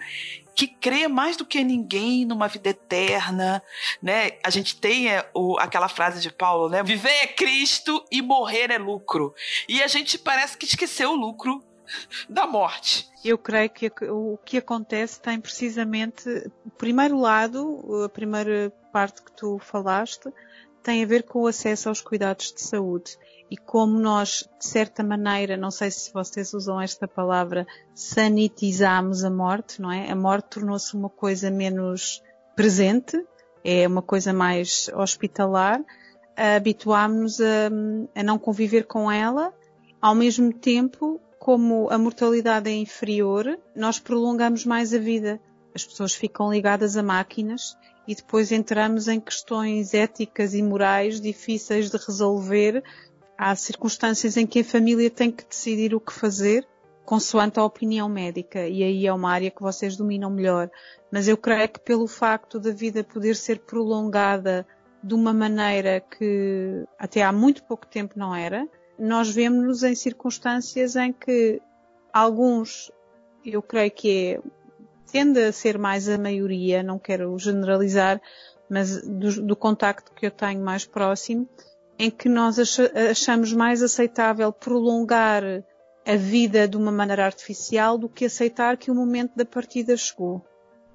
que 0.56 0.66
crê 0.66 1.06
mais 1.06 1.36
do 1.36 1.44
que 1.44 1.62
ninguém 1.62 2.24
numa 2.24 2.48
vida 2.48 2.70
eterna, 2.70 3.62
né? 4.02 4.38
A 4.42 4.48
gente 4.48 4.74
tem 4.80 5.10
é, 5.10 5.28
o, 5.34 5.58
aquela 5.58 5.86
frase 5.86 6.18
de 6.22 6.32
Paulo, 6.32 6.70
né? 6.70 6.82
Viver 6.82 7.10
é 7.10 7.26
Cristo 7.26 8.02
e 8.10 8.22
morrer 8.22 8.70
é 8.70 8.78
lucro. 8.78 9.34
E 9.68 9.82
a 9.82 9.86
gente 9.86 10.18
parece 10.18 10.56
que 10.56 10.64
esqueceu 10.64 11.10
o 11.10 11.14
lucro 11.14 11.62
da 12.26 12.46
morte. 12.46 13.06
Eu 13.22 13.36
creio 13.36 13.68
que 13.68 13.92
o 14.08 14.38
que 14.46 14.56
acontece 14.56 15.20
tem 15.20 15.38
precisamente 15.38 16.26
o 16.64 16.70
primeiro 16.70 17.20
lado, 17.20 18.02
a 18.02 18.08
primeira 18.08 18.72
parte 18.90 19.22
que 19.22 19.32
tu 19.32 19.58
falaste, 19.58 20.32
tem 20.82 21.04
a 21.04 21.06
ver 21.06 21.24
com 21.24 21.42
o 21.42 21.46
acesso 21.46 21.90
aos 21.90 22.00
cuidados 22.00 22.50
de 22.50 22.62
saúde 22.62 23.18
e 23.50 23.56
como 23.56 23.98
nós, 23.98 24.48
de 24.58 24.66
certa 24.66 25.04
maneira, 25.04 25.56
não 25.56 25.70
sei 25.70 25.90
se 25.90 26.12
vocês 26.12 26.52
usam 26.52 26.80
esta 26.80 27.06
palavra, 27.06 27.66
sanitizamos 27.94 29.24
a 29.24 29.30
morte, 29.30 29.80
não 29.80 29.92
é? 29.92 30.10
A 30.10 30.16
morte 30.16 30.50
tornou-se 30.50 30.94
uma 30.96 31.08
coisa 31.08 31.50
menos 31.50 32.22
presente, 32.56 33.24
é 33.64 33.86
uma 33.86 34.02
coisa 34.02 34.32
mais 34.32 34.90
hospitalar, 34.94 35.80
habituámos-nos 36.36 37.40
a, 37.40 38.20
a 38.20 38.22
não 38.22 38.38
conviver 38.38 38.84
com 38.84 39.10
ela, 39.10 39.54
ao 40.00 40.14
mesmo 40.14 40.52
tempo, 40.52 41.20
como 41.38 41.88
a 41.90 41.98
mortalidade 41.98 42.68
é 42.68 42.74
inferior, 42.74 43.58
nós 43.74 43.98
prolongamos 43.98 44.64
mais 44.64 44.92
a 44.92 44.98
vida. 44.98 45.40
As 45.74 45.84
pessoas 45.84 46.14
ficam 46.14 46.50
ligadas 46.50 46.96
a 46.96 47.02
máquinas 47.02 47.76
e 48.08 48.14
depois 48.14 48.50
entramos 48.50 49.08
em 49.08 49.20
questões 49.20 49.94
éticas 49.94 50.54
e 50.54 50.62
morais 50.62 51.20
difíceis 51.20 51.90
de 51.90 51.96
resolver 51.98 52.82
há 53.36 53.54
circunstâncias 53.54 54.36
em 54.36 54.46
que 54.46 54.60
a 54.60 54.64
família 54.64 55.10
tem 55.10 55.30
que 55.30 55.44
decidir 55.44 55.94
o 55.94 56.00
que 56.00 56.12
fazer 56.12 56.66
consoante 57.06 57.60
a 57.60 57.64
opinião 57.64 58.08
médica 58.08 58.66
e 58.66 58.82
aí 58.82 59.06
é 59.06 59.12
uma 59.12 59.30
área 59.30 59.50
que 59.50 59.62
vocês 59.62 59.96
dominam 59.96 60.28
melhor. 60.28 60.68
Mas 61.10 61.28
eu 61.28 61.36
creio 61.36 61.68
que 61.68 61.78
pelo 61.78 62.08
facto 62.08 62.58
da 62.58 62.72
vida 62.72 63.04
poder 63.04 63.36
ser 63.36 63.60
prolongada 63.60 64.66
de 65.02 65.14
uma 65.14 65.32
maneira 65.32 66.00
que 66.00 66.84
até 66.98 67.22
há 67.22 67.30
muito 67.30 67.62
pouco 67.62 67.86
tempo 67.86 68.18
não 68.18 68.34
era, 68.34 68.68
nós 68.98 69.30
vemos-nos 69.30 69.84
em 69.84 69.94
circunstâncias 69.94 70.96
em 70.96 71.12
que 71.12 71.62
alguns, 72.12 72.90
eu 73.44 73.62
creio 73.62 73.90
que 73.92 74.34
é, 74.34 74.40
tende 75.12 75.40
a 75.40 75.52
ser 75.52 75.78
mais 75.78 76.08
a 76.08 76.18
maioria, 76.18 76.82
não 76.82 76.98
quero 76.98 77.38
generalizar, 77.38 78.20
mas 78.68 79.00
do, 79.06 79.42
do 79.42 79.54
contacto 79.54 80.12
que 80.12 80.26
eu 80.26 80.30
tenho 80.30 80.60
mais 80.60 80.84
próximo, 80.84 81.48
em 81.98 82.10
que 82.10 82.28
nós 82.28 82.58
achamos 83.10 83.52
mais 83.52 83.82
aceitável 83.82 84.52
prolongar 84.52 85.42
a 86.06 86.16
vida 86.16 86.68
de 86.68 86.76
uma 86.76 86.92
maneira 86.92 87.24
artificial 87.24 87.98
do 87.98 88.08
que 88.08 88.26
aceitar 88.26 88.76
que 88.76 88.90
o 88.90 88.94
momento 88.94 89.34
da 89.34 89.44
partida 89.44 89.96
chegou. 89.96 90.44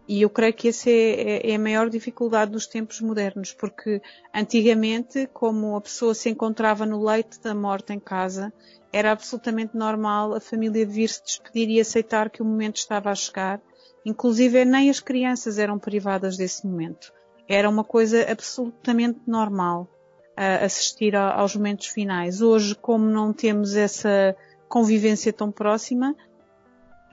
E 0.07 0.21
eu 0.21 0.29
creio 0.29 0.53
que 0.53 0.69
essa 0.69 0.89
é, 0.89 0.93
é, 0.93 1.51
é, 1.51 1.55
a 1.55 1.59
maior 1.59 1.89
dificuldade 1.89 2.51
dos 2.51 2.67
tempos 2.67 2.99
modernos, 3.01 3.53
porque 3.53 4.01
antigamente, 4.33 5.29
como 5.33 5.75
a 5.75 5.81
pessoa 5.81 6.13
se 6.13 6.29
encontrava 6.29 6.85
no 6.85 7.03
leito 7.03 7.41
da 7.41 7.53
morte 7.53 7.93
em 7.93 7.99
casa, 7.99 8.51
era 8.91 9.11
absolutamente 9.11 9.75
normal 9.75 10.33
a 10.33 10.39
família 10.39 10.85
vir-se 10.85 11.23
despedir 11.23 11.69
e 11.69 11.79
aceitar 11.79 12.29
que 12.29 12.41
o 12.41 12.45
momento 12.45 12.77
estava 12.77 13.09
a 13.09 13.15
chegar. 13.15 13.61
Inclusive, 14.05 14.65
nem 14.65 14.89
as 14.89 14.99
crianças 14.99 15.57
eram 15.57 15.77
privadas 15.77 16.35
desse 16.35 16.65
momento. 16.65 17.13
Era 17.47 17.69
uma 17.69 17.83
coisa 17.83 18.29
absolutamente 18.29 19.21
normal 19.27 19.87
assistir 20.35 21.15
aos 21.15 21.55
momentos 21.55 21.87
finais. 21.87 22.41
Hoje, 22.41 22.75
como 22.75 23.05
não 23.05 23.33
temos 23.33 23.75
essa 23.75 24.35
convivência 24.67 25.33
tão 25.33 25.51
próxima, 25.51 26.15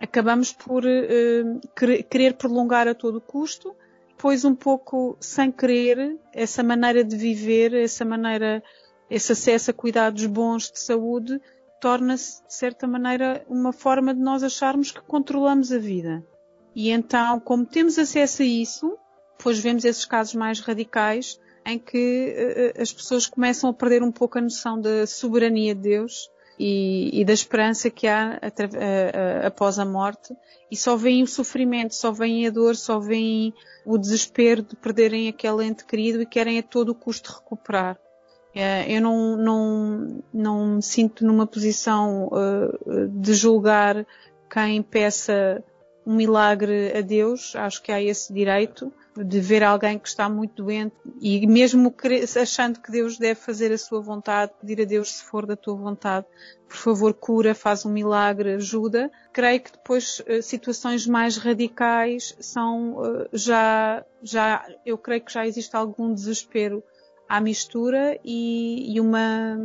acabamos 0.00 0.52
por 0.52 0.84
uh, 0.84 1.60
querer 2.08 2.34
prolongar 2.34 2.86
a 2.86 2.94
todo 2.94 3.20
custo, 3.20 3.74
pois 4.16 4.44
um 4.44 4.54
pouco 4.54 5.16
sem 5.20 5.50
querer, 5.50 6.16
essa 6.32 6.62
maneira 6.62 7.04
de 7.04 7.16
viver, 7.16 7.74
essa 7.74 8.04
maneira, 8.04 8.62
esse 9.10 9.32
acesso 9.32 9.70
a 9.70 9.74
cuidados 9.74 10.24
bons 10.26 10.70
de 10.70 10.78
saúde, 10.80 11.40
torna-se, 11.80 12.44
de 12.46 12.54
certa 12.54 12.86
maneira, 12.86 13.44
uma 13.48 13.72
forma 13.72 14.14
de 14.14 14.20
nós 14.20 14.42
acharmos 14.42 14.90
que 14.90 15.00
controlamos 15.00 15.72
a 15.72 15.78
vida. 15.78 16.24
E 16.74 16.90
então, 16.90 17.40
como 17.40 17.64
temos 17.64 17.98
acesso 17.98 18.42
a 18.42 18.44
isso, 18.44 18.96
pois 19.38 19.58
vemos 19.58 19.84
esses 19.84 20.04
casos 20.04 20.34
mais 20.34 20.60
radicais, 20.60 21.40
em 21.68 21.78
que 21.78 22.34
uh, 22.76 22.80
as 22.80 22.92
pessoas 22.92 23.26
começam 23.26 23.68
a 23.68 23.74
perder 23.74 24.02
um 24.02 24.10
pouco 24.10 24.38
a 24.38 24.40
noção 24.40 24.80
da 24.80 25.06
soberania 25.06 25.74
de 25.74 25.82
Deus 25.82 26.30
e, 26.58 27.20
e 27.20 27.24
da 27.24 27.32
esperança 27.32 27.90
que 27.90 28.06
há 28.06 28.40
uh, 28.42 29.46
após 29.46 29.78
a 29.78 29.84
morte 29.84 30.34
e 30.70 30.76
só 30.76 30.96
veem 30.96 31.22
o 31.22 31.26
sofrimento, 31.26 31.94
só 31.94 32.10
veem 32.10 32.46
a 32.46 32.50
dor, 32.50 32.74
só 32.74 32.98
veem 32.98 33.52
o 33.84 33.98
desespero 33.98 34.62
de 34.62 34.76
perderem 34.76 35.28
aquele 35.28 35.64
ente 35.64 35.84
querido 35.84 36.22
e 36.22 36.26
querem 36.26 36.58
a 36.58 36.62
todo 36.62 36.94
custo 36.94 37.32
recuperar. 37.32 37.98
Eu 38.88 39.00
não, 39.00 39.36
não, 39.36 40.22
não 40.34 40.66
me 40.76 40.82
sinto 40.82 41.24
numa 41.24 41.46
posição 41.46 42.28
de 43.12 43.32
julgar 43.32 44.04
quem 44.50 44.82
peça 44.82 45.62
um 46.08 46.14
milagre 46.14 46.96
a 46.96 47.02
Deus, 47.02 47.54
acho 47.54 47.82
que 47.82 47.92
há 47.92 48.02
esse 48.02 48.32
direito, 48.32 48.90
de 49.14 49.40
ver 49.40 49.62
alguém 49.62 49.98
que 49.98 50.08
está 50.08 50.26
muito 50.26 50.64
doente 50.64 50.96
e 51.20 51.46
mesmo 51.46 51.94
achando 52.40 52.80
que 52.80 52.90
Deus 52.90 53.18
deve 53.18 53.38
fazer 53.38 53.70
a 53.72 53.76
sua 53.76 54.00
vontade, 54.00 54.52
pedir 54.58 54.80
a 54.80 54.86
Deus 54.86 55.16
se 55.16 55.24
for 55.24 55.44
da 55.44 55.54
tua 55.54 55.74
vontade, 55.74 56.24
por 56.66 56.78
favor 56.78 57.12
cura, 57.12 57.54
faz 57.54 57.84
um 57.84 57.90
milagre, 57.90 58.54
ajuda. 58.54 59.10
Creio 59.34 59.60
que 59.60 59.72
depois 59.72 60.22
eh, 60.26 60.40
situações 60.40 61.06
mais 61.06 61.36
radicais 61.36 62.34
são 62.40 63.04
eh, 63.04 63.28
já, 63.34 64.02
já, 64.22 64.66
eu 64.86 64.96
creio 64.96 65.20
que 65.20 65.32
já 65.32 65.46
existe 65.46 65.76
algum 65.76 66.14
desespero 66.14 66.82
à 67.28 67.38
mistura 67.38 68.18
e, 68.24 68.94
e 68.94 68.98
uma, 68.98 69.58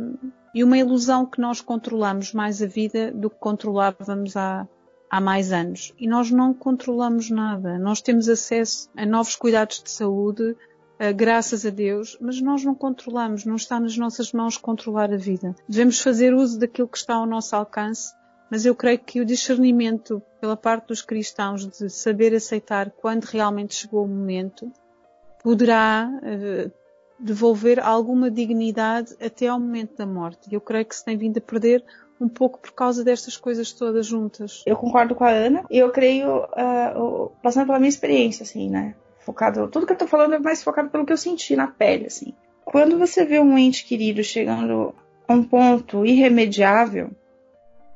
e 0.54 0.62
uma 0.62 0.76
ilusão 0.76 1.24
que 1.24 1.40
nós 1.40 1.62
controlamos 1.62 2.34
mais 2.34 2.60
a 2.60 2.66
vida 2.66 3.10
do 3.12 3.30
que 3.30 3.38
controlávamos 3.38 4.36
há, 4.36 4.68
há 5.10 5.20
mais 5.20 5.52
anos 5.52 5.92
e 5.98 6.06
nós 6.06 6.30
não 6.30 6.52
controlamos 6.52 7.30
nada. 7.30 7.78
Nós 7.78 8.00
temos 8.00 8.28
acesso 8.28 8.88
a 8.96 9.06
novos 9.06 9.36
cuidados 9.36 9.82
de 9.82 9.90
saúde, 9.90 10.50
uh, 10.52 11.14
graças 11.14 11.64
a 11.64 11.70
Deus, 11.70 12.18
mas 12.20 12.40
nós 12.40 12.64
não 12.64 12.74
controlamos, 12.74 13.44
não 13.44 13.56
está 13.56 13.78
nas 13.78 13.96
nossas 13.96 14.32
mãos 14.32 14.56
controlar 14.56 15.12
a 15.12 15.16
vida. 15.16 15.54
Devemos 15.68 16.00
fazer 16.00 16.34
uso 16.34 16.58
daquilo 16.58 16.88
que 16.88 16.98
está 16.98 17.14
ao 17.14 17.26
nosso 17.26 17.54
alcance, 17.54 18.12
mas 18.50 18.66
eu 18.66 18.74
creio 18.74 18.98
que 18.98 19.20
o 19.20 19.24
discernimento 19.24 20.22
pela 20.40 20.56
parte 20.56 20.88
dos 20.88 21.02
cristãos 21.02 21.66
de 21.66 21.88
saber 21.88 22.34
aceitar 22.34 22.90
quando 22.90 23.24
realmente 23.24 23.74
chegou 23.74 24.04
o 24.04 24.08
momento 24.08 24.70
poderá 25.42 26.10
uh, 26.10 26.72
devolver 27.18 27.78
alguma 27.80 28.30
dignidade 28.30 29.14
até 29.20 29.46
ao 29.46 29.60
momento 29.60 29.96
da 29.96 30.06
morte. 30.06 30.52
Eu 30.52 30.60
creio 30.60 30.84
que 30.84 30.96
se 30.96 31.04
tem 31.04 31.16
vindo 31.16 31.38
a 31.38 31.40
perder 31.40 31.84
um 32.20 32.28
pouco 32.28 32.58
por 32.58 32.72
causa 32.72 33.04
destas 33.04 33.36
coisas 33.36 33.72
todas 33.72 34.06
juntas. 34.06 34.62
Eu 34.66 34.76
concordo 34.76 35.14
com 35.14 35.24
a 35.24 35.30
Ana 35.30 35.64
e 35.70 35.78
eu 35.78 35.90
creio, 35.90 36.44
uh, 36.44 37.30
passando 37.42 37.66
pela 37.66 37.78
minha 37.78 37.88
experiência, 37.88 38.44
assim, 38.44 38.70
né? 38.70 38.94
Focado, 39.20 39.68
tudo 39.68 39.86
que 39.86 39.92
eu 39.92 39.98
tô 39.98 40.06
falando 40.06 40.34
é 40.34 40.38
mais 40.38 40.62
focado 40.62 40.90
pelo 40.90 41.06
que 41.06 41.12
eu 41.12 41.16
senti 41.16 41.56
na 41.56 41.66
pele, 41.66 42.06
assim. 42.06 42.34
Quando 42.64 42.98
você 42.98 43.24
vê 43.24 43.38
um 43.38 43.56
ente 43.58 43.84
querido 43.84 44.22
chegando 44.22 44.94
a 45.26 45.32
um 45.32 45.42
ponto 45.42 46.04
irremediável, 46.04 47.10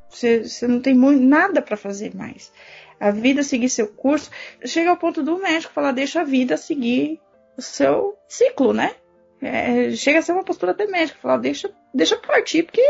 você, 0.09 0.45
você 0.45 0.67
não 0.67 0.81
tem 0.81 0.95
muito, 0.95 1.23
nada 1.23 1.61
para 1.61 1.77
fazer 1.77 2.15
mais. 2.15 2.53
A 2.99 3.11
vida 3.11 3.43
seguir 3.43 3.69
seu 3.69 3.87
curso, 3.87 4.31
chega 4.65 4.91
ao 4.91 4.97
ponto 4.97 5.23
do 5.23 5.39
médico 5.39 5.73
falar, 5.73 5.93
deixa 5.93 6.23
a 6.23 6.25
vida 6.25 6.57
seguir 6.57 7.21
o 7.57 7.63
seu 7.63 8.17
ciclo, 8.27 8.73
né? 8.73 8.95
É, 9.41 9.91
chega 9.93 10.19
a 10.19 10.23
ser 10.23 10.33
uma 10.33 10.45
postura 10.45 10.73
até 10.73 10.87
médica, 10.87 11.19
falar, 11.21 11.37
deixa, 11.37 11.71
deixa 11.95 12.17
partir, 12.17 12.65
porque 12.65 12.83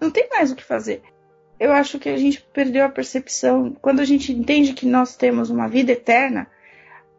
não 0.00 0.10
tem 0.10 0.28
mais 0.30 0.50
o 0.50 0.56
que 0.56 0.64
fazer. 0.64 1.02
Eu 1.58 1.72
acho 1.72 1.98
que 1.98 2.08
a 2.08 2.16
gente 2.16 2.44
perdeu 2.52 2.84
a 2.84 2.88
percepção. 2.88 3.76
Quando 3.80 4.00
a 4.00 4.04
gente 4.04 4.32
entende 4.32 4.72
que 4.72 4.86
nós 4.86 5.16
temos 5.16 5.50
uma 5.50 5.68
vida 5.68 5.92
eterna, 5.92 6.48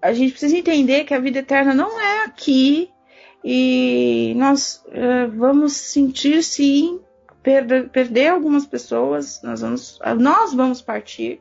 a 0.01 0.13
gente 0.13 0.31
precisa 0.31 0.57
entender 0.57 1.05
que 1.05 1.13
a 1.13 1.19
vida 1.19 1.39
eterna 1.39 1.73
não 1.73 1.99
é 1.99 2.25
aqui 2.25 2.91
e 3.43 4.33
nós 4.35 4.83
uh, 4.87 5.31
vamos 5.35 5.73
sentir 5.73 6.43
sim 6.43 6.99
perder, 7.41 7.89
perder 7.89 8.27
algumas 8.29 8.65
pessoas, 8.65 9.41
nós 9.43 9.61
vamos, 9.61 9.99
nós 10.17 10.53
vamos 10.53 10.81
partir 10.81 11.39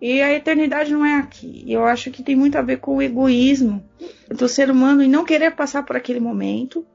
E 0.00 0.20
a 0.22 0.32
eternidade 0.32 0.92
não 0.92 1.04
é 1.04 1.16
aqui. 1.16 1.64
Eu 1.66 1.84
acho 1.84 2.10
que 2.10 2.22
tem 2.22 2.36
muito 2.36 2.56
a 2.56 2.62
ver 2.62 2.78
com 2.78 2.96
o 2.96 3.02
egoísmo 3.02 3.84
do 4.28 4.48
ser 4.48 4.70
humano 4.70 5.02
e 5.02 5.08
não 5.08 5.24
querer 5.24 5.52
passar 5.56 5.82
por 5.84 5.96
aquele 5.96 6.20
momento, 6.20 6.86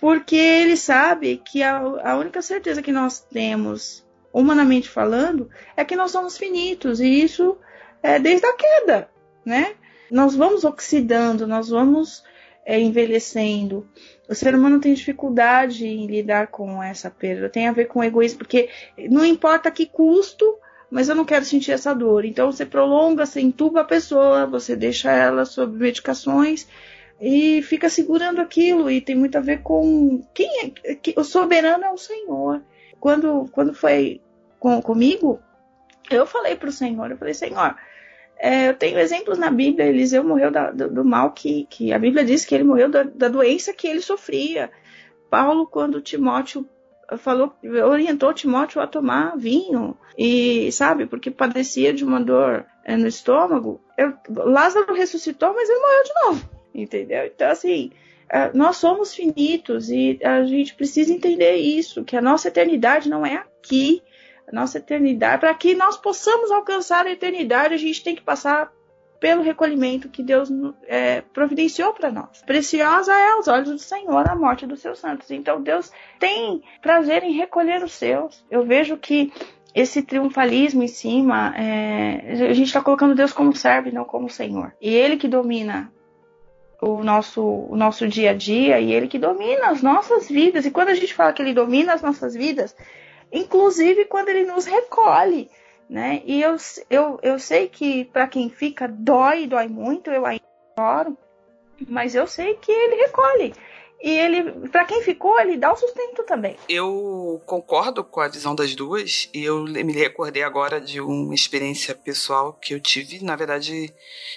porque 0.00 0.36
ele 0.36 0.76
sabe 0.76 1.42
que 1.44 1.62
a, 1.62 1.76
a 1.78 2.16
única 2.16 2.40
certeza 2.40 2.82
que 2.82 2.90
nós 2.90 3.20
temos, 3.20 4.04
humanamente 4.32 4.88
falando, 4.88 5.50
é 5.76 5.84
que 5.84 5.94
nós 5.94 6.10
somos 6.10 6.38
finitos, 6.38 7.00
e 7.00 7.22
isso 7.22 7.58
é 8.02 8.18
desde 8.18 8.46
a 8.46 8.54
queda, 8.54 9.10
né? 9.44 9.74
Nós 10.10 10.34
vamos 10.34 10.64
oxidando, 10.64 11.46
nós 11.46 11.68
vamos 11.68 12.24
é, 12.64 12.80
envelhecendo. 12.80 13.86
O 14.28 14.34
ser 14.34 14.54
humano 14.54 14.80
tem 14.80 14.94
dificuldade 14.94 15.86
em 15.86 16.06
lidar 16.06 16.48
com 16.48 16.82
essa 16.82 17.10
perda, 17.10 17.48
tem 17.48 17.68
a 17.68 17.72
ver 17.72 17.84
com 17.84 18.02
egoísmo, 18.02 18.38
porque 18.38 18.68
não 19.10 19.24
importa 19.24 19.70
que 19.70 19.86
custo 19.86 20.58
mas 20.90 21.08
eu 21.08 21.14
não 21.14 21.24
quero 21.24 21.44
sentir 21.44 21.70
essa 21.70 21.94
dor. 21.94 22.24
Então 22.24 22.50
você 22.50 22.66
prolonga, 22.66 23.24
você 23.24 23.40
entuba 23.40 23.82
a 23.82 23.84
pessoa, 23.84 24.44
você 24.44 24.74
deixa 24.74 25.10
ela 25.12 25.44
sob 25.44 25.78
medicações 25.78 26.66
e 27.20 27.62
fica 27.62 27.88
segurando 27.88 28.40
aquilo. 28.40 28.90
E 28.90 29.00
tem 29.00 29.14
muito 29.14 29.36
a 29.36 29.40
ver 29.40 29.62
com 29.62 30.22
quem 30.32 30.72
é. 30.84 30.94
Que, 30.94 31.14
o 31.16 31.24
soberano 31.24 31.84
é 31.84 31.90
o 31.90 31.98
Senhor. 31.98 32.62
Quando, 32.98 33.48
quando 33.52 33.74
foi 33.74 34.20
com, 34.58 34.80
comigo, 34.80 35.40
eu 36.10 36.26
falei 36.26 36.56
para 36.56 36.68
o 36.68 36.72
Senhor, 36.72 37.10
eu 37.10 37.16
falei, 37.16 37.34
Senhor, 37.34 37.76
é, 38.38 38.68
eu 38.68 38.74
tenho 38.74 38.98
exemplos 38.98 39.38
na 39.38 39.50
Bíblia, 39.50 39.86
Eliseu 39.86 40.24
morreu 40.24 40.50
da, 40.50 40.70
do, 40.70 40.88
do, 40.88 41.04
mal 41.04 41.32
que, 41.32 41.66
que 41.68 41.92
a 41.92 41.98
Bíblia 41.98 42.24
diz 42.24 42.44
que 42.44 42.54
ele 42.54 42.64
morreu 42.64 42.88
da, 42.88 43.02
da 43.02 43.28
doença 43.28 43.72
que 43.72 43.86
ele 43.86 44.00
sofria. 44.00 44.70
Paulo, 45.30 45.66
quando 45.66 46.00
Timóteo 46.00 46.66
falou, 47.18 47.54
orientou 47.86 48.32
Timóteo 48.32 48.80
a 48.80 48.86
tomar 48.86 49.36
vinho 49.36 49.96
e 50.16 50.70
sabe, 50.72 51.06
porque 51.06 51.30
padecia 51.30 51.92
de 51.92 52.04
uma 52.04 52.20
dor 52.20 52.66
é, 52.84 52.96
no 52.96 53.06
estômago. 53.06 53.80
Eu, 53.96 54.14
Lázaro 54.28 54.94
ressuscitou, 54.94 55.52
mas 55.54 55.68
ele 55.68 55.80
morreu 55.80 56.02
de 56.04 56.12
novo, 56.24 56.50
entendeu? 56.74 57.26
Então 57.26 57.50
assim, 57.50 57.90
é, 58.28 58.52
nós 58.54 58.76
somos 58.76 59.14
finitos 59.14 59.90
e 59.90 60.18
a 60.22 60.44
gente 60.44 60.74
precisa 60.74 61.12
entender 61.12 61.56
isso, 61.56 62.04
que 62.04 62.16
a 62.16 62.22
nossa 62.22 62.48
eternidade 62.48 63.08
não 63.08 63.26
é 63.26 63.36
aqui. 63.36 64.02
A 64.46 64.52
nossa 64.52 64.78
eternidade, 64.78 65.40
para 65.40 65.54
que 65.54 65.74
nós 65.74 65.96
possamos 65.96 66.50
alcançar 66.50 67.06
a 67.06 67.10
eternidade, 67.10 67.72
a 67.72 67.76
gente 67.76 68.02
tem 68.02 68.16
que 68.16 68.22
passar 68.22 68.72
pelo 69.20 69.42
recolhimento 69.42 70.08
que 70.08 70.22
Deus 70.22 70.50
é, 70.88 71.20
providenciou 71.20 71.92
para 71.92 72.10
nós. 72.10 72.42
Preciosa 72.46 73.12
é 73.12 73.32
aos 73.32 73.46
olhos 73.46 73.70
do 73.70 73.78
Senhor 73.78 74.28
a 74.28 74.34
morte 74.34 74.66
dos 74.66 74.80
seus 74.80 74.98
santos. 74.98 75.30
Então 75.30 75.62
Deus 75.62 75.92
tem 76.18 76.62
prazer 76.80 77.22
em 77.22 77.32
recolher 77.32 77.84
os 77.84 77.92
seus. 77.92 78.44
Eu 78.50 78.64
vejo 78.64 78.96
que 78.96 79.32
esse 79.74 80.02
triunfalismo 80.02 80.82
em 80.82 80.88
cima, 80.88 81.54
é, 81.56 82.32
a 82.48 82.54
gente 82.54 82.68
está 82.68 82.80
colocando 82.80 83.14
Deus 83.14 83.32
como 83.32 83.54
servo 83.54 83.88
e 83.88 83.92
não 83.92 84.04
como 84.04 84.28
Senhor. 84.28 84.74
E 84.80 84.92
Ele 84.92 85.16
que 85.16 85.28
domina 85.28 85.92
o 86.80 87.02
nosso, 87.02 87.42
o 87.42 87.76
nosso 87.76 88.08
dia 88.08 88.30
a 88.30 88.34
dia 88.34 88.80
e 88.80 88.92
Ele 88.92 89.08
que 89.08 89.18
domina 89.18 89.70
as 89.70 89.82
nossas 89.82 90.28
vidas. 90.28 90.64
E 90.64 90.70
quando 90.70 90.88
a 90.88 90.94
gente 90.94 91.14
fala 91.14 91.32
que 91.32 91.42
Ele 91.42 91.54
domina 91.54 91.94
as 91.94 92.02
nossas 92.02 92.34
vidas, 92.34 92.76
inclusive 93.32 94.04
quando 94.06 94.28
Ele 94.28 94.44
nos 94.44 94.64
recolhe 94.66 95.50
né? 95.90 96.22
E 96.24 96.40
eu, 96.40 96.56
eu, 96.88 97.18
eu 97.20 97.38
sei 97.40 97.68
que 97.68 98.04
para 98.04 98.28
quem 98.28 98.48
fica 98.48 98.86
dói, 98.86 99.48
dói 99.48 99.66
muito, 99.66 100.08
eu 100.08 100.24
ainda 100.24 100.44
choro, 100.78 101.18
mas 101.88 102.14
eu 102.14 102.28
sei 102.28 102.54
que 102.54 102.70
ele 102.70 103.02
recolhe. 103.02 103.52
E 104.02 104.10
ele, 104.10 104.68
para 104.68 104.84
quem 104.84 105.02
ficou, 105.02 105.38
ele 105.40 105.58
dá 105.58 105.72
o 105.72 105.76
sustento 105.76 106.22
também. 106.24 106.56
Eu 106.68 107.42
concordo 107.44 108.02
com 108.02 108.20
a 108.20 108.28
visão 108.28 108.54
das 108.54 108.74
duas 108.74 109.28
e 109.34 109.44
eu 109.44 109.64
me 109.64 109.92
recordei 109.92 110.42
agora 110.42 110.80
de 110.80 111.00
uma 111.00 111.34
experiência 111.34 111.94
pessoal 111.94 112.54
que 112.54 112.72
eu 112.72 112.80
tive. 112.80 113.22
Na 113.22 113.36
verdade, 113.36 113.92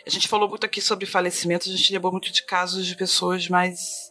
a 0.06 0.10
gente 0.10 0.28
falou 0.28 0.50
muito 0.50 0.66
aqui 0.66 0.82
sobre 0.82 1.06
falecimentos, 1.06 1.72
a 1.72 1.78
gente 1.78 1.94
lembrou 1.94 2.12
muito 2.12 2.32
de 2.32 2.44
casos 2.44 2.86
de 2.86 2.96
pessoas 2.96 3.48
mais 3.48 4.03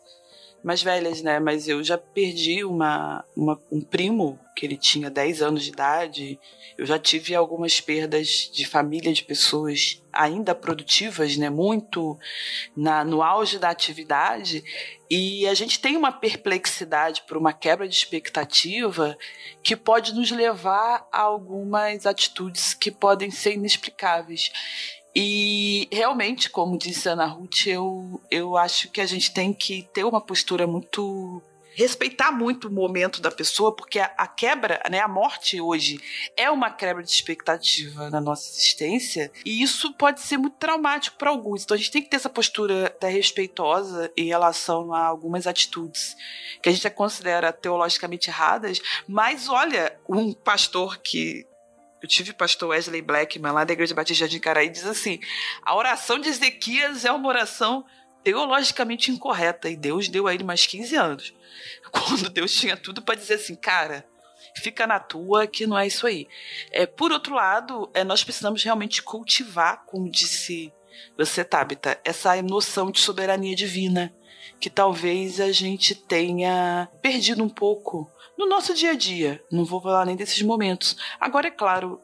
mais 0.63 0.83
velhas, 0.83 1.23
né? 1.23 1.41
Mas 1.41 1.69
eu 1.69 1.83
já 1.83 1.99
perdi 1.99 2.65
uma, 2.65 3.25
uma 3.37 3.61
um 3.71 3.81
primo 3.81 4.39
que 4.55 4.67
ele 4.67 4.77
tinha 4.77 5.11
10 5.11 5.43
anos 5.43 5.65
de 5.65 5.71
idade 5.71 6.39
eu 6.77 6.87
já 6.87 6.99
tive 6.99 7.35
algumas 7.35 7.81
perdas 7.81 8.51
de 8.53 8.67
família 8.67 9.13
de 9.13 9.25
pessoas 9.25 10.03
ainda 10.13 10.55
produtivas, 10.55 11.37
né, 11.37 11.51
muito 11.51 12.19
na, 12.77 13.05
no 13.05 13.23
auge 13.23 13.59
da 13.59 13.71
atividade, 13.71 14.65
e 15.11 15.47
a 15.47 15.55
gente 15.55 15.79
tem 15.79 15.97
uma 15.97 16.13
perplexidade 16.13 17.23
por 17.27 17.37
uma 17.37 17.53
quebra 17.53 17.89
de 17.89 17.95
expectativa 17.95 19.17
que 19.63 19.77
pode 19.77 20.15
nos 20.15 20.31
levar 20.31 21.07
a 21.13 21.21
algumas 21.21 22.07
atitudes 22.07 22.75
que 22.75 22.91
podem 22.91 23.31
ser 23.31 23.55
inexplicáveis. 23.55 24.51
E 25.15 25.89
realmente, 25.93 26.49
como 26.49 26.79
disse 26.79 27.09
Ana 27.09 27.27
Ruth, 27.27 27.67
eu, 27.67 28.21
eu 28.31 28.57
acho 28.57 28.91
que 28.91 29.01
a 29.01 29.07
gente 29.07 29.33
tem 29.33 29.53
que 29.53 29.89
ter 29.93 30.05
uma 30.05 30.21
postura 30.21 30.67
muito 30.67 31.43
respeitar 31.75 32.31
muito 32.31 32.69
o 32.69 32.73
momento 32.73 33.21
da 33.21 33.31
pessoa, 33.31 33.75
porque 33.75 33.99
a, 33.99 34.13
a, 34.17 34.27
quebra, 34.27 34.83
né, 34.91 35.01
a 35.01 35.09
morte 35.09 35.61
hoje 35.61 36.01
é 36.37 36.51
uma 36.51 36.71
quebra 36.71 37.03
de 37.03 37.11
expectativa 37.11 38.11
na 38.11 38.21
nossa 38.21 38.49
existência, 38.51 39.33
e 39.45 39.63
isso 39.63 39.93
pode 39.95 40.21
ser 40.21 40.37
muito 40.37 40.57
traumático 40.57 41.17
para 41.17 41.31
alguns. 41.31 41.65
Então 41.65 41.75
a 41.75 41.79
gente 41.79 41.91
tem 41.91 42.03
que 42.03 42.11
ter 42.11 42.17
essa 42.17 42.29
postura 42.29 42.87
até 42.87 43.09
respeitosa 43.09 44.11
em 44.17 44.27
relação 44.27 44.93
a 44.93 45.05
algumas 45.05 45.47
atitudes 45.47 46.17
que 46.63 46.69
a 46.69 46.73
gente 46.73 46.89
considera 46.91 47.53
teologicamente 47.53 48.29
erradas, 48.29 48.81
mas 49.09 49.49
olha, 49.49 49.97
um 50.09 50.33
pastor 50.33 50.99
que 50.99 51.47
eu 52.03 52.09
tive 52.09 52.33
o 52.33 52.35
pastor 52.35 52.71
Wesley 52.71 53.01
Blackman 53.01 53.53
lá 53.53 53.65
da 53.65 53.73
Igreja 53.73 53.95
Batista 53.95 54.29
de 54.29 54.41
Caraí 54.41 54.69
diz 54.69 54.85
assim: 54.85 55.21
a 55.63 55.75
oração 55.75 56.19
de 56.19 56.29
Ezequias 56.29 57.05
é 57.05 57.13
uma 57.13 57.29
oração 57.29 57.85
teologicamente 58.25 59.11
incorreta 59.11 59.69
e 59.69 59.77
Deus 59.77 60.09
deu 60.09 60.27
a 60.27 60.35
ele 60.35 60.45
mais 60.45 60.67
15 60.67 60.97
anos. 60.97 61.35
Quando 61.91 62.29
Deus 62.29 62.53
tinha 62.53 62.77
tudo 62.77 63.03
para 63.03 63.15
dizer 63.15 63.35
assim, 63.35 63.55
cara, 63.55 64.05
fica 64.57 64.87
na 64.87 64.99
tua 64.99 65.47
que 65.47 65.67
não 65.67 65.79
é 65.79 65.87
isso 65.87 66.07
aí. 66.07 66.27
É, 66.71 66.87
por 66.87 67.13
outro 67.13 67.35
lado, 67.35 67.91
é, 67.95 68.03
nós 68.03 68.25
precisamos 68.25 68.63
realmente 68.63 69.03
cultivar, 69.03 69.85
como 69.87 70.11
disse 70.11 70.73
você, 71.17 71.45
Tabita, 71.45 72.01
essa 72.05 72.41
noção 72.43 72.91
de 72.91 73.01
soberania 73.01 73.55
divina 73.55 74.15
que 74.61 74.71
talvez 74.71 75.41
a 75.41 75.51
gente 75.51 75.95
tenha 75.95 76.89
perdido 77.01 77.43
um 77.43 77.49
pouco 77.49 78.11
no 78.37 78.47
nosso 78.47 78.75
dia 78.75 78.93
a 78.93 78.97
dia. 78.97 79.43
Não 79.51 79.65
vou 79.65 79.81
falar 79.81 80.07
nem 80.07 80.17
desses 80.17 80.43
momentos. 80.43 80.97
Agora, 81.21 81.49
é 81.49 81.51
claro, 81.51 82.01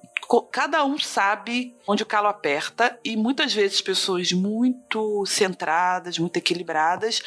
cada 0.53 0.85
um 0.85 0.99
sabe 0.99 1.75
onde 1.87 2.03
o 2.03 2.07
calo 2.07 2.29
aperta 2.29 2.99
e 3.05 3.17
muitas 3.17 3.53
vezes 3.55 3.81
pessoas 3.81 4.33
muito 4.33 5.25
centradas, 5.27 6.19
muito 6.19 6.37
equilibradas, 6.37 7.23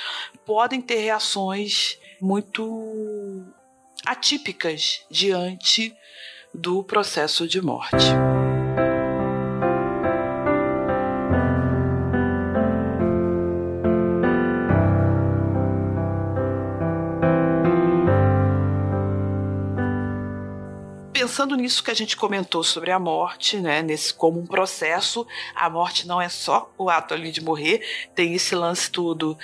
podem 0.45 0.82
ter 0.82 0.98
reações 0.98 1.98
muito 2.22 3.44
atípicas 4.06 5.06
diante 5.10 5.95
do 6.53 6.84
processo 6.84 7.48
de 7.48 7.61
morte. 7.61 8.06
Pensando 21.31 21.55
nisso 21.55 21.81
que 21.81 21.89
a 21.89 21.93
gente 21.93 22.17
comentou 22.17 22.61
sobre 22.61 22.91
a 22.91 22.99
morte, 22.99 23.55
né, 23.55 23.81
nesse 23.81 24.13
como 24.13 24.37
um 24.37 24.45
processo, 24.45 25.25
a 25.55 25.69
morte 25.69 26.05
não 26.05 26.21
é 26.21 26.27
só 26.27 26.69
o 26.77 26.89
ato 26.89 27.13
ali 27.13 27.31
de 27.31 27.39
morrer, 27.39 27.81
tem 28.13 28.33
esse 28.33 28.53
lance 28.53 28.91
tudo 28.91 29.37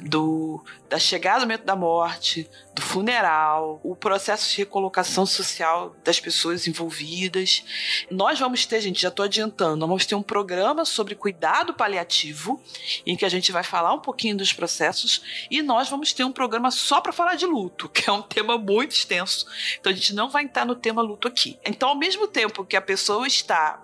do 0.00 0.62
da 0.92 0.98
chegada 0.98 1.40
do 1.40 1.46
momento 1.46 1.64
da 1.64 1.74
morte, 1.74 2.46
do 2.74 2.82
funeral, 2.82 3.80
o 3.82 3.96
processo 3.96 4.50
de 4.50 4.58
recolocação 4.58 5.24
social 5.24 5.96
das 6.04 6.20
pessoas 6.20 6.66
envolvidas. 6.66 7.64
Nós 8.10 8.38
vamos 8.38 8.66
ter, 8.66 8.78
gente, 8.82 9.00
já 9.00 9.08
estou 9.08 9.24
adiantando, 9.24 9.78
nós 9.78 9.88
vamos 9.88 10.04
ter 10.04 10.14
um 10.14 10.22
programa 10.22 10.84
sobre 10.84 11.14
cuidado 11.14 11.72
paliativo, 11.72 12.62
em 13.06 13.16
que 13.16 13.24
a 13.24 13.28
gente 13.30 13.50
vai 13.50 13.62
falar 13.62 13.94
um 13.94 14.00
pouquinho 14.00 14.36
dos 14.36 14.52
processos, 14.52 15.46
e 15.50 15.62
nós 15.62 15.88
vamos 15.88 16.12
ter 16.12 16.24
um 16.24 16.32
programa 16.32 16.70
só 16.70 17.00
para 17.00 17.10
falar 17.10 17.36
de 17.36 17.46
luto, 17.46 17.88
que 17.92 18.10
é 18.10 18.12
um 18.12 18.20
tema 18.20 18.58
muito 18.58 18.92
extenso. 18.92 19.46
Então 19.80 19.90
a 19.90 19.94
gente 19.94 20.14
não 20.14 20.28
vai 20.28 20.44
entrar 20.44 20.66
no 20.66 20.74
tema 20.74 21.00
luto 21.00 21.26
aqui. 21.32 21.58
Então, 21.64 21.88
ao 21.88 21.96
mesmo 21.96 22.28
tempo 22.28 22.64
que 22.64 22.76
a 22.76 22.82
pessoa 22.82 23.26
está 23.26 23.82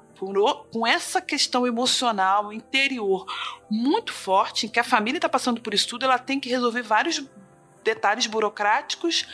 com 0.71 0.87
essa 0.87 1.21
questão 1.21 1.67
emocional 1.67 2.53
interior 2.53 3.25
muito 3.71 4.13
forte, 4.13 4.67
em 4.67 4.69
que 4.69 4.81
a 4.81 4.85
família 4.85 5.19
está 5.19 5.29
passando 5.29 5.61
por 5.61 5.73
isso 5.73 5.89
tudo, 5.89 6.05
ela 6.05 6.19
tem 6.19 6.41
que 6.41 6.49
resolver 6.49 6.83
vários 6.83 7.25
detalhes 7.85 8.27
burocráticos. 8.27 9.27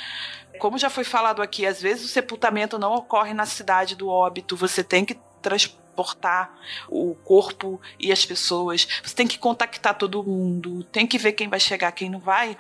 Como 0.58 0.78
já 0.78 0.90
foi 0.90 1.04
falado 1.04 1.40
aqui, 1.40 1.66
às 1.66 1.80
vezes 1.80 2.04
o 2.04 2.08
sepultamento 2.08 2.78
não 2.78 2.94
ocorre 2.94 3.32
na 3.32 3.46
cidade 3.46 3.96
do 3.96 4.08
óbito, 4.08 4.56
você 4.56 4.84
tem 4.84 5.04
que 5.04 5.18
transportar 5.40 5.83
transportar 5.94 6.58
o 6.88 7.14
corpo 7.14 7.80
e 7.98 8.10
as 8.10 8.26
pessoas, 8.26 8.86
você 9.02 9.14
tem 9.14 9.26
que 9.26 9.38
contactar 9.38 9.96
todo 9.96 10.22
mundo, 10.22 10.82
tem 10.84 11.06
que 11.06 11.16
ver 11.16 11.32
quem 11.32 11.48
vai 11.48 11.60
chegar, 11.60 11.92
quem 11.92 12.10
não 12.10 12.18
vai. 12.18 12.58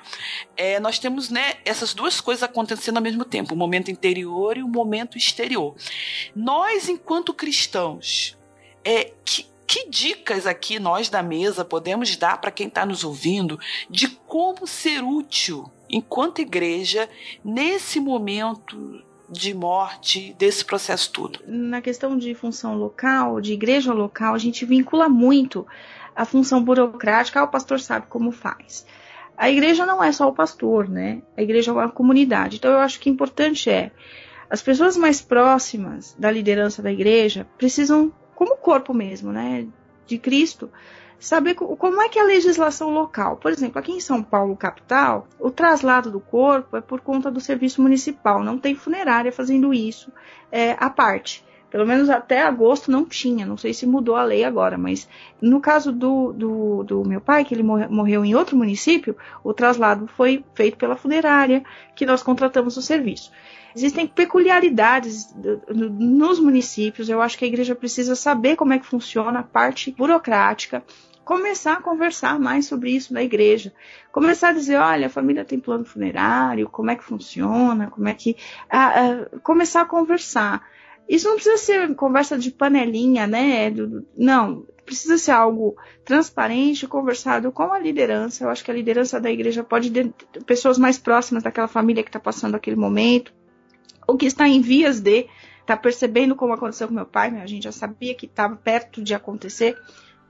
É, 0.56 0.78
nós 0.78 0.98
temos 0.98 1.28
né, 1.28 1.54
essas 1.64 1.92
duas 1.92 2.20
coisas 2.20 2.42
acontecendo 2.42 2.96
ao 2.96 3.02
mesmo 3.02 3.24
tempo, 3.24 3.54
o 3.54 3.56
momento 3.56 3.90
interior 3.90 4.56
e 4.56 4.62
o 4.62 4.68
momento 4.68 5.18
exterior. 5.18 5.74
Nós, 6.34 6.88
enquanto 6.88 7.34
cristãos, 7.34 8.38
é, 8.84 9.12
que, 9.24 9.46
que 9.66 9.88
dicas 9.88 10.46
aqui 10.46 10.78
nós 10.78 11.08
da 11.08 11.22
mesa 11.22 11.64
podemos 11.64 12.16
dar 12.16 12.40
para 12.40 12.52
quem 12.52 12.68
está 12.68 12.86
nos 12.86 13.02
ouvindo 13.02 13.58
de 13.90 14.08
como 14.08 14.66
ser 14.66 15.02
útil 15.02 15.70
enquanto 15.88 16.40
igreja 16.40 17.08
nesse 17.44 18.00
momento 18.00 19.02
de 19.38 19.54
morte, 19.54 20.34
desse 20.38 20.64
processo 20.64 21.12
todo? 21.12 21.40
Na 21.46 21.82
questão 21.82 22.16
de 22.16 22.34
função 22.34 22.76
local, 22.76 23.40
de 23.40 23.52
igreja 23.52 23.92
local, 23.92 24.34
a 24.34 24.38
gente 24.38 24.64
vincula 24.64 25.08
muito 25.08 25.66
a 26.14 26.24
função 26.24 26.62
burocrática, 26.62 27.42
o 27.42 27.48
pastor 27.48 27.80
sabe 27.80 28.06
como 28.08 28.30
faz. 28.30 28.86
A 29.36 29.50
igreja 29.50 29.84
não 29.84 30.02
é 30.02 30.12
só 30.12 30.28
o 30.28 30.32
pastor, 30.32 30.88
né? 30.88 31.20
A 31.36 31.42
igreja 31.42 31.72
é 31.72 31.74
uma 31.74 31.90
comunidade. 31.90 32.56
Então 32.56 32.70
eu 32.70 32.78
acho 32.78 33.00
que 33.00 33.10
importante 33.10 33.68
é 33.68 33.90
as 34.48 34.62
pessoas 34.62 34.96
mais 34.96 35.20
próximas 35.20 36.14
da 36.18 36.30
liderança 36.30 36.80
da 36.80 36.92
igreja 36.92 37.46
precisam, 37.58 38.12
como 38.34 38.56
corpo 38.56 38.94
mesmo, 38.94 39.32
né, 39.32 39.66
de 40.06 40.18
Cristo, 40.18 40.70
saber 41.18 41.54
como 41.54 42.02
é 42.02 42.08
que 42.08 42.18
é 42.18 42.22
a 42.22 42.26
legislação 42.26 42.90
local. 42.90 43.36
Por 43.36 43.50
exemplo, 43.50 43.78
aqui 43.78 43.92
em 43.92 44.00
São 44.00 44.22
Paulo, 44.22 44.56
capital, 44.56 45.26
o 45.38 45.50
traslado 45.50 46.10
do 46.10 46.20
corpo 46.20 46.76
é 46.76 46.80
por 46.80 47.00
conta 47.00 47.30
do 47.30 47.40
serviço 47.40 47.80
municipal, 47.80 48.42
não 48.42 48.58
tem 48.58 48.74
funerária 48.74 49.32
fazendo 49.32 49.72
isso 49.72 50.12
é, 50.50 50.76
à 50.78 50.90
parte. 50.90 51.44
Pelo 51.74 51.86
menos 51.86 52.08
até 52.08 52.40
agosto 52.40 52.88
não 52.88 53.04
tinha, 53.04 53.44
não 53.44 53.56
sei 53.56 53.74
se 53.74 53.84
mudou 53.84 54.14
a 54.14 54.22
lei 54.22 54.44
agora, 54.44 54.78
mas 54.78 55.08
no 55.42 55.60
caso 55.60 55.90
do, 55.90 56.32
do, 56.32 56.84
do 56.84 57.04
meu 57.04 57.20
pai, 57.20 57.44
que 57.44 57.52
ele 57.52 57.64
morreu 57.64 58.24
em 58.24 58.32
outro 58.32 58.56
município, 58.56 59.16
o 59.42 59.52
traslado 59.52 60.06
foi 60.06 60.44
feito 60.54 60.78
pela 60.78 60.94
funerária, 60.94 61.64
que 61.96 62.06
nós 62.06 62.22
contratamos 62.22 62.76
o 62.76 62.82
serviço. 62.82 63.32
Existem 63.74 64.06
peculiaridades 64.06 65.34
nos 65.74 66.38
municípios. 66.38 67.08
Eu 67.08 67.20
acho 67.20 67.36
que 67.36 67.44
a 67.44 67.48
igreja 67.48 67.74
precisa 67.74 68.14
saber 68.14 68.56
como 68.56 68.72
é 68.72 68.78
que 68.78 68.86
funciona 68.86 69.40
a 69.40 69.42
parte 69.42 69.90
burocrática, 69.90 70.84
começar 71.24 71.74
a 71.74 71.82
conversar 71.82 72.38
mais 72.38 72.66
sobre 72.66 72.90
isso 72.90 73.12
na 73.12 73.22
igreja. 73.22 73.72
Começar 74.12 74.50
a 74.50 74.52
dizer, 74.52 74.76
olha, 74.76 75.06
a 75.06 75.10
família 75.10 75.44
tem 75.44 75.58
plano 75.58 75.84
funerário, 75.84 76.68
como 76.68 76.90
é 76.90 76.96
que 76.96 77.04
funciona, 77.04 77.90
como 77.90 78.08
é 78.08 78.14
que. 78.14 78.36
começar 79.42 79.80
a 79.80 79.86
conversar. 79.86 80.62
Isso 81.08 81.28
não 81.28 81.34
precisa 81.34 81.58
ser 81.58 81.94
conversa 81.94 82.38
de 82.38 82.50
panelinha, 82.50 83.26
né? 83.26 83.70
Não, 84.16 84.64
precisa 84.86 85.18
ser 85.18 85.32
algo 85.32 85.76
transparente, 86.04 86.86
conversado 86.86 87.50
com 87.50 87.72
a 87.72 87.78
liderança. 87.78 88.44
Eu 88.44 88.50
acho 88.50 88.64
que 88.64 88.70
a 88.70 88.74
liderança 88.74 89.20
da 89.20 89.30
igreja 89.30 89.64
pode 89.64 89.90
pessoas 90.46 90.78
mais 90.78 90.96
próximas 90.98 91.42
daquela 91.42 91.68
família 91.68 92.02
que 92.02 92.08
está 92.08 92.20
passando 92.20 92.54
aquele 92.54 92.76
momento, 92.76 93.34
o 94.06 94.16
que 94.16 94.26
está 94.26 94.48
em 94.48 94.60
vias 94.60 95.00
de 95.00 95.26
tá 95.66 95.76
percebendo 95.76 96.36
como 96.36 96.52
aconteceu 96.52 96.88
com 96.88 96.94
meu 96.94 97.06
pai, 97.06 97.30
né? 97.30 97.42
a 97.42 97.46
gente 97.46 97.64
já 97.64 97.72
sabia 97.72 98.14
que 98.14 98.26
estava 98.26 98.54
perto 98.54 99.02
de 99.02 99.14
acontecer, 99.14 99.78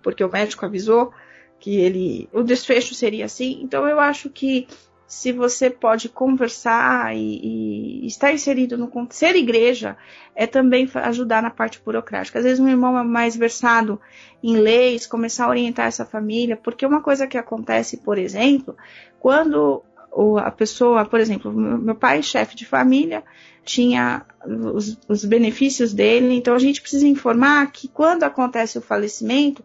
porque 0.03 0.23
o 0.23 0.31
médico 0.31 0.65
avisou 0.65 1.13
que 1.59 1.77
ele 1.77 2.29
o 2.33 2.43
desfecho 2.43 2.95
seria 2.95 3.25
assim. 3.25 3.61
Então 3.63 3.89
eu 3.89 3.99
acho 3.99 4.31
que 4.31 4.69
se 5.07 5.33
você 5.33 5.71
pode 5.71 6.09
conversar 6.09 7.15
e, 7.15 8.03
e 8.03 8.07
estar 8.07 8.33
inserido 8.33 8.77
no 8.77 8.91
ser 9.11 9.37
igreja 9.37 9.97
é 10.35 10.47
também 10.47 10.89
ajudar 10.95 11.43
na 11.43 11.51
parte 11.51 11.81
burocrática. 11.85 12.39
Às 12.39 12.45
vezes 12.45 12.61
um 12.61 12.69
irmão 12.69 12.99
é 12.99 13.03
mais 13.03 13.37
versado 13.37 14.01
em 14.43 14.57
leis, 14.57 15.07
começar 15.07 15.47
a 15.47 15.51
orientar 15.51 15.87
essa 15.87 16.05
família, 16.05 16.57
porque 16.57 16.87
uma 16.87 17.01
coisa 17.01 17.27
que 17.27 17.39
acontece, 17.39 17.99
por 17.99 18.19
exemplo, 18.19 18.77
quando 19.21 19.83
a 20.39 20.51
pessoa, 20.51 21.05
por 21.05 21.19
exemplo, 21.20 21.53
meu 21.53 21.95
pai, 21.95 22.23
chefe 22.23 22.55
de 22.55 22.65
família, 22.65 23.23
tinha 23.65 24.24
os, 24.47 24.99
os, 25.09 25.24
benefícios 25.24 25.93
dele, 25.93 26.35
então 26.35 26.55
a 26.55 26.59
gente 26.59 26.81
precisa 26.81 27.07
informar 27.07 27.70
que 27.73 27.89
quando 27.89 28.23
acontece 28.23 28.78
o 28.78 28.82
falecimento, 28.82 29.65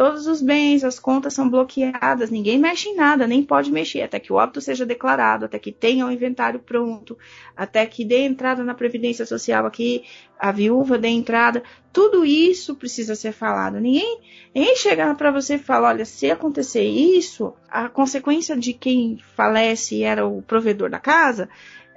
todos 0.00 0.26
os 0.26 0.40
bens, 0.40 0.82
as 0.82 0.98
contas 0.98 1.34
são 1.34 1.46
bloqueadas, 1.46 2.30
ninguém 2.30 2.58
mexe 2.58 2.88
em 2.88 2.96
nada, 2.96 3.26
nem 3.26 3.42
pode 3.42 3.70
mexer, 3.70 4.00
até 4.00 4.18
que 4.18 4.32
o 4.32 4.36
óbito 4.36 4.58
seja 4.58 4.86
declarado, 4.86 5.44
até 5.44 5.58
que 5.58 5.70
tenha 5.70 6.06
o 6.06 6.10
inventário 6.10 6.58
pronto, 6.58 7.18
até 7.54 7.84
que 7.84 8.02
dê 8.02 8.24
entrada 8.24 8.64
na 8.64 8.72
Previdência 8.72 9.26
Social 9.26 9.66
aqui, 9.66 10.04
a 10.38 10.50
viúva 10.50 10.96
dê 10.96 11.08
entrada, 11.08 11.62
tudo 11.92 12.24
isso 12.24 12.74
precisa 12.76 13.14
ser 13.14 13.32
falado. 13.32 13.78
Ninguém, 13.78 14.22
ninguém 14.54 14.74
chega 14.74 15.14
para 15.14 15.30
você 15.30 15.56
e 15.56 15.58
fala, 15.58 15.88
olha, 15.88 16.06
se 16.06 16.30
acontecer 16.30 16.84
isso, 16.84 17.52
a 17.68 17.86
consequência 17.90 18.56
de 18.56 18.72
quem 18.72 19.18
falece 19.36 20.02
era 20.02 20.26
o 20.26 20.40
provedor 20.40 20.88
da 20.88 20.98
casa, 20.98 21.46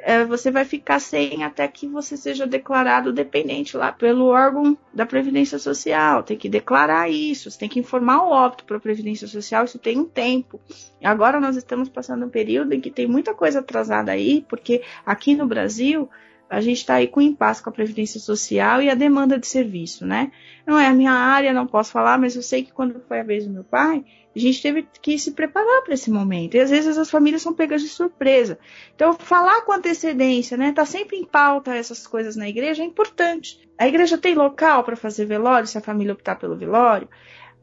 é, 0.06 0.26
você 0.26 0.52
vai 0.52 0.66
ficar 0.66 1.00
sem 1.00 1.44
até 1.44 1.66
que 1.68 1.88
você 1.88 2.18
seja 2.18 2.46
declarado 2.46 3.14
dependente 3.14 3.78
lá 3.78 3.92
pelo 3.92 4.26
órgão 4.26 4.78
da 4.94 5.06
Previdência 5.06 5.58
Social. 5.58 6.24
Tem 6.24 6.38
que 6.38 6.50
declarar 6.50 7.10
isso, 7.10 7.50
você 7.50 7.58
tem 7.58 7.70
que 7.70 7.80
informar 7.80 8.24
o 8.24 8.30
óbito 8.30 8.66
para 8.66 8.78
a 8.78 8.82
Previdência 8.82 9.28
Social, 9.28 9.64
isso 9.64 9.80
tem 9.80 9.98
um 9.98 10.06
tempo. 10.06 10.60
Agora 11.02 11.40
nós 11.40 11.56
estamos 11.56 11.88
passando 11.88 12.26
um 12.26 12.30
período 12.30 12.74
em 12.74 12.82
que 12.82 12.92
tem 12.92 13.08
muita 13.08 13.34
coisa 13.34 13.60
atrasada 13.60 14.12
aí, 14.12 14.46
porque 14.50 14.82
aqui 15.06 15.36
no 15.36 15.48
Brasil 15.48 16.10
a 16.50 16.62
gente 16.62 16.78
está 16.78 16.96
aí 16.96 17.08
com 17.08 17.22
impasse 17.22 17.64
com 17.64 17.70
a 17.70 17.74
Previdência 17.74 18.20
Social 18.20 18.82
e 18.82 18.90
a 18.90 18.96
demanda 18.96 19.40
de 19.40 19.48
serviço, 19.48 20.06
né? 20.06 20.32
Não 20.66 20.80
é 20.80 20.88
a 20.88 20.94
minha 20.94 21.12
área, 21.12 21.54
não 21.54 21.66
posso 21.66 21.92
falar, 21.92 22.18
mas 22.18 22.36
eu 22.36 22.42
sei 22.42 22.64
que 22.64 22.72
quando 22.72 23.02
foi 23.08 23.20
a 23.20 23.24
vez 23.24 23.46
do 23.46 23.54
meu 23.54 23.64
pai, 23.64 24.06
a 24.36 24.40
gente 24.40 24.62
teve 24.62 24.88
que 25.02 25.18
se 25.20 25.32
preparar 25.32 25.84
para 25.84 25.94
esse 25.94 26.10
momento. 26.10 26.56
E 26.56 26.60
às 26.60 26.70
vezes 26.70 26.98
as 26.98 27.10
famílias 27.10 27.42
são 27.42 27.54
pegas 27.54 27.82
de 27.82 27.88
surpresa. 27.88 28.58
Então, 28.96 29.14
falar 29.14 29.62
com 29.62 29.72
antecedência, 29.72 30.58
né? 30.58 30.72
Tá 30.72 30.86
sempre 30.86 31.18
em 31.18 31.26
pauta 31.26 31.76
essas 31.76 32.08
coisas 32.08 32.36
na 32.36 32.48
igreja 32.50 32.84
é 32.84 32.86
importante. 32.86 33.60
A 33.78 33.88
igreja 33.88 34.18
tem 34.18 34.34
local 34.34 34.84
para 34.84 34.96
fazer 34.96 35.26
velório, 35.26 35.68
se 35.68 35.78
a 35.78 35.82
família 35.82 36.14
optar 36.14 36.36
pelo 36.36 36.56
velório. 36.56 37.08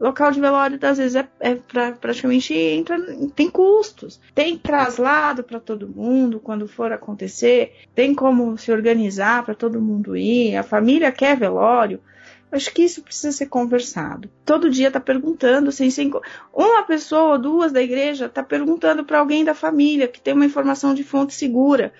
Local 0.00 0.32
de 0.32 0.40
velório, 0.40 0.78
às 0.80 0.96
vezes, 0.96 1.14
é, 1.14 1.28
é 1.40 1.54
pra, 1.56 1.92
praticamente 1.92 2.54
entra, 2.54 2.98
tem 3.36 3.50
custos. 3.50 4.18
Tem 4.34 4.56
traslado 4.56 5.44
para 5.44 5.60
todo 5.60 5.86
mundo 5.86 6.40
quando 6.40 6.66
for 6.66 6.90
acontecer. 6.90 7.74
Tem 7.94 8.14
como 8.14 8.56
se 8.56 8.72
organizar 8.72 9.44
para 9.44 9.54
todo 9.54 9.78
mundo 9.78 10.16
ir. 10.16 10.56
A 10.56 10.62
família 10.62 11.12
quer 11.12 11.36
velório. 11.36 12.00
Acho 12.50 12.72
que 12.72 12.82
isso 12.82 13.02
precisa 13.02 13.30
ser 13.30 13.46
conversado. 13.46 14.28
Todo 14.44 14.70
dia 14.70 14.88
está 14.88 14.98
perguntando, 14.98 15.70
sem, 15.70 15.90
sem, 15.90 16.10
uma 16.52 16.82
pessoa 16.82 17.32
ou 17.32 17.38
duas 17.38 17.70
da 17.70 17.82
igreja 17.82 18.24
está 18.24 18.42
perguntando 18.42 19.04
para 19.04 19.20
alguém 19.20 19.44
da 19.44 19.54
família 19.54 20.08
que 20.08 20.20
tem 20.20 20.32
uma 20.32 20.46
informação 20.46 20.94
de 20.94 21.04
fonte 21.04 21.34
segura. 21.34 21.92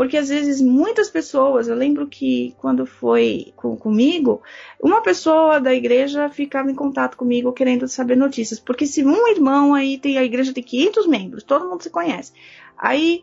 Porque 0.00 0.16
às 0.16 0.30
vezes 0.30 0.62
muitas 0.62 1.10
pessoas, 1.10 1.68
eu 1.68 1.74
lembro 1.74 2.06
que 2.06 2.54
quando 2.56 2.86
foi 2.86 3.52
com, 3.54 3.76
comigo, 3.76 4.40
uma 4.82 5.02
pessoa 5.02 5.60
da 5.60 5.74
igreja 5.74 6.30
ficava 6.30 6.70
em 6.70 6.74
contato 6.74 7.18
comigo 7.18 7.52
querendo 7.52 7.86
saber 7.86 8.16
notícias. 8.16 8.58
Porque 8.58 8.86
se 8.86 9.04
um 9.04 9.28
irmão 9.28 9.74
aí 9.74 9.98
tem, 9.98 10.16
a 10.16 10.24
igreja 10.24 10.54
tem 10.54 10.62
500 10.62 11.06
membros, 11.06 11.42
todo 11.42 11.68
mundo 11.68 11.82
se 11.82 11.90
conhece. 11.90 12.32
Aí 12.78 13.22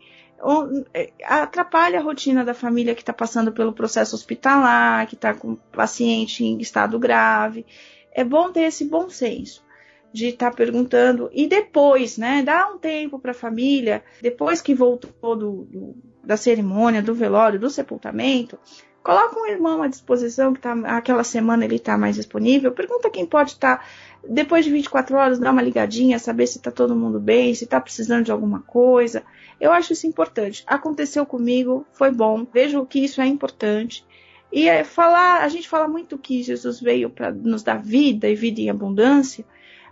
é, 0.94 1.10
atrapalha 1.24 1.98
a 1.98 2.02
rotina 2.02 2.44
da 2.44 2.54
família 2.54 2.94
que 2.94 3.02
está 3.02 3.12
passando 3.12 3.50
pelo 3.50 3.72
processo 3.72 4.14
hospitalar, 4.14 5.08
que 5.08 5.16
está 5.16 5.34
com 5.34 5.56
paciente 5.56 6.44
em 6.44 6.60
estado 6.60 6.96
grave. 6.96 7.66
É 8.12 8.22
bom 8.22 8.52
ter 8.52 8.62
esse 8.62 8.84
bom 8.84 9.10
senso 9.10 9.66
de 10.12 10.28
estar 10.28 10.52
tá 10.52 10.56
perguntando 10.56 11.28
e 11.32 11.48
depois, 11.48 12.16
né, 12.16 12.40
dar 12.40 12.72
um 12.72 12.78
tempo 12.78 13.18
para 13.18 13.32
a 13.32 13.34
família, 13.34 14.04
depois 14.22 14.62
que 14.62 14.74
voltou 14.74 15.34
do, 15.34 15.64
do, 15.64 15.96
da 16.28 16.36
cerimônia, 16.36 17.00
do 17.00 17.14
velório, 17.14 17.58
do 17.58 17.70
sepultamento, 17.70 18.58
coloca 19.02 19.40
um 19.40 19.46
irmão 19.46 19.82
à 19.82 19.88
disposição 19.88 20.52
que 20.52 20.60
tá, 20.60 20.74
aquela 20.84 21.24
semana 21.24 21.64
ele 21.64 21.76
está 21.76 21.96
mais 21.96 22.16
disponível, 22.16 22.70
pergunta 22.70 23.08
quem 23.08 23.24
pode 23.24 23.52
estar 23.52 23.78
tá, 23.78 23.84
depois 24.28 24.62
de 24.62 24.70
24 24.70 25.16
horas, 25.16 25.38
dá 25.38 25.50
uma 25.50 25.62
ligadinha, 25.62 26.18
saber 26.18 26.46
se 26.46 26.58
está 26.58 26.70
todo 26.70 26.94
mundo 26.94 27.18
bem, 27.18 27.54
se 27.54 27.64
está 27.64 27.80
precisando 27.80 28.26
de 28.26 28.30
alguma 28.30 28.60
coisa. 28.60 29.22
Eu 29.58 29.72
acho 29.72 29.94
isso 29.94 30.06
importante. 30.06 30.62
Aconteceu 30.66 31.24
comigo, 31.24 31.86
foi 31.94 32.10
bom. 32.10 32.46
Vejo 32.52 32.84
que 32.84 32.98
isso 32.98 33.22
é 33.22 33.26
importante. 33.26 34.04
E 34.52 34.68
é 34.68 34.84
falar, 34.84 35.42
a 35.42 35.48
gente 35.48 35.66
fala 35.66 35.88
muito 35.88 36.18
que 36.18 36.42
Jesus 36.42 36.78
veio 36.78 37.08
para 37.08 37.32
nos 37.32 37.62
dar 37.62 37.80
vida 37.80 38.28
e 38.28 38.34
vida 38.34 38.60
em 38.60 38.68
abundância, 38.68 39.46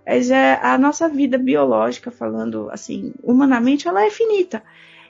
mas 0.06 0.30
é 0.30 0.60
a 0.62 0.76
nossa 0.76 1.08
vida 1.08 1.38
biológica, 1.38 2.10
falando 2.10 2.68
assim, 2.70 3.14
humanamente, 3.22 3.88
ela 3.88 4.04
é 4.04 4.10
finita. 4.10 4.62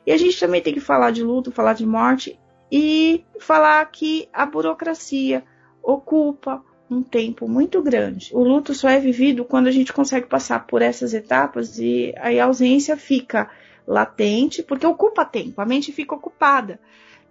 E 0.06 0.12
a 0.12 0.16
gente 0.16 0.38
também 0.38 0.62
tem 0.62 0.72
que 0.72 0.80
falar 0.80 1.10
de 1.10 1.22
luto, 1.22 1.50
falar 1.50 1.72
de 1.72 1.84
morte 1.84 2.38
e 2.70 3.24
falar 3.40 3.84
que 3.86 4.28
a 4.32 4.46
burocracia 4.46 5.44
ocupa 5.82 6.62
um 6.88 7.02
tempo 7.02 7.48
muito 7.48 7.82
grande. 7.82 8.30
O 8.32 8.42
luto 8.42 8.72
só 8.72 8.88
é 8.88 9.00
vivido 9.00 9.44
quando 9.44 9.66
a 9.66 9.72
gente 9.72 9.92
consegue 9.92 10.26
passar 10.26 10.66
por 10.66 10.82
essas 10.82 11.12
etapas 11.12 11.78
e 11.78 12.14
a 12.16 12.44
ausência 12.44 12.96
fica 12.96 13.50
latente, 13.86 14.62
porque 14.62 14.86
ocupa 14.86 15.24
tempo, 15.24 15.60
a 15.60 15.66
mente 15.66 15.92
fica 15.92 16.14
ocupada. 16.14 16.80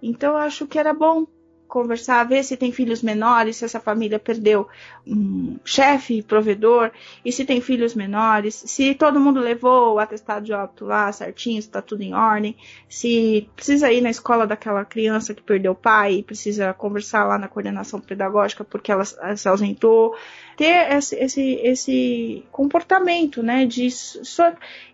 Então 0.02 0.34
eu 0.34 0.38
acho 0.38 0.68
que 0.68 0.78
era 0.78 0.94
bom 0.94 1.26
conversar, 1.68 2.24
ver 2.24 2.44
se 2.44 2.56
tem 2.56 2.72
filhos 2.72 3.02
menores, 3.02 3.58
se 3.58 3.66
essa 3.66 3.80
família 3.80 4.20
perdeu 4.20 4.68
um 5.06 5.58
chefe, 5.66 6.22
provedor, 6.22 6.92
e 7.24 7.32
se 7.32 7.46
tem 7.46 7.62
filhos 7.62 7.94
menores, 7.94 8.64
se 8.66 8.96
todo 8.96 9.20
mundo 9.20 9.40
levou 9.40 9.96
o 9.96 10.00
atestado 10.00 10.46
de 10.46 10.54
óbito 10.54 10.86
lá 10.86 11.12
certinho, 11.12 11.62
se 11.62 11.70
tá 11.70 11.82
tudo 11.82 12.02
em 12.02 12.14
ordem, 12.14 12.56
se 12.88 13.50
precisa 13.56 13.92
ir 13.92 14.02
na 14.02 14.10
escola 14.10 14.48
daquela 14.48 14.86
criança 14.86 15.34
que 15.34 15.42
perdeu 15.42 15.74
o 15.74 15.76
pai 15.76 16.16
e 16.16 16.24
precisa 16.24 16.74
conversar 16.74 17.26
lá 17.26 17.38
na 17.38 17.48
coordenação 17.48 18.00
pedagógica 18.00 18.64
porque 18.64 18.92
ela 18.92 19.04
se 19.04 19.48
ausentou, 19.48 20.16
ter 20.56 20.92
esse, 20.94 21.16
esse, 21.16 21.54
esse 21.62 22.46
comportamento, 22.52 23.44
né, 23.44 23.66
de 23.66 23.90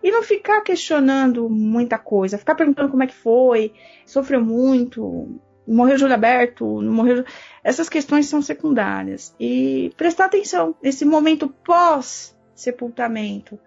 e 0.04 0.12
não 0.12 0.24
ficar 0.24 0.62
questionando 0.62 1.50
muita 1.50 1.98
coisa, 1.98 2.38
ficar 2.38 2.56
perguntando 2.56 2.90
como 2.90 3.04
é 3.04 3.08
que 3.08 3.14
foi, 3.14 3.72
sofreu 4.06 4.44
muito, 4.44 5.40
morreu 5.68 5.98
Júlio 5.98 6.16
Aberto, 6.16 6.82
não 6.82 6.94
morreu. 6.94 7.24
Essas 7.64 7.90
questões 7.90 8.28
são 8.28 8.42
secundárias. 8.42 9.36
E 9.40 9.92
prestar 9.98 10.26
atenção 10.26 10.76
nesse 10.82 11.06
momento 11.06 11.48
pós-sepultamento. 11.64 13.60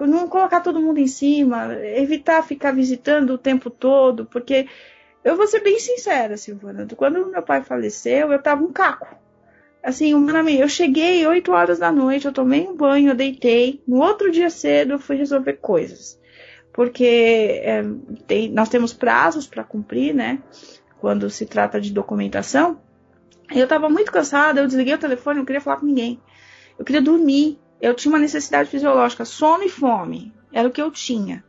Não 0.00 0.28
colocar 0.28 0.60
todo 0.60 0.80
mundo 0.80 0.98
em 0.98 1.06
cima, 1.06 1.74
evitar 1.74 2.42
ficar 2.42 2.72
visitando 2.72 3.34
o 3.34 3.38
tempo 3.38 3.70
todo, 3.70 4.24
porque 4.26 4.66
eu 5.22 5.36
vou 5.36 5.46
ser 5.46 5.60
bem 5.60 5.78
sincera, 5.78 6.36
Silvana. 6.36 6.86
Quando 6.96 7.26
meu 7.26 7.42
pai 7.42 7.62
faleceu, 7.62 8.32
eu 8.32 8.42
tava 8.42 8.64
um 8.64 8.72
caco. 8.72 9.16
Assim, 9.82 10.14
humanamente, 10.14 10.62
eu 10.62 10.68
cheguei 10.68 11.26
8 11.26 11.52
horas 11.52 11.78
da 11.78 11.92
noite, 11.92 12.26
eu 12.26 12.32
tomei 12.32 12.66
um 12.66 12.74
banho, 12.74 13.10
eu 13.10 13.14
deitei. 13.14 13.82
No 13.86 14.02
outro 14.02 14.30
dia 14.30 14.48
cedo, 14.48 14.94
eu 14.94 14.98
fui 14.98 15.16
resolver 15.16 15.54
coisas. 15.54 16.18
Porque 16.72 17.60
é, 17.62 17.84
tem, 18.26 18.50
nós 18.50 18.68
temos 18.68 18.92
prazos 18.92 19.46
para 19.46 19.62
cumprir, 19.62 20.14
né? 20.14 20.42
Quando 21.00 21.30
se 21.30 21.46
trata 21.46 21.80
de 21.80 21.92
documentação. 21.92 22.80
Eu 23.50 23.64
estava 23.64 23.88
muito 23.88 24.10
cansada, 24.10 24.60
eu 24.60 24.66
desliguei 24.66 24.94
o 24.94 24.98
telefone, 24.98 25.38
não 25.38 25.44
queria 25.44 25.60
falar 25.60 25.76
com 25.76 25.86
ninguém. 25.86 26.20
Eu 26.78 26.84
queria 26.84 27.02
dormir. 27.02 27.58
Eu 27.80 27.94
tinha 27.94 28.12
uma 28.12 28.18
necessidade 28.18 28.70
fisiológica, 28.70 29.24
sono 29.24 29.64
e 29.64 29.68
fome. 29.68 30.32
Era 30.52 30.68
o 30.68 30.70
que 30.70 30.80
eu 30.80 30.90
tinha. 30.90 31.44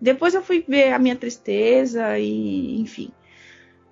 Depois 0.00 0.34
eu 0.34 0.42
fui 0.42 0.64
ver 0.66 0.92
a 0.92 0.98
minha 0.98 1.16
tristeza 1.16 2.18
e, 2.18 2.80
enfim 2.80 3.12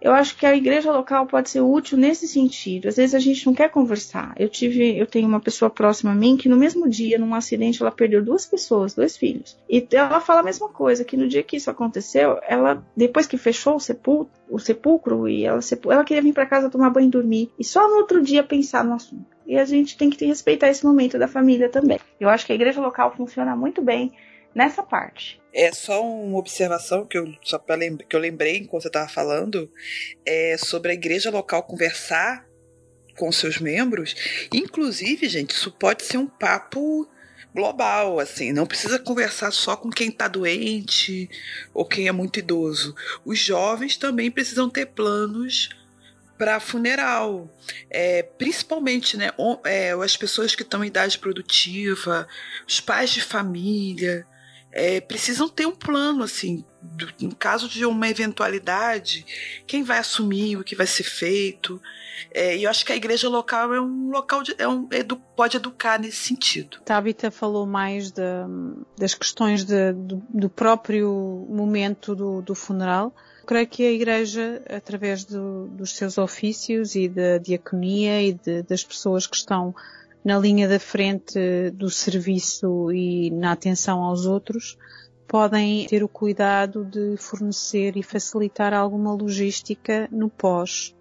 eu 0.00 0.12
acho 0.12 0.36
que 0.36 0.46
a 0.46 0.54
igreja 0.54 0.92
local 0.92 1.26
pode 1.26 1.50
ser 1.50 1.60
útil 1.60 1.98
nesse 1.98 2.28
sentido. 2.28 2.88
Às 2.88 2.96
vezes 2.96 3.14
a 3.14 3.18
gente 3.18 3.44
não 3.46 3.54
quer 3.54 3.68
conversar. 3.68 4.32
Eu 4.38 4.48
tive, 4.48 4.96
eu 4.96 5.06
tenho 5.06 5.26
uma 5.26 5.40
pessoa 5.40 5.68
próxima 5.68 6.12
a 6.12 6.14
mim 6.14 6.36
que 6.36 6.48
no 6.48 6.56
mesmo 6.56 6.88
dia, 6.88 7.18
num 7.18 7.34
acidente, 7.34 7.82
ela 7.82 7.90
perdeu 7.90 8.22
duas 8.22 8.46
pessoas, 8.46 8.94
dois 8.94 9.16
filhos. 9.16 9.58
E 9.68 9.86
ela 9.92 10.20
fala 10.20 10.40
a 10.40 10.44
mesma 10.44 10.68
coisa, 10.68 11.04
que 11.04 11.16
no 11.16 11.28
dia 11.28 11.42
que 11.42 11.56
isso 11.56 11.70
aconteceu, 11.70 12.38
ela, 12.46 12.82
depois 12.96 13.26
que 13.26 13.36
fechou 13.36 13.76
o 13.76 13.80
sepulcro, 13.80 14.30
o 14.48 14.58
sepulcro 14.58 15.28
e 15.28 15.44
ela, 15.44 15.60
ela 15.90 16.04
queria 16.04 16.22
vir 16.22 16.32
para 16.32 16.46
casa 16.46 16.70
tomar 16.70 16.90
banho 16.90 17.08
e 17.08 17.10
dormir. 17.10 17.50
E 17.58 17.64
só 17.64 17.88
no 17.88 17.96
outro 17.96 18.22
dia 18.22 18.42
pensar 18.42 18.84
no 18.84 18.94
assunto. 18.94 19.26
E 19.46 19.58
a 19.58 19.64
gente 19.64 19.96
tem 19.96 20.10
que 20.10 20.24
respeitar 20.26 20.68
esse 20.68 20.84
momento 20.84 21.18
da 21.18 21.26
família 21.26 21.68
também. 21.68 21.98
Eu 22.20 22.28
acho 22.28 22.46
que 22.46 22.52
a 22.52 22.54
igreja 22.54 22.80
local 22.80 23.14
funciona 23.16 23.56
muito 23.56 23.82
bem 23.82 24.12
nessa 24.54 24.82
parte. 24.82 25.40
É 25.52 25.72
só 25.72 26.04
uma 26.04 26.38
observação 26.38 27.06
que 27.06 27.16
eu 27.16 27.34
só 27.42 27.58
que 27.58 28.14
eu 28.14 28.20
lembrei 28.20 28.58
enquanto 28.58 28.82
você 28.82 28.88
estava 28.88 29.08
falando 29.08 29.70
é 30.24 30.56
sobre 30.58 30.90
a 30.90 30.94
igreja 30.94 31.30
local 31.30 31.62
conversar 31.62 32.46
com 33.16 33.32
seus 33.32 33.58
membros. 33.58 34.14
Inclusive, 34.52 35.28
gente, 35.28 35.50
isso 35.50 35.72
pode 35.72 36.04
ser 36.04 36.18
um 36.18 36.26
papo 36.26 37.08
global, 37.54 38.20
assim, 38.20 38.52
não 38.52 38.66
precisa 38.66 38.98
conversar 38.98 39.50
só 39.50 39.76
com 39.76 39.90
quem 39.90 40.10
está 40.10 40.28
doente 40.28 41.28
ou 41.74 41.84
quem 41.84 42.06
é 42.06 42.12
muito 42.12 42.38
idoso. 42.38 42.94
Os 43.24 43.38
jovens 43.38 43.96
também 43.96 44.30
precisam 44.30 44.70
ter 44.70 44.86
planos 44.86 45.70
para 46.36 46.60
funeral, 46.60 47.52
é, 47.90 48.22
principalmente, 48.22 49.16
né, 49.16 49.30
é, 49.64 49.90
as 49.90 50.16
pessoas 50.16 50.54
que 50.54 50.62
estão 50.62 50.84
em 50.84 50.86
idade 50.86 51.18
produtiva, 51.18 52.28
os 52.66 52.78
pais 52.78 53.10
de 53.10 53.20
família 53.20 54.24
é, 54.72 55.00
precisam 55.00 55.48
ter 55.48 55.66
um 55.66 55.74
plano, 55.74 56.22
assim, 56.22 56.64
do, 56.80 57.08
em 57.20 57.30
caso 57.30 57.68
de 57.68 57.84
uma 57.84 58.08
eventualidade, 58.08 59.24
quem 59.66 59.82
vai 59.82 59.98
assumir 59.98 60.56
o 60.56 60.64
que 60.64 60.76
vai 60.76 60.86
ser 60.86 61.04
feito. 61.04 61.80
É, 62.32 62.56
e 62.56 62.64
eu 62.64 62.70
acho 62.70 62.84
que 62.84 62.92
a 62.92 62.96
igreja 62.96 63.28
local 63.28 63.72
é 63.72 63.80
um 63.80 64.10
local 64.10 64.42
de, 64.42 64.54
é 64.58 64.68
um, 64.68 64.88
edu, 64.90 65.16
pode 65.36 65.56
educar 65.56 65.98
nesse 65.98 66.18
sentido. 66.18 66.78
Tabita 66.84 67.30
falou 67.30 67.64
mais 67.64 68.10
de, 68.10 68.22
das 68.98 69.14
questões 69.14 69.64
de, 69.64 69.92
do, 69.92 70.22
do, 70.28 70.48
próprio 70.48 71.46
momento 71.48 72.14
do, 72.14 72.42
do 72.42 72.54
funeral. 72.54 73.14
creio 73.46 73.66
que 73.66 73.86
a 73.86 73.90
igreja, 73.90 74.62
através 74.68 75.24
do, 75.24 75.68
dos 75.68 75.96
seus 75.96 76.18
ofícios 76.18 76.94
e 76.94 77.08
da 77.08 77.38
diaconia 77.38 78.22
e 78.22 78.38
das 78.68 78.84
pessoas 78.84 79.26
que 79.26 79.36
estão 79.36 79.74
na 80.24 80.38
linha 80.38 80.68
da 80.68 80.78
frente 80.78 81.70
do 81.72 81.88
serviço 81.90 82.92
e 82.92 83.30
na 83.30 83.52
atenção 83.52 84.02
aos 84.02 84.26
outros, 84.26 84.76
podem 85.26 85.86
ter 85.86 86.02
o 86.02 86.08
cuidado 86.08 86.84
de 86.84 87.16
fornecer 87.18 87.96
e 87.96 88.02
facilitar 88.02 88.72
alguma 88.72 89.12
logística 89.12 90.08
no 90.10 90.28
pós. 90.28 90.94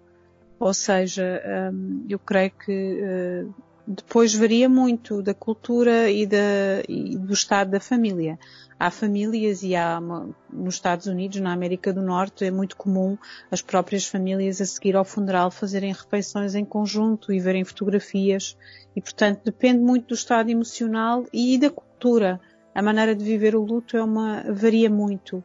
Ou 0.60 0.74
seja, 0.74 1.42
hum, 1.72 2.04
eu 2.08 2.18
creio 2.18 2.50
que 2.50 2.72
hum, 2.72 3.52
depois 3.86 4.34
varia 4.34 4.68
muito 4.68 5.22
da 5.22 5.32
cultura 5.32 6.10
e, 6.10 6.26
da, 6.26 6.82
e 6.86 7.16
do 7.16 7.32
estado 7.32 7.70
da 7.70 7.80
família 7.80 8.38
há 8.78 8.90
famílias 8.90 9.62
e 9.62 9.74
há 9.74 10.00
nos 10.52 10.74
Estados 10.74 11.06
Unidos, 11.06 11.40
na 11.40 11.52
América 11.52 11.92
do 11.92 12.00
Norte, 12.00 12.44
é 12.44 12.50
muito 12.50 12.76
comum 12.76 13.18
as 13.50 13.60
próprias 13.60 14.06
famílias 14.06 14.60
a 14.60 14.66
seguir 14.66 14.94
ao 14.94 15.04
funeral 15.04 15.50
fazerem 15.50 15.92
refeições 15.92 16.54
em 16.54 16.64
conjunto 16.64 17.32
e 17.32 17.40
verem 17.40 17.64
fotografias 17.64 18.56
e, 18.94 19.00
portanto, 19.00 19.42
depende 19.44 19.80
muito 19.80 20.08
do 20.08 20.14
estado 20.14 20.50
emocional 20.50 21.26
e 21.32 21.58
da 21.58 21.70
cultura. 21.70 22.40
A 22.74 22.82
maneira 22.82 23.14
de 23.14 23.24
viver 23.24 23.56
o 23.56 23.64
luto 23.64 23.96
é 23.96 24.02
uma 24.02 24.44
varia 24.52 24.88
muito. 24.88 25.38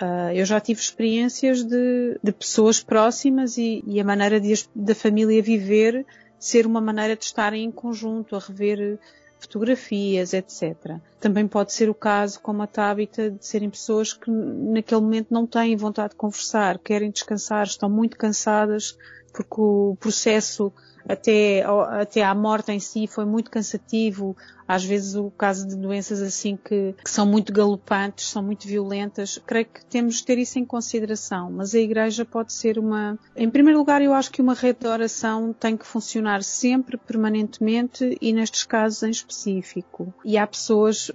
Uh, 0.00 0.32
eu 0.34 0.46
já 0.46 0.58
tive 0.58 0.80
experiências 0.80 1.62
de, 1.62 2.18
de 2.22 2.32
pessoas 2.32 2.82
próximas 2.82 3.58
e, 3.58 3.84
e 3.86 4.00
a 4.00 4.04
maneira 4.04 4.40
de, 4.40 4.54
da 4.74 4.94
família 4.94 5.42
viver 5.42 6.06
ser 6.38 6.66
uma 6.66 6.80
maneira 6.80 7.14
de 7.14 7.24
estarem 7.24 7.64
em 7.64 7.70
conjunto, 7.70 8.34
a 8.34 8.38
rever 8.38 8.98
fotografias, 9.40 10.32
etc. 10.32 10.98
Também 11.18 11.48
pode 11.48 11.72
ser 11.72 11.88
o 11.88 11.94
caso, 11.94 12.40
como 12.40 12.62
a 12.62 12.66
Tabita, 12.66 13.30
de 13.30 13.44
serem 13.44 13.70
pessoas 13.70 14.12
que 14.12 14.30
naquele 14.30 15.00
momento 15.00 15.28
não 15.30 15.46
têm 15.46 15.76
vontade 15.76 16.10
de 16.10 16.16
conversar, 16.16 16.78
querem 16.78 17.10
descansar, 17.10 17.66
estão 17.66 17.88
muito 17.88 18.16
cansadas 18.16 18.96
porque 19.32 19.60
o 19.60 19.96
processo 19.98 20.72
até, 21.08 21.64
até 22.00 22.22
à 22.22 22.34
morte 22.34 22.72
em 22.72 22.80
si 22.80 23.06
foi 23.06 23.24
muito 23.24 23.50
cansativo. 23.50 24.36
Às 24.66 24.84
vezes 24.84 25.16
o 25.16 25.30
caso 25.30 25.66
de 25.66 25.74
doenças 25.74 26.22
assim 26.22 26.56
que, 26.56 26.94
que, 27.02 27.10
são 27.10 27.26
muito 27.26 27.52
galopantes, 27.52 28.28
são 28.28 28.42
muito 28.42 28.68
violentas. 28.68 29.40
Creio 29.44 29.66
que 29.66 29.84
temos 29.84 30.16
de 30.16 30.24
ter 30.24 30.38
isso 30.38 30.58
em 30.58 30.64
consideração. 30.64 31.50
Mas 31.50 31.74
a 31.74 31.78
igreja 31.78 32.24
pode 32.24 32.52
ser 32.52 32.78
uma, 32.78 33.18
em 33.34 33.50
primeiro 33.50 33.78
lugar, 33.78 34.00
eu 34.00 34.14
acho 34.14 34.30
que 34.30 34.40
uma 34.40 34.54
rede 34.54 34.80
de 34.80 34.86
oração 34.86 35.52
tem 35.52 35.76
que 35.76 35.86
funcionar 35.86 36.42
sempre, 36.44 36.96
permanentemente 36.96 38.16
e 38.20 38.32
nestes 38.32 38.64
casos 38.64 39.02
em 39.02 39.10
específico. 39.10 40.14
E 40.24 40.38
há 40.38 40.46
pessoas 40.46 41.10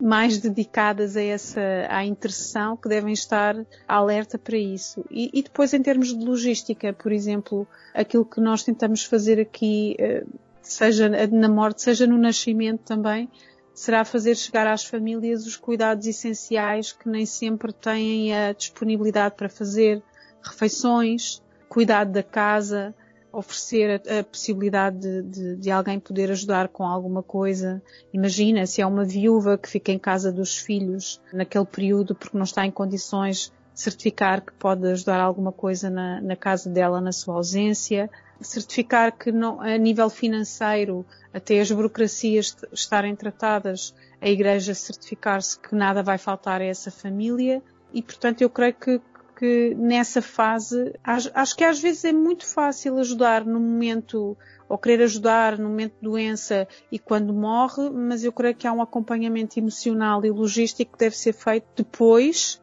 mais 0.00 0.38
dedicadas 0.38 1.16
a 1.16 1.22
essa 1.22 1.60
à 1.88 2.04
intercessão 2.04 2.76
que 2.76 2.88
devem 2.88 3.12
estar 3.12 3.56
alerta 3.86 4.38
para 4.38 4.56
isso. 4.56 5.04
E, 5.10 5.30
e, 5.32 5.42
depois 5.42 5.74
em 5.74 5.82
termos 5.82 6.16
de 6.16 6.24
logística, 6.24 6.92
por 6.92 7.10
exemplo, 7.10 7.66
aquilo 7.92 8.24
que 8.24 8.40
nós 8.40 8.62
tentamos 8.62 9.04
fazer 9.04 9.40
aqui, 9.40 9.96
eh, 9.98 10.24
seja 10.62 11.08
na 11.28 11.48
morte, 11.48 11.82
seja 11.82 12.06
no 12.06 12.16
nascimento 12.16 12.80
também, 12.80 13.28
será 13.74 14.04
fazer 14.04 14.36
chegar 14.36 14.66
às 14.66 14.84
famílias 14.84 15.46
os 15.46 15.56
cuidados 15.56 16.06
essenciais 16.06 16.92
que 16.92 17.08
nem 17.08 17.24
sempre 17.24 17.72
têm 17.72 18.36
a 18.36 18.52
disponibilidade 18.52 19.34
para 19.36 19.48
fazer 19.48 20.02
refeições, 20.42 21.42
cuidado 21.68 22.12
da 22.12 22.22
casa, 22.22 22.94
oferecer 23.32 24.02
a, 24.08 24.20
a 24.20 24.24
possibilidade 24.24 24.98
de, 24.98 25.22
de, 25.22 25.56
de, 25.56 25.70
alguém 25.70 26.00
poder 26.00 26.30
ajudar 26.30 26.68
com 26.68 26.84
alguma 26.84 27.22
coisa. 27.22 27.82
Imagina 28.12 28.66
se 28.66 28.80
é 28.80 28.86
uma 28.86 29.04
viúva 29.04 29.58
que 29.58 29.68
fica 29.68 29.92
em 29.92 29.98
casa 29.98 30.32
dos 30.32 30.56
filhos 30.56 31.20
naquele 31.32 31.66
período 31.66 32.14
porque 32.14 32.36
não 32.36 32.44
está 32.44 32.64
em 32.66 32.70
condições 32.70 33.52
de 33.74 33.80
certificar 33.80 34.40
que 34.40 34.52
pode 34.54 34.86
ajudar 34.88 35.20
alguma 35.20 35.52
coisa 35.52 35.88
na, 35.90 36.20
na 36.20 36.36
casa 36.36 36.68
dela 36.68 37.00
na 37.00 37.12
sua 37.12 37.34
ausência, 37.34 38.10
certificar 38.40 39.16
que 39.16 39.30
não, 39.30 39.60
a 39.60 39.76
nível 39.76 40.08
financeiro 40.08 41.04
até 41.32 41.60
as 41.60 41.70
burocracias 41.70 42.56
estarem 42.72 43.14
tratadas, 43.14 43.94
a 44.20 44.28
Igreja 44.28 44.74
certificar-se 44.74 45.58
que 45.58 45.74
nada 45.74 46.02
vai 46.02 46.18
faltar 46.18 46.60
a 46.60 46.64
essa 46.64 46.90
família 46.90 47.62
e, 47.92 48.02
portanto, 48.02 48.42
eu 48.42 48.50
creio 48.50 48.74
que 48.74 49.00
que 49.38 49.72
nessa 49.76 50.20
fase 50.20 50.92
acho 51.04 51.56
que 51.56 51.62
às 51.62 51.78
vezes 51.78 52.04
é 52.04 52.12
muito 52.12 52.44
fácil 52.44 52.98
ajudar 52.98 53.44
no 53.44 53.60
momento 53.60 54.36
ou 54.68 54.76
querer 54.76 55.04
ajudar 55.04 55.56
no 55.56 55.68
momento 55.68 55.94
de 55.94 56.02
doença 56.02 56.66
e 56.90 56.98
quando 56.98 57.32
morre, 57.32 57.88
mas 57.88 58.24
eu 58.24 58.32
creio 58.32 58.56
que 58.56 58.66
há 58.66 58.72
um 58.72 58.82
acompanhamento 58.82 59.56
emocional 59.56 60.24
e 60.24 60.30
logístico 60.30 60.92
que 60.92 60.98
deve 60.98 61.16
ser 61.16 61.32
feito 61.32 61.68
depois 61.76 62.60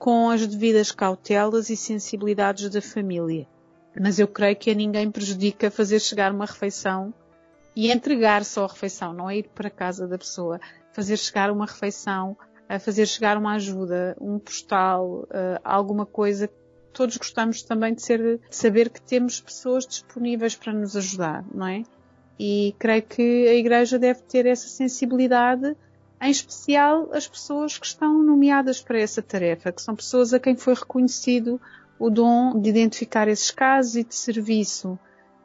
com 0.00 0.28
as 0.28 0.44
devidas 0.44 0.90
cautelas 0.90 1.70
e 1.70 1.76
sensibilidades 1.76 2.68
da 2.70 2.82
família. 2.82 3.46
Mas 3.98 4.18
eu 4.18 4.26
creio 4.26 4.56
que 4.56 4.70
a 4.70 4.74
ninguém 4.74 5.08
prejudica 5.08 5.70
fazer 5.70 6.00
chegar 6.00 6.32
uma 6.32 6.44
refeição 6.44 7.14
e 7.74 7.92
entregar 7.92 8.44
só 8.44 8.64
a 8.64 8.68
refeição, 8.68 9.12
não 9.12 9.30
é 9.30 9.38
ir 9.38 9.48
para 9.54 9.68
a 9.68 9.70
casa 9.70 10.08
da 10.08 10.18
pessoa, 10.18 10.60
fazer 10.92 11.16
chegar 11.16 11.52
uma 11.52 11.66
refeição, 11.66 12.36
a 12.68 12.78
fazer 12.78 13.06
chegar 13.06 13.36
uma 13.36 13.54
ajuda, 13.54 14.16
um 14.20 14.38
postal, 14.38 15.24
uh, 15.24 15.60
alguma 15.62 16.04
coisa. 16.04 16.50
Todos 16.92 17.16
gostamos 17.16 17.62
também 17.62 17.94
de, 17.94 18.02
ser, 18.02 18.38
de 18.38 18.56
saber 18.56 18.90
que 18.90 19.00
temos 19.00 19.40
pessoas 19.40 19.86
disponíveis 19.86 20.54
para 20.54 20.72
nos 20.72 20.96
ajudar, 20.96 21.44
não 21.54 21.66
é? 21.66 21.82
E 22.38 22.74
creio 22.78 23.02
que 23.02 23.48
a 23.48 23.54
Igreja 23.54 23.98
deve 23.98 24.20
ter 24.22 24.46
essa 24.46 24.68
sensibilidade, 24.68 25.76
em 26.20 26.30
especial 26.30 27.10
as 27.12 27.28
pessoas 27.28 27.78
que 27.78 27.86
estão 27.86 28.22
nomeadas 28.22 28.80
para 28.80 28.98
essa 28.98 29.22
tarefa, 29.22 29.72
que 29.72 29.82
são 29.82 29.94
pessoas 29.94 30.32
a 30.32 30.40
quem 30.40 30.56
foi 30.56 30.74
reconhecido 30.74 31.60
o 31.98 32.10
dom 32.10 32.60
de 32.60 32.68
identificar 32.68 33.28
esses 33.28 33.50
casos 33.50 33.96
e 33.96 34.04
de 34.04 34.14
serviço. 34.14 34.98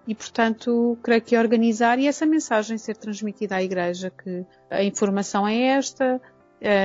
E, 0.07 0.15
portanto, 0.15 0.98
creio 1.03 1.22
que 1.22 1.38
organizar 1.38 1.99
e 1.99 2.07
essa 2.07 2.26
mensagem 2.26 2.77
ser 2.77 2.98
transmitida 2.98 3.56
à 3.56 3.64
Igreja, 3.64 4.10
que 4.10 4.43
a 4.69 4.84
informação 4.84 5.48
é 5.48 5.56
esta, 5.77 6.06
eh, 6.15 6.19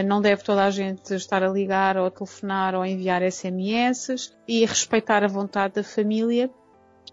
não 0.07 0.23
deve 0.23 0.43
toda 0.43 0.65
a 0.65 0.71
gente 0.71 1.15
estar 1.15 1.43
a 1.43 1.49
ligar 1.49 1.97
ou 1.97 2.07
a 2.07 2.11
telefonar 2.11 2.75
ou 2.75 2.83
a 2.83 2.89
enviar 2.89 3.23
SMS 3.23 4.35
e 4.49 4.65
respeitar 4.65 5.23
a 5.23 5.29
vontade 5.29 5.75
da 5.75 5.85
família, 5.85 6.51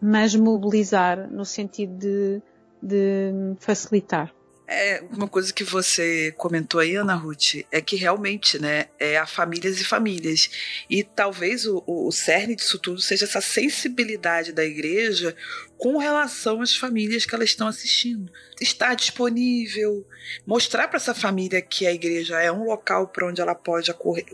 mas 0.02 0.34
mobilizar 0.34 1.30
no 1.30 1.44
sentido 1.44 1.98
de, 1.98 2.41
de 2.81 3.56
facilitar. 3.60 4.34
É, 4.73 5.03
uma 5.11 5.27
coisa 5.27 5.53
que 5.53 5.63
você 5.63 6.33
comentou 6.37 6.79
aí, 6.79 6.95
Ana 6.95 7.13
Ruth, 7.13 7.63
é 7.71 7.79
que 7.79 7.95
realmente, 7.95 8.59
né, 8.59 8.87
é 8.99 9.17
a 9.17 9.25
famílias 9.25 9.79
e 9.79 9.83
famílias. 9.83 10.49
E 10.89 11.03
talvez 11.03 11.65
o, 11.65 11.83
o, 11.85 12.07
o 12.07 12.11
cerne 12.11 12.55
disso 12.55 12.79
tudo 12.79 12.99
seja 12.99 13.25
essa 13.25 13.41
sensibilidade 13.41 14.51
da 14.51 14.65
igreja 14.65 15.35
com 15.77 15.97
relação 15.97 16.61
às 16.61 16.75
famílias 16.75 17.25
que 17.25 17.35
elas 17.35 17.49
estão 17.49 17.67
assistindo. 17.67 18.31
Estar 18.61 18.95
disponível, 18.95 20.07
mostrar 20.45 20.87
para 20.87 20.97
essa 20.97 21.13
família 21.13 21.61
que 21.61 21.85
a 21.85 21.91
igreja 21.91 22.41
é 22.41 22.51
um 22.51 22.63
local 22.63 23.07
para 23.09 23.27
onde 23.27 23.41
ela 23.41 23.53
pode 23.53 23.91
acorrer, 23.91 24.25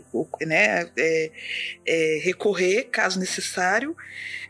né, 0.42 0.88
é, 0.96 1.32
é, 1.84 2.20
recorrer 2.22 2.84
caso 2.84 3.18
necessário, 3.18 3.96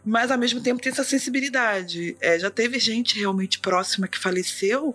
mas 0.05 0.31
ao 0.31 0.39
mesmo 0.39 0.63
tempo 0.63 0.81
ter 0.81 0.91
essa 0.91 1.03
sensibilidade. 1.03 2.17
É, 2.21 2.39
já 2.39 2.51
teve 2.51 2.79
gente 2.79 3.19
realmente 3.19 3.61
próxima 3.61 4.07
que 4.07 4.19
faleceu 4.19 4.95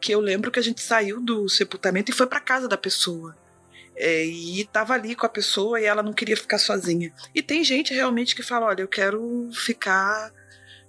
que 0.00 0.12
eu 0.12 0.20
lembro 0.20 0.50
que 0.50 0.58
a 0.58 0.62
gente 0.62 0.80
saiu 0.80 1.20
do 1.20 1.48
sepultamento 1.48 2.10
e 2.10 2.14
foi 2.14 2.26
para 2.26 2.40
casa 2.40 2.68
da 2.68 2.76
pessoa. 2.76 3.36
É, 3.96 4.24
e 4.24 4.64
tava 4.66 4.94
ali 4.94 5.16
com 5.16 5.26
a 5.26 5.28
pessoa 5.28 5.80
e 5.80 5.84
ela 5.84 6.02
não 6.02 6.12
queria 6.12 6.36
ficar 6.36 6.58
sozinha. 6.58 7.12
E 7.34 7.42
tem 7.42 7.64
gente 7.64 7.92
realmente 7.92 8.34
que 8.34 8.42
fala: 8.42 8.66
olha, 8.66 8.82
eu 8.82 8.88
quero 8.88 9.50
ficar, 9.52 10.32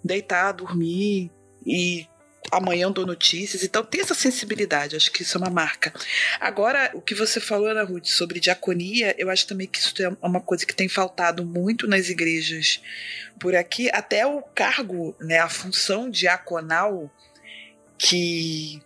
deitar, 0.03 0.52
dormir 0.52 1.31
e 1.65 2.07
amanhã 2.52 2.84
eu 2.84 2.91
dou 2.91 3.06
notícias. 3.06 3.64
Então 3.64 3.84
tem 3.84 4.02
essa 4.02 4.14
sensibilidade, 4.14 4.95
acho 4.95 5.11
que 5.11 5.23
isso 5.23 5.38
é 5.38 5.41
uma 5.41 5.49
marca. 5.49 5.94
Agora, 6.40 6.91
o 6.94 7.02
que 7.02 7.15
você 7.15 7.40
falou, 7.40 7.68
Ana 7.68 7.84
Ruth, 7.84 8.06
sobre 8.06 8.40
diaconia, 8.40 9.15
eu 9.18 9.30
acho 9.30 9.48
também 9.48 9.68
que 9.68 9.80
isso 9.80 9.94
é 10.02 10.15
uma 10.22 10.41
coisa 10.41 10.65
que 10.65 10.76
tem 10.76 10.88
faltado 10.88 11.44
muito 11.44 11.88
nas 11.88 12.10
igrejas 12.10 12.81
por 13.40 13.56
aqui. 13.56 13.90
Até 13.91 14.26
o 14.26 14.41
cargo, 14.41 15.15
né, 15.19 15.40
a 15.40 15.49
função 15.49 16.10
diaconal, 16.10 17.11
que 17.98 18.81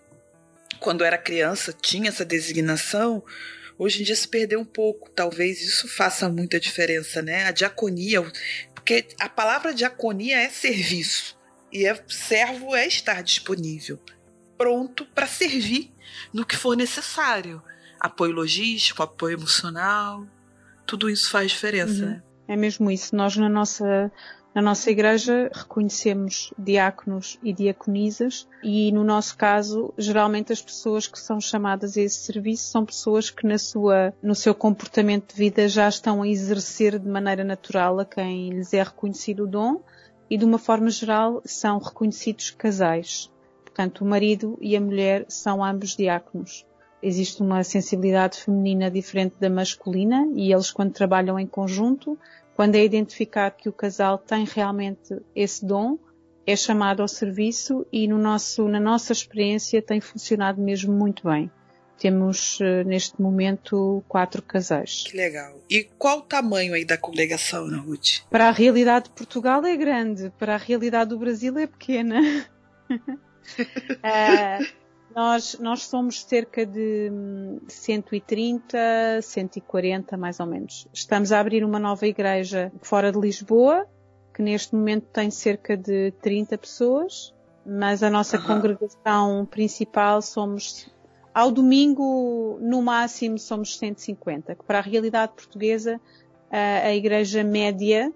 quando 0.80 1.04
era 1.04 1.18
criança 1.18 1.74
tinha 1.74 2.10
essa 2.10 2.26
designação, 2.26 3.24
hoje 3.78 4.02
em 4.02 4.06
dia 4.06 4.16
se 4.16 4.28
perdeu 4.28 4.60
um 4.60 4.66
pouco. 4.66 5.10
Talvez 5.10 5.62
isso 5.62 5.88
faça 5.88 6.30
muita 6.30 6.60
diferença, 6.60 7.22
né? 7.22 7.46
A 7.46 7.52
diaconia, 7.52 8.22
porque 8.74 9.08
a 9.20 9.30
palavra 9.30 9.74
diaconia 9.74 10.38
é 10.38 10.50
serviço 10.50 11.38
e 11.72 11.86
é, 11.86 12.04
servo 12.08 12.76
é 12.76 12.86
estar 12.86 13.24
disponível, 13.24 14.00
pronto 14.58 15.06
para 15.06 15.26
servir 15.26 15.92
no 16.32 16.46
que 16.46 16.56
for 16.56 16.78
necessário. 16.78 17.62
Apoio 18.00 18.34
logístico, 18.34 19.02
apoio 19.02 19.38
emocional, 19.38 20.28
tudo 20.86 21.10
isso 21.10 21.30
faz 21.32 21.52
diferença, 21.52 22.04
uhum. 22.04 22.10
né? 22.10 22.24
É 22.48 22.56
mesmo 22.56 22.92
isso. 22.92 23.16
Nós 23.16 23.36
na 23.38 23.50
nossa 23.50 24.12
na 24.54 24.62
nossa 24.62 24.92
igreja 24.92 25.50
reconhecemos 25.52 26.54
diáconos 26.58 27.40
e 27.42 27.52
diaconisas 27.52 28.48
e 28.62 28.92
no 28.92 29.04
nosso 29.04 29.36
caso, 29.36 29.92
geralmente 29.98 30.54
as 30.54 30.62
pessoas 30.62 31.08
que 31.08 31.20
são 31.20 31.42
chamadas 31.42 31.98
a 31.98 32.02
esse 32.02 32.18
serviço 32.18 32.66
são 32.70 32.86
pessoas 32.86 33.32
que 33.32 33.48
na 33.48 33.58
sua, 33.58 34.14
no 34.22 34.36
seu 34.36 34.54
comportamento 34.54 35.34
de 35.34 35.40
vida 35.40 35.68
já 35.68 35.90
estão 35.90 36.22
a 36.22 36.28
exercer 36.28 37.00
de 37.00 37.10
maneira 37.10 37.44
natural 37.44 38.00
a 38.00 38.06
quem 38.06 38.52
lhes 38.52 38.74
é 38.74 38.84
reconhecido 38.84 39.46
o 39.46 39.48
dom 39.48 39.82
e 40.30 40.38
de 40.38 40.46
uma 40.46 40.60
forma 40.60 40.90
geral 40.92 41.42
são 41.44 41.80
reconhecidos 41.80 42.52
casais. 42.52 43.32
Portanto, 43.64 44.02
o 44.02 44.08
marido 44.08 44.56
e 44.62 44.78
a 44.78 44.82
mulher 44.82 45.26
são 45.28 45.64
ambos 45.64 45.96
diáconos. 45.96 46.64
Existe 47.02 47.42
uma 47.42 47.64
sensibilidade 47.64 48.38
feminina 48.38 48.90
diferente 48.90 49.36
da 49.40 49.50
masculina 49.50 50.28
e 50.36 50.54
eles 50.54 50.72
quando 50.72 50.94
trabalham 50.94 51.40
em 51.40 51.48
conjunto 51.48 52.18
quando 52.56 52.76
é 52.76 52.84
identificado 52.84 53.56
que 53.56 53.70
o 53.70 53.74
casal 53.74 54.18
tem 54.18 54.46
realmente 54.46 55.18
esse 55.36 55.66
dom, 55.66 55.98
é 56.46 56.56
chamado 56.56 57.02
ao 57.02 57.08
serviço 57.08 57.86
e 57.92 58.08
no 58.08 58.18
nosso, 58.18 58.68
na 58.68 58.80
nossa 58.80 59.14
experiência 59.14 59.82
tem 59.82 60.02
funcionado 60.02 60.62
mesmo 60.62 60.94
muito 60.94 61.28
bem. 61.28 61.50
Temos 61.98 62.60
eh, 62.60 62.84
neste 62.84 63.22
momento 63.22 64.04
quatro 64.10 64.42
casais. 64.42 65.04
Que 65.08 65.16
legal. 65.16 65.58
E 65.70 65.86
qual 65.98 66.20
o 66.20 66.22
tamanho 66.22 66.74
aí 66.74 66.84
da 66.84 66.98
congregação, 66.98 67.66
Ana 67.66 67.78
Ruth? 67.78 68.24
Para 68.30 68.50
a 68.50 68.52
realidade 68.52 69.06
de 69.06 69.12
Portugal 69.12 69.66
é 69.66 69.78
grande, 69.78 70.30
para 70.38 70.56
a 70.56 70.58
realidade 70.58 71.12
do 71.12 71.18
Brasil 71.18 71.58
é 71.58 71.66
pequena. 71.66 72.20
uh, 72.90 73.00
Nós, 75.16 75.58
nós 75.60 75.84
somos 75.86 76.24
cerca 76.24 76.66
de 76.66 77.12
130, 77.68 78.78
hum, 78.78 79.22
140 79.22 80.18
mais 80.18 80.40
ou 80.40 80.46
menos. 80.46 80.88
Estamos 80.92 81.32
a 81.32 81.40
abrir 81.40 81.64
uma 81.64 81.80
nova 81.80 82.08
igreja 82.08 82.72
fora 82.82 83.12
de 83.12 83.20
Lisboa, 83.20 83.88
que 84.34 84.42
neste 84.42 84.74
momento 84.74 85.06
tem 85.14 85.30
cerca 85.30 85.78
de 85.78 86.12
30 86.22 86.58
pessoas, 86.58 87.34
mas 87.66 88.02
a 88.02 88.10
nossa 88.10 88.38
uhum. 88.38 88.46
congregação 88.46 89.46
principal 89.46 90.22
somos, 90.22 90.92
ao 91.34 91.52
domingo, 91.52 92.58
no 92.60 92.82
máximo 92.82 93.38
somos 93.38 93.78
150, 93.78 94.56
que 94.56 94.64
para 94.64 94.80
a 94.80 94.82
realidade 94.82 95.34
portuguesa, 95.34 96.02
a, 96.50 96.88
a 96.88 96.96
igreja 96.96 97.44
média 97.44 98.12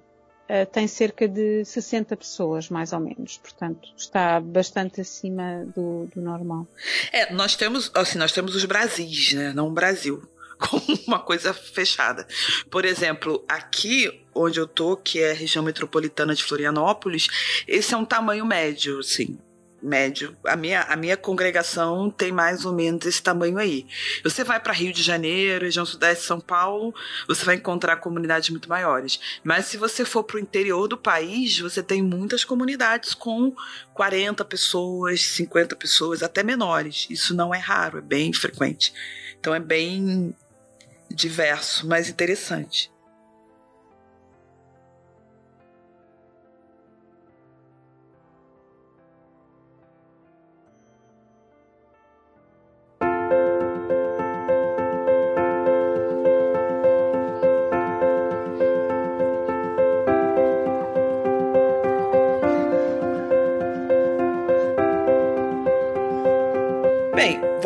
uh, 0.50 0.66
tem 0.72 0.88
cerca 0.88 1.28
de 1.28 1.64
60 1.64 2.16
pessoas, 2.16 2.70
mais 2.70 2.94
ou 2.94 3.00
menos. 3.00 3.38
Portanto, 3.38 3.90
está 3.96 4.40
bastante 4.40 5.02
acima 5.02 5.66
do, 5.76 6.08
do 6.14 6.22
normal. 6.22 6.68
É, 7.12 7.32
nós 7.34 7.56
temos, 7.56 7.92
assim, 7.94 8.18
nós 8.18 8.32
temos 8.32 8.56
os 8.56 8.66
Brasis, 8.66 9.34
né? 9.34 9.54
Não 9.54 9.68
o 9.68 9.72
Brasil 9.72 10.22
como 10.58 10.84
uma 11.08 11.20
coisa 11.20 11.54
fechada. 11.54 12.28
Por 12.70 12.86
exemplo, 12.86 13.44
aqui 13.48 14.24
onde 14.34 14.60
eu 14.60 14.68
tô, 14.68 14.96
que 14.96 15.22
é 15.22 15.32
a 15.32 15.36
região 15.36 15.64
metropolitana 15.64 16.36
de 16.36 16.44
Florianópolis, 16.44 17.28
esse 17.68 17.94
é 17.94 17.98
um 17.98 18.06
tamanho 18.06 18.46
médio, 18.46 19.00
assim 19.00 19.38
médio. 19.82 20.36
A 20.46 20.56
minha, 20.56 20.82
a 20.84 20.96
minha 20.96 21.16
congregação 21.16 22.10
tem 22.10 22.32
mais 22.32 22.66
ou 22.66 22.74
menos 22.74 23.06
esse 23.06 23.22
tamanho 23.22 23.58
aí. 23.58 23.86
Você 24.24 24.44
vai 24.44 24.60
para 24.60 24.74
Rio 24.74 24.92
de 24.92 25.04
Janeiro, 25.04 25.66
região 25.66 25.86
sudeste 25.86 26.22
de 26.22 26.28
São 26.28 26.40
Paulo, 26.40 26.94
você 27.28 27.46
vai 27.46 27.56
encontrar 27.56 27.98
comunidades 27.98 28.50
muito 28.50 28.70
maiores. 28.70 29.20
Mas 29.44 29.66
se 29.66 29.78
você 29.78 30.04
for 30.04 30.24
para 30.24 30.38
o 30.38 30.40
interior 30.40 30.88
do 30.88 30.98
país, 30.98 31.60
você 31.60 31.84
tem 31.84 32.02
muitas 32.02 32.44
comunidades 32.44 33.14
com 33.14 33.56
40 33.94 34.44
pessoas, 34.46 35.22
50 35.22 35.76
pessoas, 35.76 36.24
até 36.24 36.44
menores. 36.44 37.08
Isso 37.10 37.34
não 37.36 37.54
é 37.54 37.60
raro, 37.60 38.00
é 38.00 38.02
bem 38.02 38.34
frequente. 38.34 38.94
Então 39.40 39.54
é 39.54 39.60
bem 39.60 40.36
diverso, 41.10 41.88
mas 41.88 42.10
interessante. 42.10 42.92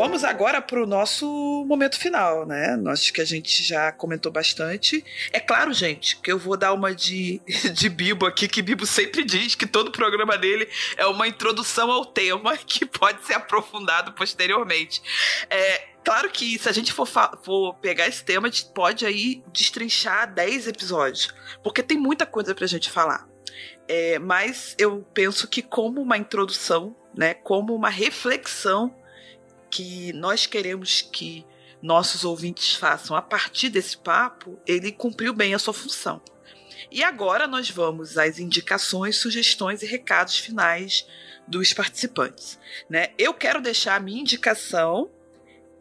Vamos 0.02 0.24
agora 0.24 0.60
para 0.60 0.82
o 0.82 0.88
nosso 0.88 1.64
momento 1.68 1.96
final, 1.96 2.44
né? 2.44 2.76
Acho 2.88 3.14
que 3.14 3.22
a 3.22 3.26
gente 3.26 3.64
já 3.64 3.92
comentou 3.92 4.32
bastante. 4.32 5.06
É 5.32 5.40
claro, 5.40 5.72
gente, 5.72 6.18
que 6.18 6.32
eu 6.32 6.40
vou 6.40 6.58
dar 6.58 6.74
uma 6.74 6.92
de, 6.92 7.40
de 7.72 7.88
Bibo 7.88 8.26
aqui, 8.26 8.48
que 8.48 8.64
Bibo 8.64 8.84
sempre 8.88 9.24
diz 9.24 9.54
que 9.54 9.68
todo 9.68 9.92
programa 9.92 10.40
dele 10.40 10.68
é 10.98 11.06
uma 11.06 11.28
introdução 11.28 11.92
ao 11.92 12.04
tema 12.04 12.58
que 12.66 12.84
pode 12.84 13.24
ser 13.28 13.36
aprofundado 13.36 14.14
posteriormente. 14.14 15.04
É, 15.48 15.92
Claro 16.04 16.32
que 16.32 16.58
se 16.58 16.68
a 16.68 16.72
gente 16.72 16.92
for, 16.92 17.06
for, 17.06 17.76
pegar 17.76 18.08
esse 18.08 18.24
tema, 18.24 18.48
a 18.48 18.50
gente 18.50 18.74
pode 18.74 19.06
aí 19.06 19.44
destrinchar 19.54 20.34
10 20.34 20.70
episódios, 20.70 21.32
porque 21.64 21.84
tem 21.84 21.96
muita 21.96 22.26
coisa 22.26 22.56
pra 22.56 22.66
gente 22.66 22.90
falar. 22.90 23.30
É, 23.88 24.18
mas 24.18 24.74
eu 24.80 25.06
penso 25.14 25.48
que 25.48 25.62
como 25.62 26.02
uma 26.02 26.18
introdução, 26.18 26.96
né, 27.16 27.36
como 27.36 27.76
uma 27.76 27.90
reflexão 27.90 28.96
que 29.72 30.12
nós 30.14 30.46
queremos 30.46 31.02
que 31.02 31.46
nossos 31.82 32.24
ouvintes 32.24 32.76
façam 32.76 33.16
a 33.16 33.22
partir 33.22 33.70
desse 33.70 33.98
papo, 33.98 34.60
ele 34.68 34.92
cumpriu 34.92 35.34
bem 35.34 35.56
a 35.56 35.60
sua 35.60 35.74
função. 35.74 36.22
E 36.92 37.04
agora 37.04 37.48
nós 37.48 37.70
vamos 37.70 38.18
às 38.18 38.38
indicações, 38.38 39.18
sugestões 39.18 39.82
e 39.82 39.86
recados 39.86 40.38
finais 40.38 41.08
dos 41.48 41.74
participantes. 41.74 42.60
Né? 42.90 43.12
Eu 43.18 43.34
quero 43.34 43.62
deixar 43.62 43.96
a 43.96 44.00
minha 44.00 44.22
indicação, 44.22 45.10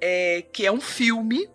é, 0.01 0.45
que 0.53 0.65
é 0.65 0.73
um 0.73 0.81
filme. 0.81 1.51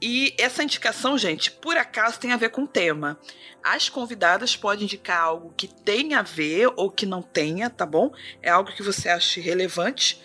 E 0.00 0.34
essa 0.38 0.62
indicação, 0.62 1.16
gente, 1.16 1.50
por 1.50 1.76
acaso 1.76 2.20
tem 2.20 2.32
a 2.32 2.36
ver 2.36 2.50
com 2.50 2.64
o 2.64 2.68
tema. 2.68 3.18
As 3.62 3.88
convidadas 3.88 4.54
podem 4.54 4.84
indicar 4.84 5.22
algo 5.22 5.54
que 5.56 5.66
tenha 5.66 6.18
a 6.18 6.22
ver 6.22 6.70
ou 6.76 6.90
que 6.90 7.06
não 7.06 7.22
tenha, 7.22 7.70
tá 7.70 7.86
bom? 7.86 8.12
É 8.42 8.50
algo 8.50 8.74
que 8.74 8.82
você 8.82 9.08
ache 9.08 9.40
relevante 9.40 10.20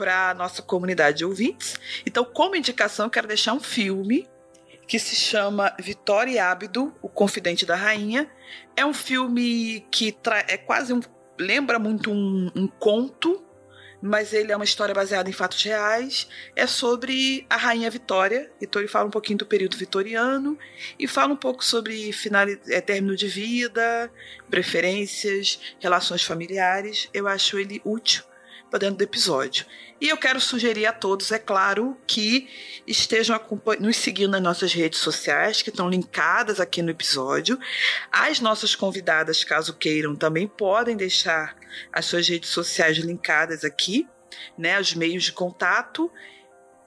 para 0.00 0.32
nossa 0.32 0.62
comunidade 0.62 1.18
de 1.18 1.26
ouvintes. 1.26 1.78
Então, 2.06 2.24
como 2.24 2.56
indicação, 2.56 3.04
eu 3.04 3.10
quero 3.10 3.28
deixar 3.28 3.52
um 3.52 3.60
filme 3.60 4.26
que 4.86 4.98
se 4.98 5.14
chama 5.14 5.76
Vitória 5.78 6.32
e 6.32 6.38
Ábido, 6.38 6.94
O 7.02 7.08
Confidente 7.08 7.66
da 7.66 7.76
Rainha. 7.76 8.26
É 8.74 8.84
um 8.84 8.94
filme 8.94 9.86
que 9.90 10.16
é 10.48 10.56
quase 10.56 10.94
um. 10.94 11.00
lembra 11.38 11.78
muito 11.78 12.10
um, 12.10 12.50
um 12.56 12.66
conto, 12.66 13.44
mas 14.00 14.32
ele 14.32 14.50
é 14.50 14.56
uma 14.56 14.64
história 14.64 14.94
baseada 14.94 15.28
em 15.28 15.34
fatos 15.34 15.62
reais. 15.62 16.26
É 16.56 16.66
sobre 16.66 17.44
a 17.50 17.58
Rainha 17.58 17.90
Vitória. 17.90 18.50
Então 18.58 18.80
ele 18.80 18.88
fala 18.88 19.06
um 19.06 19.10
pouquinho 19.10 19.40
do 19.40 19.46
período 19.46 19.76
vitoriano 19.76 20.58
e 20.98 21.06
fala 21.06 21.34
um 21.34 21.36
pouco 21.36 21.62
sobre 21.62 22.10
final, 22.10 22.46
é, 22.70 22.80
término 22.80 23.14
de 23.14 23.28
vida, 23.28 24.10
preferências, 24.48 25.60
relações 25.78 26.24
familiares. 26.24 27.10
Eu 27.12 27.28
acho 27.28 27.58
ele 27.58 27.82
útil 27.84 28.29
para 28.70 28.78
dentro 28.78 28.96
do 28.96 29.02
episódio. 29.02 29.66
E 30.00 30.08
eu 30.08 30.16
quero 30.16 30.40
sugerir 30.40 30.86
a 30.86 30.92
todos, 30.92 31.30
é 31.30 31.38
claro, 31.38 31.96
que 32.06 32.48
estejam 32.86 33.38
nos 33.80 33.96
seguindo 33.96 34.30
nas 34.30 34.42
nossas 34.42 34.72
redes 34.72 35.00
sociais, 35.00 35.60
que 35.60 35.68
estão 35.68 35.90
linkadas 35.90 36.58
aqui 36.58 36.80
no 36.80 36.90
episódio. 36.90 37.58
As 38.10 38.40
nossas 38.40 38.74
convidadas, 38.74 39.44
caso 39.44 39.74
queiram, 39.74 40.16
também 40.16 40.48
podem 40.48 40.96
deixar 40.96 41.54
as 41.92 42.06
suas 42.06 42.26
redes 42.26 42.48
sociais 42.48 42.96
linkadas 42.96 43.64
aqui, 43.64 44.08
né, 44.56 44.80
os 44.80 44.94
meios 44.94 45.24
de 45.24 45.32
contato. 45.32 46.10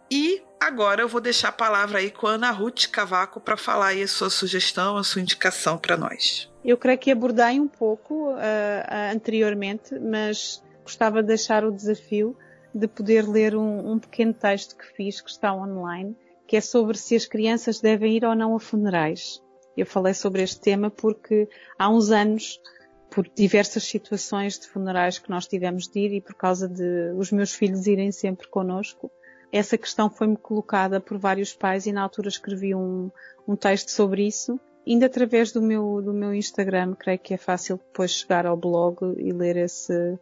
E 0.09 0.41
agora 0.59 1.01
eu 1.01 1.07
vou 1.07 1.21
deixar 1.21 1.49
a 1.49 1.53
palavra 1.53 1.99
aí 1.99 2.09
com 2.09 2.25
a 2.25 2.31
Ana 2.31 2.49
Ruth 2.49 2.87
Cavaco 2.87 3.39
para 3.39 3.57
falar 3.57 3.87
aí 3.87 4.01
a 4.01 4.07
sua 4.07 4.29
sugestão, 4.29 4.97
a 4.97 5.03
sua 5.03 5.21
indicação 5.21 5.77
para 5.77 5.97
nós. 5.97 6.49
Eu 6.63 6.77
creio 6.77 6.97
que 6.97 7.11
abordei 7.11 7.59
um 7.59 7.67
pouco 7.67 8.31
uh, 8.31 9.11
anteriormente, 9.11 9.99
mas 9.99 10.62
gostava 10.83 11.21
de 11.21 11.29
deixar 11.29 11.63
o 11.63 11.71
desafio 11.71 12.35
de 12.73 12.87
poder 12.87 13.27
ler 13.27 13.55
um, 13.55 13.91
um, 13.91 13.99
pequeno 13.99 14.33
texto 14.33 14.75
que 14.75 14.85
fiz, 14.85 15.21
que 15.21 15.29
está 15.29 15.53
online, 15.53 16.15
que 16.47 16.57
é 16.57 16.61
sobre 16.61 16.97
se 16.97 17.15
as 17.15 17.25
crianças 17.25 17.79
devem 17.79 18.17
ir 18.17 18.25
ou 18.25 18.35
não 18.35 18.55
a 18.55 18.59
funerais. 18.59 19.41
Eu 19.77 19.85
falei 19.85 20.13
sobre 20.13 20.41
este 20.41 20.59
tema 20.59 20.89
porque 20.89 21.47
há 21.77 21.89
uns 21.89 22.11
anos, 22.11 22.59
por 23.09 23.27
diversas 23.27 23.83
situações 23.83 24.59
de 24.59 24.67
funerais 24.67 25.19
que 25.19 25.29
nós 25.29 25.47
tivemos 25.47 25.87
de 25.87 25.99
ir 25.99 26.13
e 26.13 26.21
por 26.21 26.35
causa 26.35 26.67
de 26.67 27.13
os 27.15 27.31
meus 27.31 27.53
filhos 27.53 27.85
irem 27.85 28.11
sempre 28.11 28.47
connosco, 28.47 29.11
essa 29.51 29.77
questão 29.77 30.09
foi-me 30.09 30.35
colocada 30.35 30.99
por 30.99 31.19
vários 31.19 31.53
pais 31.53 31.85
e 31.85 31.91
na 31.91 32.01
altura 32.01 32.27
escrevi 32.27 32.73
um, 32.73 33.11
um 33.47 33.55
texto 33.55 33.89
sobre 33.89 34.25
isso. 34.25 34.59
Ainda 34.85 35.05
através 35.05 35.51
do 35.51 35.61
meu, 35.61 36.01
do 36.01 36.11
meu 36.11 36.33
Instagram, 36.33 36.95
creio 36.95 37.19
que 37.19 37.35
é 37.35 37.37
fácil 37.37 37.77
depois 37.77 38.11
chegar 38.11 38.47
ao 38.47 38.57
blog 38.57 38.97
e 39.17 39.31
ler 39.31 39.57
esse, 39.57 40.17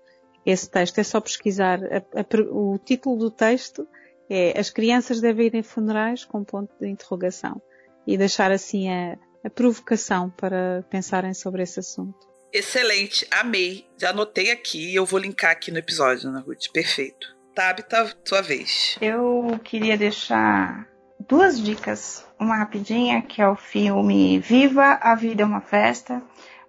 esse 0.45 0.69
texto. 0.69 0.99
É 0.99 1.03
só 1.03 1.19
pesquisar. 1.19 1.79
A, 1.83 1.97
a, 2.19 2.51
o 2.51 2.77
título 2.77 3.17
do 3.17 3.31
texto 3.31 3.87
é 4.29 4.57
As 4.59 4.69
crianças 4.69 5.21
devem 5.21 5.47
ir 5.47 5.55
em 5.55 5.63
funerais 5.63 6.25
com 6.25 6.43
ponto 6.43 6.73
de 6.79 6.87
interrogação. 6.87 7.61
E 8.05 8.17
deixar 8.17 8.51
assim 8.51 8.89
a, 8.89 9.17
a 9.43 9.49
provocação 9.49 10.29
para 10.29 10.83
pensarem 10.89 11.33
sobre 11.33 11.63
esse 11.63 11.79
assunto. 11.79 12.31
Excelente, 12.53 13.25
amei. 13.31 13.87
Já 13.97 14.09
anotei 14.09 14.51
aqui 14.51 14.91
e 14.91 14.95
eu 14.95 15.05
vou 15.05 15.19
linkar 15.19 15.51
aqui 15.51 15.71
no 15.71 15.77
episódio, 15.77 16.29
Ana 16.29 16.41
Ruth. 16.41 16.69
Perfeito. 16.73 17.35
Tabita, 17.55 18.13
sua 18.25 18.41
vez. 18.41 18.97
Eu 19.01 19.59
queria 19.63 19.97
deixar 19.97 20.87
duas 21.27 21.61
dicas. 21.61 22.25
Uma 22.39 22.57
rapidinha, 22.57 23.21
que 23.21 23.41
é 23.41 23.47
o 23.47 23.55
filme 23.55 24.39
Viva, 24.39 24.99
a 25.01 25.15
Vida 25.15 25.43
é 25.43 25.45
uma 25.45 25.61
Festa. 25.61 26.21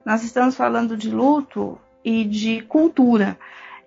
Nós 0.05 0.23
estamos 0.23 0.55
falando 0.55 0.97
de 0.97 1.11
luto 1.11 1.81
e 2.05 2.25
de 2.25 2.63
cultura. 2.63 3.39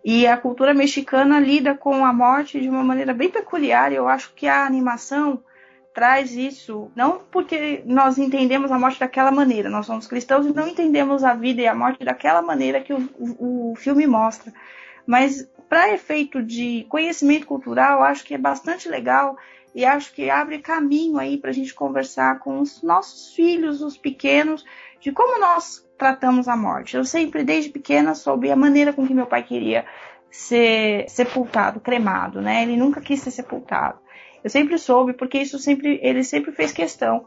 E 0.07 0.27
a 0.27 0.37
cultura 0.37 0.71
mexicana 0.71 1.39
lida 1.39 1.73
com 1.73 2.05
a 2.05 2.13
morte 2.13 2.61
de 2.61 2.69
uma 2.69 2.83
maneira 2.83 3.11
bem 3.11 3.27
peculiar. 3.27 3.91
E 3.91 3.95
eu 3.95 4.07
acho 4.07 4.35
que 4.35 4.47
a 4.47 4.63
animação 4.63 5.43
traz 5.95 6.31
isso, 6.33 6.91
não 6.95 7.21
porque 7.31 7.81
nós 7.85 8.17
entendemos 8.17 8.69
a 8.69 8.77
morte 8.77 8.99
daquela 8.99 9.31
maneira, 9.31 9.69
nós 9.69 9.85
somos 9.85 10.05
cristãos 10.05 10.45
e 10.45 10.53
não 10.53 10.67
entendemos 10.67 11.23
a 11.23 11.33
vida 11.33 11.61
e 11.61 11.67
a 11.67 11.73
morte 11.73 12.03
daquela 12.03 12.41
maneira 12.41 12.81
que 12.81 12.93
o, 12.93 13.09
o, 13.17 13.71
o 13.71 13.75
filme 13.77 14.05
mostra, 14.05 14.53
mas 15.07 15.49
para 15.69 15.93
efeito 15.93 16.43
de 16.43 16.85
conhecimento 16.89 17.47
cultural, 17.47 18.03
acho 18.03 18.25
que 18.25 18.33
é 18.33 18.37
bastante 18.37 18.89
legal 18.89 19.37
e 19.73 19.85
acho 19.85 20.13
que 20.13 20.29
abre 20.29 20.59
caminho 20.59 21.17
aí 21.17 21.37
para 21.37 21.49
a 21.49 21.53
gente 21.53 21.73
conversar 21.73 22.39
com 22.39 22.59
os 22.59 22.83
nossos 22.83 23.33
filhos, 23.33 23.81
os 23.81 23.97
pequenos, 23.97 24.65
de 25.05 25.11
como 25.11 25.39
nós 25.39 25.87
tratamos 25.99 26.47
a 26.47 26.57
morte. 26.57 26.97
Eu 26.97 27.05
sempre, 27.05 27.43
desde 27.43 27.69
pequena, 27.69 28.15
soube 28.15 28.49
a 28.49 28.55
maneira 28.55 28.91
com 28.91 29.05
que 29.05 29.13
meu 29.13 29.27
pai 29.27 29.43
queria 29.43 29.85
ser 30.31 31.07
sepultado, 31.07 31.79
cremado, 31.79 32.41
né? 32.41 32.63
Ele 32.63 32.75
nunca 32.75 32.99
quis 32.99 33.19
ser 33.21 33.29
sepultado. 33.29 33.99
Eu 34.43 34.49
sempre 34.49 34.79
soube, 34.79 35.13
porque 35.13 35.37
isso 35.37 35.59
sempre, 35.59 35.99
ele 36.01 36.23
sempre 36.23 36.51
fez 36.51 36.71
questão, 36.71 37.23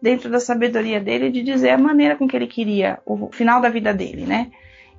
dentro 0.00 0.30
da 0.30 0.40
sabedoria 0.40 1.00
dele, 1.00 1.30
de 1.30 1.42
dizer 1.42 1.68
a 1.68 1.78
maneira 1.78 2.16
com 2.16 2.26
que 2.26 2.34
ele 2.34 2.46
queria 2.46 2.98
o 3.04 3.30
final 3.30 3.60
da 3.60 3.68
vida 3.68 3.92
dele, 3.92 4.24
né? 4.24 4.50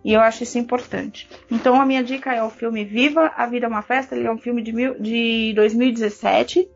E 0.06 0.14
eu 0.14 0.22
acho 0.22 0.44
isso 0.44 0.60
importante. 0.60 1.28
Então 1.50 1.82
a 1.82 1.86
minha 1.86 2.04
dica 2.04 2.32
é 2.32 2.44
o 2.44 2.52
filme 2.52 2.86
Viva, 2.86 3.34
A 3.36 3.48
Vida 3.48 3.66
é 3.66 3.70
uma 3.70 3.82
Festa. 3.82 4.16
Ele 4.16 4.28
é 4.28 4.32
um 4.32 4.38
filme 4.38 4.62
de, 4.62 4.72
mil, 4.72 5.00
de 5.00 5.52
2017. 5.56 6.70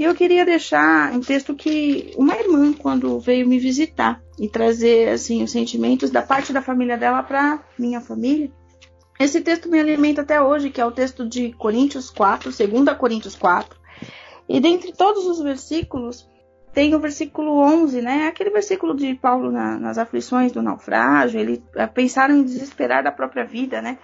E 0.00 0.04
eu 0.04 0.14
queria 0.14 0.46
deixar 0.46 1.12
um 1.12 1.20
texto 1.20 1.54
que 1.54 2.14
uma 2.16 2.34
irmã, 2.34 2.72
quando 2.72 3.20
veio 3.20 3.46
me 3.46 3.58
visitar 3.58 4.18
e 4.38 4.48
trazer 4.48 5.10
assim 5.10 5.42
os 5.42 5.50
sentimentos 5.50 6.08
da 6.08 6.22
parte 6.22 6.54
da 6.54 6.62
família 6.62 6.96
dela 6.96 7.22
para 7.22 7.62
minha 7.78 8.00
família, 8.00 8.50
esse 9.20 9.42
texto 9.42 9.68
me 9.68 9.78
alimenta 9.78 10.22
até 10.22 10.40
hoje, 10.40 10.70
que 10.70 10.80
é 10.80 10.86
o 10.86 10.90
texto 10.90 11.28
de 11.28 11.52
Coríntios 11.52 12.08
4, 12.08 12.50
2 12.50 12.96
Coríntios 12.96 13.36
4. 13.36 13.78
E 14.48 14.58
dentre 14.58 14.90
todos 14.90 15.26
os 15.26 15.42
versículos, 15.42 16.26
tem 16.72 16.94
o 16.94 16.98
versículo 16.98 17.58
11, 17.58 18.00
né? 18.00 18.28
Aquele 18.28 18.48
versículo 18.48 18.96
de 18.96 19.14
Paulo 19.16 19.52
na, 19.52 19.78
nas 19.78 19.98
aflições 19.98 20.50
do 20.50 20.62
naufrágio, 20.62 21.38
ele 21.38 21.62
eh, 21.76 21.86
pensaram 21.86 22.36
em 22.36 22.42
desesperar 22.42 23.04
da 23.04 23.12
própria 23.12 23.44
vida, 23.44 23.82
né? 23.82 23.98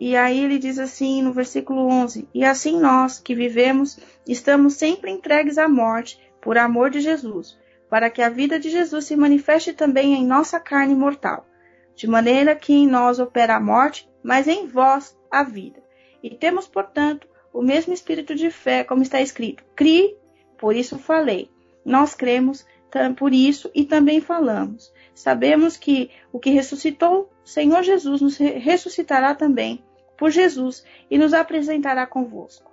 E 0.00 0.16
aí 0.16 0.44
ele 0.44 0.58
diz 0.58 0.78
assim 0.78 1.22
no 1.22 1.32
versículo 1.32 1.86
11: 1.86 2.28
E 2.34 2.44
assim 2.44 2.80
nós 2.80 3.18
que 3.18 3.34
vivemos 3.34 3.98
estamos 4.26 4.74
sempre 4.74 5.10
entregues 5.10 5.58
à 5.58 5.68
morte 5.68 6.18
por 6.40 6.58
amor 6.58 6.90
de 6.90 7.00
Jesus, 7.00 7.58
para 7.88 8.10
que 8.10 8.20
a 8.20 8.28
vida 8.28 8.58
de 8.58 8.70
Jesus 8.70 9.04
se 9.04 9.16
manifeste 9.16 9.72
também 9.72 10.14
em 10.14 10.26
nossa 10.26 10.58
carne 10.58 10.94
mortal, 10.94 11.46
de 11.94 12.06
maneira 12.08 12.56
que 12.56 12.72
em 12.72 12.86
nós 12.86 13.18
opera 13.18 13.56
a 13.56 13.60
morte, 13.60 14.08
mas 14.22 14.48
em 14.48 14.66
vós 14.66 15.16
a 15.30 15.42
vida. 15.44 15.82
E 16.22 16.30
temos, 16.30 16.66
portanto, 16.66 17.28
o 17.52 17.62
mesmo 17.62 17.94
espírito 17.94 18.34
de 18.34 18.50
fé, 18.50 18.82
como 18.82 19.02
está 19.02 19.20
escrito: 19.20 19.64
Crie, 19.76 20.16
por 20.58 20.74
isso 20.74 20.98
falei. 20.98 21.50
Nós 21.84 22.14
cremos, 22.14 22.66
por 23.16 23.32
isso 23.32 23.70
e 23.74 23.84
também 23.84 24.20
falamos. 24.20 24.92
Sabemos 25.14 25.76
que 25.76 26.10
o 26.32 26.38
que 26.38 26.50
ressuscitou 26.50 27.30
Senhor 27.44 27.82
Jesus 27.82 28.22
nos 28.22 28.38
ressuscitará 28.38 29.34
também 29.34 29.83
por 30.16 30.30
Jesus 30.30 30.84
e 31.10 31.18
nos 31.18 31.34
apresentará 31.34 32.06
convosco. 32.06 32.72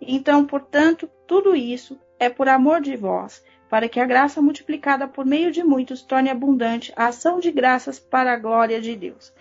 Então, 0.00 0.46
portanto, 0.46 1.08
tudo 1.26 1.54
isso 1.54 2.00
é 2.18 2.28
por 2.28 2.48
amor 2.48 2.80
de 2.80 2.96
vós, 2.96 3.44
para 3.68 3.88
que 3.88 4.00
a 4.00 4.06
graça 4.06 4.42
multiplicada 4.42 5.06
por 5.06 5.24
meio 5.24 5.52
de 5.52 5.62
muitos 5.62 6.02
torne 6.02 6.30
abundante 6.30 6.92
a 6.96 7.06
ação 7.06 7.38
de 7.38 7.52
graças 7.52 7.98
para 7.98 8.32
a 8.32 8.36
glória 8.36 8.80
de 8.80 8.96
Deus. 8.96 9.32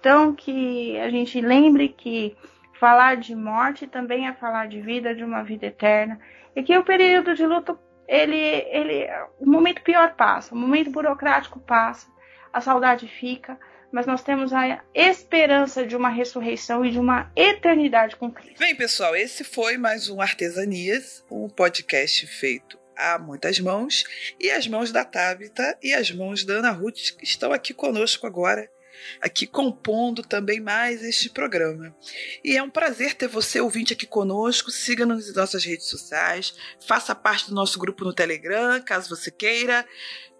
Então, 0.00 0.34
que 0.34 0.98
a 0.98 1.10
gente 1.10 1.40
lembre 1.40 1.88
que 1.88 2.36
falar 2.78 3.16
de 3.16 3.34
morte 3.34 3.86
também 3.86 4.26
é 4.26 4.32
falar 4.32 4.68
de 4.68 4.80
vida, 4.80 5.14
de 5.14 5.24
uma 5.24 5.42
vida 5.42 5.66
eterna, 5.66 6.18
e 6.54 6.62
que 6.62 6.76
o 6.76 6.84
período 6.84 7.34
de 7.34 7.46
luto, 7.46 7.78
ele, 8.06 8.36
ele, 8.36 9.08
o 9.38 9.46
momento 9.46 9.82
pior 9.82 10.14
passa, 10.14 10.54
o 10.54 10.58
momento 10.58 10.90
burocrático 10.90 11.60
passa, 11.60 12.08
a 12.52 12.60
saudade 12.60 13.06
fica, 13.06 13.58
mas 13.96 14.04
nós 14.04 14.22
temos 14.22 14.52
a 14.52 14.84
esperança 14.92 15.86
de 15.86 15.96
uma 15.96 16.10
ressurreição 16.10 16.84
e 16.84 16.90
de 16.90 16.98
uma 16.98 17.32
eternidade 17.34 18.14
com 18.14 18.30
Cristo. 18.30 18.58
Bem, 18.58 18.76
pessoal, 18.76 19.16
esse 19.16 19.42
foi 19.42 19.78
mais 19.78 20.10
um 20.10 20.20
Artesanias, 20.20 21.24
um 21.30 21.48
podcast 21.48 22.26
feito 22.26 22.78
a 22.94 23.18
muitas 23.18 23.58
mãos, 23.58 24.04
e 24.38 24.50
as 24.50 24.68
mãos 24.68 24.92
da 24.92 25.02
Tabita 25.02 25.78
e 25.82 25.94
as 25.94 26.10
mãos 26.10 26.44
da 26.44 26.56
Ana 26.56 26.72
Ruth 26.72 27.14
estão 27.22 27.54
aqui 27.54 27.72
conosco 27.72 28.26
agora 28.26 28.70
aqui 29.18 29.46
compondo 29.46 30.22
também 30.22 30.60
mais 30.60 31.02
este 31.02 31.30
programa. 31.30 31.96
E 32.44 32.54
é 32.54 32.62
um 32.62 32.70
prazer 32.70 33.14
ter 33.14 33.28
você 33.28 33.60
ouvinte 33.60 33.94
aqui 33.94 34.06
conosco. 34.06 34.70
Siga-nos 34.70 35.34
nossas 35.34 35.64
redes 35.64 35.86
sociais, 35.86 36.54
faça 36.86 37.14
parte 37.14 37.48
do 37.48 37.54
nosso 37.54 37.78
grupo 37.78 38.04
no 38.04 38.12
Telegram, 38.12 38.78
caso 38.82 39.14
você 39.14 39.30
queira 39.30 39.86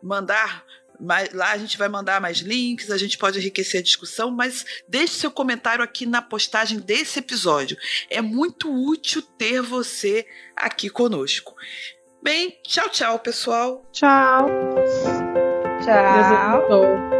mandar 0.02 0.64
lá 1.32 1.52
a 1.52 1.58
gente 1.58 1.76
vai 1.76 1.88
mandar 1.88 2.20
mais 2.20 2.38
links, 2.38 2.90
a 2.90 2.98
gente 2.98 3.18
pode 3.18 3.38
enriquecer 3.38 3.80
a 3.80 3.82
discussão, 3.82 4.30
mas 4.30 4.64
deixe 4.88 5.14
seu 5.14 5.30
comentário 5.30 5.84
aqui 5.84 6.06
na 6.06 6.22
postagem 6.22 6.78
desse 6.78 7.18
episódio. 7.18 7.76
É 8.10 8.20
muito 8.20 8.72
útil 8.72 9.22
ter 9.22 9.60
você 9.60 10.26
aqui 10.54 10.88
conosco. 10.88 11.54
Bem, 12.22 12.58
tchau, 12.64 12.88
tchau, 12.88 13.18
pessoal. 13.18 13.86
Tchau. 13.92 14.46
Tchau. 15.84 17.15